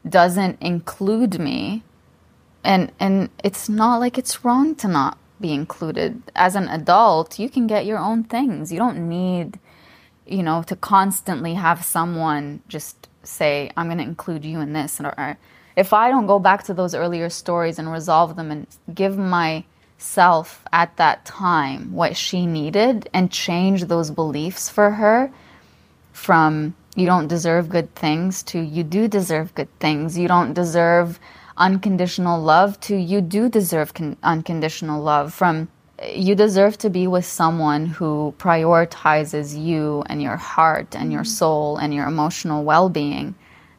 doesn't 0.08 0.60
include 0.60 1.38
me. 1.38 1.82
And 2.62 2.92
and 2.98 3.28
it's 3.42 3.68
not 3.68 4.00
like 4.00 4.16
it's 4.16 4.44
wrong 4.44 4.74
to 4.76 4.88
not 4.88 5.18
be 5.40 5.52
included. 5.52 6.22
As 6.34 6.56
an 6.56 6.68
adult, 6.68 7.38
you 7.38 7.50
can 7.50 7.66
get 7.66 7.84
your 7.84 7.98
own 7.98 8.24
things. 8.24 8.72
You 8.72 8.78
don't 8.78 9.08
need 9.08 9.58
you 10.26 10.42
know, 10.42 10.62
to 10.62 10.76
constantly 10.76 11.54
have 11.54 11.84
someone 11.84 12.62
just 12.68 13.08
say, 13.22 13.70
I'm 13.76 13.86
going 13.86 13.98
to 13.98 14.04
include 14.04 14.44
you 14.44 14.60
in 14.60 14.72
this. 14.72 15.00
Or, 15.00 15.14
or 15.18 15.36
if 15.76 15.92
I 15.92 16.10
don't 16.10 16.26
go 16.26 16.38
back 16.38 16.64
to 16.64 16.74
those 16.74 16.94
earlier 16.94 17.28
stories 17.28 17.78
and 17.78 17.90
resolve 17.90 18.36
them 18.36 18.50
and 18.50 18.66
give 18.94 19.18
myself 19.18 20.64
at 20.72 20.96
that 20.96 21.24
time 21.24 21.92
what 21.92 22.16
she 22.16 22.46
needed 22.46 23.08
and 23.12 23.30
change 23.30 23.84
those 23.84 24.10
beliefs 24.10 24.68
for 24.68 24.90
her 24.90 25.32
from 26.12 26.74
you 26.94 27.06
don't 27.06 27.26
deserve 27.26 27.68
good 27.68 27.92
things 27.94 28.42
to 28.44 28.60
you 28.60 28.84
do 28.84 29.08
deserve 29.08 29.54
good 29.54 29.78
things, 29.80 30.16
you 30.16 30.28
don't 30.28 30.54
deserve 30.54 31.18
unconditional 31.56 32.40
love 32.40 32.78
to 32.80 32.96
you 32.96 33.20
do 33.20 33.48
deserve 33.48 33.94
con- 33.94 34.16
unconditional 34.22 35.02
love, 35.02 35.32
from 35.32 35.68
you 36.12 36.34
deserve 36.34 36.76
to 36.78 36.90
be 36.90 37.06
with 37.06 37.24
someone 37.24 37.86
who 37.86 38.34
prioritizes 38.38 39.60
you 39.60 40.02
and 40.06 40.20
your 40.20 40.36
heart 40.36 40.94
and 40.96 41.12
your 41.12 41.22
mm-hmm. 41.22 41.28
soul 41.28 41.76
and 41.76 41.94
your 41.94 42.06
emotional 42.06 42.64
well 42.64 42.88
being. 42.88 43.34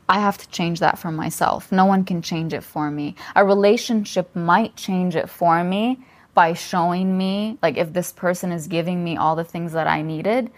I 0.08 0.20
have 0.20 0.38
to 0.38 0.50
change 0.50 0.80
that 0.82 1.00
for 1.00 1.12
myself. 1.12 1.72
No 1.72 1.86
one 1.86 2.04
can 2.04 2.22
change 2.22 2.54
it 2.54 2.64
for 2.64 2.92
me. 2.92 3.16
A 3.36 3.44
relationship 3.44 4.36
might 4.36 4.76
change 4.76 5.16
it 5.16 5.30
for 5.30 5.64
me 5.64 6.00
by 6.34 6.54
showing 6.54 7.18
me, 7.18 7.58
like, 7.64 7.78
if 7.78 7.94
this 7.94 8.12
person 8.12 8.52
is 8.52 8.68
giving 8.68 9.04
me 9.04 9.18
all 9.18 9.36
the 9.36 9.44
things 9.44 9.72
that 9.72 9.88
I 9.88 10.02
needed. 10.02 10.52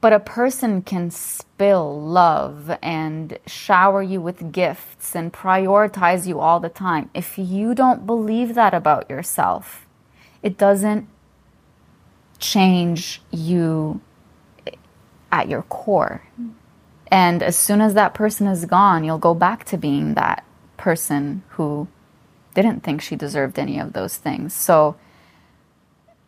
But 0.00 0.12
a 0.12 0.20
person 0.20 0.82
can 0.82 1.10
spill 1.10 1.98
love 1.98 2.76
and 2.82 3.38
shower 3.46 4.02
you 4.02 4.20
with 4.20 4.52
gifts 4.52 5.16
and 5.16 5.32
prioritize 5.32 6.26
you 6.26 6.40
all 6.40 6.60
the 6.60 6.68
time. 6.68 7.08
If 7.14 7.38
you 7.38 7.74
don't 7.74 8.04
believe 8.04 8.54
that 8.54 8.74
about 8.74 9.08
yourself, 9.08 9.86
it 10.42 10.58
doesn't 10.58 11.08
change 12.38 13.22
you 13.30 14.02
at 15.32 15.48
your 15.48 15.62
core. 15.62 16.22
And 17.08 17.42
as 17.42 17.56
soon 17.56 17.80
as 17.80 17.94
that 17.94 18.14
person 18.14 18.46
is 18.46 18.64
gone, 18.64 19.04
you'll 19.04 19.18
go 19.18 19.34
back 19.34 19.64
to 19.66 19.76
being 19.76 20.14
that 20.14 20.44
person 20.76 21.42
who 21.50 21.88
didn't 22.54 22.82
think 22.82 23.02
she 23.02 23.16
deserved 23.16 23.58
any 23.58 23.78
of 23.78 23.92
those 23.92 24.16
things. 24.16 24.54
So 24.54 24.96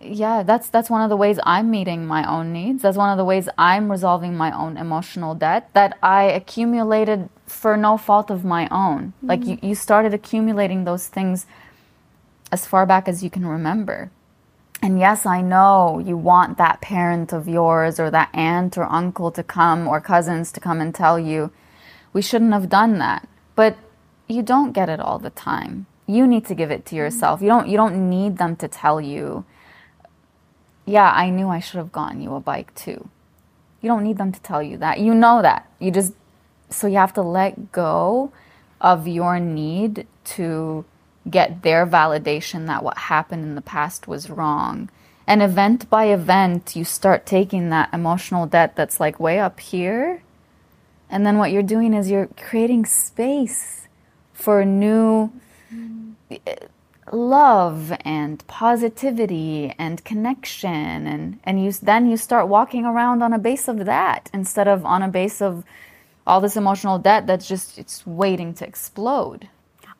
yeah, 0.01 0.43
that's 0.43 0.69
that's 0.69 0.91
one 0.91 1.03
of 1.03 1.09
the 1.09 1.17
ways 1.17 1.39
I'm 1.45 1.71
meeting 1.71 2.07
my 2.07 2.29
own 2.31 2.53
needs. 2.53 2.83
That's 2.83 2.97
one 2.97 3.11
of 3.11 3.17
the 3.17 3.25
ways 3.25 3.49
I'm 3.57 3.91
resolving 3.91 4.37
my 4.37 4.55
own 4.57 4.77
emotional 4.77 5.35
debt 5.35 5.71
that 5.73 5.97
I 6.03 6.25
accumulated 6.25 7.29
for 7.47 7.77
no 7.77 7.97
fault 7.97 8.31
of 8.31 8.45
my 8.45 8.69
own. 8.71 9.15
Like 9.23 9.41
mm-hmm. 9.41 9.65
you, 9.65 9.71
you 9.71 9.75
started 9.75 10.13
accumulating 10.13 10.85
those 10.85 11.07
things 11.07 11.47
as 12.53 12.67
far 12.67 12.85
back 12.87 13.09
as 13.09 13.25
you 13.25 13.31
can 13.31 13.47
remember. 13.47 14.11
And 14.83 14.99
yes, 14.99 15.27
I 15.27 15.41
know 15.41 15.99
you 15.99 16.17
want 16.17 16.59
that 16.59 16.81
parent 16.81 17.33
of 17.33 17.49
yours 17.49 17.99
or 17.99 18.11
that 18.11 18.31
aunt 18.35 18.77
or 18.77 18.85
uncle 18.85 19.31
to 19.33 19.43
come 19.43 19.89
or 19.89 20.01
cousins 20.01 20.53
to 20.53 20.61
come 20.61 20.81
and 20.81 20.95
tell 20.95 21.19
you, 21.19 21.51
We 22.13 22.23
shouldn't 22.23 22.53
have 22.53 22.69
done 22.69 22.99
that. 22.99 23.29
But 23.55 23.77
you 24.29 24.43
don't 24.43 24.73
get 24.73 24.89
it 24.89 25.01
all 25.01 25.19
the 25.19 25.31
time. 25.31 25.87
You 26.07 26.27
need 26.27 26.47
to 26.47 26.55
give 26.55 26.71
it 26.71 26.85
to 26.87 26.91
mm-hmm. 26.91 26.97
yourself. 26.97 27.43
You 27.43 27.49
don't 27.49 27.69
you 27.69 27.77
don't 27.77 28.09
need 28.09 28.39
them 28.39 28.57
to 28.57 28.69
tell 28.69 29.01
you, 29.01 29.45
"Yeah, 30.85 31.11
I 31.11 31.31
knew 31.31 31.49
I 31.49 31.61
should 31.61 31.79
have 31.79 31.93
gotten 31.93 32.21
you 32.21 32.35
a 32.35 32.41
bike 32.41 32.75
too." 32.75 33.09
You 33.81 33.89
don't 33.89 34.05
need 34.05 34.19
them 34.19 34.33
to 34.33 34.41
tell 34.41 34.63
you 34.63 34.77
that. 34.79 35.01
You 35.01 35.15
know 35.15 35.43
that. 35.43 35.69
You 35.79 35.91
just 35.91 36.13
so 36.71 36.87
you 36.87 36.97
have 36.97 37.15
to 37.15 37.23
let 37.23 37.73
go 37.73 38.33
of 38.81 39.07
your 39.07 39.39
need 39.39 40.07
to 40.37 40.85
get 41.29 41.63
their 41.63 41.87
validation 41.87 42.67
that 42.67 42.85
what 42.85 42.99
happened 42.99 43.45
in 43.45 43.55
the 43.55 43.63
past 43.63 44.07
was 44.07 44.31
wrong. 44.31 44.89
And 45.27 45.43
event 45.43 45.91
by 45.91 46.05
event, 46.07 46.77
you 46.77 46.85
start 46.85 47.27
taking 47.27 47.71
that 47.71 47.93
emotional 47.93 48.47
debt 48.47 48.77
that's 48.77 49.01
like 49.01 49.19
way 49.19 49.41
up 49.41 49.59
here. 49.59 50.23
And 51.11 51.27
then 51.27 51.39
what 51.39 51.51
you're 51.51 51.63
doing 51.63 51.95
is 51.95 52.11
you're 52.11 52.29
creating 52.37 52.87
space 52.87 53.89
for 54.33 54.65
new 54.65 55.33
eh, 56.31 56.39
love 57.13 57.93
and 58.05 58.45
positivity 58.49 59.73
and 59.79 60.05
connection 60.05 61.07
and 61.07 61.39
and 61.45 61.65
you 61.65 61.71
then 61.71 62.11
you 62.11 62.17
start 62.17 62.49
walking 62.49 62.85
around 62.85 63.23
on 63.23 63.33
a 63.33 63.39
base 63.39 63.69
of 63.69 63.85
that 63.85 64.29
instead 64.35 64.67
of 64.67 64.85
on 64.85 65.03
a 65.03 65.09
base 65.09 65.41
of 65.41 65.63
all 66.27 66.41
this 66.41 66.57
emotional 66.57 66.99
debt 66.99 67.25
that's 67.25 67.47
just 67.47 67.79
it's 67.79 68.05
waiting 68.05 68.53
to 68.53 68.67
explode 68.67 69.49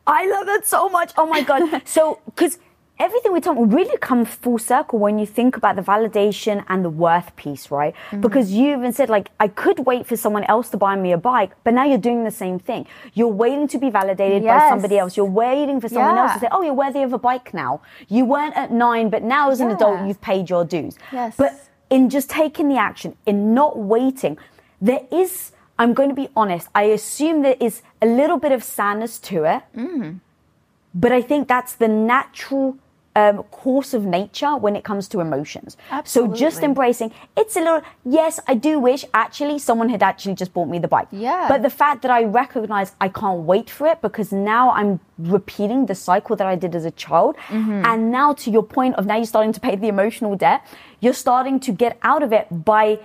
I 0.07 0.25
love 0.27 0.45
that 0.47 0.65
so 0.65 0.89
much. 0.89 1.11
Oh 1.17 1.27
my 1.27 1.41
God. 1.41 1.81
so, 1.85 2.19
because 2.25 2.57
everything 2.99 3.31
we 3.31 3.41
talk 3.41 3.57
really 3.59 3.97
comes 3.97 4.29
full 4.29 4.57
circle 4.57 4.99
when 4.99 5.19
you 5.19 5.25
think 5.25 5.55
about 5.55 5.75
the 5.75 5.81
validation 5.81 6.63
and 6.67 6.83
the 6.83 6.89
worth 6.89 7.35
piece, 7.35 7.69
right? 7.69 7.93
Mm-hmm. 7.93 8.21
Because 8.21 8.51
you 8.51 8.73
even 8.75 8.93
said, 8.93 9.09
like, 9.09 9.29
I 9.39 9.47
could 9.47 9.79
wait 9.79 10.07
for 10.07 10.17
someone 10.17 10.43
else 10.45 10.69
to 10.69 10.77
buy 10.77 10.95
me 10.95 11.11
a 11.11 11.17
bike, 11.17 11.51
but 11.63 11.73
now 11.73 11.85
you're 11.85 11.97
doing 11.97 12.23
the 12.23 12.31
same 12.31 12.57
thing. 12.57 12.87
You're 13.13 13.27
waiting 13.27 13.67
to 13.69 13.77
be 13.77 13.89
validated 13.89 14.43
yes. 14.43 14.63
by 14.63 14.69
somebody 14.69 14.97
else. 14.97 15.15
You're 15.15 15.25
waiting 15.25 15.79
for 15.79 15.89
someone 15.89 16.15
yeah. 16.15 16.23
else 16.23 16.33
to 16.33 16.39
say, 16.39 16.47
oh, 16.51 16.61
you're 16.61 16.73
worthy 16.73 17.03
of 17.03 17.13
a 17.13 17.19
bike 17.19 17.53
now. 17.53 17.81
You 18.07 18.25
weren't 18.25 18.55
at 18.57 18.71
nine, 18.71 19.09
but 19.09 19.23
now 19.23 19.51
as 19.51 19.59
an 19.59 19.69
yeah. 19.69 19.75
adult, 19.75 20.07
you've 20.07 20.21
paid 20.21 20.49
your 20.49 20.65
dues. 20.65 20.97
Yes. 21.11 21.35
But 21.37 21.53
in 21.89 22.09
just 22.09 22.29
taking 22.29 22.69
the 22.69 22.77
action, 22.77 23.15
in 23.25 23.53
not 23.53 23.77
waiting, 23.77 24.37
there 24.81 25.01
is 25.11 25.51
I'm 25.79 25.93
going 25.93 26.09
to 26.09 26.15
be 26.15 26.29
honest. 26.35 26.67
I 26.73 26.83
assume 26.83 27.43
there 27.43 27.57
is 27.59 27.83
a 28.01 28.05
little 28.05 28.37
bit 28.37 28.51
of 28.51 28.63
sadness 28.63 29.19
to 29.19 29.43
it, 29.43 29.63
mm. 29.75 30.19
but 30.93 31.11
I 31.11 31.21
think 31.21 31.47
that's 31.47 31.73
the 31.73 31.87
natural 31.87 32.77
um, 33.17 33.41
course 33.43 33.95
of 33.95 34.05
nature 34.05 34.55
when 34.55 34.75
it 34.75 34.83
comes 34.83 35.07
to 35.07 35.19
emotions. 35.19 35.75
Absolutely. 35.89 36.37
So 36.37 36.39
just 36.39 36.61
embracing 36.61 37.11
it's 37.35 37.55
a 37.55 37.59
little 37.59 37.81
yes, 38.05 38.39
I 38.47 38.53
do 38.53 38.79
wish 38.79 39.03
actually 39.13 39.57
someone 39.57 39.89
had 39.89 40.03
actually 40.03 40.35
just 40.35 40.53
bought 40.53 40.69
me 40.69 40.77
the 40.77 40.87
bike. 40.87 41.07
Yeah. 41.11 41.47
But 41.49 41.63
the 41.63 41.71
fact 41.71 42.03
that 42.03 42.11
I 42.11 42.25
recognize 42.25 42.95
I 43.01 43.09
can't 43.09 43.39
wait 43.39 43.69
for 43.71 43.87
it 43.87 44.01
because 44.01 44.31
now 44.31 44.69
I'm 44.71 44.99
repeating 45.17 45.87
the 45.87 45.95
cycle 45.95 46.35
that 46.35 46.45
I 46.45 46.55
did 46.55 46.75
as 46.75 46.85
a 46.85 46.91
child. 46.91 47.35
Mm-hmm. 47.47 47.85
And 47.85 48.11
now 48.11 48.33
to 48.33 48.51
your 48.51 48.63
point 48.63 48.95
of 48.95 49.07
now 49.07 49.15
you're 49.15 49.25
starting 49.25 49.53
to 49.53 49.59
pay 49.59 49.75
the 49.75 49.87
emotional 49.87 50.35
debt, 50.35 50.63
you're 50.99 51.13
starting 51.13 51.59
to 51.61 51.71
get 51.71 51.97
out 52.03 52.21
of 52.21 52.31
it 52.31 52.45
by 52.65 52.99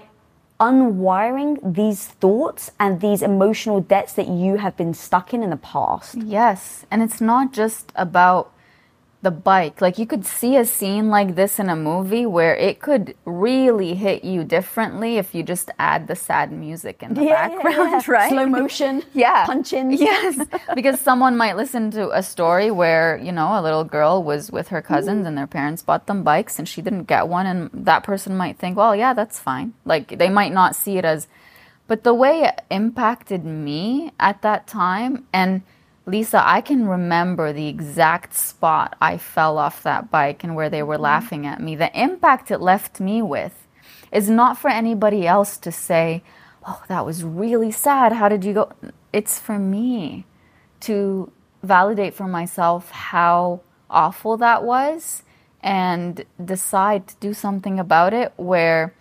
unwiring 0.62 1.58
these 1.74 2.06
thoughts 2.06 2.70
and 2.78 3.00
these 3.00 3.20
emotional 3.20 3.80
debts 3.80 4.12
that 4.12 4.28
you 4.28 4.58
have 4.58 4.76
been 4.76 4.94
stuck 4.94 5.34
in 5.34 5.42
in 5.42 5.50
the 5.50 5.56
past. 5.56 6.14
Yes. 6.14 6.86
And 6.88 7.02
it's 7.02 7.20
not 7.20 7.52
just 7.52 7.90
about 7.96 8.52
the 9.22 9.30
bike. 9.30 9.80
Like 9.80 9.98
you 9.98 10.06
could 10.06 10.26
see 10.26 10.56
a 10.56 10.64
scene 10.64 11.08
like 11.08 11.36
this 11.36 11.60
in 11.60 11.68
a 11.68 11.76
movie 11.76 12.26
where 12.26 12.56
it 12.56 12.80
could 12.80 13.14
really 13.24 13.94
hit 13.94 14.24
you 14.24 14.42
differently 14.42 15.16
if 15.16 15.32
you 15.32 15.44
just 15.44 15.70
add 15.78 16.08
the 16.08 16.16
sad 16.16 16.50
music 16.50 17.04
in 17.04 17.14
the 17.14 17.24
yeah, 17.24 17.48
background, 17.48 17.76
yeah, 17.76 17.90
yeah. 17.90 18.02
right? 18.08 18.30
Slow 18.30 18.46
motion, 18.46 19.02
yeah, 19.14 19.46
punching. 19.46 19.92
Yes, 19.92 20.44
because 20.74 21.00
someone 21.00 21.36
might 21.36 21.56
listen 21.56 21.92
to 21.92 22.10
a 22.10 22.22
story 22.22 22.72
where 22.72 23.16
you 23.22 23.30
know 23.30 23.58
a 23.58 23.62
little 23.62 23.84
girl 23.84 24.24
was 24.24 24.50
with 24.50 24.68
her 24.68 24.82
cousins 24.82 25.24
mm. 25.24 25.28
and 25.28 25.38
their 25.38 25.46
parents 25.46 25.82
bought 25.82 26.08
them 26.08 26.24
bikes 26.24 26.58
and 26.58 26.68
she 26.68 26.82
didn't 26.82 27.04
get 27.04 27.28
one, 27.28 27.46
and 27.46 27.70
that 27.72 28.02
person 28.02 28.36
might 28.36 28.58
think, 28.58 28.76
well, 28.76 28.96
yeah, 28.96 29.14
that's 29.14 29.38
fine. 29.38 29.72
Like 29.84 30.18
they 30.18 30.28
might 30.30 30.52
not 30.52 30.74
see 30.74 30.98
it 30.98 31.04
as, 31.04 31.28
but 31.86 32.02
the 32.02 32.12
way 32.12 32.42
it 32.42 32.60
impacted 32.72 33.44
me 33.44 34.10
at 34.18 34.42
that 34.42 34.66
time 34.66 35.26
and 35.32 35.62
Lisa, 36.04 36.42
I 36.44 36.60
can 36.60 36.88
remember 36.88 37.52
the 37.52 37.68
exact 37.68 38.34
spot 38.34 38.96
I 39.00 39.18
fell 39.18 39.56
off 39.56 39.82
that 39.84 40.10
bike 40.10 40.42
and 40.42 40.56
where 40.56 40.68
they 40.68 40.82
were 40.82 40.94
mm-hmm. 40.94 41.04
laughing 41.04 41.46
at 41.46 41.60
me. 41.60 41.76
The 41.76 41.96
impact 42.00 42.50
it 42.50 42.60
left 42.60 43.00
me 43.00 43.22
with 43.22 43.66
is 44.10 44.28
not 44.28 44.58
for 44.58 44.68
anybody 44.68 45.26
else 45.26 45.56
to 45.58 45.72
say, 45.72 46.22
Oh, 46.66 46.82
that 46.88 47.04
was 47.04 47.24
really 47.24 47.72
sad. 47.72 48.12
How 48.12 48.28
did 48.28 48.44
you 48.44 48.54
go? 48.54 48.72
It's 49.12 49.38
for 49.38 49.58
me 49.58 50.26
to 50.80 51.30
validate 51.62 52.14
for 52.14 52.28
myself 52.28 52.90
how 52.90 53.60
awful 53.90 54.36
that 54.36 54.62
was 54.64 55.22
and 55.60 56.24
decide 56.44 57.06
to 57.08 57.16
do 57.16 57.34
something 57.34 57.78
about 57.78 58.12
it 58.12 58.32
where 58.36 58.94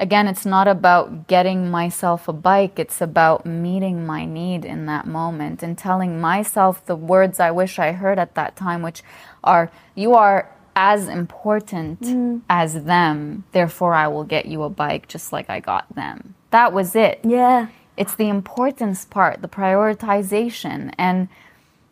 again, 0.00 0.26
it's 0.26 0.46
not 0.46 0.66
about 0.66 1.28
getting 1.28 1.70
myself 1.70 2.26
a 2.26 2.32
bike, 2.32 2.78
it's 2.78 3.00
about 3.00 3.46
meeting 3.46 4.06
my 4.06 4.24
need 4.24 4.64
in 4.64 4.86
that 4.86 5.06
moment 5.06 5.62
and 5.62 5.76
telling 5.76 6.20
myself 6.20 6.84
the 6.86 6.96
words 6.96 7.38
I 7.38 7.50
wish 7.50 7.78
I 7.78 7.92
heard 7.92 8.18
at 8.18 8.34
that 8.34 8.56
time, 8.56 8.82
which 8.82 9.02
are, 9.44 9.70
You 9.94 10.14
are 10.14 10.50
as 10.74 11.08
important 11.08 12.00
mm. 12.00 12.40
as 12.48 12.84
them, 12.84 13.44
therefore 13.52 13.94
I 13.94 14.08
will 14.08 14.24
get 14.24 14.46
you 14.46 14.62
a 14.62 14.70
bike 14.70 15.06
just 15.06 15.32
like 15.32 15.50
I 15.50 15.60
got 15.60 15.94
them. 15.94 16.34
That 16.50 16.72
was 16.72 16.96
it. 16.96 17.20
Yeah. 17.22 17.68
It's 17.96 18.14
the 18.14 18.28
importance 18.28 19.04
part, 19.04 19.42
the 19.42 19.48
prioritization. 19.48 20.94
And 20.96 21.28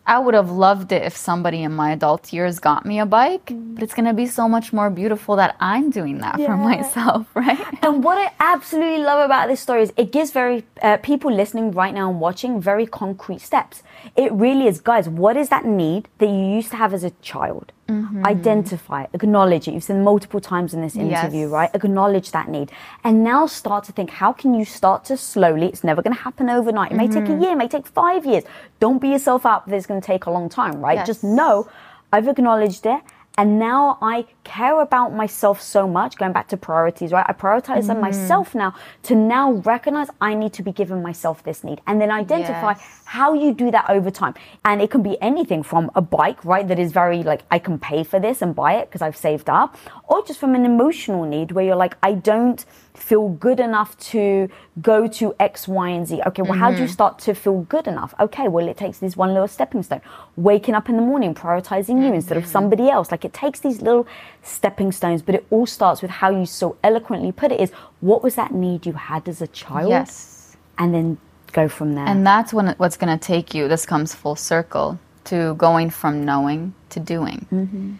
I 0.08 0.18
would 0.18 0.32
have 0.32 0.50
loved 0.50 0.90
it 0.90 1.02
if 1.02 1.14
somebody 1.14 1.62
in 1.62 1.72
my 1.76 1.92
adult 1.92 2.32
years 2.32 2.58
got 2.58 2.86
me 2.86 2.98
a 2.98 3.04
bike, 3.04 3.46
mm. 3.46 3.74
but 3.74 3.82
it's 3.82 3.92
going 3.92 4.06
to 4.06 4.14
be 4.14 4.26
so 4.26 4.48
much 4.48 4.72
more 4.72 4.88
beautiful 4.88 5.36
that 5.36 5.54
I'm 5.60 5.90
doing 5.90 6.18
that 6.18 6.38
yeah. 6.38 6.46
for 6.46 6.56
myself, 6.56 7.26
right? 7.34 7.58
And 7.82 8.02
what 8.02 8.16
I 8.16 8.32
absolutely 8.40 9.02
love 9.02 9.22
about 9.24 9.48
this 9.48 9.60
story 9.60 9.82
is 9.82 9.92
it 9.98 10.10
gives 10.10 10.30
very 10.30 10.64
uh, 10.82 10.96
people 10.96 11.30
listening 11.30 11.72
right 11.72 11.92
now 11.92 12.08
and 12.10 12.20
watching 12.20 12.58
very 12.58 12.86
concrete 12.86 13.42
steps. 13.42 13.82
It 14.16 14.32
really 14.32 14.66
is, 14.66 14.80
guys, 14.80 15.10
what 15.10 15.36
is 15.36 15.50
that 15.50 15.66
need 15.66 16.08
that 16.18 16.26
you 16.26 16.56
used 16.56 16.70
to 16.70 16.76
have 16.76 16.94
as 16.94 17.04
a 17.04 17.10
child? 17.20 17.72
Mm-hmm. 17.88 18.26
Identify, 18.26 19.06
acknowledge 19.14 19.66
it. 19.66 19.72
You've 19.72 19.82
said 19.82 19.96
multiple 19.96 20.40
times 20.40 20.74
in 20.74 20.82
this 20.82 20.94
interview, 20.94 21.46
yes. 21.46 21.50
right? 21.50 21.70
Acknowledge 21.72 22.32
that 22.32 22.48
need. 22.50 22.70
And 23.02 23.24
now 23.24 23.46
start 23.46 23.84
to 23.84 23.92
think, 23.92 24.10
how 24.10 24.30
can 24.30 24.52
you 24.52 24.66
start 24.66 25.06
to 25.06 25.16
slowly, 25.16 25.68
it's 25.68 25.82
never 25.82 26.02
going 26.02 26.14
to 26.14 26.22
happen 26.22 26.50
overnight. 26.50 26.92
It 26.92 26.96
may 26.96 27.04
mm-hmm. 27.04 27.14
take 27.14 27.24
a 27.24 27.32
mm-hmm. 27.32 27.42
year, 27.42 27.52
it 27.52 27.56
may 27.56 27.68
take 27.68 27.86
five 27.86 28.26
years. 28.26 28.44
Don't 28.78 29.00
beat 29.00 29.12
yourself 29.12 29.46
up 29.46 29.64
that 29.66 29.74
it's 29.74 29.86
going 29.86 30.02
to 30.02 30.06
take 30.06 30.26
a 30.26 30.30
long 30.30 30.50
time, 30.50 30.80
right? 30.82 30.96
Yes. 30.96 31.06
Just 31.06 31.24
know 31.24 31.70
I've 32.12 32.28
acknowledged 32.28 32.84
it 32.84 33.00
and 33.38 33.58
now 33.58 33.98
I 34.02 34.26
care 34.48 34.80
about 34.80 35.14
myself 35.14 35.60
so 35.60 35.86
much, 35.86 36.16
going 36.16 36.32
back 36.32 36.48
to 36.48 36.56
priorities, 36.56 37.12
right? 37.12 37.26
I 37.28 37.34
prioritize 37.34 37.84
mm. 37.84 38.00
myself 38.00 38.54
now 38.54 38.74
to 39.04 39.14
now 39.14 39.52
recognize 39.74 40.08
I 40.20 40.34
need 40.34 40.52
to 40.54 40.62
be 40.62 40.72
giving 40.72 41.02
myself 41.02 41.44
this 41.44 41.62
need 41.62 41.80
and 41.86 42.00
then 42.00 42.10
identify 42.10 42.72
yes. 42.72 43.02
how 43.04 43.34
you 43.34 43.52
do 43.54 43.70
that 43.70 43.88
over 43.88 44.10
time. 44.10 44.34
And 44.64 44.80
it 44.80 44.90
can 44.90 45.02
be 45.02 45.20
anything 45.20 45.62
from 45.62 45.90
a 45.94 46.00
bike, 46.00 46.44
right? 46.44 46.66
That 46.66 46.78
is 46.78 46.90
very 46.92 47.22
like, 47.22 47.42
I 47.50 47.58
can 47.58 47.78
pay 47.78 48.02
for 48.02 48.18
this 48.18 48.42
and 48.42 48.54
buy 48.54 48.72
it 48.80 48.88
because 48.88 49.02
I've 49.02 49.16
saved 49.16 49.48
up, 49.48 49.76
or 50.08 50.24
just 50.24 50.40
from 50.40 50.54
an 50.54 50.64
emotional 50.64 51.24
need 51.24 51.52
where 51.52 51.64
you're 51.64 51.76
like, 51.76 51.96
I 52.02 52.14
don't 52.14 52.64
feel 52.94 53.28
good 53.28 53.60
enough 53.60 53.96
to 53.98 54.48
go 54.82 55.06
to 55.06 55.34
X, 55.38 55.68
Y, 55.68 55.88
and 55.88 56.06
Z. 56.06 56.20
Okay, 56.26 56.42
well, 56.42 56.52
mm-hmm. 56.52 56.60
how 56.60 56.70
do 56.70 56.78
you 56.78 56.84
mm-hmm. 56.84 56.92
start 56.92 57.18
to 57.20 57.34
feel 57.34 57.60
good 57.62 57.86
enough? 57.86 58.12
Okay, 58.18 58.48
well, 58.48 58.66
it 58.68 58.76
takes 58.76 58.98
this 58.98 59.16
one 59.16 59.32
little 59.32 59.46
stepping 59.48 59.82
stone. 59.82 60.00
Waking 60.36 60.74
up 60.74 60.88
in 60.88 60.96
the 60.96 61.02
morning, 61.02 61.34
prioritizing 61.34 61.96
you 62.00 62.06
mm-hmm. 62.06 62.14
instead 62.14 62.36
of 62.36 62.46
somebody 62.46 62.88
else. 62.90 63.10
Like 63.10 63.24
it 63.24 63.32
takes 63.32 63.60
these 63.60 63.82
little 63.82 64.06
stepping 64.48 64.92
stones, 64.92 65.22
but 65.22 65.34
it 65.34 65.46
all 65.50 65.66
starts 65.66 66.02
with 66.02 66.10
how 66.10 66.30
you 66.30 66.46
so 66.46 66.76
eloquently 66.82 67.32
put 67.32 67.52
it 67.52 67.60
is 67.60 67.70
what 68.00 68.22
was 68.22 68.34
that 68.34 68.52
need 68.52 68.86
you 68.86 68.92
had 68.94 69.28
as 69.28 69.42
a 69.42 69.46
child? 69.46 69.90
Yes. 69.90 70.56
And 70.78 70.94
then 70.94 71.18
go 71.52 71.68
from 71.68 71.94
there. 71.94 72.06
And 72.06 72.26
that's 72.26 72.52
when 72.52 72.74
what's 72.78 72.96
going 72.96 73.16
to 73.16 73.24
take 73.24 73.54
you, 73.54 73.68
this 73.68 73.86
comes 73.86 74.14
full 74.14 74.36
circle, 74.36 74.98
to 75.24 75.54
going 75.54 75.90
from 75.90 76.24
knowing 76.24 76.74
to 76.90 77.00
doing. 77.00 77.46
Mm-hmm. 77.52 77.94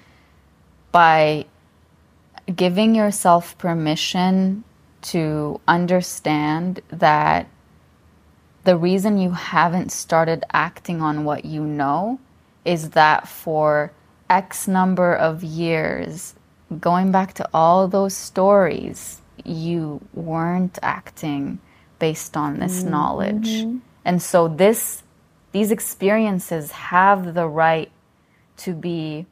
By 0.92 1.46
giving 2.54 2.94
yourself 2.94 3.56
permission 3.58 4.64
to 5.00 5.60
understand 5.68 6.80
that 6.88 7.46
the 8.64 8.76
reason 8.76 9.18
you 9.18 9.30
haven't 9.30 9.92
started 9.92 10.44
acting 10.52 11.00
on 11.00 11.24
what 11.24 11.44
you 11.44 11.62
know 11.62 12.18
is 12.64 12.90
that 12.90 13.28
for 13.28 13.92
X 14.28 14.68
number 14.68 15.14
of 15.14 15.42
years, 15.42 16.34
going 16.80 17.10
back 17.10 17.34
to 17.34 17.48
all 17.52 17.88
those 17.88 18.14
stories, 18.14 19.20
you 19.44 20.00
weren't 20.12 20.78
acting 20.82 21.58
based 21.98 22.36
on 22.36 22.58
this 22.58 22.80
mm-hmm. 22.80 22.90
knowledge. 22.90 23.66
And 24.04 24.22
so 24.22 24.48
this 24.48 25.02
these 25.52 25.70
experiences 25.70 26.70
have 26.72 27.34
the 27.34 27.48
right 27.48 27.90
to 28.58 28.74
be 28.74 29.26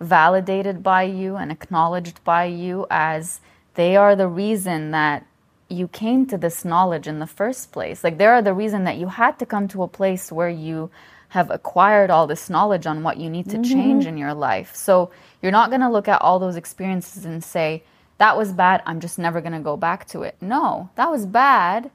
validated 0.00 0.82
by 0.82 1.04
you 1.04 1.36
and 1.36 1.52
acknowledged 1.52 2.22
by 2.24 2.44
you 2.44 2.86
as 2.90 3.40
they 3.74 3.96
are 3.96 4.16
the 4.16 4.26
reason 4.26 4.90
that 4.90 5.24
you 5.68 5.88
came 5.88 6.26
to 6.26 6.36
this 6.36 6.64
knowledge 6.64 7.06
in 7.06 7.18
the 7.18 7.26
first 7.26 7.72
place. 7.72 8.04
Like, 8.04 8.18
they're 8.18 8.42
the 8.42 8.52
reason 8.52 8.84
that 8.84 8.96
you 8.96 9.06
had 9.06 9.38
to 9.38 9.46
come 9.46 9.68
to 9.68 9.82
a 9.82 9.88
place 9.88 10.30
where 10.30 10.50
you 10.50 10.90
have 11.32 11.50
acquired 11.50 12.10
all 12.10 12.26
this 12.26 12.50
knowledge 12.50 12.86
on 12.86 13.02
what 13.02 13.16
you 13.16 13.28
need 13.28 13.48
to 13.48 13.56
mm-hmm. 13.56 13.72
change 13.72 14.06
in 14.06 14.18
your 14.18 14.34
life. 14.34 14.74
So, 14.74 15.10
you're 15.40 15.50
not 15.50 15.70
going 15.70 15.80
to 15.80 15.90
look 15.90 16.06
at 16.06 16.22
all 16.22 16.38
those 16.38 16.56
experiences 16.56 17.24
and 17.24 17.42
say, 17.42 17.82
that 18.18 18.36
was 18.36 18.52
bad, 18.52 18.82
I'm 18.86 19.00
just 19.00 19.18
never 19.18 19.40
going 19.40 19.54
to 19.54 19.58
go 19.58 19.76
back 19.76 20.06
to 20.08 20.22
it. 20.22 20.36
No, 20.40 20.90
that 20.94 21.10
was 21.10 21.26
bad, 21.26 21.90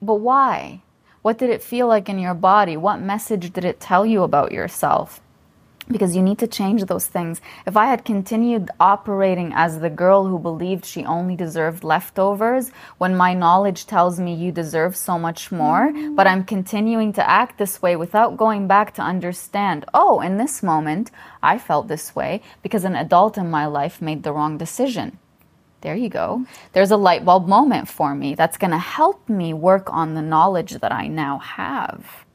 but 0.00 0.16
why? 0.16 0.82
What 1.22 1.38
did 1.38 1.50
it 1.50 1.62
feel 1.62 1.88
like 1.88 2.08
in 2.08 2.18
your 2.18 2.34
body? 2.34 2.76
What 2.76 3.00
message 3.00 3.52
did 3.52 3.64
it 3.64 3.80
tell 3.80 4.06
you 4.06 4.22
about 4.22 4.52
yourself? 4.52 5.20
Because 5.88 6.14
you 6.14 6.22
need 6.22 6.38
to 6.38 6.46
change 6.46 6.84
those 6.84 7.06
things. 7.06 7.40
If 7.66 7.76
I 7.76 7.86
had 7.86 8.04
continued 8.04 8.70
operating 8.78 9.52
as 9.54 9.80
the 9.80 9.90
girl 9.90 10.26
who 10.26 10.38
believed 10.38 10.84
she 10.84 11.04
only 11.04 11.36
deserved 11.36 11.84
leftovers, 11.84 12.70
when 12.98 13.16
my 13.16 13.34
knowledge 13.34 13.86
tells 13.86 14.20
me 14.20 14.34
you 14.34 14.52
deserve 14.52 14.96
so 14.96 15.18
much 15.18 15.50
more, 15.50 15.92
but 16.14 16.26
I'm 16.26 16.44
continuing 16.44 17.12
to 17.14 17.28
act 17.28 17.58
this 17.58 17.82
way 17.82 17.96
without 17.96 18.36
going 18.36 18.66
back 18.66 18.94
to 18.94 19.02
understand, 19.02 19.84
oh, 19.94 20.20
in 20.20 20.36
this 20.36 20.62
moment, 20.62 21.10
I 21.42 21.58
felt 21.58 21.88
this 21.88 22.14
way 22.14 22.42
because 22.62 22.84
an 22.84 22.94
adult 22.94 23.38
in 23.38 23.50
my 23.50 23.66
life 23.66 24.02
made 24.02 24.22
the 24.22 24.32
wrong 24.32 24.58
decision. 24.58 25.18
There 25.80 25.94
you 25.94 26.08
go. 26.08 26.44
There's 26.72 26.90
a 26.90 26.96
light 26.96 27.24
bulb 27.24 27.46
moment 27.46 27.88
for 27.88 28.14
me 28.14 28.34
that's 28.34 28.58
going 28.58 28.72
to 28.72 28.78
help 28.78 29.28
me 29.28 29.54
work 29.54 29.92
on 29.92 30.14
the 30.14 30.22
knowledge 30.22 30.72
that 30.72 30.92
I 30.92 31.06
now 31.06 31.38
have. 31.38 32.26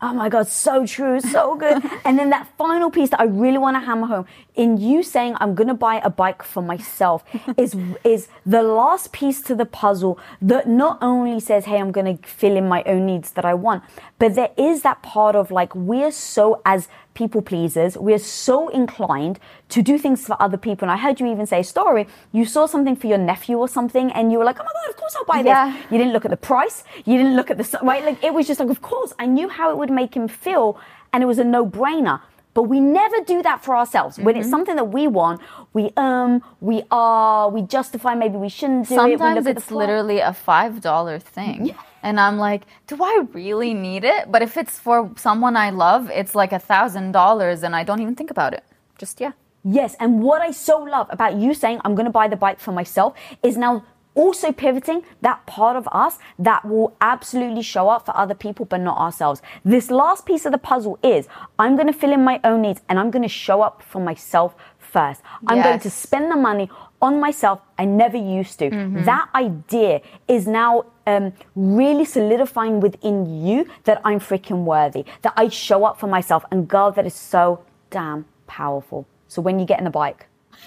Oh 0.00 0.12
my 0.12 0.28
God, 0.28 0.48
so 0.48 0.84
true, 0.86 1.20
so 1.20 1.54
good. 1.56 1.82
and 2.04 2.18
then 2.18 2.30
that 2.30 2.48
final 2.58 2.90
piece 2.90 3.10
that 3.10 3.20
I 3.20 3.24
really 3.24 3.58
want 3.58 3.76
to 3.76 3.80
hammer 3.80 4.06
home 4.06 4.26
in 4.54 4.76
you 4.76 5.02
saying 5.02 5.36
I'm 5.40 5.54
going 5.54 5.68
to 5.68 5.74
buy 5.74 6.00
a 6.04 6.10
bike 6.10 6.42
for 6.42 6.62
myself 6.62 7.24
is 7.56 7.74
is 8.02 8.28
the 8.44 8.62
last 8.62 9.12
piece 9.12 9.40
to 9.42 9.54
the 9.54 9.64
puzzle 9.64 10.18
that 10.42 10.68
not 10.68 10.98
only 11.00 11.40
says, 11.40 11.64
"Hey, 11.64 11.78
I'm 11.78 11.92
going 11.92 12.18
to 12.18 12.28
fill 12.28 12.56
in 12.56 12.68
my 12.68 12.82
own 12.84 13.06
needs 13.06 13.32
that 13.32 13.44
I 13.44 13.54
want," 13.54 13.84
but 14.18 14.34
there 14.34 14.50
is 14.56 14.82
that 14.82 15.02
part 15.02 15.36
of 15.36 15.50
like 15.50 15.74
we're 15.74 16.12
so 16.12 16.60
as 16.64 16.88
people 17.14 17.40
pleasers. 17.42 17.96
We're 17.96 18.18
so 18.18 18.68
inclined 18.68 19.38
to 19.70 19.82
do 19.82 19.98
things 19.98 20.26
for 20.26 20.36
other 20.42 20.56
people. 20.56 20.84
And 20.86 20.92
I 20.92 20.96
heard 21.00 21.20
you 21.20 21.26
even 21.26 21.46
say 21.46 21.60
a 21.60 21.64
story. 21.64 22.06
You 22.32 22.44
saw 22.44 22.66
something 22.66 22.96
for 22.96 23.06
your 23.06 23.18
nephew 23.18 23.56
or 23.56 23.68
something, 23.68 24.10
and 24.12 24.30
you 24.30 24.38
were 24.38 24.44
like, 24.44 24.58
"Oh 24.60 24.64
my 24.64 24.72
god, 24.72 24.90
of 24.90 24.96
course 24.96 25.14
I'll 25.16 25.24
buy 25.24 25.42
this." 25.42 25.52
You 25.90 25.98
didn't 25.98 26.12
look 26.12 26.24
at 26.24 26.30
the 26.30 26.36
price. 26.36 26.84
You 27.04 27.16
didn't 27.16 27.36
look 27.36 27.50
at 27.50 27.58
the 27.58 27.78
right. 27.82 28.04
Like 28.04 28.22
it 28.22 28.34
was 28.34 28.46
just 28.46 28.60
like, 28.60 28.70
of 28.70 28.82
course, 28.82 29.12
I 29.18 29.26
knew 29.26 29.48
how 29.48 29.70
it 29.70 29.76
would 29.78 29.90
make 29.90 30.14
him 30.14 30.28
feel, 30.28 30.78
and 31.12 31.22
it 31.22 31.26
was 31.26 31.38
a 31.38 31.44
no-brainer. 31.44 32.20
But 32.54 32.64
we 32.64 32.80
never 32.80 33.20
do 33.26 33.42
that 33.42 33.64
for 33.64 33.76
ourselves. 33.76 34.18
When 34.18 34.36
it's 34.36 34.48
something 34.48 34.76
that 34.76 34.84
we 34.84 35.08
want, 35.08 35.40
we 35.72 35.90
um, 35.96 36.42
we 36.60 36.84
are, 36.90 37.50
we 37.50 37.62
justify. 37.62 38.14
Maybe 38.14 38.36
we 38.36 38.48
shouldn't 38.48 38.88
do 38.88 38.94
it. 38.94 38.96
Sometimes 38.96 39.44
look 39.44 39.56
it's 39.56 39.70
literally 39.72 40.20
a 40.20 40.32
five 40.32 40.80
dollar 40.80 41.18
thing. 41.18 41.66
Yeah. 41.66 41.74
And 42.02 42.20
I'm 42.20 42.36
like, 42.38 42.62
do 42.86 43.02
I 43.02 43.26
really 43.32 43.74
need 43.74 44.04
it? 44.04 44.30
But 44.30 44.42
if 44.42 44.56
it's 44.56 44.78
for 44.78 45.10
someone 45.16 45.56
I 45.56 45.70
love, 45.70 46.10
it's 46.10 46.34
like 46.34 46.52
a 46.52 46.58
thousand 46.58 47.12
dollars 47.12 47.62
and 47.62 47.74
I 47.74 47.82
don't 47.82 48.00
even 48.00 48.14
think 48.14 48.30
about 48.30 48.54
it. 48.54 48.62
Just 48.98 49.20
yeah. 49.20 49.32
Yes, 49.66 49.96
and 49.98 50.20
what 50.22 50.42
I 50.42 50.50
so 50.50 50.76
love 50.82 51.06
about 51.08 51.36
you 51.36 51.54
saying 51.54 51.80
I'm 51.84 51.94
going 51.94 52.04
to 52.04 52.12
buy 52.12 52.28
the 52.28 52.36
bike 52.36 52.60
for 52.60 52.70
myself 52.70 53.14
is 53.42 53.56
now 53.56 53.82
also 54.14 54.52
pivoting 54.52 55.02
that 55.22 55.44
part 55.46 55.76
of 55.76 55.88
us 55.92 56.18
that 56.38 56.64
will 56.64 56.96
absolutely 57.00 57.62
show 57.62 57.88
up 57.88 58.06
for 58.06 58.16
other 58.16 58.34
people 58.34 58.64
but 58.64 58.80
not 58.80 58.98
ourselves. 58.98 59.42
This 59.64 59.90
last 59.90 60.24
piece 60.26 60.44
of 60.46 60.52
the 60.52 60.58
puzzle 60.58 60.98
is 61.02 61.28
I'm 61.58 61.74
going 61.76 61.86
to 61.88 61.92
fill 61.92 62.12
in 62.12 62.22
my 62.24 62.40
own 62.44 62.62
needs 62.62 62.80
and 62.88 62.98
I'm 62.98 63.10
going 63.10 63.22
to 63.22 63.28
show 63.28 63.62
up 63.62 63.82
for 63.82 64.00
myself 64.00 64.54
first. 64.78 65.22
I'm 65.48 65.58
going 65.62 65.80
to 65.80 65.90
spend 65.90 66.30
the 66.30 66.36
money 66.36 66.70
on 67.02 67.20
myself 67.20 67.60
I 67.78 67.84
never 67.84 68.16
used 68.16 68.58
to. 68.60 68.70
That 69.04 69.28
idea 69.34 70.00
is 70.28 70.46
now 70.46 70.86
um, 71.06 71.32
really 71.54 72.04
solidifying 72.04 72.80
within 72.80 73.44
you 73.44 73.66
that 73.84 74.00
I'm 74.04 74.20
freaking 74.20 74.64
worthy, 74.64 75.04
that 75.22 75.34
I 75.36 75.48
show 75.48 75.84
up 75.84 75.98
for 76.00 76.06
myself. 76.06 76.44
And 76.50 76.68
girl, 76.68 76.92
that 76.92 77.06
is 77.06 77.14
so 77.14 77.64
damn 77.90 78.24
powerful. 78.46 79.06
So 79.28 79.42
when 79.42 79.58
you 79.58 79.66
get 79.66 79.78
in 79.78 79.84
the 79.84 79.90
bike, 79.90 80.26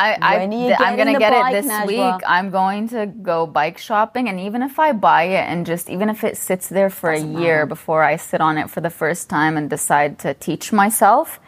I, 0.00 0.18
I 0.22 0.38
When 0.38 0.52
are 0.52 0.56
you 0.56 0.66
th- 0.68 0.80
I'm 0.80 0.96
gonna 0.96 1.18
get 1.18 1.32
it 1.32 1.52
this 1.52 1.70
Najwa? 1.70 1.86
week. 1.86 2.22
I'm 2.26 2.50
going 2.50 2.88
to 2.88 3.06
go 3.06 3.46
bike 3.46 3.78
shopping, 3.78 4.28
and 4.30 4.40
even 4.40 4.62
if 4.62 4.78
I 4.78 4.92
buy 4.92 5.24
it 5.24 5.44
and 5.50 5.66
just 5.66 5.90
even 5.90 6.08
if 6.08 6.24
it 6.24 6.36
sits 6.38 6.68
there 6.68 6.88
for 6.88 7.10
a 7.10 7.20
year 7.20 7.66
before 7.66 8.02
I 8.02 8.16
sit 8.16 8.40
on 8.40 8.56
it 8.56 8.70
for 8.70 8.80
the 8.80 8.90
first 8.90 9.28
time 9.28 9.56
and 9.58 9.68
decide 9.68 10.18
to 10.20 10.32
teach 10.34 10.72
myself, 10.72 11.38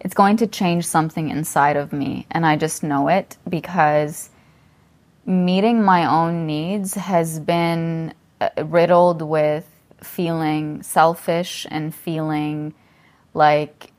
it's 0.00 0.14
going 0.14 0.36
to 0.38 0.46
change 0.46 0.86
something 0.86 1.30
inside 1.30 1.76
of 1.76 1.92
me, 1.92 2.26
and 2.30 2.44
I 2.44 2.56
just 2.56 2.82
know 2.82 3.08
it 3.08 3.38
because 3.48 4.30
meeting 5.24 5.82
my 5.82 6.04
own 6.04 6.46
needs 6.46 6.94
has 6.94 7.40
been 7.40 8.12
uh, 8.40 8.50
riddled 8.64 9.22
with 9.22 9.66
feeling 10.02 10.82
selfish 10.82 11.66
and 11.70 11.94
feeling 11.94 12.74
like 13.32 13.92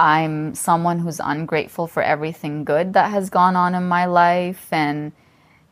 I'm 0.00 0.54
someone 0.54 0.98
who's 0.98 1.20
ungrateful 1.22 1.86
for 1.86 2.02
everything 2.02 2.64
good 2.64 2.94
that 2.94 3.10
has 3.10 3.28
gone 3.28 3.54
on 3.54 3.74
in 3.74 3.86
my 3.86 4.06
life 4.06 4.66
and 4.72 5.12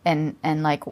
and 0.05 0.37
and 0.43 0.63
like 0.63 0.85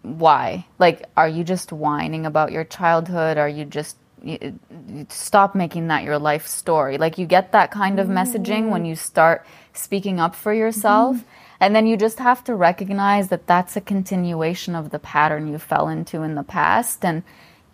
why? 0.00 0.64
Like 0.78 1.04
are 1.14 1.28
you 1.28 1.44
just 1.44 1.70
whining 1.70 2.24
about 2.24 2.50
your 2.50 2.64
childhood? 2.64 3.36
Are 3.36 3.48
you 3.48 3.66
just 3.66 3.98
you, 4.22 4.58
you 4.88 5.06
stop 5.10 5.54
making 5.54 5.88
that 5.88 6.02
your 6.02 6.18
life 6.18 6.46
story? 6.46 6.96
Like 6.96 7.18
you 7.18 7.26
get 7.26 7.52
that 7.52 7.72
kind 7.72 8.00
of 8.00 8.06
messaging 8.08 8.70
when 8.70 8.84
mm. 8.84 8.88
you 8.88 8.96
start 8.96 9.44
speaking 9.74 10.18
up 10.18 10.34
for 10.34 10.54
yourself. 10.54 11.16
Mm-hmm. 11.16 11.28
And 11.60 11.76
then 11.76 11.86
you 11.86 11.98
just 11.98 12.20
have 12.20 12.42
to 12.44 12.54
recognize 12.54 13.28
that 13.28 13.46
that's 13.46 13.76
a 13.76 13.82
continuation 13.82 14.74
of 14.74 14.88
the 14.88 14.98
pattern 14.98 15.46
you 15.46 15.58
fell 15.58 15.88
into 15.88 16.22
in 16.22 16.36
the 16.36 16.42
past 16.42 17.04
and 17.04 17.22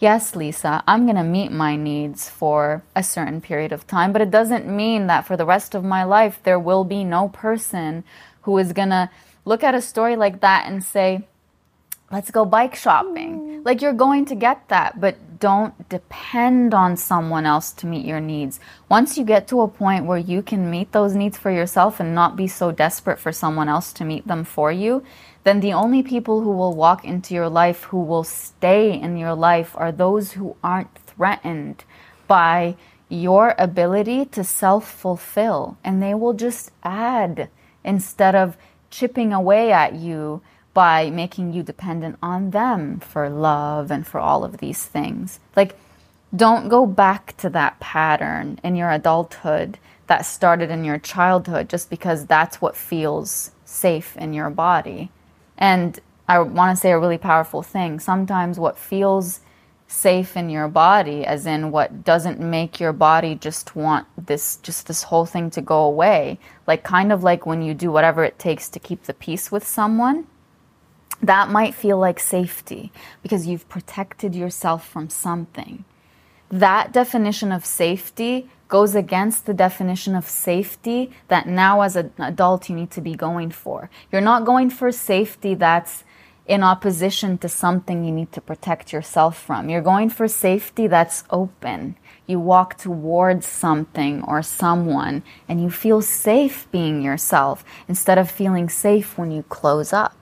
Yes, 0.01 0.37
Lisa, 0.37 0.85
I'm 0.87 1.07
going 1.07 1.17
to 1.17 1.25
meet 1.25 1.51
my 1.51 1.75
needs 1.75 2.29
for 2.29 2.85
a 2.95 3.03
certain 3.03 3.41
period 3.41 3.73
of 3.73 3.87
time, 3.89 4.13
but 4.13 4.23
it 4.23 4.31
doesn't 4.31 4.65
mean 4.65 5.09
that 5.09 5.27
for 5.27 5.37
the 5.37 5.45
rest 5.45 5.75
of 5.75 5.83
my 5.83 6.05
life 6.05 6.41
there 6.45 6.59
will 6.59 6.85
be 6.85 7.03
no 7.03 7.29
person 7.31 8.05
who 8.43 8.59
is 8.59 8.73
going 8.73 8.91
to 8.91 9.11
look 9.45 9.65
at 9.65 9.75
a 9.75 9.81
story 9.81 10.15
like 10.15 10.41
that 10.41 10.67
and 10.69 10.85
say, 10.85 11.27
let's 12.13 12.31
go 12.31 12.45
bike 12.45 12.77
shopping. 12.77 13.41
Mm. 13.41 13.65
Like 13.65 13.83
you're 13.83 13.93
going 13.93 14.25
to 14.27 14.37
get 14.37 14.69
that, 14.69 15.01
but 15.01 15.17
don't 15.41 15.89
depend 15.89 16.75
on 16.75 16.97
someone 16.97 17.45
else 17.45 17.73
to 17.73 17.87
meet 17.87 18.05
your 18.05 18.21
needs. 18.21 18.61
Once 18.89 19.19
you 19.19 19.25
get 19.25 19.49
to 19.49 19.61
a 19.61 19.69
point 19.69 20.07
where 20.07 20.19
you 20.19 20.43
can 20.43 20.71
meet 20.71 20.93
those 20.93 21.15
needs 21.15 21.37
for 21.37 21.51
yourself 21.51 22.01
and 22.01 22.15
not 22.15 22.37
be 22.37 22.47
so 22.47 22.71
desperate 22.73 23.19
for 23.19 23.33
someone 23.33 23.69
else 23.69 23.93
to 23.95 24.05
meet 24.05 24.27
them 24.27 24.45
for 24.45 24.71
you, 24.71 25.03
then 25.49 25.61
the 25.61 25.73
only 25.73 26.03
people 26.03 26.43
who 26.43 26.53
will 26.53 26.75
walk 26.75 27.07
into 27.07 27.33
your 27.33 27.49
life, 27.49 27.85
who 27.85 28.03
will 28.03 28.23
stay 28.23 28.93
in 28.93 29.17
your 29.17 29.33
life, 29.33 29.73
are 29.77 29.91
those 29.91 30.33
who 30.33 30.55
aren't 30.63 30.95
threatened 31.07 31.85
by 32.27 32.77
your 33.09 33.55
ability 33.57 34.27
to 34.27 34.45
self 34.45 34.87
fulfill. 34.87 35.79
And 35.83 36.03
they 36.03 36.13
will 36.13 36.35
just 36.35 36.71
add 36.83 37.49
instead 37.83 38.35
of 38.35 38.59
chipping 38.91 39.33
away 39.33 39.73
at 39.73 39.95
you 39.95 40.43
by 40.75 41.09
making 41.09 41.55
you 41.55 41.63
dependent 41.63 42.19
on 42.23 42.51
them 42.51 43.01
for 43.01 43.31
love 43.31 43.91
and 43.91 44.07
for 44.07 44.21
all 44.21 44.45
of 44.45 44.59
these 44.59 44.85
things. 44.85 45.41
Like, 45.57 45.79
don't 46.37 46.69
go 46.69 46.85
back 46.85 47.35
to 47.39 47.49
that 47.49 47.81
pattern 47.81 48.61
in 48.63 48.77
your 48.77 48.91
adulthood 48.91 49.79
that 50.09 50.27
started 50.27 50.69
in 50.69 50.85
your 50.85 50.99
childhood 50.99 51.71
just 51.71 51.89
because 51.89 52.27
that's 52.27 52.61
what 52.61 52.77
feels 52.77 53.53
safe 53.65 54.15
in 54.19 54.35
your 54.35 54.51
body. 54.51 55.11
And 55.59 55.99
I 56.29 56.39
want 56.39 56.77
to 56.77 56.81
say 56.81 56.93
a 56.93 56.99
really 56.99 57.19
powerful 57.19 57.63
thing. 57.63 58.01
Sometimes 58.01 58.59
what 58.59 58.79
feels 58.79 59.41
safe 59.89 60.37
in 60.37 60.51
your 60.51 60.69
body 60.69 61.25
as 61.25 61.47
in 61.47 61.71
what 61.71 62.05
doesn't 62.05 62.39
make 62.39 62.79
your 62.79 62.93
body 62.93 63.35
just 63.35 63.75
want 63.75 64.07
this 64.27 64.57
just 64.57 64.87
this 64.87 65.05
whole 65.05 65.25
thing 65.25 65.49
to 65.49 65.63
go 65.63 65.83
away 65.85 66.39
like 66.67 66.83
kind 66.85 67.11
of 67.11 67.23
like 67.23 67.47
when 67.47 67.63
you 67.63 67.73
do 67.73 67.91
whatever 67.91 68.23
it 68.23 68.39
takes 68.39 68.69
to 68.69 68.79
keep 68.79 69.05
the 69.05 69.15
peace 69.15 69.51
with 69.51 69.67
someone 69.67 70.27
that 71.23 71.49
might 71.49 71.75
feel 71.75 71.97
like 71.97 72.21
safety 72.21 72.93
because 73.23 73.47
you've 73.47 73.67
protected 73.71 74.35
yourself 74.35 74.87
from 74.87 75.09
something 75.09 75.83
that 76.51 76.93
definition 76.93 77.51
of 77.51 77.65
safety 77.65 78.47
goes 78.69 78.95
against 78.95 79.47
the 79.47 79.55
definition 79.55 80.15
of 80.15 80.29
safety 80.29 81.11
that 81.29 81.49
now 81.49 81.81
as 81.81 81.97
an 81.97 82.13
adult 82.19 82.69
you 82.69 82.77
need 82.77 82.91
to 82.93 83.01
be 83.01 83.15
going 83.15 83.51
for. 83.51 83.91
You're 84.13 84.21
not 84.21 84.45
going 84.45 84.71
for 84.71 84.93
safety 84.93 85.55
that's 85.55 86.05
in 86.47 86.63
opposition 86.63 87.37
to 87.39 87.49
something 87.49 88.05
you 88.05 88.11
need 88.13 88.33
to 88.33 88.41
protect 88.41 88.93
yourself 88.93 89.39
from. 89.39 89.69
You're 89.69 89.83
going 89.83 90.09
for 90.09 90.27
safety 90.29 90.87
that's 90.87 91.25
open. 91.31 91.97
You 92.27 92.41
walk 92.41 92.79
towards 92.79 93.47
something 93.47 94.23
or 94.23 94.43
someone 94.43 95.23
and 95.47 95.61
you 95.61 95.71
feel 95.71 96.01
safe 96.01 96.67
being 96.71 97.03
yourself 97.03 97.65
instead 97.87 98.19
of 98.19 98.31
feeling 98.31 98.69
safe 98.69 99.19
when 99.19 99.31
you 99.31 99.43
close 99.45 99.93
up. 99.93 100.15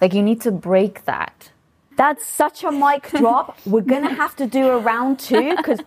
Like 0.00 0.14
you 0.14 0.22
need 0.22 0.40
to 0.42 0.52
break 0.52 1.04
that. 1.06 1.50
That's 1.96 2.26
such 2.26 2.64
a 2.64 2.72
mic 2.72 3.10
drop. 3.10 3.58
We're 3.66 3.82
gonna 3.82 4.14
have 4.14 4.34
to 4.36 4.46
do 4.46 4.68
a 4.68 4.78
round 4.78 5.18
two 5.18 5.56
because 5.56 5.80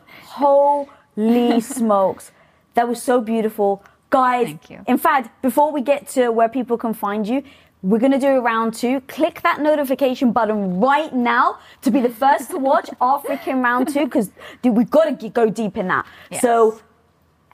holy 1.18 1.62
smokes, 1.78 2.32
that 2.76 2.88
was 2.88 3.02
so 3.02 3.20
beautiful, 3.22 3.84
guys. 4.10 4.48
Thank 4.48 4.70
you. 4.70 4.80
In 4.88 4.98
fact, 4.98 5.42
before 5.42 5.72
we 5.72 5.82
get 5.82 6.08
to 6.10 6.30
where 6.30 6.50
people 6.50 6.78
can 6.78 6.94
find 6.94 7.28
you, 7.28 7.44
We're 7.84 8.00
going 8.00 8.12
to 8.20 8.20
do 8.20 8.28
a 8.40 8.42
round 8.42 8.74
two. 8.74 9.02
Click 9.02 9.42
that 9.44 9.62
notification 9.62 10.32
button 10.32 10.80
right 10.80 11.14
now 11.14 11.60
to 11.84 11.92
be 11.92 12.02
the 12.02 12.10
first 12.10 12.50
to 12.52 12.58
watch 12.58 12.90
our 13.02 13.22
freaking 13.22 13.64
round 13.64 13.94
two 13.94 14.06
because 14.06 14.32
we've 14.64 14.90
got 14.90 15.20
to 15.20 15.30
go 15.30 15.50
deep 15.50 15.78
in 15.78 15.88
that. 15.88 16.06
Yes. 16.32 16.42
So 16.42 16.82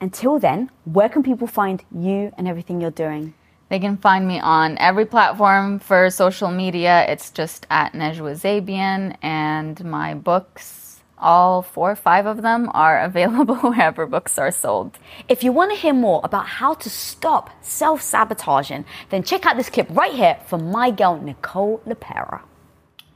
until 0.00 0.38
then, 0.38 0.70
where 0.96 1.10
can 1.10 1.22
people 1.22 1.46
find 1.46 1.84
you 1.94 2.32
and 2.38 2.48
everything 2.48 2.80
you're 2.80 2.90
doing? 3.06 3.34
They 3.68 3.78
can 3.78 3.96
find 3.98 4.26
me 4.26 4.40
on 4.40 4.78
every 4.78 5.04
platform 5.06 5.78
for 5.78 6.08
social 6.10 6.50
media. 6.50 7.04
It's 7.12 7.30
just 7.30 7.66
at 7.70 7.92
Najwa 7.92 8.32
Zebian, 8.44 9.16
and 9.22 9.82
my 9.84 10.14
books, 10.14 10.64
all 11.18 11.62
four 11.62 11.90
or 11.90 11.96
five 11.96 12.26
of 12.26 12.42
them, 12.42 12.70
are 12.74 13.00
available 13.00 13.56
wherever 13.62 14.06
books 14.06 14.38
are 14.38 14.50
sold. 14.50 14.98
If 15.28 15.42
you 15.42 15.52
want 15.52 15.72
to 15.72 15.76
hear 15.76 15.94
more 15.94 16.20
about 16.24 16.46
how 16.46 16.74
to 16.74 16.90
stop 16.90 17.50
self 17.62 18.02
sabotaging, 18.02 18.84
then 19.10 19.22
check 19.22 19.46
out 19.46 19.56
this 19.56 19.70
clip 19.70 19.88
right 19.90 20.12
here 20.12 20.38
from 20.46 20.70
my 20.70 20.90
girl 20.90 21.20
Nicole 21.20 21.80
LePera. 21.86 22.42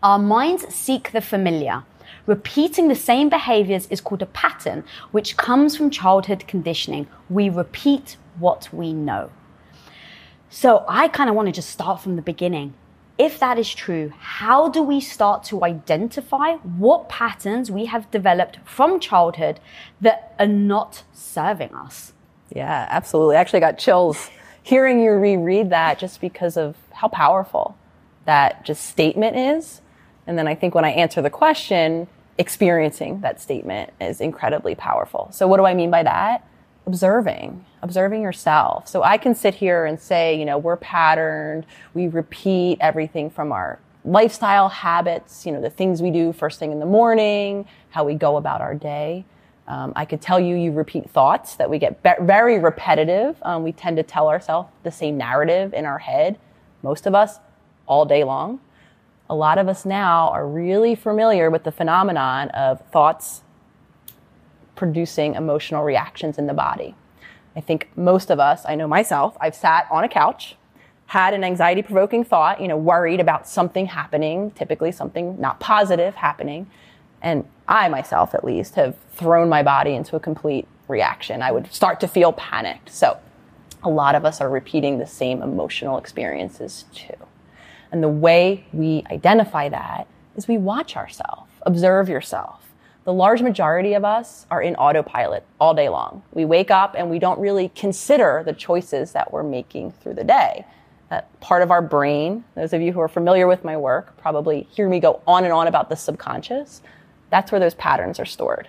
Our 0.03 0.19
minds 0.19 0.73
seek 0.73 1.12
the 1.12 1.20
familiar. 1.20 1.85
Repeating 2.27 2.89
the 2.89 2.95
same 2.95 3.29
behaviors 3.29 3.87
is 3.89 4.01
called 4.01 4.23
a 4.23 4.27
pattern, 4.27 4.85
which 5.11 5.37
comes 5.37 5.77
from 5.77 5.91
childhood 5.91 6.47
conditioning. 6.47 7.07
We 7.29 7.49
repeat 7.49 8.16
what 8.39 8.69
we 8.73 8.93
know. 8.93 9.31
So 10.51 10.85
I 10.89 11.09
kind 11.09 11.29
of 11.29 11.37
want 11.37 11.47
to 11.47 11.53
just 11.53 11.70
start 11.70 12.01
from 12.01 12.16
the 12.16 12.23
beginning. 12.23 12.75
If 13.19 13.40
that 13.40 13.59
is 13.59 13.74
true, 13.74 14.12
how 14.16 14.69
do 14.69 14.81
we 14.81 15.01
start 15.01 15.43
to 15.45 15.65
identify 15.65 16.55
what 16.55 17.09
patterns 17.09 17.69
we 17.69 17.86
have 17.86 18.09
developed 18.12 18.59
from 18.65 19.01
childhood 19.01 19.59
that 20.01 20.36
are 20.39 20.47
not 20.47 21.03
serving 21.12 21.74
us? 21.74 22.12
Yeah, 22.55 22.86
absolutely. 22.89 23.36
I 23.36 23.40
actually 23.40 23.61
got 23.61 23.77
chills 23.77 24.31
hearing 24.62 25.01
you 25.01 25.12
reread 25.12 25.70
that 25.70 25.99
just 25.99 26.20
because 26.20 26.57
of 26.57 26.77
how 26.93 27.09
powerful 27.09 27.77
that 28.24 28.65
just 28.65 28.86
statement 28.86 29.36
is. 29.36 29.81
And 30.27 30.39
then 30.39 30.47
I 30.47 30.55
think 30.55 30.74
when 30.74 30.85
I 30.85 30.90
answer 30.90 31.20
the 31.20 31.31
question, 31.31 32.07
experiencing 32.36 33.20
that 33.23 33.40
statement 33.40 33.93
is 34.01 34.20
incredibly 34.20 34.74
powerful. 34.74 35.28
So 35.32 35.49
what 35.49 35.57
do 35.57 35.65
I 35.65 35.74
mean 35.74 35.90
by 35.90 36.05
that? 36.05 36.47
Observing, 36.89 37.66
observing 37.82 38.23
yourself. 38.23 38.89
So 38.89 39.02
I 39.02 39.19
can 39.19 39.35
sit 39.35 39.55
here 39.55 39.85
and 39.85 40.01
say, 40.01 40.39
you 40.39 40.47
know, 40.47 40.56
we're 40.56 40.78
patterned, 40.78 41.66
we 41.93 42.09
repeat 42.09 42.78
everything 42.81 43.28
from 43.28 43.52
our 43.52 43.78
lifestyle 44.06 44.70
habits, 44.70 45.44
you 45.44 45.52
know, 45.52 45.60
the 45.60 45.69
things 45.69 46.01
we 46.01 46.10
do 46.10 46.32
first 46.32 46.59
thing 46.59 46.73
in 46.73 46.78
the 46.78 46.86
morning, 46.86 47.66
how 47.90 48.05
we 48.05 48.15
go 48.15 48.39
about 48.39 48.62
our 48.62 48.74
day. 48.74 49.27
Um, 49.66 49.93
I 49.97 50.06
could 50.06 50.23
tell 50.23 50.40
you, 50.40 50.56
you 50.56 50.73
repeat 50.73 51.10
thoughts 51.10 51.56
that 51.56 51.69
we 51.69 51.78
get 51.78 52.02
be- 52.02 52.23
very 52.23 52.59
repetitive. 52.59 53.36
Um, 53.43 53.65
we 53.65 53.73
tend 53.73 53.98
to 53.98 54.02
tell 54.02 54.28
ourselves 54.28 54.70
the 54.82 54.90
same 54.90 55.19
narrative 55.19 55.74
in 55.74 55.85
our 55.85 55.98
head, 55.98 56.39
most 56.82 57.06
of 57.06 57.15
us, 57.15 57.39
all 57.86 58.06
day 58.06 58.24
long. 58.24 58.60
A 59.28 59.35
lot 59.35 59.59
of 59.59 59.69
us 59.69 59.85
now 59.85 60.31
are 60.31 60.48
really 60.48 60.94
familiar 60.94 61.51
with 61.51 61.65
the 61.65 61.73
phenomenon 61.73 62.48
of 62.52 62.81
thoughts 62.90 63.43
producing 64.79 65.35
emotional 65.35 65.83
reactions 65.83 66.39
in 66.39 66.47
the 66.47 66.55
body. 66.55 66.95
I 67.57 67.61
think 67.61 67.89
most 67.97 68.31
of 68.31 68.39
us, 68.39 68.63
I 68.65 68.77
know 68.77 68.87
myself, 68.87 69.37
I've 69.41 69.57
sat 69.57 69.89
on 69.91 70.05
a 70.05 70.09
couch, 70.09 70.55
had 71.07 71.35
an 71.35 71.43
anxiety 71.43 71.83
provoking 71.83 72.23
thought, 72.23 72.61
you 72.61 72.69
know, 72.69 72.77
worried 72.77 73.19
about 73.19 73.49
something 73.49 73.87
happening, 73.87 74.53
typically 74.53 74.93
something 74.93 75.39
not 75.41 75.59
positive 75.59 76.15
happening. 76.15 76.71
And 77.21 77.45
I 77.67 77.89
myself, 77.89 78.37
at 78.37 78.45
least, 78.45 78.77
have 78.77 78.95
thrown 79.11 79.49
my 79.49 79.65
body 79.65 79.97
into 79.97 80.15
a 80.15 80.21
complete 80.21 80.69
reaction. 80.87 81.43
I 81.43 81.51
would 81.51 81.73
start 81.73 81.99
to 82.01 82.07
feel 82.07 82.33
panicked. 82.33 82.89
So 82.91 83.19
a 83.83 83.91
lot 83.91 84.15
of 84.15 84.25
us 84.25 84.41
are 84.41 84.49
repeating 84.49 84.99
the 84.99 85.07
same 85.09 85.43
emotional 85.43 85.99
experiences 85.99 86.85
too. 86.95 87.17
And 87.91 88.01
the 88.01 88.09
way 88.09 88.65
we 88.73 89.03
identify 89.11 89.71
that 89.71 90.07
is 90.37 90.47
we 90.47 90.57
watch 90.57 90.97
ourselves, 90.97 91.51
observe 91.63 92.09
yourself 92.09 92.68
the 93.09 93.14
large 93.14 93.40
majority 93.40 93.94
of 93.94 94.05
us 94.05 94.44
are 94.51 94.60
in 94.60 94.76
autopilot 94.76 95.43
all 95.59 95.72
day 95.72 95.89
long. 95.89 96.22
We 96.35 96.44
wake 96.44 96.70
up 96.70 96.94
and 96.94 97.09
we 97.09 97.18
don't 97.18 97.40
really 97.40 97.70
consider 97.70 98.43
the 98.44 98.52
choices 98.52 99.12
that 99.12 99.32
we're 99.32 99.44
making 99.44 99.93
through 99.93 100.12
the 100.12 100.24
day. 100.24 100.66
That 101.09 101.40
part 101.40 101.62
of 101.62 101.70
our 101.70 101.80
brain, 101.80 102.44
those 102.55 102.74
of 102.74 102.82
you 102.82 102.93
who 102.93 103.01
are 103.01 103.09
familiar 103.09 103.47
with 103.47 103.64
my 103.64 103.78
work 103.78 104.18
probably 104.18 104.68
hear 104.70 104.90
me 104.90 105.01
go 105.01 105.22
on 105.26 105.44
and 105.44 105.55
on 105.55 105.66
about 105.66 105.89
the 105.89 105.97
subconscious. 105.97 106.82
That's 107.30 107.51
where 107.51 107.59
those 107.59 107.72
patterns 107.72 108.20
are 108.20 108.26
stored. 108.26 108.68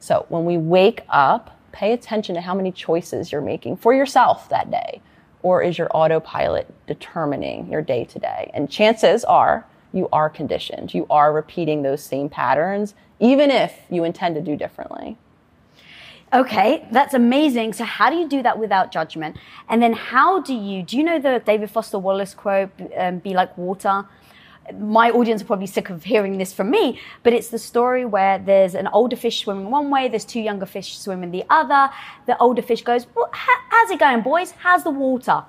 So 0.00 0.24
when 0.30 0.46
we 0.46 0.56
wake 0.56 1.02
up, 1.10 1.60
pay 1.72 1.92
attention 1.92 2.36
to 2.36 2.40
how 2.40 2.54
many 2.54 2.72
choices 2.72 3.32
you're 3.32 3.42
making 3.42 3.76
for 3.76 3.92
yourself 3.92 4.48
that 4.48 4.70
day. 4.70 5.02
Or 5.42 5.62
is 5.62 5.76
your 5.76 5.94
autopilot 5.94 6.72
determining 6.86 7.70
your 7.70 7.82
day 7.82 8.06
to 8.06 8.18
day? 8.18 8.50
And 8.54 8.70
chances 8.70 9.24
are 9.24 9.66
you 9.92 10.08
are 10.10 10.30
conditioned. 10.30 10.94
You 10.94 11.06
are 11.10 11.34
repeating 11.34 11.82
those 11.82 12.02
same 12.02 12.30
patterns, 12.30 12.94
even 13.20 13.50
if 13.50 13.72
you 13.90 14.04
intend 14.04 14.34
to 14.34 14.40
do 14.40 14.56
differently. 14.56 15.16
Okay, 16.32 16.86
that's 16.90 17.14
amazing. 17.14 17.74
So, 17.74 17.84
how 17.84 18.10
do 18.10 18.16
you 18.16 18.28
do 18.28 18.42
that 18.42 18.58
without 18.58 18.90
judgment? 18.90 19.36
And 19.68 19.80
then, 19.80 19.92
how 19.92 20.40
do 20.40 20.54
you 20.54 20.82
do 20.82 20.96
you 20.96 21.04
know 21.04 21.18
the 21.18 21.42
David 21.44 21.70
Foster 21.70 21.98
Wallace 21.98 22.34
quote, 22.34 22.70
um, 22.96 23.18
"Be 23.18 23.34
like 23.34 23.56
water"? 23.56 24.06
My 24.78 25.10
audience 25.10 25.42
are 25.42 25.44
probably 25.44 25.66
sick 25.66 25.90
of 25.90 26.04
hearing 26.04 26.38
this 26.38 26.52
from 26.52 26.70
me, 26.70 26.98
but 27.22 27.34
it's 27.34 27.48
the 27.48 27.58
story 27.58 28.04
where 28.06 28.38
there's 28.38 28.74
an 28.74 28.88
older 28.88 29.14
fish 29.14 29.44
swimming 29.44 29.70
one 29.70 29.90
way, 29.90 30.08
there's 30.08 30.24
two 30.24 30.40
younger 30.40 30.64
fish 30.64 30.98
swimming 30.98 31.30
the 31.30 31.44
other. 31.50 31.90
The 32.26 32.36
older 32.38 32.62
fish 32.62 32.82
goes, 32.82 33.06
well, 33.14 33.28
"How's 33.32 33.90
it 33.90 34.00
going, 34.00 34.22
boys? 34.22 34.52
How's 34.52 34.82
the 34.82 34.90
water?" 34.90 35.44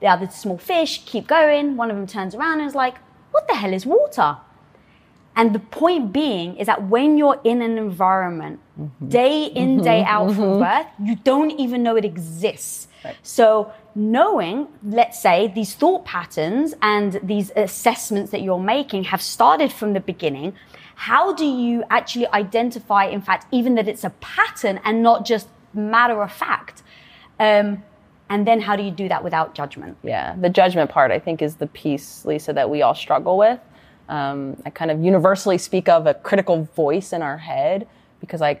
The 0.00 0.08
other 0.08 0.28
small 0.28 0.58
fish 0.58 1.04
keep 1.06 1.26
going. 1.26 1.76
One 1.76 1.90
of 1.90 1.96
them 1.96 2.06
turns 2.06 2.34
around 2.34 2.60
and 2.60 2.68
is 2.68 2.74
like, 2.74 2.96
what 3.30 3.48
the 3.48 3.54
hell 3.54 3.72
is 3.72 3.84
water? 3.84 4.38
And 5.36 5.54
the 5.54 5.58
point 5.58 6.14
being 6.14 6.56
is 6.56 6.66
that 6.66 6.88
when 6.88 7.18
you're 7.18 7.38
in 7.44 7.60
an 7.60 7.76
environment, 7.76 8.58
mm-hmm. 8.80 9.08
day 9.08 9.44
in, 9.44 9.76
mm-hmm. 9.76 9.84
day 9.84 10.02
out 10.04 10.32
from 10.32 10.44
mm-hmm. 10.44 10.60
birth, 10.60 10.86
you 10.98 11.16
don't 11.16 11.50
even 11.52 11.82
know 11.82 11.94
it 11.96 12.06
exists. 12.06 12.88
Right. 13.04 13.14
So, 13.22 13.70
knowing, 13.94 14.66
let's 14.82 15.20
say, 15.20 15.52
these 15.54 15.74
thought 15.74 16.06
patterns 16.06 16.74
and 16.80 17.20
these 17.22 17.52
assessments 17.54 18.30
that 18.30 18.40
you're 18.40 18.58
making 18.58 19.04
have 19.04 19.20
started 19.20 19.70
from 19.70 19.92
the 19.92 20.00
beginning, 20.00 20.54
how 20.94 21.34
do 21.34 21.44
you 21.44 21.84
actually 21.90 22.26
identify, 22.28 23.04
in 23.04 23.20
fact, 23.20 23.46
even 23.52 23.74
that 23.74 23.86
it's 23.86 24.04
a 24.04 24.10
pattern 24.20 24.80
and 24.84 25.02
not 25.02 25.26
just 25.26 25.48
matter 25.74 26.22
of 26.22 26.32
fact? 26.32 26.82
Um, 27.38 27.82
and 28.30 28.46
then 28.46 28.60
how 28.62 28.74
do 28.74 28.82
you 28.82 28.90
do 28.90 29.06
that 29.08 29.22
without 29.22 29.54
judgment? 29.54 29.98
Yeah, 30.02 30.34
the 30.40 30.48
judgment 30.48 30.90
part, 30.90 31.10
I 31.10 31.18
think, 31.18 31.42
is 31.42 31.56
the 31.56 31.66
piece, 31.68 32.24
Lisa, 32.24 32.54
that 32.54 32.70
we 32.70 32.80
all 32.80 32.94
struggle 32.94 33.36
with. 33.36 33.60
Um, 34.08 34.56
I 34.64 34.70
kind 34.70 34.90
of 34.90 35.02
universally 35.02 35.58
speak 35.58 35.88
of 35.88 36.06
a 36.06 36.14
critical 36.14 36.64
voice 36.76 37.12
in 37.12 37.22
our 37.22 37.38
head 37.38 37.88
because 38.20 38.40
I 38.40 38.60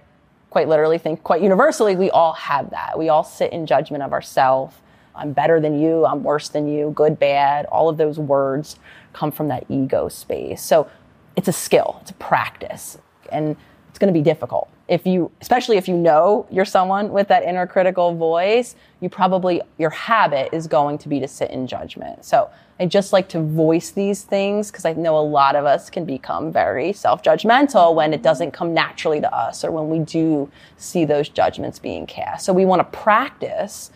quite 0.50 0.68
literally 0.68 0.98
think, 0.98 1.22
quite 1.22 1.42
universally, 1.42 1.96
we 1.96 2.10
all 2.10 2.32
have 2.32 2.70
that. 2.70 2.98
We 2.98 3.08
all 3.08 3.24
sit 3.24 3.52
in 3.52 3.66
judgment 3.66 4.02
of 4.02 4.12
ourselves. 4.12 4.74
I'm 5.14 5.32
better 5.32 5.60
than 5.60 5.80
you, 5.80 6.04
I'm 6.04 6.22
worse 6.22 6.48
than 6.48 6.68
you, 6.68 6.92
good, 6.94 7.18
bad. 7.18 7.66
All 7.66 7.88
of 7.88 7.96
those 7.96 8.18
words 8.18 8.76
come 9.12 9.30
from 9.30 9.48
that 9.48 9.64
ego 9.68 10.08
space. 10.08 10.62
So 10.62 10.90
it's 11.36 11.48
a 11.48 11.52
skill, 11.52 11.98
it's 12.02 12.10
a 12.10 12.14
practice, 12.14 12.98
and 13.32 13.56
it's 13.96 13.98
going 13.98 14.12
to 14.12 14.20
be 14.20 14.22
difficult. 14.22 14.68
If 14.88 15.06
you 15.06 15.30
especially 15.40 15.78
if 15.78 15.88
you 15.88 15.96
know 15.96 16.46
you're 16.50 16.66
someone 16.66 17.12
with 17.12 17.28
that 17.28 17.44
inner 17.44 17.66
critical 17.66 18.14
voice 18.14 18.76
you 19.00 19.08
probably 19.08 19.62
your 19.78 19.88
habit 19.88 20.50
is 20.52 20.66
going 20.66 20.98
to 20.98 21.08
be 21.08 21.18
to 21.18 21.26
sit 21.26 21.50
in 21.50 21.66
judgment. 21.66 22.22
So 22.22 22.50
i 22.78 22.84
just 22.84 23.14
like 23.14 23.26
to 23.30 23.40
voice 23.40 23.92
these 23.92 24.22
things 24.22 24.70
because 24.70 24.84
i 24.84 24.92
know 24.92 25.16
a 25.18 25.26
lot 25.40 25.56
of 25.56 25.64
us 25.64 25.88
can 25.88 26.04
become 26.04 26.52
very 26.52 26.92
self-judgmental 26.92 27.94
when 27.94 28.12
it 28.12 28.20
doesn't 28.20 28.50
come 28.50 28.74
naturally 28.74 29.18
to 29.18 29.34
us 29.34 29.64
or 29.64 29.70
when 29.70 29.88
we 29.88 30.00
do 30.00 30.50
see 30.76 31.06
those 31.06 31.30
judgments 31.30 31.78
being 31.78 32.06
cast. 32.06 32.44
So 32.44 32.52
we 32.52 32.66
want 32.66 32.80
to 32.80 32.98
practice 32.98 33.90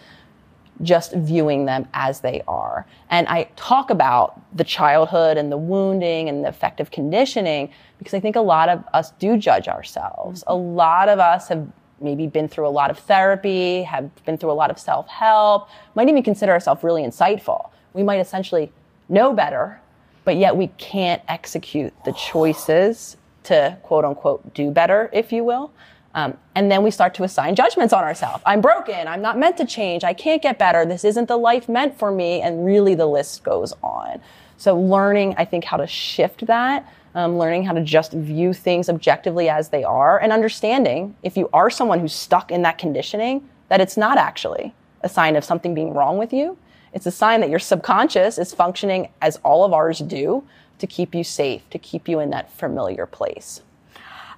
just 0.83 1.13
viewing 1.13 1.67
them 1.67 1.87
as 1.93 2.21
they 2.21 2.43
are. 2.49 2.87
And 3.11 3.27
I 3.29 3.45
talk 3.57 3.91
about 3.91 4.41
the 4.57 4.65
childhood 4.65 5.37
and 5.37 5.53
the 5.53 5.59
wounding 5.59 6.29
and 6.29 6.45
the 6.45 6.49
effective 6.49 6.91
conditioning 6.91 7.71
because 7.99 8.15
I 8.15 8.21
think 8.21 8.37
a 8.37 8.41
lot 8.41 8.69
of 8.69 8.83
us 8.95 9.11
do 9.13 9.37
judge 9.37 9.69
ourselves. 9.69 10.43
A 10.47 10.53
mm-hmm. 10.53 10.77
lot 10.77 11.09
of 11.09 11.19
us 11.19 11.49
have 11.49 11.67
maybe 12.01 12.27
been 12.27 12.49
through 12.49 12.67
a 12.67 12.71
lot 12.71 12.91
of 12.91 12.99
therapy, 12.99 13.83
have 13.83 14.11
been 14.25 14.39
through 14.39 14.53
a 14.53 14.55
lot 14.55 14.71
of 14.71 14.79
self 14.79 15.07
help, 15.09 15.69
might 15.95 16.09
even 16.09 16.23
consider 16.23 16.53
ourselves 16.53 16.83
really 16.83 17.03
insightful. 17.03 17.71
We 17.93 18.03
might 18.03 18.21
essentially 18.21 18.73
know 19.09 19.33
better, 19.33 19.81
but 20.25 20.37
yet 20.37 20.57
we 20.57 20.69
can't 20.79 21.23
execute 21.29 21.93
the 22.05 22.13
choices 22.31 23.17
to 23.43 23.79
quote 23.83 24.05
unquote 24.05 24.55
do 24.55 24.71
better, 24.71 25.11
if 25.13 25.33
you 25.33 25.45
will. 25.45 25.73
Um, 26.15 26.37
and 26.55 26.71
then 26.71 26.83
we 26.83 26.91
start 26.91 27.15
to 27.15 27.25
assign 27.25 27.55
judgments 27.55 27.93
on 27.93 28.03
ourselves. 28.03 28.43
I'm 28.45 28.61
broken. 28.61 29.07
I'm 29.07 29.23
not 29.23 29.39
meant 29.39 29.57
to 29.59 29.65
change. 29.65 30.03
I 30.03 30.13
can't 30.13 30.43
get 30.43 30.59
better. 30.59 30.85
This 30.85 31.05
isn't 31.05 31.29
the 31.29 31.37
life 31.37 31.69
meant 31.69 31.99
for 31.99 32.11
me. 32.11 32.41
And 32.41 32.65
really, 32.65 32.95
the 32.95 33.07
list 33.07 33.45
goes 33.45 33.73
on. 33.83 34.21
So, 34.57 34.79
learning, 34.79 35.35
I 35.39 35.45
think, 35.45 35.65
how 35.65 35.77
to 35.77 35.87
shift 35.87 36.47
that, 36.47 36.87
um, 37.15 37.39
learning 37.39 37.65
how 37.65 37.73
to 37.73 37.83
just 37.83 38.13
view 38.13 38.53
things 38.53 38.89
objectively 38.89 39.49
as 39.49 39.71
they 39.71 39.85
are, 39.85 40.19
and 40.19 40.33
understanding 40.33 41.17
if 41.23 41.37
you 41.37 41.49
are 41.53 41.71
someone 41.71 42.01
who's 42.01 42.13
stuck 42.13 42.51
in 42.51 42.63
that 42.63 42.77
conditioning, 42.77 43.49
that 43.69 43.81
it's 43.81 43.97
not 43.97 44.19
actually 44.19 44.75
a 45.03 45.09
sign 45.09 45.37
of 45.37 45.45
something 45.45 45.75
being 45.75 45.95
wrong 45.95 46.19
with 46.19 46.33
you. 46.33 46.59
It's 46.93 47.07
a 47.07 47.11
sign 47.11 47.41
that 47.41 47.51
your 47.51 47.59
subconscious 47.59 48.37
is 48.37 48.53
functioning 48.53 49.09
as 49.23 49.37
all 49.45 49.65
of 49.65 49.73
ours 49.73 50.01
do 50.01 50.45
to 50.79 50.87
keep 50.87 51.15
you 51.15 51.25
safe, 51.25 51.69
to 51.71 51.79
keep 51.79 52.09
you 52.09 52.21
in 52.21 52.31
that 52.31 52.53
familiar 52.53 53.07
place. 53.07 53.63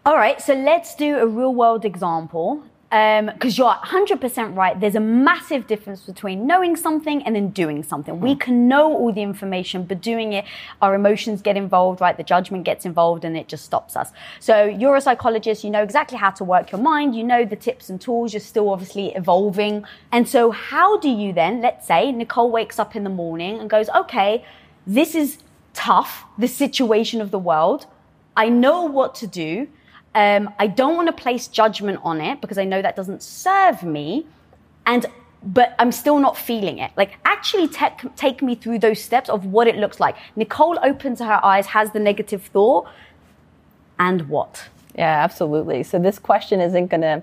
All 0.04 0.16
right, 0.16 0.42
so 0.42 0.52
let's 0.52 0.96
do 0.96 1.18
a 1.18 1.26
real 1.28 1.54
world 1.54 1.84
example 1.84 2.64
because 2.90 3.20
um, 3.20 3.30
you're 3.40 3.72
100% 3.72 4.56
right. 4.56 4.78
There's 4.78 4.96
a 4.96 5.00
massive 5.00 5.68
difference 5.68 6.02
between 6.02 6.44
knowing 6.44 6.74
something 6.74 7.22
and 7.22 7.36
then 7.36 7.50
doing 7.50 7.84
something. 7.84 8.18
We 8.18 8.34
can 8.34 8.66
know 8.66 8.92
all 8.92 9.12
the 9.12 9.22
information, 9.22 9.84
but 9.84 10.00
doing 10.00 10.32
it, 10.32 10.44
our 10.82 10.96
emotions 10.96 11.40
get 11.40 11.56
involved, 11.56 12.00
right? 12.00 12.16
The 12.16 12.24
judgment 12.24 12.64
gets 12.64 12.84
involved 12.84 13.24
and 13.24 13.36
it 13.36 13.46
just 13.46 13.64
stops 13.64 13.94
us. 13.94 14.10
So 14.40 14.64
you're 14.64 14.96
a 14.96 15.00
psychologist, 15.00 15.62
you 15.62 15.70
know 15.70 15.84
exactly 15.84 16.18
how 16.18 16.30
to 16.32 16.42
work 16.42 16.72
your 16.72 16.80
mind, 16.80 17.14
you 17.14 17.22
know 17.22 17.44
the 17.44 17.54
tips 17.54 17.88
and 17.88 18.00
tools, 18.00 18.32
you're 18.34 18.40
still 18.40 18.70
obviously 18.70 19.14
evolving. 19.14 19.84
And 20.10 20.28
so, 20.28 20.50
how 20.50 20.98
do 20.98 21.10
you 21.10 21.32
then, 21.32 21.60
let's 21.60 21.86
say, 21.86 22.10
Nicole 22.10 22.50
wakes 22.50 22.80
up 22.80 22.96
in 22.96 23.04
the 23.04 23.10
morning 23.10 23.60
and 23.60 23.70
goes, 23.70 23.88
okay, 23.90 24.44
this 24.84 25.14
is 25.14 25.38
tough, 25.74 26.24
the 26.36 26.48
situation 26.48 27.20
of 27.20 27.30
the 27.30 27.38
world. 27.38 27.86
I 28.36 28.48
know 28.48 28.82
what 28.82 29.14
to 29.16 29.28
do. 29.28 29.68
Um, 30.14 30.52
I 30.58 30.66
don't 30.66 30.96
want 30.96 31.08
to 31.08 31.12
place 31.12 31.48
judgment 31.48 32.00
on 32.02 32.20
it 32.20 32.40
because 32.40 32.58
I 32.58 32.64
know 32.64 32.82
that 32.82 32.96
doesn't 32.96 33.22
serve 33.22 33.82
me. 33.82 34.26
And 34.84 35.06
but 35.44 35.74
I'm 35.78 35.92
still 35.92 36.18
not 36.18 36.36
feeling 36.36 36.78
it. 36.78 36.92
Like, 36.96 37.18
actually, 37.24 37.68
take, 37.68 38.14
take 38.16 38.42
me 38.42 38.54
through 38.54 38.78
those 38.78 39.02
steps 39.02 39.28
of 39.28 39.46
what 39.46 39.66
it 39.66 39.76
looks 39.76 39.98
like. 39.98 40.16
Nicole 40.36 40.78
opens 40.82 41.18
her 41.18 41.40
eyes, 41.44 41.66
has 41.66 41.90
the 41.90 41.98
negative 41.98 42.44
thought, 42.44 42.88
and 43.98 44.28
what? 44.28 44.68
Yeah, 44.94 45.24
absolutely. 45.24 45.82
So, 45.82 45.98
this 45.98 46.18
question 46.18 46.60
isn't 46.60 46.88
going 46.88 47.00
to, 47.00 47.22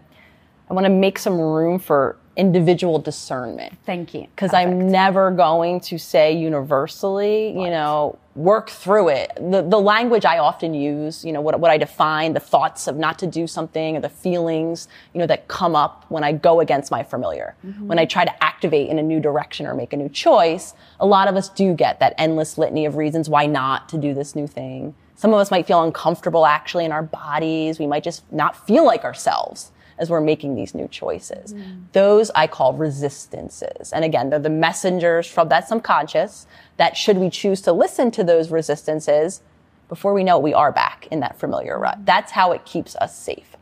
I 0.70 0.74
want 0.74 0.86
to 0.86 0.90
make 0.90 1.18
some 1.18 1.40
room 1.40 1.80
for 1.80 2.18
individual 2.40 3.00
discernment. 3.00 3.78
Thank 3.86 4.14
you. 4.14 4.22
Because 4.34 4.54
I'm 4.54 4.90
never 4.90 5.30
going 5.30 5.82
to 5.82 6.00
say 6.00 6.34
universally, 6.34 7.54
right. 7.54 7.66
you 7.66 7.70
know, 7.70 8.18
work 8.34 8.70
through 8.70 9.10
it. 9.10 9.32
The, 9.36 9.62
the 9.62 9.80
language 9.80 10.24
I 10.24 10.38
often 10.38 10.74
use, 10.74 11.26
you 11.26 11.34
know, 11.34 11.42
what, 11.42 11.60
what 11.60 11.70
I 11.70 11.78
define, 11.78 12.32
the 12.32 12.40
thoughts 12.40 12.88
of 12.88 12.96
not 12.96 13.20
to 13.20 13.28
do 13.28 13.46
something 13.46 13.98
or 13.98 14.00
the 14.00 14.10
feelings, 14.10 14.88
you 15.14 15.20
know, 15.20 15.28
that 15.28 15.50
come 15.50 15.76
up 15.76 16.06
when 16.08 16.24
I 16.24 16.32
go 16.32 16.62
against 16.62 16.92
my 16.92 17.04
familiar. 17.04 17.56
Mm-hmm. 17.66 17.88
When 17.88 18.00
I 18.00 18.06
try 18.06 18.24
to 18.24 18.44
activate 18.44 18.88
in 18.90 18.98
a 18.98 19.04
new 19.04 19.20
direction 19.20 19.68
or 19.68 19.76
make 19.76 19.92
a 19.92 19.98
new 19.98 20.10
choice, 20.10 20.74
a 21.02 21.06
lot 21.06 21.28
of 21.28 21.36
us 21.36 21.50
do 21.50 21.74
get 21.74 22.00
that 22.00 22.14
endless 22.18 22.58
litany 22.58 22.86
of 22.86 22.96
reasons 22.96 23.28
why 23.28 23.46
not 23.48 23.90
to 23.90 23.98
do 23.98 24.14
this 24.14 24.34
new 24.34 24.48
thing. 24.48 24.96
Some 25.16 25.34
of 25.34 25.40
us 25.42 25.52
might 25.52 25.68
feel 25.68 25.84
uncomfortable 25.84 26.46
actually 26.46 26.86
in 26.86 26.94
our 26.94 27.04
bodies. 27.04 27.78
We 27.78 27.88
might 27.88 28.06
just 28.06 28.24
not 28.32 28.66
feel 28.66 28.86
like 28.86 29.04
ourselves 29.04 29.74
as 30.00 30.10
we're 30.10 30.22
making 30.22 30.56
these 30.56 30.74
new 30.74 30.88
choices. 30.88 31.54
Mm. 31.54 31.84
Those 31.92 32.32
I 32.34 32.48
call 32.48 32.74
resistances. 32.74 33.92
And 33.94 34.04
again, 34.04 34.30
they're 34.30 34.40
the 34.40 34.50
messengers 34.50 35.28
from 35.28 35.50
that 35.50 35.68
subconscious 35.68 36.48
that 36.78 36.98
should 36.98 37.18
we 37.18 37.30
choose 37.30 37.62
to 37.62 37.74
listen 37.74 38.10
to 38.12 38.24
those 38.24 38.50
resistances, 38.50 39.42
before 39.90 40.14
we 40.14 40.24
know 40.24 40.38
it, 40.38 40.44
we 40.44 40.54
are 40.54 40.72
back 40.72 41.08
in 41.12 41.20
that 41.20 41.38
familiar 41.38 41.78
rut. 41.78 42.06
That's 42.06 42.32
how 42.32 42.54
it 42.54 42.66
keeps 42.66 42.96
us 42.96 43.18
safe. 43.18 43.56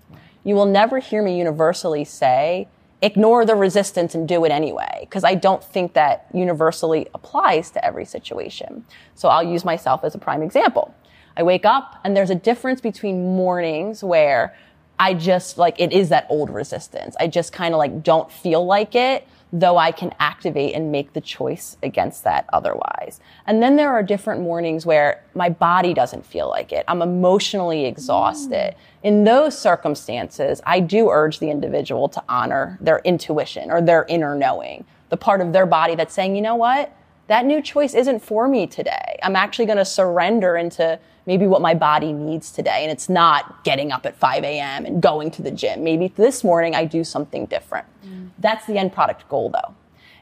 You 0.44 0.56
will 0.56 0.66
never 0.66 1.00
hear 1.00 1.22
me 1.22 1.38
universally 1.38 2.06
say, 2.06 2.68
ignore 3.02 3.46
the 3.46 3.56
resistance 3.56 4.16
and 4.16 4.28
do 4.28 4.44
it 4.46 4.52
anyway, 4.52 5.00
because 5.02 5.24
I 5.24 5.36
don't 5.36 5.64
think 5.64 5.94
that 5.94 6.28
universally 6.34 7.08
applies 7.14 7.70
to 7.72 7.86
every 7.86 8.06
situation. 8.06 8.86
So 9.16 9.30
I'll 9.30 9.44
use 9.44 9.66
myself 9.66 10.04
as 10.04 10.16
a 10.16 10.18
prime 10.18 10.42
example. 10.42 10.94
I 11.36 11.44
wake 11.44 11.66
up 11.66 12.00
and 12.04 12.18
there's 12.18 12.32
a 12.32 12.36
difference 12.36 12.82
between 12.82 13.36
mornings 13.36 14.04
where 14.04 14.58
I 15.00 15.14
just 15.14 15.58
like 15.58 15.80
it 15.80 15.94
is 15.94 16.10
that 16.10 16.26
old 16.30 16.50
resistance. 16.50 17.16
I 17.20 17.28
just 17.28 17.54
kind 17.54 17.74
of 17.74 17.78
like 17.78 18.04
don't 18.04 18.32
feel 18.32 18.66
like 18.66 18.96
it, 18.96 19.28
though 19.54 19.78
I 19.78 19.92
can 19.92 20.14
activate 20.20 20.74
and 20.76 20.92
make 20.92 21.14
the 21.14 21.22
choice 21.22 21.78
against 21.82 22.24
that 22.26 22.46
otherwise. 22.52 23.20
And 23.46 23.64
then 23.64 23.76
there 23.76 23.92
are 23.92 24.04
different 24.04 24.42
mornings 24.42 24.86
where 24.86 25.24
my 25.36 25.50
body 25.50 25.94
doesn't 25.94 26.26
feel 26.26 26.50
like 26.50 26.72
it. 26.72 26.84
I'm 26.88 27.02
emotionally 27.02 27.86
exhausted. 27.86 28.76
Mm. 28.76 28.78
In 29.04 29.24
those 29.24 29.58
circumstances, 29.58 30.62
I 30.66 30.80
do 30.82 31.10
urge 31.10 31.40
the 31.40 31.50
individual 31.50 32.10
to 32.10 32.24
honor 32.28 32.78
their 32.82 33.00
intuition 33.00 33.72
or 33.72 33.82
their 33.82 34.06
inner 34.10 34.36
knowing, 34.36 34.86
the 35.10 35.18
part 35.18 35.40
of 35.40 35.54
their 35.54 35.66
body 35.66 35.96
that's 35.96 36.14
saying, 36.14 36.36
you 36.36 36.42
know 36.42 36.56
what? 36.56 36.94
That 37.28 37.46
new 37.46 37.62
choice 37.62 37.94
isn't 37.94 38.20
for 38.20 38.48
me 38.48 38.68
today. 38.68 39.20
I'm 39.22 39.36
actually 39.36 39.66
going 39.66 39.78
to 39.78 39.86
surrender 39.86 40.58
into 40.58 41.00
maybe 41.28 41.46
what 41.46 41.62
my 41.62 41.76
body 41.76 42.12
needs 42.14 42.50
today. 42.52 42.80
And 42.82 42.92
it's 42.92 43.10
not 43.10 43.64
getting 43.64 43.92
up 43.92 44.06
at 44.08 44.18
5 44.18 44.44
a.m. 44.44 44.86
and 44.86 45.02
going 45.02 45.30
to 45.32 45.44
the 45.44 45.52
gym. 45.52 45.84
Maybe 45.84 46.08
this 46.08 46.44
morning 46.44 46.74
I 46.74 46.86
do 46.86 47.04
something 47.04 47.46
different. 47.46 47.86
Mm. 48.04 48.30
That's 48.40 48.66
the 48.66 48.78
end 48.78 48.94
product 48.94 49.30
goal 49.30 49.50
though, 49.50 49.76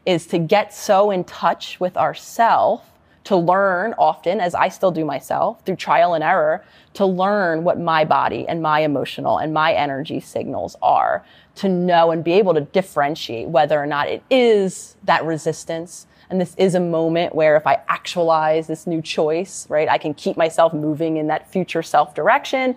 is 0.06 0.28
to 0.28 0.40
get 0.40 0.74
so 0.74 1.12
in 1.12 1.24
touch 1.24 1.80
with 1.80 1.96
ourself 1.96 2.92
to 3.26 3.36
learn 3.36 3.94
often, 3.98 4.40
as 4.40 4.56
I 4.56 4.70
still 4.70 4.92
do 4.92 5.04
myself, 5.04 5.64
through 5.66 5.78
trial 5.78 6.14
and 6.14 6.24
error, 6.24 6.64
to 6.94 7.06
learn 7.06 7.64
what 7.64 7.80
my 7.80 8.06
body 8.06 8.48
and 8.48 8.62
my 8.62 8.82
emotional 8.82 9.40
and 9.40 9.54
my 9.54 9.74
energy 9.74 10.20
signals 10.20 10.76
are, 10.82 11.26
to 11.56 11.68
know 11.68 12.12
and 12.12 12.24
be 12.24 12.34
able 12.34 12.54
to 12.54 12.62
differentiate 12.62 13.48
whether 13.48 13.82
or 13.82 13.88
not 13.88 14.08
it 14.08 14.24
is 14.30 14.96
that 15.04 15.26
resistance 15.26 16.06
and 16.30 16.42
this 16.42 16.56
is 16.58 16.76
a 16.76 16.80
moment 16.80 17.36
where 17.36 17.56
if 17.56 17.68
I 17.68 17.80
actualize 17.88 18.68
this 18.68 18.88
new 18.88 19.02
choice, 19.02 19.70
right, 19.70 19.88
I 19.88 19.98
can 19.98 20.14
keep 20.14 20.38
myself 20.38 20.74
moving 20.74 21.18
in 21.18 21.28
that 21.28 21.52
future 21.52 21.84
self 21.84 22.16
direction. 22.16 22.76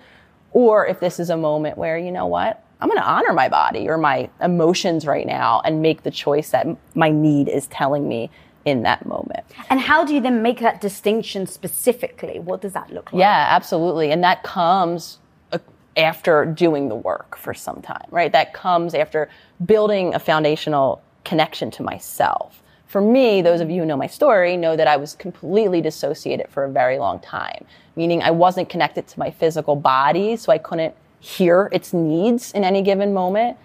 Or 0.53 0.87
if 0.87 1.01
this 1.01 1.21
is 1.21 1.31
a 1.31 1.37
moment 1.37 1.77
where, 1.77 1.99
you 1.99 2.11
know 2.11 2.27
what, 2.27 2.65
I'm 2.81 2.89
going 2.89 3.01
to 3.01 3.07
honor 3.07 3.33
my 3.33 3.49
body 3.49 3.89
or 3.89 3.99
my 3.99 4.31
emotions 4.41 5.07
right 5.07 5.27
now 5.27 5.61
and 5.65 5.83
make 5.83 6.03
the 6.05 6.11
choice 6.11 6.51
that 6.51 6.67
my 6.95 7.11
need 7.11 7.49
is 7.49 7.67
telling 7.67 8.09
me 8.09 8.31
in 8.65 8.83
that 8.83 9.07
moment. 9.07 9.45
And 9.71 9.81
how 9.81 10.05
do 10.05 10.15
you 10.15 10.21
then 10.21 10.43
make 10.43 10.61
that 10.61 10.81
distinction 10.81 11.47
specifically? 11.47 12.39
What 12.39 12.61
does 12.61 12.73
that 12.75 12.93
look 12.93 13.13
like? 13.13 13.21
Yeah, 13.21 13.47
absolutely. 13.51 14.11
And 14.11 14.23
that 14.25 14.43
comes 14.43 15.19
uh, 15.53 15.59
after 15.97 16.45
doing 16.45 16.89
the 16.89 16.95
work 16.95 17.37
for 17.37 17.53
some 17.53 17.83
time, 17.83 18.07
right? 18.11 18.31
That 18.31 18.53
comes 18.53 18.95
after 18.95 19.29
building 19.65 20.15
a 20.15 20.19
foundational 20.19 21.03
connection 21.25 21.71
to 21.73 21.83
myself 21.83 22.63
for 22.89 23.03
me, 23.03 23.43
those 23.43 23.61
of 23.61 23.71
you 23.71 23.83
who 23.83 23.87
know 23.87 23.99
my 23.99 24.07
story 24.07 24.57
know 24.57 24.75
that 24.75 24.89
I 24.89 24.97
was 24.97 25.15
completely 25.15 25.83
dissociated 25.83 26.49
for 26.49 26.65
a 26.65 26.71
very 26.71 26.99
long 26.99 27.21
time, 27.21 27.67
meaning 27.97 28.23
I 28.23 28.31
wasn't 28.31 28.71
connected 28.71 29.07
to 29.09 29.19
my 29.19 29.31
physical 29.31 29.77
body, 29.77 30.37
so 30.37 30.51
I 30.51 30.57
couldn't 30.57 30.95
hear 31.21 31.69
its 31.71 31.93
needs 31.93 32.51
in 32.53 32.65
any 32.65 32.81
given 32.81 33.13
moment. 33.13 33.59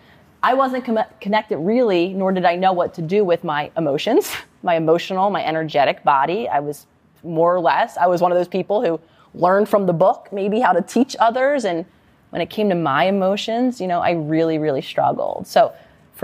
I 0.43 0.53
wasn't 0.53 0.83
com- 0.83 1.05
connected 1.21 1.57
really, 1.57 2.09
nor 2.09 2.33
did 2.33 2.43
I 2.43 2.57
know 2.57 2.73
what 2.73 2.93
to 2.95 3.01
do 3.01 3.23
with 3.23 3.45
my 3.45 3.71
emotions, 3.77 4.29
my 4.61 4.75
emotional, 4.75 5.29
my 5.29 5.43
energetic 5.43 6.03
body. 6.03 6.49
I 6.49 6.59
was 6.59 6.85
more 7.23 7.55
or 7.55 7.61
less, 7.61 7.95
I 7.95 8.07
was 8.07 8.21
one 8.21 8.33
of 8.33 8.37
those 8.37 8.49
people 8.49 8.83
who 8.83 8.99
learned 9.33 9.69
from 9.69 9.85
the 9.85 9.93
book 9.93 10.27
maybe 10.33 10.59
how 10.59 10.73
to 10.73 10.81
teach 10.81 11.15
others. 11.21 11.63
And 11.63 11.85
when 12.31 12.41
it 12.41 12.49
came 12.49 12.67
to 12.67 12.75
my 12.75 13.05
emotions, 13.05 13.79
you 13.79 13.87
know, 13.87 14.01
I 14.01 14.11
really, 14.11 14.57
really 14.57 14.81
struggled. 14.81 15.47
So 15.47 15.73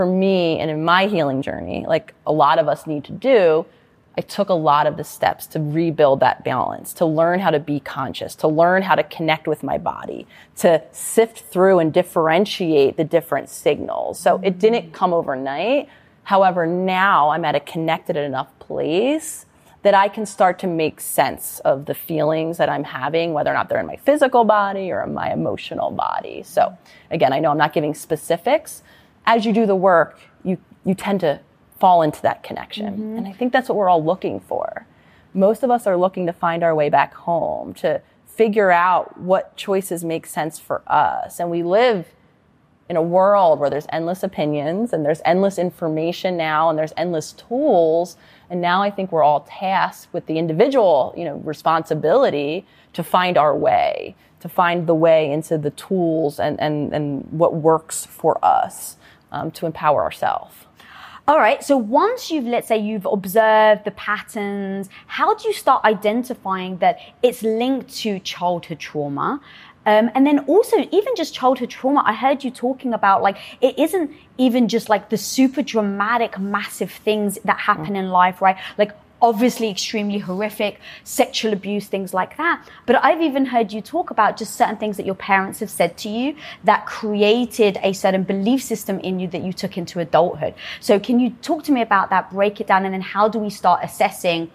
for 0.00 0.06
me 0.06 0.58
and 0.58 0.70
in 0.70 0.82
my 0.82 1.08
healing 1.08 1.42
journey, 1.42 1.84
like 1.86 2.14
a 2.26 2.32
lot 2.32 2.58
of 2.58 2.68
us 2.68 2.86
need 2.86 3.04
to 3.04 3.12
do, 3.12 3.66
I 4.16 4.22
took 4.22 4.48
a 4.48 4.54
lot 4.54 4.86
of 4.86 4.96
the 4.96 5.04
steps 5.04 5.46
to 5.48 5.60
rebuild 5.60 6.20
that 6.20 6.42
balance, 6.42 6.94
to 6.94 7.04
learn 7.04 7.38
how 7.38 7.50
to 7.50 7.60
be 7.60 7.80
conscious, 7.80 8.34
to 8.36 8.48
learn 8.48 8.80
how 8.80 8.94
to 8.94 9.02
connect 9.02 9.46
with 9.46 9.62
my 9.62 9.76
body, 9.76 10.26
to 10.56 10.82
sift 10.92 11.40
through 11.40 11.80
and 11.80 11.92
differentiate 11.92 12.96
the 12.96 13.04
different 13.04 13.50
signals. 13.50 14.18
So 14.18 14.40
it 14.42 14.58
didn't 14.58 14.94
come 14.94 15.12
overnight. 15.12 15.90
However, 16.22 16.66
now 16.66 17.28
I'm 17.28 17.44
at 17.44 17.54
a 17.54 17.60
connected 17.60 18.16
enough 18.16 18.58
place 18.58 19.44
that 19.82 19.92
I 19.92 20.08
can 20.08 20.24
start 20.24 20.58
to 20.60 20.66
make 20.66 21.02
sense 21.02 21.58
of 21.60 21.84
the 21.84 21.94
feelings 21.94 22.56
that 22.56 22.70
I'm 22.70 22.84
having, 22.84 23.34
whether 23.34 23.50
or 23.50 23.54
not 23.54 23.68
they're 23.68 23.80
in 23.80 23.86
my 23.86 23.96
physical 23.96 24.44
body 24.44 24.90
or 24.90 25.02
in 25.02 25.12
my 25.12 25.30
emotional 25.30 25.90
body. 25.90 26.42
So 26.42 26.78
again, 27.10 27.34
I 27.34 27.38
know 27.38 27.50
I'm 27.50 27.58
not 27.58 27.74
giving 27.74 27.92
specifics, 27.92 28.82
as 29.26 29.44
you 29.44 29.52
do 29.52 29.66
the 29.66 29.76
work, 29.76 30.18
you, 30.42 30.58
you 30.84 30.94
tend 30.94 31.20
to 31.20 31.40
fall 31.78 32.02
into 32.02 32.20
that 32.22 32.42
connection. 32.42 32.94
Mm-hmm. 32.94 33.18
And 33.18 33.28
I 33.28 33.32
think 33.32 33.52
that's 33.52 33.68
what 33.68 33.76
we're 33.76 33.88
all 33.88 34.04
looking 34.04 34.40
for. 34.40 34.86
Most 35.32 35.62
of 35.62 35.70
us 35.70 35.86
are 35.86 35.96
looking 35.96 36.26
to 36.26 36.32
find 36.32 36.62
our 36.62 36.74
way 36.74 36.90
back 36.90 37.14
home, 37.14 37.72
to 37.74 38.02
figure 38.26 38.70
out 38.70 39.18
what 39.18 39.56
choices 39.56 40.04
make 40.04 40.26
sense 40.26 40.58
for 40.58 40.82
us. 40.86 41.40
And 41.40 41.50
we 41.50 41.62
live 41.62 42.06
in 42.88 42.96
a 42.96 43.02
world 43.02 43.60
where 43.60 43.70
there's 43.70 43.86
endless 43.90 44.22
opinions 44.22 44.92
and 44.92 45.04
there's 45.04 45.20
endless 45.24 45.58
information 45.58 46.36
now 46.36 46.68
and 46.68 46.78
there's 46.78 46.92
endless 46.96 47.32
tools. 47.32 48.16
And 48.50 48.60
now 48.60 48.82
I 48.82 48.90
think 48.90 49.12
we're 49.12 49.22
all 49.22 49.46
tasked 49.48 50.12
with 50.12 50.26
the 50.26 50.38
individual, 50.38 51.14
you 51.16 51.24
know, 51.24 51.36
responsibility 51.36 52.66
to 52.94 53.04
find 53.04 53.38
our 53.38 53.56
way, 53.56 54.16
to 54.40 54.48
find 54.48 54.88
the 54.88 54.94
way 54.94 55.30
into 55.30 55.56
the 55.56 55.70
tools 55.70 56.40
and, 56.40 56.58
and, 56.60 56.92
and 56.92 57.30
what 57.30 57.54
works 57.54 58.06
for 58.06 58.44
us 58.44 58.96
um, 59.32 59.50
to 59.52 59.66
empower 59.66 60.02
ourselves. 60.02 60.54
All 61.28 61.38
right. 61.38 61.62
So 61.62 61.76
once 61.76 62.30
you've, 62.30 62.46
let's 62.46 62.66
say, 62.66 62.78
you've 62.78 63.06
observed 63.06 63.84
the 63.84 63.92
patterns, 63.92 64.88
how 65.06 65.34
do 65.34 65.46
you 65.46 65.54
start 65.54 65.84
identifying 65.84 66.78
that 66.78 66.98
it's 67.22 67.42
linked 67.42 67.94
to 67.98 68.18
childhood 68.18 68.80
trauma? 68.80 69.40
Um, 69.86 70.10
and 70.14 70.26
then 70.26 70.40
also, 70.40 70.76
even 70.90 71.14
just 71.16 71.32
childhood 71.32 71.70
trauma, 71.70 72.02
I 72.04 72.14
heard 72.14 72.44
you 72.44 72.50
talking 72.50 72.92
about 72.92 73.22
like 73.22 73.38
it 73.60 73.78
isn't 73.78 74.10
even 74.38 74.68
just 74.68 74.88
like 74.88 75.08
the 75.08 75.16
super 75.16 75.62
dramatic, 75.62 76.38
massive 76.38 76.90
things 76.90 77.38
that 77.44 77.58
happen 77.58 77.96
in 77.96 78.10
life, 78.10 78.42
right? 78.42 78.56
Like 78.76 78.92
obviously 79.22 79.70
extremely 79.70 80.18
horrific, 80.18 80.80
sexual 81.04 81.52
abuse, 81.52 81.86
things 81.86 82.14
like 82.14 82.36
that. 82.36 82.66
But 82.86 83.04
I've 83.04 83.20
even 83.20 83.46
heard 83.46 83.72
you 83.72 83.80
talk 83.80 84.10
about 84.10 84.36
just 84.36 84.54
certain 84.56 84.76
things 84.76 84.96
that 84.96 85.06
your 85.06 85.14
parents 85.14 85.60
have 85.60 85.70
said 85.70 85.96
to 85.98 86.08
you 86.08 86.36
that 86.64 86.86
created 86.86 87.78
a 87.82 87.92
certain 87.92 88.22
belief 88.22 88.62
system 88.62 88.98
in 89.00 89.20
you 89.20 89.28
that 89.28 89.42
you 89.42 89.52
took 89.52 89.76
into 89.76 90.00
adulthood. 90.00 90.54
So 90.80 90.98
can 90.98 91.20
you 91.20 91.30
talk 91.42 91.64
to 91.64 91.72
me 91.72 91.82
about 91.82 92.10
that, 92.10 92.30
break 92.30 92.60
it 92.60 92.66
down, 92.66 92.84
and 92.84 92.94
then 92.94 93.02
how 93.02 93.28
do 93.28 93.38
we 93.38 93.50
start 93.50 93.80
assessing 93.82 94.50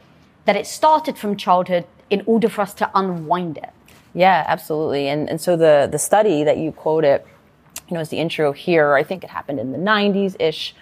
that 0.45 0.55
it 0.55 0.65
started 0.67 1.17
from 1.17 1.35
childhood 1.35 1.85
in 2.09 2.23
order 2.25 2.49
for 2.49 2.61
us 2.61 2.73
to 2.75 2.89
unwind 2.93 3.57
it? 3.57 3.69
Yeah, 4.13 4.45
absolutely. 4.47 5.09
And 5.09 5.29
and 5.29 5.41
so 5.41 5.57
the 5.57 5.87
the 5.91 5.99
study 5.99 6.43
that 6.43 6.57
you 6.57 6.71
quoted, 6.71 7.21
you 7.87 7.93
know, 7.93 7.99
as 7.99 8.09
the 8.09 8.17
intro 8.17 8.53
here, 8.53 8.93
I 8.93 9.03
think 9.03 9.23
it 9.23 9.29
happened 9.29 9.59
in 9.59 9.71
the 9.71 9.77
90s 9.77 10.35
ish 10.39 10.73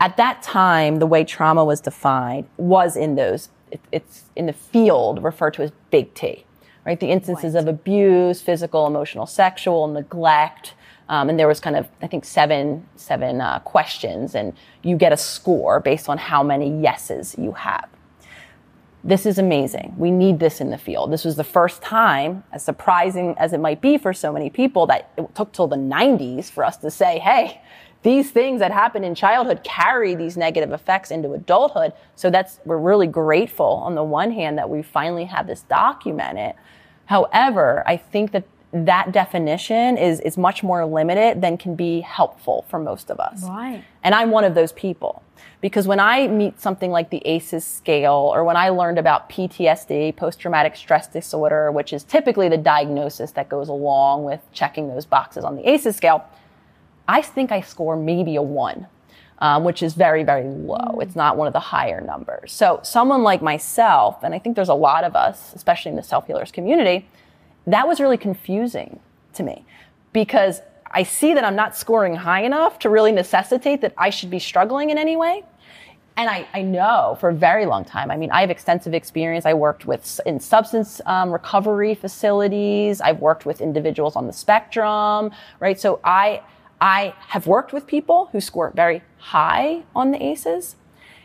at 0.00 0.16
that 0.16 0.42
time, 0.42 0.98
the 0.98 1.06
way 1.06 1.24
trauma 1.24 1.64
was 1.64 1.80
defined 1.80 2.46
was 2.56 2.96
in 2.96 3.14
those, 3.14 3.48
it, 3.70 3.80
it's 3.92 4.24
in 4.36 4.46
the 4.46 4.52
field 4.52 5.22
referred 5.22 5.54
to 5.54 5.62
as 5.62 5.72
big 5.90 6.12
T, 6.14 6.44
right? 6.84 6.98
The 6.98 7.10
instances 7.10 7.54
right. 7.54 7.62
of 7.62 7.68
abuse, 7.68 8.40
physical, 8.40 8.86
emotional, 8.86 9.26
sexual, 9.26 9.86
neglect. 9.86 10.74
Um, 11.08 11.28
and 11.28 11.38
there 11.38 11.48
was 11.48 11.60
kind 11.60 11.76
of, 11.76 11.88
I 12.02 12.06
think, 12.06 12.24
seven, 12.24 12.86
seven 12.96 13.40
uh, 13.40 13.60
questions, 13.60 14.34
and 14.34 14.54
you 14.82 14.96
get 14.96 15.12
a 15.12 15.16
score 15.16 15.78
based 15.80 16.08
on 16.08 16.18
how 16.18 16.42
many 16.42 16.80
yeses 16.80 17.34
you 17.38 17.52
have. 17.52 17.88
This 19.06 19.26
is 19.26 19.38
amazing. 19.38 19.94
We 19.98 20.10
need 20.10 20.40
this 20.40 20.62
in 20.62 20.70
the 20.70 20.78
field. 20.78 21.12
This 21.12 21.26
was 21.26 21.36
the 21.36 21.44
first 21.44 21.82
time, 21.82 22.42
as 22.52 22.64
surprising 22.64 23.34
as 23.36 23.52
it 23.52 23.60
might 23.60 23.82
be 23.82 23.98
for 23.98 24.14
so 24.14 24.32
many 24.32 24.48
people, 24.48 24.86
that 24.86 25.10
it 25.18 25.34
took 25.34 25.52
till 25.52 25.66
the 25.66 25.76
90s 25.76 26.50
for 26.50 26.64
us 26.64 26.78
to 26.78 26.90
say, 26.90 27.18
hey, 27.18 27.60
these 28.04 28.30
things 28.30 28.60
that 28.60 28.70
happen 28.70 29.02
in 29.02 29.14
childhood 29.14 29.64
carry 29.64 30.14
these 30.14 30.36
negative 30.36 30.72
effects 30.72 31.10
into 31.10 31.32
adulthood. 31.32 31.94
So 32.14 32.30
that's, 32.30 32.60
we're 32.66 32.78
really 32.78 33.06
grateful 33.06 33.66
on 33.66 33.94
the 33.94 34.04
one 34.04 34.30
hand 34.30 34.58
that 34.58 34.68
we 34.68 34.82
finally 34.82 35.24
have 35.24 35.46
this 35.46 35.62
documented. 35.62 36.54
However, 37.06 37.82
I 37.86 37.96
think 37.96 38.32
that 38.32 38.44
that 38.74 39.12
definition 39.12 39.96
is, 39.96 40.20
is 40.20 40.36
much 40.36 40.62
more 40.62 40.84
limited 40.84 41.40
than 41.40 41.56
can 41.56 41.76
be 41.76 42.00
helpful 42.00 42.66
for 42.68 42.78
most 42.78 43.10
of 43.10 43.20
us. 43.20 43.42
Right. 43.44 43.82
And 44.02 44.14
I'm 44.14 44.30
one 44.30 44.44
of 44.44 44.54
those 44.54 44.72
people. 44.72 45.22
Because 45.62 45.86
when 45.86 46.00
I 46.00 46.28
meet 46.28 46.60
something 46.60 46.90
like 46.90 47.08
the 47.08 47.26
ACEs 47.26 47.64
scale, 47.64 48.30
or 48.34 48.44
when 48.44 48.56
I 48.56 48.68
learned 48.68 48.98
about 48.98 49.30
PTSD, 49.30 50.14
post 50.14 50.40
traumatic 50.40 50.76
stress 50.76 51.06
disorder, 51.06 51.72
which 51.72 51.94
is 51.94 52.04
typically 52.04 52.50
the 52.50 52.58
diagnosis 52.58 53.30
that 53.32 53.48
goes 53.48 53.70
along 53.70 54.24
with 54.24 54.40
checking 54.52 54.88
those 54.88 55.06
boxes 55.06 55.42
on 55.42 55.56
the 55.56 55.66
ACEs 55.66 55.96
scale, 55.96 56.26
I 57.08 57.22
think 57.22 57.52
I 57.52 57.60
score 57.60 57.96
maybe 57.96 58.36
a 58.36 58.42
one, 58.42 58.86
um, 59.38 59.64
which 59.64 59.82
is 59.82 59.94
very, 59.94 60.22
very 60.22 60.44
low. 60.44 60.78
Mm. 60.78 61.02
It's 61.02 61.16
not 61.16 61.36
one 61.36 61.46
of 61.46 61.52
the 61.52 61.60
higher 61.60 62.00
numbers. 62.00 62.52
So 62.52 62.80
someone 62.82 63.22
like 63.22 63.42
myself, 63.42 64.22
and 64.22 64.34
I 64.34 64.38
think 64.38 64.56
there's 64.56 64.68
a 64.68 64.74
lot 64.74 65.04
of 65.04 65.14
us, 65.14 65.52
especially 65.54 65.90
in 65.90 65.96
the 65.96 66.02
self 66.02 66.26
healers 66.26 66.50
community, 66.50 67.08
that 67.66 67.88
was 67.88 68.00
really 68.00 68.18
confusing 68.18 69.00
to 69.34 69.42
me 69.42 69.64
because 70.12 70.60
I 70.90 71.02
see 71.02 71.34
that 71.34 71.44
I'm 71.44 71.56
not 71.56 71.76
scoring 71.76 72.14
high 72.14 72.44
enough 72.44 72.78
to 72.80 72.88
really 72.88 73.10
necessitate 73.12 73.80
that 73.80 73.94
I 73.98 74.10
should 74.10 74.30
be 74.30 74.38
struggling 74.38 74.90
in 74.90 74.98
any 74.98 75.16
way. 75.16 75.42
And 76.16 76.30
I, 76.30 76.46
I 76.54 76.62
know 76.62 77.16
for 77.18 77.30
a 77.30 77.34
very 77.34 77.66
long 77.66 77.84
time. 77.84 78.10
I 78.10 78.16
mean, 78.16 78.30
I 78.30 78.40
have 78.40 78.50
extensive 78.50 78.94
experience. 78.94 79.44
I 79.44 79.54
worked 79.54 79.84
with 79.84 80.20
in 80.24 80.38
substance 80.38 81.00
um, 81.06 81.32
recovery 81.32 81.96
facilities. 81.96 83.00
I've 83.00 83.18
worked 83.18 83.44
with 83.44 83.60
individuals 83.60 84.14
on 84.14 84.28
the 84.28 84.32
spectrum, 84.32 85.32
right? 85.58 85.78
So 85.78 85.98
I 86.04 86.42
I 86.84 87.14
have 87.28 87.46
worked 87.46 87.72
with 87.72 87.86
people 87.86 88.28
who 88.30 88.42
score 88.42 88.70
very 88.76 89.02
high 89.16 89.84
on 89.96 90.10
the 90.10 90.22
ACEs, 90.22 90.76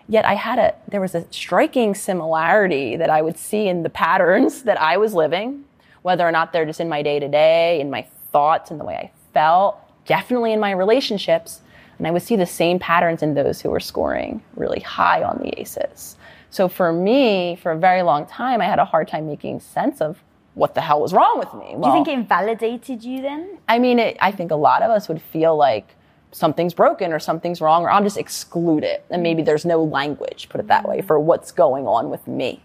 yet 0.08 0.24
I 0.24 0.36
had 0.36 0.58
a, 0.58 0.74
there 0.88 1.02
was 1.02 1.14
a 1.14 1.26
striking 1.32 1.94
similarity 1.96 2.96
that 2.96 3.10
I 3.10 3.22
would 3.22 3.38
see 3.38 3.68
in 3.68 3.84
the 3.84 3.90
patterns 3.90 4.64
that 4.64 4.80
I 4.80 4.96
was 4.96 5.14
living, 5.14 5.66
whether 6.02 6.26
or 6.26 6.32
not 6.32 6.54
they're 6.54 6.66
just 6.66 6.80
in 6.80 6.88
my 6.88 7.02
day 7.02 7.20
to 7.20 7.28
day, 7.28 7.82
in 7.82 7.90
my 7.90 8.08
thoughts, 8.32 8.72
in 8.72 8.78
the 8.78 8.86
way 8.86 8.96
I 8.96 9.12
felt, 9.34 9.78
definitely 10.06 10.54
in 10.54 10.62
my 10.62 10.72
relationships. 10.72 11.60
And 11.98 12.08
I 12.08 12.12
would 12.12 12.22
see 12.22 12.38
the 12.38 12.46
same 12.46 12.80
patterns 12.80 13.22
in 13.22 13.34
those 13.34 13.60
who 13.60 13.70
were 13.70 13.82
scoring 13.82 14.42
really 14.56 14.80
high 14.80 15.24
on 15.24 15.40
the 15.44 15.60
ACEs. 15.60 16.16
So 16.52 16.70
for 16.70 16.94
me, 16.94 17.58
for 17.62 17.74
a 17.74 17.78
very 17.78 18.02
long 18.02 18.26
time, 18.28 18.62
I 18.62 18.66
had 18.66 18.80
a 18.80 18.86
hard 18.86 19.10
time 19.10 19.28
making 19.28 19.60
sense 19.60 20.00
of 20.00 20.24
what 20.60 20.76
the 20.76 20.82
hell 20.82 21.00
was 21.00 21.14
wrong 21.14 21.40
with 21.40 21.54
me? 21.54 21.74
Well, 21.76 21.92
Do 21.92 21.98
you 21.98 22.04
think 22.04 22.08
it 22.10 22.20
invalidated 22.20 23.04
you 23.04 23.22
then? 23.22 23.58
I 23.70 23.80
mean, 23.80 23.98
it, 23.98 24.18
I 24.20 24.32
think 24.32 24.52
a 24.52 24.56
lot 24.56 24.82
of 24.82 24.92
us 24.92 25.08
would 25.08 25.22
feel 25.22 25.56
like 25.56 25.96
something's 26.32 26.74
broken 26.74 27.14
or 27.14 27.20
something's 27.20 27.62
wrong, 27.62 27.84
or 27.84 27.90
I'll 27.90 28.04
just 28.04 28.18
exclude 28.18 28.84
it. 28.84 29.06
And 29.10 29.24
maybe 29.24 29.42
there's 29.42 29.64
no 29.66 29.82
language, 29.82 30.50
put 30.50 30.60
it 30.60 30.68
that 30.68 30.88
way, 30.88 31.02
for 31.02 31.18
what's 31.18 31.54
going 31.54 31.88
on 31.88 32.10
with 32.10 32.28
me. 32.28 32.62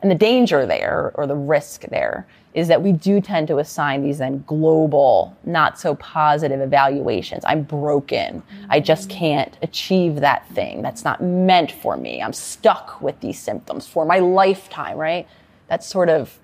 And 0.00 0.10
the 0.10 0.14
danger 0.14 0.66
there, 0.66 1.10
or 1.14 1.26
the 1.26 1.34
risk 1.34 1.82
there, 1.86 2.26
is 2.54 2.68
that 2.68 2.80
we 2.80 2.92
do 2.92 3.20
tend 3.20 3.48
to 3.48 3.58
assign 3.58 4.02
these 4.02 4.18
then 4.18 4.44
global, 4.46 5.36
not 5.44 5.80
so 5.80 5.96
positive 5.96 6.60
evaluations. 6.60 7.42
I'm 7.44 7.62
broken. 7.62 8.42
I 8.68 8.78
just 8.78 9.10
can't 9.10 9.56
achieve 9.62 10.16
that 10.16 10.48
thing. 10.50 10.82
That's 10.82 11.02
not 11.02 11.20
meant 11.22 11.72
for 11.72 11.96
me. 11.96 12.22
I'm 12.22 12.32
stuck 12.32 13.00
with 13.02 13.18
these 13.20 13.38
symptoms 13.38 13.86
for 13.86 14.04
my 14.04 14.20
lifetime, 14.20 14.96
right? 14.96 15.26
That's 15.68 15.86
sort 15.86 16.08
of 16.08 16.38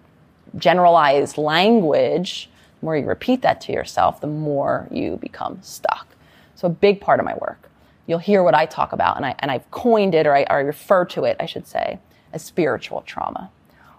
generalized 0.57 1.39
language, 1.39 2.51
the 2.81 2.87
more 2.87 2.97
you 2.97 3.07
repeat 3.07 3.43
that 3.43 3.61
to 3.62 3.73
yourself, 3.73 4.20
the 4.20 4.27
more 4.27 4.89
you 4.91 5.16
become 5.16 5.59
stuck. 5.62 6.07
So 6.55 6.66
a 6.66 6.70
big 6.70 7.01
part 7.01 7.20
of 7.20 7.27
my 7.27 7.35
work, 7.41 7.69
you'll 8.07 8.19
hear 8.19 8.43
what 8.43 8.55
I 8.55 8.66
talk 8.66 8.93
about, 8.93 9.16
and, 9.16 9.27
I, 9.27 9.35
and 9.39 9.51
I've 9.51 9.70
coined 9.70 10.15
it, 10.15 10.27
or 10.27 10.35
I, 10.35 10.43
or 10.43 10.57
I 10.57 10.61
refer 10.61 11.05
to 11.07 11.25
it, 11.25 11.37
I 11.39 11.47
should 11.47 11.66
say, 11.66 11.99
as 12.33 12.43
spiritual 12.43 13.03
trauma. 13.03 13.51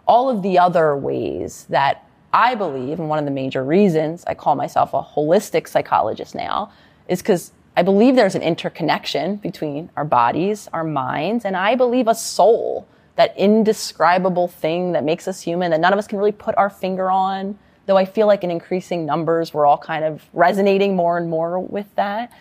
All 0.07 0.29
of 0.29 0.41
the 0.41 0.57
other 0.59 0.95
ways 0.95 1.65
that 1.69 2.05
I 2.33 2.55
believe, 2.55 2.99
and 2.99 3.09
one 3.09 3.19
of 3.19 3.25
the 3.25 3.31
major 3.31 3.63
reasons 3.63 4.23
I 4.27 4.33
call 4.33 4.55
myself 4.55 4.93
a 4.93 5.01
holistic 5.01 5.67
psychologist 5.67 6.35
now, 6.35 6.71
is 7.07 7.21
because 7.21 7.51
I 7.75 7.81
believe 7.81 8.15
there's 8.15 8.35
an 8.35 8.41
interconnection 8.41 9.37
between 9.37 9.89
our 9.95 10.05
bodies, 10.05 10.67
our 10.73 10.83
minds, 10.83 11.45
and 11.45 11.55
I 11.55 11.75
believe 11.75 12.07
a 12.07 12.15
soul 12.15 12.87
that 13.19 13.35
indescribable 13.35 14.47
thing 14.47 14.93
that 14.93 15.03
makes 15.03 15.27
us 15.27 15.41
human 15.41 15.71
that 15.71 15.81
none 15.81 15.91
of 15.91 15.99
us 15.99 16.07
can 16.07 16.17
really 16.17 16.31
put 16.31 16.57
our 16.57 16.69
finger 16.69 17.11
on. 17.11 17.59
Though 17.85 17.97
I 17.97 18.05
feel 18.05 18.27
like 18.27 18.45
in 18.45 18.49
increasing 18.49 19.05
numbers, 19.05 19.53
we're 19.53 19.65
all 19.65 19.77
kind 19.77 20.05
of 20.05 20.23
resonating 20.31 20.95
more 20.95 21.17
and 21.17 21.29
more 21.29 21.59
with 21.59 21.93
that. 21.97 22.31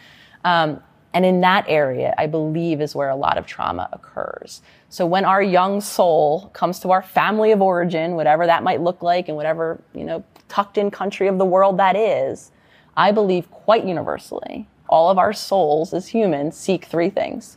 Um, 0.44 0.80
and 1.12 1.26
in 1.26 1.40
that 1.40 1.64
area, 1.66 2.14
I 2.16 2.28
believe 2.28 2.80
is 2.80 2.94
where 2.94 3.08
a 3.08 3.16
lot 3.16 3.38
of 3.38 3.44
trauma 3.44 3.88
occurs. 3.92 4.62
So 4.88 5.04
when 5.04 5.24
our 5.24 5.42
young 5.42 5.80
soul 5.80 6.50
comes 6.52 6.78
to 6.80 6.92
our 6.92 7.02
family 7.02 7.50
of 7.50 7.60
origin, 7.60 8.14
whatever 8.14 8.46
that 8.46 8.62
might 8.62 8.80
look 8.80 9.02
like 9.02 9.26
and 9.26 9.36
whatever, 9.36 9.82
you 9.96 10.04
know, 10.04 10.22
tucked 10.46 10.78
in 10.78 10.92
country 10.92 11.26
of 11.26 11.38
the 11.38 11.44
world 11.44 11.76
that 11.78 11.96
is, 11.96 12.52
I 12.96 13.10
believe 13.10 13.50
quite 13.50 13.84
universally, 13.84 14.68
all 14.88 15.10
of 15.10 15.18
our 15.18 15.32
souls 15.32 15.92
as 15.92 16.06
humans 16.06 16.56
seek 16.56 16.84
three 16.84 17.10
things. 17.10 17.56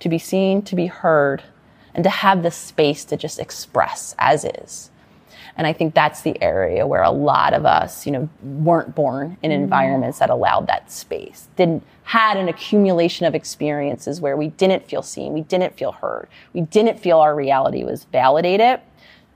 To 0.00 0.10
be 0.10 0.18
seen, 0.18 0.60
to 0.60 0.76
be 0.76 0.88
heard, 0.88 1.42
and 1.94 2.04
to 2.04 2.10
have 2.10 2.42
the 2.42 2.50
space 2.50 3.04
to 3.06 3.16
just 3.16 3.38
express 3.38 4.14
as 4.18 4.44
is. 4.44 4.90
And 5.56 5.66
I 5.66 5.72
think 5.72 5.94
that's 5.94 6.22
the 6.22 6.40
area 6.42 6.86
where 6.86 7.02
a 7.02 7.10
lot 7.10 7.52
of 7.52 7.66
us, 7.66 8.06
you 8.06 8.12
know, 8.12 8.28
weren't 8.42 8.94
born 8.94 9.36
in 9.42 9.50
mm-hmm. 9.50 9.62
environments 9.62 10.18
that 10.20 10.30
allowed 10.30 10.66
that 10.68 10.90
space, 10.90 11.48
didn't 11.56 11.82
had 12.04 12.36
an 12.36 12.48
accumulation 12.48 13.26
of 13.26 13.34
experiences 13.34 14.20
where 14.20 14.36
we 14.36 14.48
didn't 14.48 14.86
feel 14.86 15.02
seen, 15.02 15.32
we 15.32 15.42
didn't 15.42 15.76
feel 15.76 15.92
heard, 15.92 16.28
we 16.52 16.62
didn't 16.62 16.98
feel 16.98 17.18
our 17.18 17.34
reality 17.34 17.84
was 17.84 18.04
validated. 18.04 18.80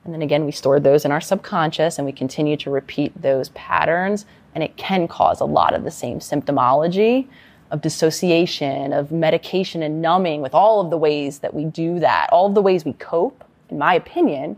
And 0.05 0.13
then 0.13 0.23
again, 0.23 0.45
we 0.45 0.53
stored 0.53 0.83
those 0.83 1.05
in 1.05 1.13
our 1.13 1.21
subconscious 1.21 1.99
and 1.99 2.07
we 2.07 2.13
continue 2.13 2.57
to 2.59 2.71
repeat 2.71 3.21
those 3.21 3.51
patterns. 3.51 4.27
And 4.55 4.63
it 4.63 4.77
can 4.77 5.09
cause 5.09 5.41
a 5.41 5.45
lot 5.45 5.75
of 5.75 5.85
the 5.85 5.91
same 5.91 6.19
symptomology 6.19 7.27
of 7.71 7.81
dissociation, 7.81 8.93
of 8.93 9.11
medication 9.11 9.83
and 9.83 10.01
numbing, 10.01 10.41
with 10.41 10.55
all 10.55 10.81
of 10.81 10.91
the 10.91 10.99
ways 10.99 11.41
that 11.41 11.55
we 11.55 11.65
do 11.65 11.99
that, 12.01 12.29
all 12.31 12.47
of 12.47 12.55
the 12.55 12.63
ways 12.63 12.85
we 12.85 12.93
cope, 12.95 13.45
in 13.69 13.79
my 13.79 13.95
opinion, 13.95 14.57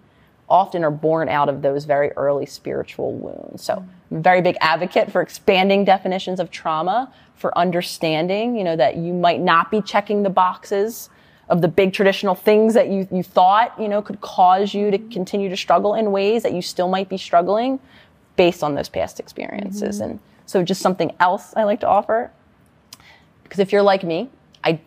often 0.48 0.84
are 0.84 0.90
born 0.90 1.28
out 1.28 1.48
of 1.48 1.62
those 1.62 1.84
very 1.84 2.10
early 2.12 2.46
spiritual 2.46 3.12
wounds. 3.12 3.62
So 3.62 3.84
I'm 4.10 4.16
a 4.18 4.20
very 4.20 4.42
big 4.42 4.56
advocate 4.60 5.10
for 5.10 5.20
expanding 5.20 5.84
definitions 5.84 6.38
of 6.38 6.50
trauma, 6.50 7.12
for 7.34 7.56
understanding, 7.58 8.56
you 8.56 8.64
know, 8.64 8.76
that 8.76 8.96
you 8.96 9.12
might 9.12 9.40
not 9.40 9.70
be 9.70 9.82
checking 9.82 10.22
the 10.22 10.30
boxes 10.30 11.10
of 11.48 11.62
the 11.62 11.68
big 11.68 11.92
traditional 11.92 12.34
things 12.34 12.74
that 12.74 12.88
you, 12.88 13.06
you 13.12 13.22
thought, 13.22 13.74
you 13.80 13.88
know, 13.88 14.02
could 14.02 14.20
cause 14.20 14.74
you 14.74 14.90
to 14.90 14.98
continue 14.98 15.48
to 15.48 15.56
struggle 15.56 15.94
in 15.94 16.10
ways 16.10 16.42
that 16.42 16.52
you 16.52 16.62
still 16.62 16.88
might 16.88 17.08
be 17.08 17.16
struggling 17.16 17.78
based 18.36 18.62
on 18.62 18.74
those 18.74 18.88
past 18.88 19.20
experiences. 19.20 20.00
Mm-hmm. 20.00 20.10
And 20.10 20.20
so 20.46 20.62
just 20.62 20.80
something 20.80 21.12
else 21.20 21.54
I 21.56 21.64
like 21.64 21.80
to 21.80 21.88
offer 21.88 22.30
because 23.47 23.60
if 23.60 23.73
you're 23.73 23.82
like 23.82 24.02
me, 24.02 24.28
I 24.64 24.81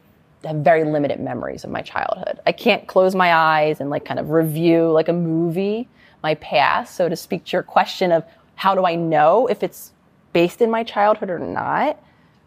have 0.44 0.58
very 0.58 0.84
limited 0.84 1.20
memories 1.20 1.64
of 1.64 1.70
my 1.70 1.82
childhood. 1.82 2.40
I 2.46 2.52
can't 2.52 2.88
close 2.88 3.16
my 3.16 3.34
eyes 3.34 3.80
and 3.80 3.90
like 3.90 4.04
kind 4.04 4.20
of 4.20 4.32
review 4.32 4.92
like 4.92 5.08
a 5.08 5.14
movie 5.14 5.88
my 6.22 6.36
past. 6.36 6.96
So 6.96 7.08
to 7.08 7.16
speak 7.16 7.46
to 7.46 7.52
your 7.54 7.64
question 7.64 8.12
of 8.12 8.26
how 8.56 8.76
do 8.76 8.86
I 8.86 8.96
know 8.96 9.48
if 9.48 9.64
it's 9.64 9.94
based 10.34 10.62
in 10.62 10.70
my 10.70 10.84
childhood 10.84 11.30
or 11.30 11.40
not? 11.40 12.02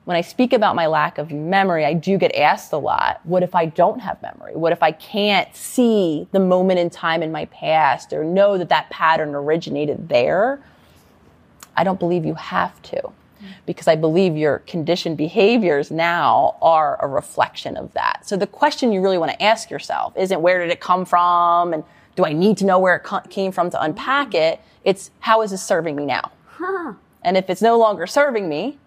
When 0.05 0.17
I 0.17 0.21
speak 0.21 0.53
about 0.53 0.77
my 0.77 0.87
lack 0.87 1.17
of 1.17 1.31
memory, 1.31 1.87
I 1.87 1.95
do 1.95 2.19
get 2.19 2.35
asked 2.35 2.73
a 2.73 2.77
lot, 2.77 3.21
what 3.25 3.43
if 3.43 3.55
I 3.55 3.67
don't 3.67 4.01
have 4.01 4.21
memory? 4.21 4.55
What 4.55 4.73
if 4.73 4.83
I 4.83 4.93
can't 4.93 5.55
see 5.57 6.27
the 6.33 6.41
moment 6.41 6.81
in 6.81 6.91
time 6.91 7.23
in 7.23 7.33
my 7.33 7.47
past 7.47 8.13
or 8.13 8.25
know 8.25 8.59
that 8.59 8.69
that 8.69 8.91
pattern 8.91 9.35
originated 9.35 10.09
there? 10.09 10.63
I 11.77 11.85
don't 11.85 12.01
believe 12.01 12.27
you 12.27 12.35
have 12.35 12.83
to 12.83 13.13
because 13.67 13.89
I 13.89 13.97
believe 13.97 14.37
your 14.37 14.61
conditioned 14.61 15.17
behaviors 15.17 15.91
now 15.91 16.57
are 16.63 16.99
a 17.03 17.09
reflection 17.09 17.77
of 17.77 17.93
that. 17.95 18.27
So 18.27 18.37
the 18.37 18.47
question 18.47 18.93
you 18.93 19.01
really 19.01 19.19
want 19.19 19.33
to 19.33 19.43
ask 19.43 19.71
yourself 19.71 20.17
isn't 20.17 20.41
where 20.41 20.61
did 20.61 20.71
it 20.71 20.81
come 20.81 21.05
from 21.05 21.73
and 21.73 21.85
do 22.17 22.25
I 22.25 22.33
need 22.33 22.59
to 22.59 22.67
know 22.67 22.79
where 22.79 22.97
it 22.97 23.31
came 23.31 23.53
from 23.53 23.71
to 23.71 23.83
unpack 23.83 24.35
it? 24.35 24.61
It's 24.85 25.11
how 25.21 25.43
is 25.43 25.51
this 25.51 25.63
serving 25.63 25.97
me 25.97 26.05
now? 26.05 26.31
Huh. 26.47 26.95
And 27.23 27.37
if 27.37 27.49
it's 27.49 27.63
no 27.63 27.79
longer 27.79 28.07
serving 28.07 28.49
me, 28.49 28.79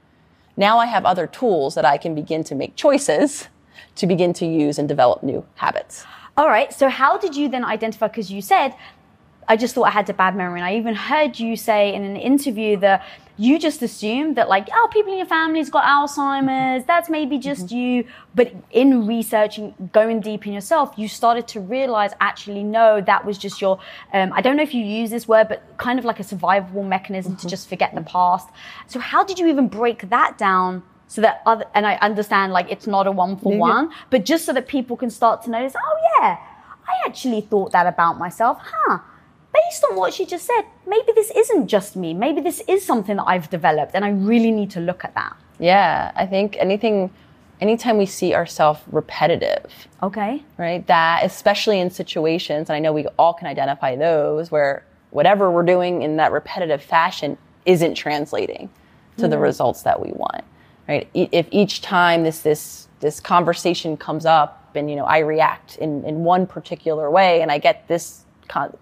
now 0.58 0.78
I 0.78 0.86
have 0.86 1.06
other 1.06 1.28
tools 1.28 1.76
that 1.76 1.86
I 1.86 1.98
can 1.98 2.16
begin 2.16 2.44
to 2.46 2.56
make 2.56 2.76
choices 2.76 3.48
to 3.96 4.08
begin 4.08 4.34
to 4.34 4.46
use 4.46 4.78
and 4.78 4.88
develop 4.88 5.24
new 5.24 5.46
habits. 5.56 6.06
All 6.38 6.48
right. 6.48 6.72
So 6.74 6.90
how 6.90 7.18
did 7.18 7.36
you 7.36 7.50
then 7.50 7.64
identify? 7.64 8.08
Because 8.08 8.32
you 8.32 8.42
said, 8.42 8.76
I 9.48 9.58
just 9.58 9.76
thought 9.76 9.86
I 9.86 9.92
had 9.92 10.10
a 10.10 10.14
bad 10.14 10.36
memory. 10.36 10.60
And 10.60 10.68
I 10.68 10.76
even 10.76 10.96
heard 10.96 11.40
you 11.40 11.56
say 11.56 11.94
in 11.94 12.04
an 12.04 12.18
interview 12.18 12.78
that 12.78 13.06
you 13.38 13.60
just 13.60 13.82
assume 13.82 14.36
that 14.36 14.48
like 14.48 14.68
oh 14.74 14.88
people 14.92 15.12
in 15.12 15.18
your 15.18 15.28
family's 15.28 15.70
got 15.70 15.84
alzheimer's 15.84 16.86
that's 16.86 17.10
maybe 17.10 17.38
just 17.38 17.66
mm-hmm. 17.66 17.76
you 17.76 18.06
but 18.34 18.54
in 18.72 19.06
researching 19.06 19.74
going 19.92 20.20
deep 20.22 20.48
in 20.48 20.54
yourself 20.54 20.94
you 20.98 21.08
started 21.08 21.48
to 21.48 21.60
realize 21.60 22.12
actually 22.22 22.64
no 22.64 23.02
that 23.02 23.26
was 23.26 23.38
just 23.38 23.62
your 23.62 23.80
um, 24.14 24.32
i 24.34 24.42
don't 24.42 24.56
know 24.56 24.64
if 24.64 24.74
you 24.74 24.84
use 24.84 25.10
this 25.10 25.28
word 25.28 25.48
but 25.48 25.64
kind 25.78 26.00
of 26.00 26.06
like 26.06 26.20
a 26.20 26.24
survivable 26.24 26.86
mechanism 26.88 27.34
mm-hmm. 27.34 27.42
to 27.42 27.48
just 27.48 27.68
forget 27.68 27.94
the 27.94 28.02
past 28.02 28.48
so 28.88 29.00
how 29.00 29.24
did 29.24 29.38
you 29.38 29.48
even 29.48 29.68
break 29.68 30.10
that 30.10 30.38
down 30.38 30.82
so 31.08 31.22
that 31.22 31.42
other 31.46 31.66
and 31.74 31.86
i 31.86 31.96
understand 31.96 32.54
like 32.54 32.72
it's 32.72 32.88
not 32.88 33.06
a 33.06 33.12
one 33.12 33.38
for 33.38 33.56
one 33.58 33.92
but 34.10 34.26
just 34.26 34.46
so 34.46 34.54
that 34.54 34.68
people 34.68 34.96
can 34.96 35.10
start 35.10 35.42
to 35.42 35.50
notice 35.50 35.74
oh 35.76 35.98
yeah 36.20 36.38
i 36.88 36.94
actually 37.06 37.42
thought 37.42 37.72
that 37.72 37.86
about 37.86 38.18
myself 38.18 38.58
huh 38.62 39.00
based 39.56 39.86
on 39.90 39.96
what 39.96 40.14
she 40.14 40.26
just 40.26 40.46
said, 40.46 40.64
maybe 40.88 41.12
this 41.14 41.32
isn't 41.32 41.68
just 41.68 41.96
me. 41.96 42.14
Maybe 42.14 42.42
this 42.42 42.62
is 42.68 42.86
something 42.86 43.18
that 43.18 43.26
I've 43.28 43.50
developed 43.50 43.92
and 43.94 44.04
I 44.04 44.10
really 44.10 44.52
need 44.52 44.72
to 44.72 44.80
look 44.80 45.04
at 45.04 45.14
that. 45.16 45.36
Yeah, 45.60 46.12
I 46.16 46.26
think 46.26 46.58
anything 46.60 47.12
anytime 47.62 47.98
we 47.98 48.06
see 48.06 48.34
ourselves 48.34 48.82
repetitive. 48.92 49.88
Okay. 50.04 50.44
Right? 50.58 50.86
That 50.88 51.22
especially 51.24 51.80
in 51.80 51.90
situations 51.90 52.70
and 52.70 52.76
I 52.76 52.80
know 52.80 52.92
we 52.94 53.08
all 53.18 53.34
can 53.34 53.48
identify 53.48 53.96
those 53.96 54.52
where 54.52 54.86
whatever 55.12 55.50
we're 55.50 55.64
doing 55.64 56.02
in 56.02 56.18
that 56.18 56.32
repetitive 56.32 56.84
fashion 56.84 57.38
isn't 57.66 57.96
translating 57.96 58.70
to 59.18 59.26
mm. 59.26 59.30
the 59.30 59.38
results 59.38 59.84
that 59.84 60.02
we 60.02 60.12
want. 60.12 60.44
Right? 60.88 61.10
If 61.14 61.48
each 61.52 61.82
time 61.82 62.24
this 62.24 62.42
this 62.42 62.88
this 63.00 63.20
conversation 63.20 63.98
comes 63.98 64.26
up 64.26 64.76
and 64.76 64.90
you 64.90 64.96
know 64.96 65.06
I 65.06 65.20
react 65.20 65.78
in 65.78 66.04
in 66.04 66.24
one 66.24 66.46
particular 66.46 67.10
way 67.10 67.42
and 67.42 67.52
I 67.52 67.58
get 67.58 67.88
this 67.88 68.25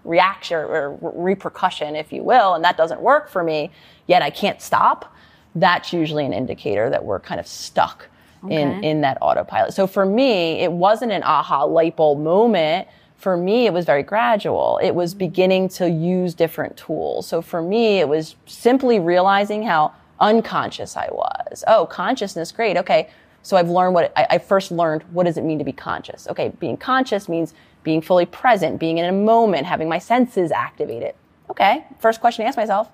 reaction 0.04 0.56
or 0.56 0.98
repercussion, 1.00 1.96
if 1.96 2.12
you 2.12 2.22
will, 2.22 2.54
and 2.54 2.64
that 2.64 2.76
doesn't 2.76 3.00
work 3.00 3.28
for 3.28 3.42
me, 3.42 3.70
yet 4.06 4.22
I 4.22 4.30
can't 4.30 4.60
stop, 4.60 5.14
that's 5.54 5.92
usually 5.92 6.24
an 6.26 6.32
indicator 6.32 6.90
that 6.90 7.04
we're 7.04 7.20
kind 7.20 7.40
of 7.40 7.46
stuck 7.46 8.08
okay. 8.44 8.60
in, 8.60 8.84
in 8.84 9.00
that 9.02 9.18
autopilot. 9.20 9.72
So 9.72 9.86
for 9.86 10.04
me, 10.04 10.60
it 10.60 10.72
wasn't 10.72 11.12
an 11.12 11.22
aha 11.22 11.64
light 11.64 11.96
bulb 11.96 12.20
moment. 12.20 12.88
For 13.16 13.36
me, 13.36 13.66
it 13.66 13.72
was 13.72 13.84
very 13.84 14.02
gradual. 14.02 14.78
It 14.82 14.94
was 14.94 15.12
mm-hmm. 15.12 15.18
beginning 15.18 15.68
to 15.70 15.88
use 15.88 16.34
different 16.34 16.76
tools. 16.76 17.26
So 17.26 17.40
for 17.40 17.62
me, 17.62 18.00
it 18.00 18.08
was 18.08 18.36
simply 18.46 18.98
realizing 18.98 19.62
how 19.62 19.94
unconscious 20.20 20.96
I 20.96 21.08
was. 21.10 21.64
Oh, 21.66 21.86
consciousness, 21.86 22.52
great. 22.52 22.76
Okay. 22.76 23.08
So 23.42 23.56
I've 23.56 23.68
learned 23.68 23.94
what 23.94 24.12
I, 24.16 24.26
I 24.30 24.38
first 24.38 24.70
learned. 24.70 25.02
What 25.12 25.24
does 25.24 25.36
it 25.36 25.44
mean 25.44 25.58
to 25.58 25.64
be 25.64 25.72
conscious? 25.72 26.26
Okay. 26.28 26.48
Being 26.58 26.76
conscious 26.76 27.28
means 27.28 27.54
being 27.84 28.00
fully 28.00 28.26
present, 28.26 28.80
being 28.80 28.98
in 28.98 29.04
a 29.04 29.12
moment, 29.12 29.66
having 29.66 29.88
my 29.88 29.98
senses 29.98 30.50
activated. 30.50 31.14
Okay, 31.50 31.84
first 32.00 32.20
question 32.20 32.44
to 32.44 32.48
ask 32.48 32.56
myself, 32.56 32.88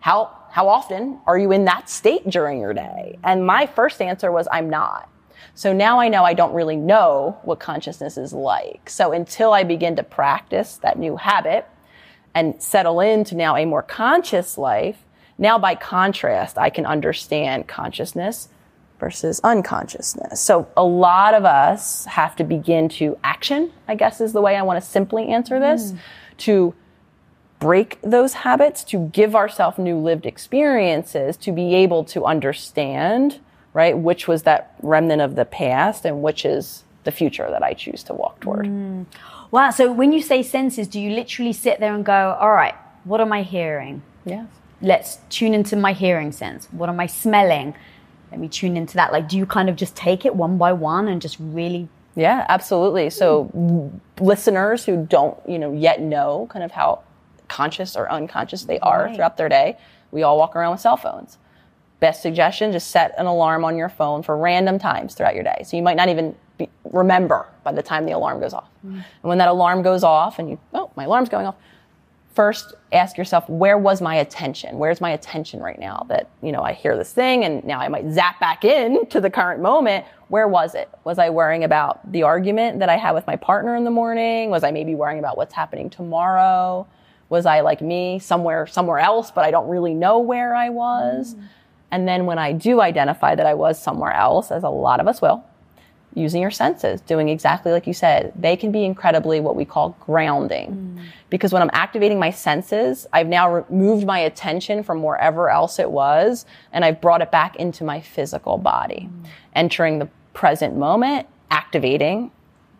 how, 0.00 0.36
how 0.50 0.68
often 0.68 1.20
are 1.26 1.38
you 1.38 1.52
in 1.52 1.64
that 1.64 1.88
state 1.88 2.28
during 2.28 2.60
your 2.60 2.74
day? 2.74 3.18
And 3.22 3.46
my 3.46 3.66
first 3.66 4.02
answer 4.02 4.32
was, 4.32 4.48
I'm 4.50 4.68
not. 4.68 5.08
So 5.54 5.72
now 5.72 6.00
I 6.00 6.08
know 6.08 6.24
I 6.24 6.34
don't 6.34 6.52
really 6.52 6.76
know 6.76 7.38
what 7.42 7.60
consciousness 7.60 8.16
is 8.16 8.32
like. 8.32 8.90
So 8.90 9.12
until 9.12 9.52
I 9.52 9.62
begin 9.62 9.96
to 9.96 10.02
practice 10.02 10.76
that 10.78 10.98
new 10.98 11.16
habit 11.16 11.66
and 12.34 12.60
settle 12.62 13.00
into 13.00 13.34
now 13.34 13.56
a 13.56 13.64
more 13.64 13.82
conscious 13.82 14.56
life, 14.56 15.04
now 15.38 15.58
by 15.58 15.74
contrast, 15.74 16.58
I 16.58 16.70
can 16.70 16.86
understand 16.86 17.68
consciousness 17.68 18.48
versus 19.00 19.40
unconsciousness. 19.42 20.40
So 20.40 20.68
a 20.76 20.84
lot 20.84 21.34
of 21.34 21.44
us 21.44 22.04
have 22.04 22.36
to 22.36 22.44
begin 22.44 22.88
to 22.90 23.18
action, 23.24 23.72
I 23.88 23.96
guess 23.96 24.20
is 24.20 24.32
the 24.32 24.40
way 24.40 24.54
I 24.54 24.62
want 24.62 24.82
to 24.82 24.88
simply 24.88 25.26
answer 25.28 25.58
this, 25.58 25.92
mm. 25.92 25.98
to 26.38 26.74
break 27.58 27.98
those 28.02 28.34
habits, 28.34 28.84
to 28.84 29.08
give 29.08 29.34
ourselves 29.34 29.78
new 29.78 29.98
lived 29.98 30.26
experiences, 30.26 31.36
to 31.38 31.52
be 31.52 31.74
able 31.74 32.04
to 32.04 32.24
understand, 32.24 33.40
right, 33.74 33.98
which 33.98 34.28
was 34.28 34.44
that 34.44 34.74
remnant 34.82 35.20
of 35.22 35.34
the 35.34 35.44
past 35.44 36.04
and 36.04 36.22
which 36.22 36.44
is 36.44 36.84
the 37.04 37.10
future 37.10 37.48
that 37.50 37.62
I 37.62 37.72
choose 37.72 38.02
to 38.04 38.14
walk 38.14 38.40
toward. 38.40 38.66
Mm. 38.66 39.06
Wow. 39.50 39.70
So 39.70 39.90
when 39.90 40.12
you 40.12 40.22
say 40.22 40.42
senses, 40.42 40.86
do 40.86 41.00
you 41.00 41.10
literally 41.10 41.52
sit 41.52 41.80
there 41.80 41.94
and 41.94 42.04
go, 42.04 42.36
all 42.40 42.52
right, 42.52 42.74
what 43.04 43.20
am 43.20 43.32
I 43.32 43.42
hearing? 43.42 44.02
Yes. 44.24 44.46
Let's 44.82 45.18
tune 45.28 45.54
into 45.54 45.76
my 45.76 45.92
hearing 45.92 46.32
sense. 46.32 46.66
What 46.70 46.88
am 46.88 47.00
I 47.00 47.06
smelling? 47.06 47.74
Let 48.30 48.40
me 48.40 48.48
tune 48.48 48.76
into 48.76 48.94
that. 48.94 49.12
Like, 49.12 49.28
do 49.28 49.36
you 49.36 49.46
kind 49.46 49.68
of 49.68 49.76
just 49.76 49.96
take 49.96 50.24
it 50.24 50.34
one 50.34 50.58
by 50.58 50.72
one 50.72 51.08
and 51.08 51.20
just 51.20 51.36
really? 51.40 51.88
Yeah, 52.16 52.46
absolutely. 52.48 53.10
So, 53.10 53.50
mm. 53.56 54.00
listeners 54.20 54.84
who 54.84 55.04
don't, 55.04 55.36
you 55.48 55.58
know, 55.58 55.72
yet 55.72 56.00
know 56.00 56.48
kind 56.50 56.64
of 56.64 56.70
how 56.70 57.02
conscious 57.48 57.96
or 57.96 58.10
unconscious 58.10 58.64
they 58.64 58.78
are 58.80 59.04
right. 59.04 59.14
throughout 59.14 59.36
their 59.36 59.48
day, 59.48 59.76
we 60.10 60.22
all 60.22 60.38
walk 60.38 60.54
around 60.54 60.72
with 60.72 60.80
cell 60.80 60.96
phones. 60.96 61.38
Best 61.98 62.22
suggestion: 62.22 62.72
just 62.72 62.90
set 62.90 63.14
an 63.18 63.26
alarm 63.26 63.64
on 63.64 63.76
your 63.76 63.88
phone 63.88 64.22
for 64.22 64.36
random 64.36 64.78
times 64.78 65.14
throughout 65.14 65.34
your 65.34 65.44
day. 65.44 65.62
So 65.64 65.76
you 65.76 65.82
might 65.82 65.96
not 65.96 66.08
even 66.08 66.34
be, 66.56 66.68
remember 66.84 67.46
by 67.64 67.72
the 67.72 67.82
time 67.82 68.06
the 68.06 68.12
alarm 68.12 68.40
goes 68.40 68.54
off. 68.54 68.68
Mm. 68.86 68.94
And 68.94 69.04
when 69.22 69.38
that 69.38 69.48
alarm 69.48 69.82
goes 69.82 70.02
off, 70.02 70.38
and 70.38 70.50
you, 70.50 70.58
oh, 70.72 70.90
my 70.96 71.04
alarm's 71.04 71.28
going 71.28 71.46
off 71.46 71.56
first 72.34 72.74
ask 72.92 73.16
yourself 73.16 73.48
where 73.48 73.76
was 73.76 74.00
my 74.00 74.16
attention? 74.16 74.78
Where's 74.78 75.00
my 75.00 75.10
attention 75.10 75.60
right 75.60 75.78
now 75.78 76.06
that 76.08 76.30
you 76.42 76.52
know 76.52 76.62
i 76.62 76.72
hear 76.72 76.96
this 76.96 77.12
thing 77.12 77.44
and 77.44 77.64
now 77.64 77.80
i 77.80 77.88
might 77.88 78.10
zap 78.10 78.38
back 78.40 78.64
in 78.64 79.06
to 79.06 79.20
the 79.20 79.30
current 79.30 79.60
moment? 79.60 80.04
Where 80.28 80.46
was 80.48 80.74
it? 80.74 80.88
Was 81.04 81.18
i 81.18 81.30
worrying 81.30 81.64
about 81.64 82.10
the 82.12 82.22
argument 82.22 82.78
that 82.78 82.88
i 82.88 82.96
had 82.96 83.12
with 83.12 83.26
my 83.26 83.36
partner 83.36 83.74
in 83.76 83.84
the 83.84 83.90
morning? 83.90 84.50
Was 84.50 84.64
i 84.64 84.70
maybe 84.70 84.94
worrying 84.94 85.18
about 85.18 85.36
what's 85.36 85.54
happening 85.54 85.90
tomorrow? 85.90 86.86
Was 87.28 87.46
i 87.46 87.60
like 87.60 87.80
me 87.80 88.18
somewhere 88.18 88.66
somewhere 88.66 88.98
else 88.98 89.30
but 89.30 89.44
i 89.44 89.50
don't 89.50 89.68
really 89.68 89.94
know 89.94 90.18
where 90.18 90.54
i 90.54 90.68
was? 90.68 91.34
Mm. 91.34 91.48
and 91.90 92.08
then 92.08 92.26
when 92.26 92.38
i 92.38 92.52
do 92.52 92.80
identify 92.80 93.34
that 93.34 93.46
i 93.46 93.54
was 93.54 93.80
somewhere 93.82 94.12
else 94.12 94.50
as 94.50 94.62
a 94.62 94.68
lot 94.68 95.00
of 95.00 95.08
us 95.08 95.20
will 95.20 95.44
using 96.14 96.42
your 96.42 96.50
senses, 96.50 97.00
doing 97.02 97.28
exactly 97.28 97.72
like 97.72 97.86
you 97.86 97.94
said, 97.94 98.32
they 98.36 98.56
can 98.56 98.72
be 98.72 98.84
incredibly 98.84 99.40
what 99.40 99.54
we 99.54 99.64
call 99.64 99.96
grounding. 100.00 100.96
Mm. 100.98 101.04
Because 101.28 101.52
when 101.52 101.62
I'm 101.62 101.70
activating 101.72 102.18
my 102.18 102.30
senses, 102.30 103.06
I've 103.12 103.28
now 103.28 103.64
moved 103.70 104.06
my 104.06 104.18
attention 104.18 104.82
from 104.82 105.02
wherever 105.02 105.50
else 105.50 105.78
it 105.78 105.90
was 105.90 106.46
and 106.72 106.84
I've 106.84 107.00
brought 107.00 107.22
it 107.22 107.30
back 107.30 107.56
into 107.56 107.84
my 107.84 108.00
physical 108.00 108.58
body, 108.58 109.08
mm. 109.10 109.26
entering 109.54 110.00
the 110.00 110.08
present 110.34 110.76
moment, 110.76 111.28
activating 111.50 112.30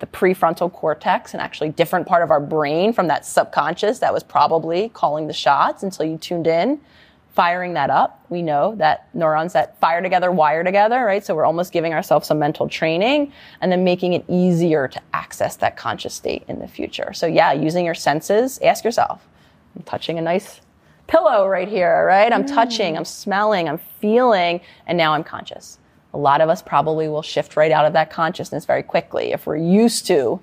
the 0.00 0.06
prefrontal 0.06 0.72
cortex, 0.72 1.34
an 1.34 1.40
actually 1.40 1.68
different 1.68 2.06
part 2.06 2.22
of 2.22 2.30
our 2.30 2.40
brain 2.40 2.92
from 2.92 3.06
that 3.08 3.24
subconscious 3.24 3.98
that 3.98 4.12
was 4.12 4.22
probably 4.22 4.88
calling 4.88 5.26
the 5.26 5.32
shots 5.32 5.82
until 5.82 6.06
you 6.06 6.16
tuned 6.16 6.46
in 6.46 6.80
firing 7.40 7.72
that 7.72 7.88
up. 7.88 8.22
We 8.28 8.42
know 8.42 8.74
that 8.74 9.08
neurons 9.14 9.54
that 9.54 9.80
fire 9.80 10.02
together 10.02 10.30
wire 10.30 10.62
together, 10.62 11.02
right? 11.06 11.24
So 11.24 11.34
we're 11.34 11.46
almost 11.46 11.72
giving 11.72 11.94
ourselves 11.94 12.28
some 12.28 12.38
mental 12.38 12.68
training 12.68 13.32
and 13.62 13.72
then 13.72 13.82
making 13.82 14.12
it 14.12 14.26
easier 14.28 14.88
to 14.88 15.00
access 15.14 15.56
that 15.56 15.74
conscious 15.74 16.12
state 16.12 16.44
in 16.48 16.58
the 16.58 16.68
future. 16.68 17.14
So 17.14 17.26
yeah, 17.26 17.54
using 17.54 17.86
your 17.86 17.94
senses, 17.94 18.58
ask 18.58 18.84
yourself, 18.84 19.26
I'm 19.74 19.82
touching 19.84 20.18
a 20.18 20.20
nice 20.20 20.60
pillow 21.06 21.48
right 21.48 21.66
here, 21.66 22.04
right? 22.04 22.30
I'm 22.30 22.44
touching, 22.44 22.94
I'm 22.94 23.06
smelling, 23.06 23.70
I'm 23.70 23.80
feeling, 24.02 24.60
and 24.86 24.98
now 24.98 25.14
I'm 25.14 25.24
conscious. 25.24 25.78
A 26.12 26.18
lot 26.18 26.42
of 26.42 26.50
us 26.50 26.60
probably 26.60 27.08
will 27.08 27.22
shift 27.22 27.56
right 27.56 27.72
out 27.72 27.86
of 27.86 27.94
that 27.94 28.10
consciousness 28.10 28.66
very 28.66 28.82
quickly 28.82 29.32
if 29.32 29.46
we're 29.46 29.56
used 29.56 30.06
to 30.08 30.38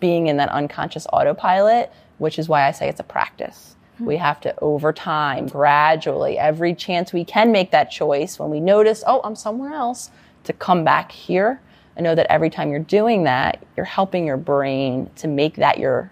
being 0.00 0.26
in 0.26 0.36
that 0.36 0.50
unconscious 0.50 1.06
autopilot, 1.14 1.90
which 2.18 2.38
is 2.38 2.46
why 2.46 2.68
I 2.68 2.72
say 2.72 2.90
it's 2.90 3.00
a 3.00 3.04
practice. 3.04 3.74
We 4.00 4.16
have 4.16 4.40
to, 4.40 4.58
over 4.60 4.92
time, 4.92 5.46
gradually, 5.46 6.38
every 6.38 6.74
chance 6.74 7.12
we 7.12 7.24
can 7.24 7.52
make 7.52 7.70
that 7.70 7.90
choice 7.90 8.38
when 8.38 8.50
we 8.50 8.58
notice, 8.58 9.04
oh, 9.06 9.20
I'm 9.22 9.36
somewhere 9.36 9.74
else, 9.74 10.10
to 10.44 10.52
come 10.52 10.82
back 10.82 11.12
here 11.12 11.60
and 11.96 12.04
know 12.04 12.14
that 12.14 12.26
every 12.32 12.50
time 12.50 12.70
you're 12.70 12.80
doing 12.80 13.24
that, 13.24 13.62
you're 13.76 13.86
helping 13.86 14.26
your 14.26 14.38
brain 14.38 15.10
to 15.16 15.28
make 15.28 15.56
that 15.56 15.78
your 15.78 16.10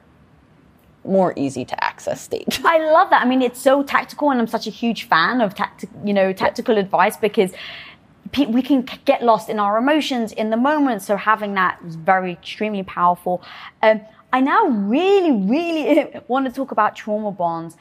more 1.04 1.32
easy 1.36 1.64
to 1.64 1.84
access 1.84 2.20
state. 2.20 2.60
I 2.64 2.78
love 2.92 3.08
that. 3.10 3.22
I 3.22 3.24
mean, 3.24 3.40
it's 3.42 3.60
so 3.60 3.82
tactical, 3.82 4.30
and 4.30 4.38
I'm 4.38 4.46
such 4.46 4.66
a 4.66 4.70
huge 4.70 5.04
fan 5.04 5.40
of 5.40 5.54
tactic, 5.54 5.88
you 6.04 6.12
know, 6.12 6.32
tactical 6.32 6.76
advice 6.76 7.16
because 7.16 7.52
pe- 8.32 8.46
we 8.46 8.62
can 8.62 8.86
get 9.06 9.22
lost 9.22 9.48
in 9.48 9.58
our 9.58 9.78
emotions 9.78 10.32
in 10.32 10.50
the 10.50 10.56
moment. 10.56 11.02
So 11.02 11.16
having 11.16 11.54
that 11.54 11.80
is 11.86 11.96
very 11.96 12.32
extremely 12.32 12.82
powerful. 12.82 13.42
Um, 13.82 14.02
I 14.32 14.40
now 14.40 14.66
really, 14.66 15.32
really 15.32 16.20
want 16.28 16.46
to 16.46 16.52
talk 16.52 16.70
about 16.70 16.96
trauma 16.96 17.32
bonds, 17.32 17.76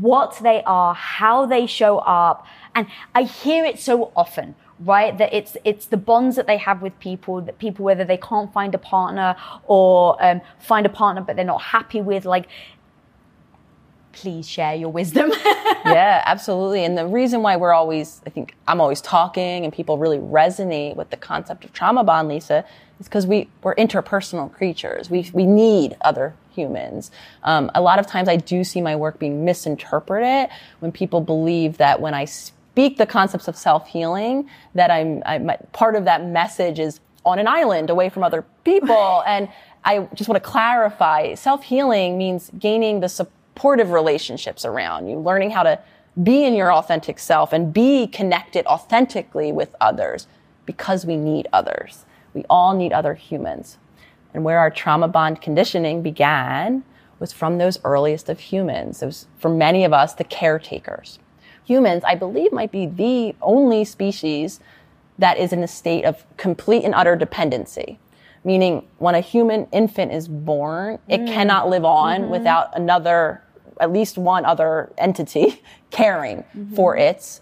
what 0.00 0.38
they 0.42 0.62
are, 0.64 0.94
how 0.94 1.46
they 1.46 1.66
show 1.66 1.98
up, 1.98 2.46
and 2.74 2.86
I 3.14 3.22
hear 3.22 3.64
it 3.64 3.78
so 3.78 4.12
often 4.16 4.54
right 4.80 5.16
that 5.18 5.32
it's 5.32 5.56
it's 5.64 5.86
the 5.86 5.96
bonds 5.96 6.34
that 6.34 6.46
they 6.46 6.56
have 6.56 6.82
with 6.82 6.98
people 6.98 7.40
that 7.40 7.58
people 7.58 7.84
whether 7.84 8.04
they 8.04 8.16
can't 8.16 8.52
find 8.52 8.74
a 8.74 8.78
partner 8.78 9.36
or 9.66 10.16
um, 10.24 10.40
find 10.58 10.86
a 10.86 10.88
partner 10.88 11.22
but 11.22 11.36
they're 11.36 11.44
not 11.44 11.62
happy 11.62 12.00
with 12.00 12.24
like 12.24 12.48
please 14.12 14.48
share 14.48 14.74
your 14.74 14.90
wisdom. 14.90 15.32
Yeah 15.84 16.22
absolutely. 16.26 16.84
And 16.84 16.96
the 16.96 17.06
reason 17.06 17.42
why 17.42 17.56
we're 17.56 17.72
always 17.72 18.20
i 18.26 18.30
think 18.30 18.54
i'm 18.68 18.80
always 18.80 19.00
talking 19.00 19.64
and 19.64 19.72
people 19.72 19.98
really 19.98 20.18
resonate 20.18 20.96
with 20.96 21.10
the 21.10 21.16
concept 21.16 21.64
of 21.64 21.72
trauma 21.72 22.04
bond 22.04 22.28
lisa 22.28 22.64
is 23.00 23.06
because 23.06 23.26
we 23.26 23.48
we're 23.62 23.74
interpersonal 23.74 24.52
creatures. 24.52 25.10
We 25.10 25.28
we 25.32 25.44
need 25.44 25.96
other 26.02 26.34
humans. 26.54 27.10
Um, 27.42 27.70
a 27.74 27.80
lot 27.80 27.98
of 27.98 28.06
times 28.06 28.28
i 28.28 28.36
do 28.36 28.62
see 28.64 28.80
my 28.80 28.94
work 28.96 29.18
being 29.18 29.44
misinterpreted 29.44 30.50
when 30.80 30.92
people 30.92 31.20
believe 31.20 31.78
that 31.78 32.00
when 32.00 32.14
i 32.14 32.24
speak 32.24 32.96
the 32.96 33.06
concepts 33.06 33.48
of 33.48 33.56
self-healing 33.56 34.48
that 34.74 34.90
i'm, 34.90 35.22
I'm 35.26 35.50
part 35.72 35.96
of 35.96 36.04
that 36.04 36.24
message 36.24 36.78
is 36.78 37.00
on 37.24 37.38
an 37.38 37.46
island 37.46 37.90
away 37.90 38.08
from 38.08 38.22
other 38.22 38.44
people. 38.64 39.22
And 39.26 39.48
i 39.84 40.06
just 40.14 40.28
want 40.28 40.42
to 40.42 40.48
clarify 40.48 41.34
self-healing 41.34 42.16
means 42.16 42.50
gaining 42.58 43.00
the 43.00 43.08
supportive 43.54 43.90
relationships 43.90 44.64
around 44.64 45.06
you 45.06 45.18
learning 45.18 45.50
how 45.50 45.62
to 45.62 45.78
be 46.22 46.44
in 46.44 46.54
your 46.54 46.72
authentic 46.72 47.18
self 47.18 47.52
and 47.52 47.72
be 47.72 48.06
connected 48.06 48.66
authentically 48.66 49.52
with 49.52 49.74
others 49.80 50.26
because 50.66 51.06
we 51.06 51.16
need 51.16 51.48
others. 51.52 52.04
We 52.34 52.44
all 52.50 52.74
need 52.74 52.92
other 52.92 53.14
humans. 53.14 53.78
And 54.34 54.44
where 54.44 54.58
our 54.58 54.70
trauma 54.70 55.08
bond 55.08 55.40
conditioning 55.40 56.02
began 56.02 56.84
was 57.18 57.32
from 57.32 57.58
those 57.58 57.78
earliest 57.84 58.28
of 58.28 58.40
humans. 58.40 59.00
Those 59.00 59.26
for 59.38 59.48
many 59.48 59.84
of 59.84 59.92
us 59.92 60.14
the 60.14 60.24
caretakers. 60.24 61.18
Humans, 61.64 62.02
I 62.06 62.14
believe, 62.14 62.52
might 62.52 62.72
be 62.72 62.86
the 62.86 63.34
only 63.40 63.84
species 63.84 64.60
that 65.18 65.38
is 65.38 65.52
in 65.52 65.62
a 65.62 65.68
state 65.68 66.04
of 66.04 66.24
complete 66.36 66.84
and 66.84 66.94
utter 66.94 67.16
dependency. 67.16 67.98
Meaning, 68.44 68.86
when 68.98 69.14
a 69.14 69.20
human 69.20 69.66
infant 69.72 70.12
is 70.12 70.26
born, 70.26 70.98
it 71.08 71.20
mm. 71.20 71.26
cannot 71.26 71.68
live 71.68 71.84
on 71.84 72.22
mm-hmm. 72.22 72.30
without 72.30 72.76
another, 72.76 73.42
at 73.80 73.92
least 73.92 74.18
one 74.18 74.44
other 74.44 74.92
entity 74.98 75.62
caring 75.90 76.38
mm-hmm. 76.38 76.74
for 76.74 76.96
its, 76.96 77.40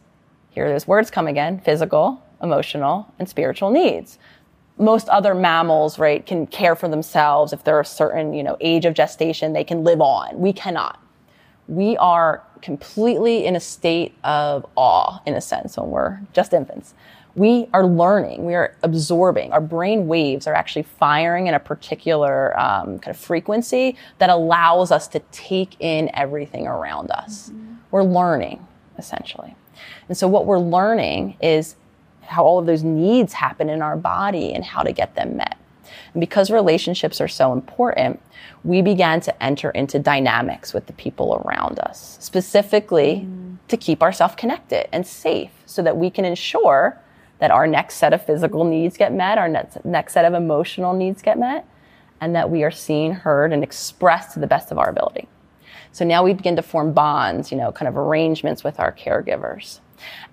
here 0.50 0.68
those 0.68 0.86
words 0.86 1.10
come 1.10 1.26
again, 1.26 1.60
physical, 1.60 2.22
emotional, 2.42 3.12
and 3.18 3.28
spiritual 3.28 3.70
needs. 3.70 4.18
Most 4.78 5.08
other 5.08 5.34
mammals, 5.34 5.98
right, 5.98 6.24
can 6.24 6.46
care 6.46 6.74
for 6.74 6.88
themselves. 6.88 7.52
If 7.52 7.64
they're 7.64 7.80
a 7.80 7.84
certain, 7.84 8.32
you 8.32 8.42
know, 8.42 8.56
age 8.60 8.84
of 8.84 8.94
gestation, 8.94 9.52
they 9.52 9.64
can 9.64 9.84
live 9.84 10.00
on. 10.00 10.38
We 10.38 10.52
cannot. 10.52 11.02
We 11.68 11.96
are 11.98 12.42
completely 12.62 13.44
in 13.46 13.56
a 13.56 13.60
state 13.60 14.14
of 14.24 14.66
awe, 14.76 15.20
in 15.26 15.34
a 15.34 15.40
sense, 15.40 15.76
when 15.76 15.90
we're 15.90 16.20
just 16.32 16.52
infants. 16.52 16.94
We 17.34 17.68
are 17.72 17.86
learning, 17.86 18.44
we 18.44 18.54
are 18.54 18.74
absorbing. 18.82 19.52
Our 19.52 19.60
brain 19.60 20.08
waves 20.08 20.46
are 20.46 20.54
actually 20.54 20.82
firing 20.82 21.46
in 21.46 21.54
a 21.54 21.60
particular 21.60 22.58
um, 22.58 22.98
kind 22.98 23.14
of 23.14 23.16
frequency 23.16 23.96
that 24.18 24.30
allows 24.30 24.90
us 24.90 25.06
to 25.08 25.20
take 25.30 25.76
in 25.80 26.10
everything 26.14 26.66
around 26.66 27.10
us. 27.10 27.50
Mm-hmm. 27.50 27.74
We're 27.90 28.02
learning, 28.02 28.66
essentially. 28.98 29.54
And 30.08 30.16
so, 30.16 30.26
what 30.26 30.46
we're 30.46 30.58
learning 30.58 31.36
is 31.40 31.76
how 32.22 32.44
all 32.44 32.58
of 32.58 32.66
those 32.66 32.82
needs 32.82 33.32
happen 33.32 33.68
in 33.68 33.82
our 33.82 33.96
body 33.96 34.52
and 34.52 34.64
how 34.64 34.82
to 34.82 34.92
get 34.92 35.14
them 35.14 35.36
met. 35.36 35.56
And 36.14 36.20
because 36.20 36.50
relationships 36.50 37.20
are 37.20 37.28
so 37.28 37.52
important, 37.52 38.20
we 38.64 38.82
began 38.82 39.20
to 39.22 39.42
enter 39.42 39.70
into 39.70 39.98
dynamics 39.98 40.72
with 40.72 40.86
the 40.86 40.92
people 40.94 41.42
around 41.44 41.78
us, 41.80 42.18
specifically 42.20 43.26
mm. 43.26 43.56
to 43.68 43.76
keep 43.76 44.02
ourselves 44.02 44.34
connected 44.36 44.88
and 44.92 45.06
safe 45.06 45.50
so 45.66 45.82
that 45.82 45.96
we 45.96 46.10
can 46.10 46.24
ensure 46.24 46.99
that 47.40 47.50
our 47.50 47.66
next 47.66 47.96
set 47.96 48.12
of 48.12 48.24
physical 48.24 48.64
needs 48.64 48.96
get 48.96 49.12
met, 49.12 49.38
our 49.38 49.48
next, 49.48 49.84
next 49.84 50.12
set 50.12 50.24
of 50.24 50.34
emotional 50.34 50.92
needs 50.92 51.22
get 51.22 51.38
met, 51.38 51.66
and 52.20 52.34
that 52.36 52.50
we 52.50 52.62
are 52.62 52.70
seen, 52.70 53.12
heard, 53.12 53.52
and 53.52 53.64
expressed 53.64 54.34
to 54.34 54.40
the 54.40 54.46
best 54.46 54.70
of 54.70 54.78
our 54.78 54.88
ability. 54.88 55.26
So 55.92 56.04
now 56.04 56.22
we 56.22 56.34
begin 56.34 56.54
to 56.56 56.62
form 56.62 56.92
bonds, 56.92 57.50
you 57.50 57.58
know, 57.58 57.72
kind 57.72 57.88
of 57.88 57.96
arrangements 57.96 58.62
with 58.62 58.78
our 58.78 58.92
caregivers. 58.92 59.80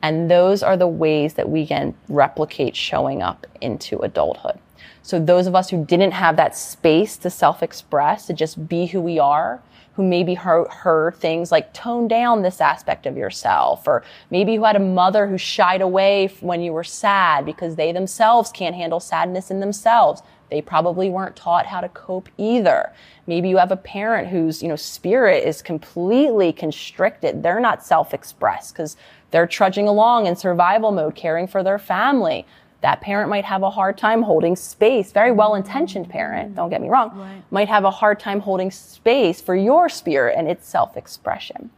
And 0.01 0.29
those 0.29 0.61
are 0.61 0.77
the 0.77 0.87
ways 0.87 1.33
that 1.33 1.49
we 1.49 1.65
can 1.65 1.95
replicate 2.09 2.75
showing 2.75 3.21
up 3.21 3.47
into 3.59 3.99
adulthood. 3.99 4.59
So 5.01 5.19
those 5.19 5.47
of 5.47 5.55
us 5.55 5.69
who 5.69 5.85
didn't 5.85 6.11
have 6.11 6.35
that 6.35 6.55
space 6.55 7.17
to 7.17 7.29
self-express, 7.29 8.27
to 8.27 8.33
just 8.33 8.67
be 8.67 8.85
who 8.85 9.01
we 9.01 9.19
are, 9.19 9.61
who 9.97 10.03
maybe 10.03 10.35
heard, 10.35 10.67
heard, 10.67 11.15
things 11.15 11.51
like 11.51 11.73
tone 11.73 12.07
down 12.07 12.43
this 12.43 12.61
aspect 12.61 13.07
of 13.07 13.17
yourself, 13.17 13.87
or 13.87 14.03
maybe 14.29 14.55
who 14.55 14.63
had 14.63 14.75
a 14.75 14.79
mother 14.79 15.25
who 15.25 15.39
shied 15.39 15.81
away 15.81 16.27
when 16.39 16.61
you 16.61 16.71
were 16.71 16.83
sad 16.83 17.43
because 17.43 17.75
they 17.75 17.91
themselves 17.91 18.51
can't 18.51 18.75
handle 18.75 18.99
sadness 18.99 19.49
in 19.49 19.59
themselves. 19.59 20.21
They 20.51 20.61
probably 20.61 21.09
weren't 21.09 21.35
taught 21.35 21.65
how 21.65 21.81
to 21.81 21.89
cope 21.89 22.29
either. 22.37 22.93
Maybe 23.25 23.49
you 23.49 23.57
have 23.57 23.71
a 23.71 23.75
parent 23.75 24.27
whose, 24.27 24.61
you 24.61 24.69
know, 24.69 24.75
spirit 24.75 25.43
is 25.43 25.63
completely 25.63 26.53
constricted. 26.53 27.41
They're 27.41 27.59
not 27.59 27.83
self-expressed 27.83 28.73
because 28.73 28.97
they're 29.31 29.47
trudging 29.47 29.87
along 29.87 30.27
in 30.27 30.35
survival 30.35 30.91
mode, 30.91 31.15
caring 31.15 31.47
for 31.47 31.63
their 31.63 31.79
family 31.79 32.45
that 32.81 33.01
parent 33.01 33.29
might 33.29 33.45
have 33.45 33.63
a 33.63 33.69
hard 33.69 33.97
time 33.97 34.21
holding 34.21 34.55
space. 34.55 35.11
Very 35.11 35.31
well 35.31 35.55
intentioned 35.55 36.09
parent, 36.09 36.55
don't 36.55 36.69
get 36.69 36.81
me 36.81 36.89
wrong, 36.89 37.11
right. 37.17 37.43
might 37.51 37.67
have 37.67 37.83
a 37.83 37.91
hard 37.91 38.19
time 38.19 38.39
holding 38.39 38.71
space 38.71 39.41
for 39.41 39.55
your 39.55 39.89
spirit 39.89 40.35
and 40.37 40.47
its 40.47 40.67
self 40.67 40.95
expression. 40.95 41.69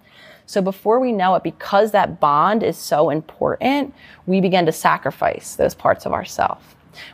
So 0.45 0.61
before 0.61 0.99
we 0.99 1.11
know 1.11 1.35
it, 1.35 1.43
because 1.43 1.91
that 1.91 2.19
bond 2.19 2.63
is 2.63 2.75
so 2.75 3.11
important, 3.11 3.93
we 4.25 4.41
begin 4.41 4.65
to 4.65 4.71
sacrifice 4.71 5.55
those 5.55 5.75
parts 5.75 6.07
of 6.07 6.11
ourselves. 6.11 6.65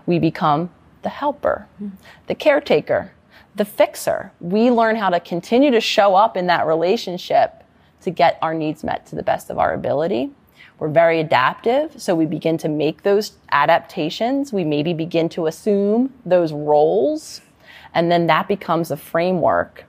We 0.05 0.19
become 0.19 0.69
the 1.01 1.09
helper, 1.09 1.67
the 2.27 2.35
caretaker, 2.35 3.11
the 3.55 3.65
fixer. 3.65 4.31
We 4.39 4.71
learn 4.71 4.95
how 4.95 5.09
to 5.09 5.19
continue 5.19 5.69
to 5.71 5.81
show 5.81 6.15
up 6.15 6.37
in 6.37 6.47
that 6.47 6.65
relationship 6.65 7.63
to 8.01 8.09
get 8.09 8.39
our 8.41 8.53
needs 8.53 8.83
met 8.83 9.05
to 9.07 9.15
the 9.15 9.23
best 9.23 9.49
of 9.49 9.59
our 9.59 9.73
ability. 9.73 10.31
We're 10.79 10.89
very 10.89 11.19
adaptive, 11.19 12.01
so 12.01 12.15
we 12.15 12.25
begin 12.25 12.57
to 12.59 12.67
make 12.67 13.03
those 13.03 13.33
adaptations. 13.51 14.51
We 14.51 14.63
maybe 14.63 14.93
begin 14.93 15.29
to 15.29 15.47
assume 15.47 16.13
those 16.25 16.51
roles, 16.51 17.41
and 17.93 18.11
then 18.11 18.27
that 18.27 18.47
becomes 18.47 18.91
a 18.91 18.97
framework 18.97 19.85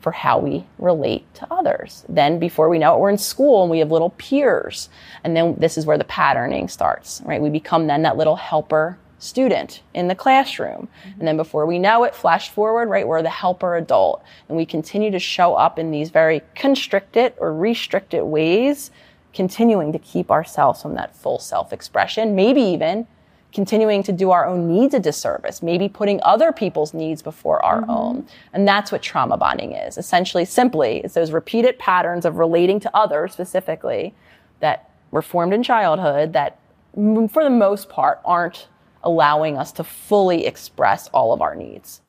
for 0.00 0.10
how 0.10 0.38
we 0.38 0.64
relate 0.78 1.32
to 1.34 1.46
others. 1.52 2.04
Then 2.08 2.38
before 2.38 2.68
we 2.68 2.78
know 2.78 2.94
it, 2.94 3.00
we're 3.00 3.10
in 3.10 3.18
school 3.18 3.62
and 3.62 3.70
we 3.70 3.78
have 3.78 3.92
little 3.92 4.10
peers. 4.10 4.88
And 5.22 5.36
then 5.36 5.54
this 5.58 5.78
is 5.78 5.86
where 5.86 5.96
the 5.96 6.04
patterning 6.04 6.66
starts, 6.68 7.22
right? 7.24 7.40
We 7.40 7.50
become 7.50 7.86
then 7.86 8.02
that 8.02 8.16
little 8.16 8.34
helper 8.34 8.98
student 9.20 9.82
in 9.94 10.08
the 10.08 10.16
classroom. 10.16 10.88
Mm-hmm. 10.88 11.18
And 11.20 11.28
then 11.28 11.36
before 11.36 11.66
we 11.66 11.78
know 11.78 12.02
it, 12.02 12.16
flash 12.16 12.50
forward, 12.50 12.88
right, 12.88 13.06
we're 13.06 13.22
the 13.22 13.30
helper 13.30 13.76
adult. 13.76 14.24
And 14.48 14.56
we 14.56 14.66
continue 14.66 15.12
to 15.12 15.20
show 15.20 15.54
up 15.54 15.78
in 15.78 15.92
these 15.92 16.10
very 16.10 16.42
constricted 16.56 17.34
or 17.38 17.54
restricted 17.54 18.24
ways 18.24 18.90
continuing 19.32 19.92
to 19.92 19.98
keep 19.98 20.30
ourselves 20.30 20.82
from 20.82 20.94
that 20.94 21.16
full 21.16 21.38
self 21.38 21.72
expression, 21.72 22.34
maybe 22.34 22.60
even 22.60 23.06
continuing 23.52 24.02
to 24.02 24.12
do 24.12 24.30
our 24.30 24.46
own 24.46 24.66
needs 24.66 24.94
a 24.94 24.98
disservice, 25.00 25.62
maybe 25.62 25.88
putting 25.88 26.20
other 26.22 26.52
people's 26.52 26.94
needs 26.94 27.22
before 27.22 27.64
our 27.64 27.82
mm-hmm. 27.82 27.90
own. 27.90 28.26
And 28.52 28.66
that's 28.66 28.90
what 28.90 29.02
trauma 29.02 29.36
bonding 29.36 29.72
is. 29.72 29.98
Essentially, 29.98 30.44
simply, 30.44 30.98
it's 31.04 31.14
those 31.14 31.32
repeated 31.32 31.78
patterns 31.78 32.24
of 32.24 32.36
relating 32.36 32.80
to 32.80 32.96
others 32.96 33.32
specifically 33.32 34.14
that 34.60 34.90
were 35.10 35.22
formed 35.22 35.52
in 35.52 35.62
childhood 35.62 36.32
that, 36.32 36.58
for 36.94 37.44
the 37.44 37.50
most 37.50 37.88
part, 37.88 38.20
aren't 38.24 38.68
allowing 39.04 39.58
us 39.58 39.72
to 39.72 39.84
fully 39.84 40.46
express 40.46 41.08
all 41.08 41.32
of 41.32 41.42
our 41.42 41.54
needs. 41.54 42.00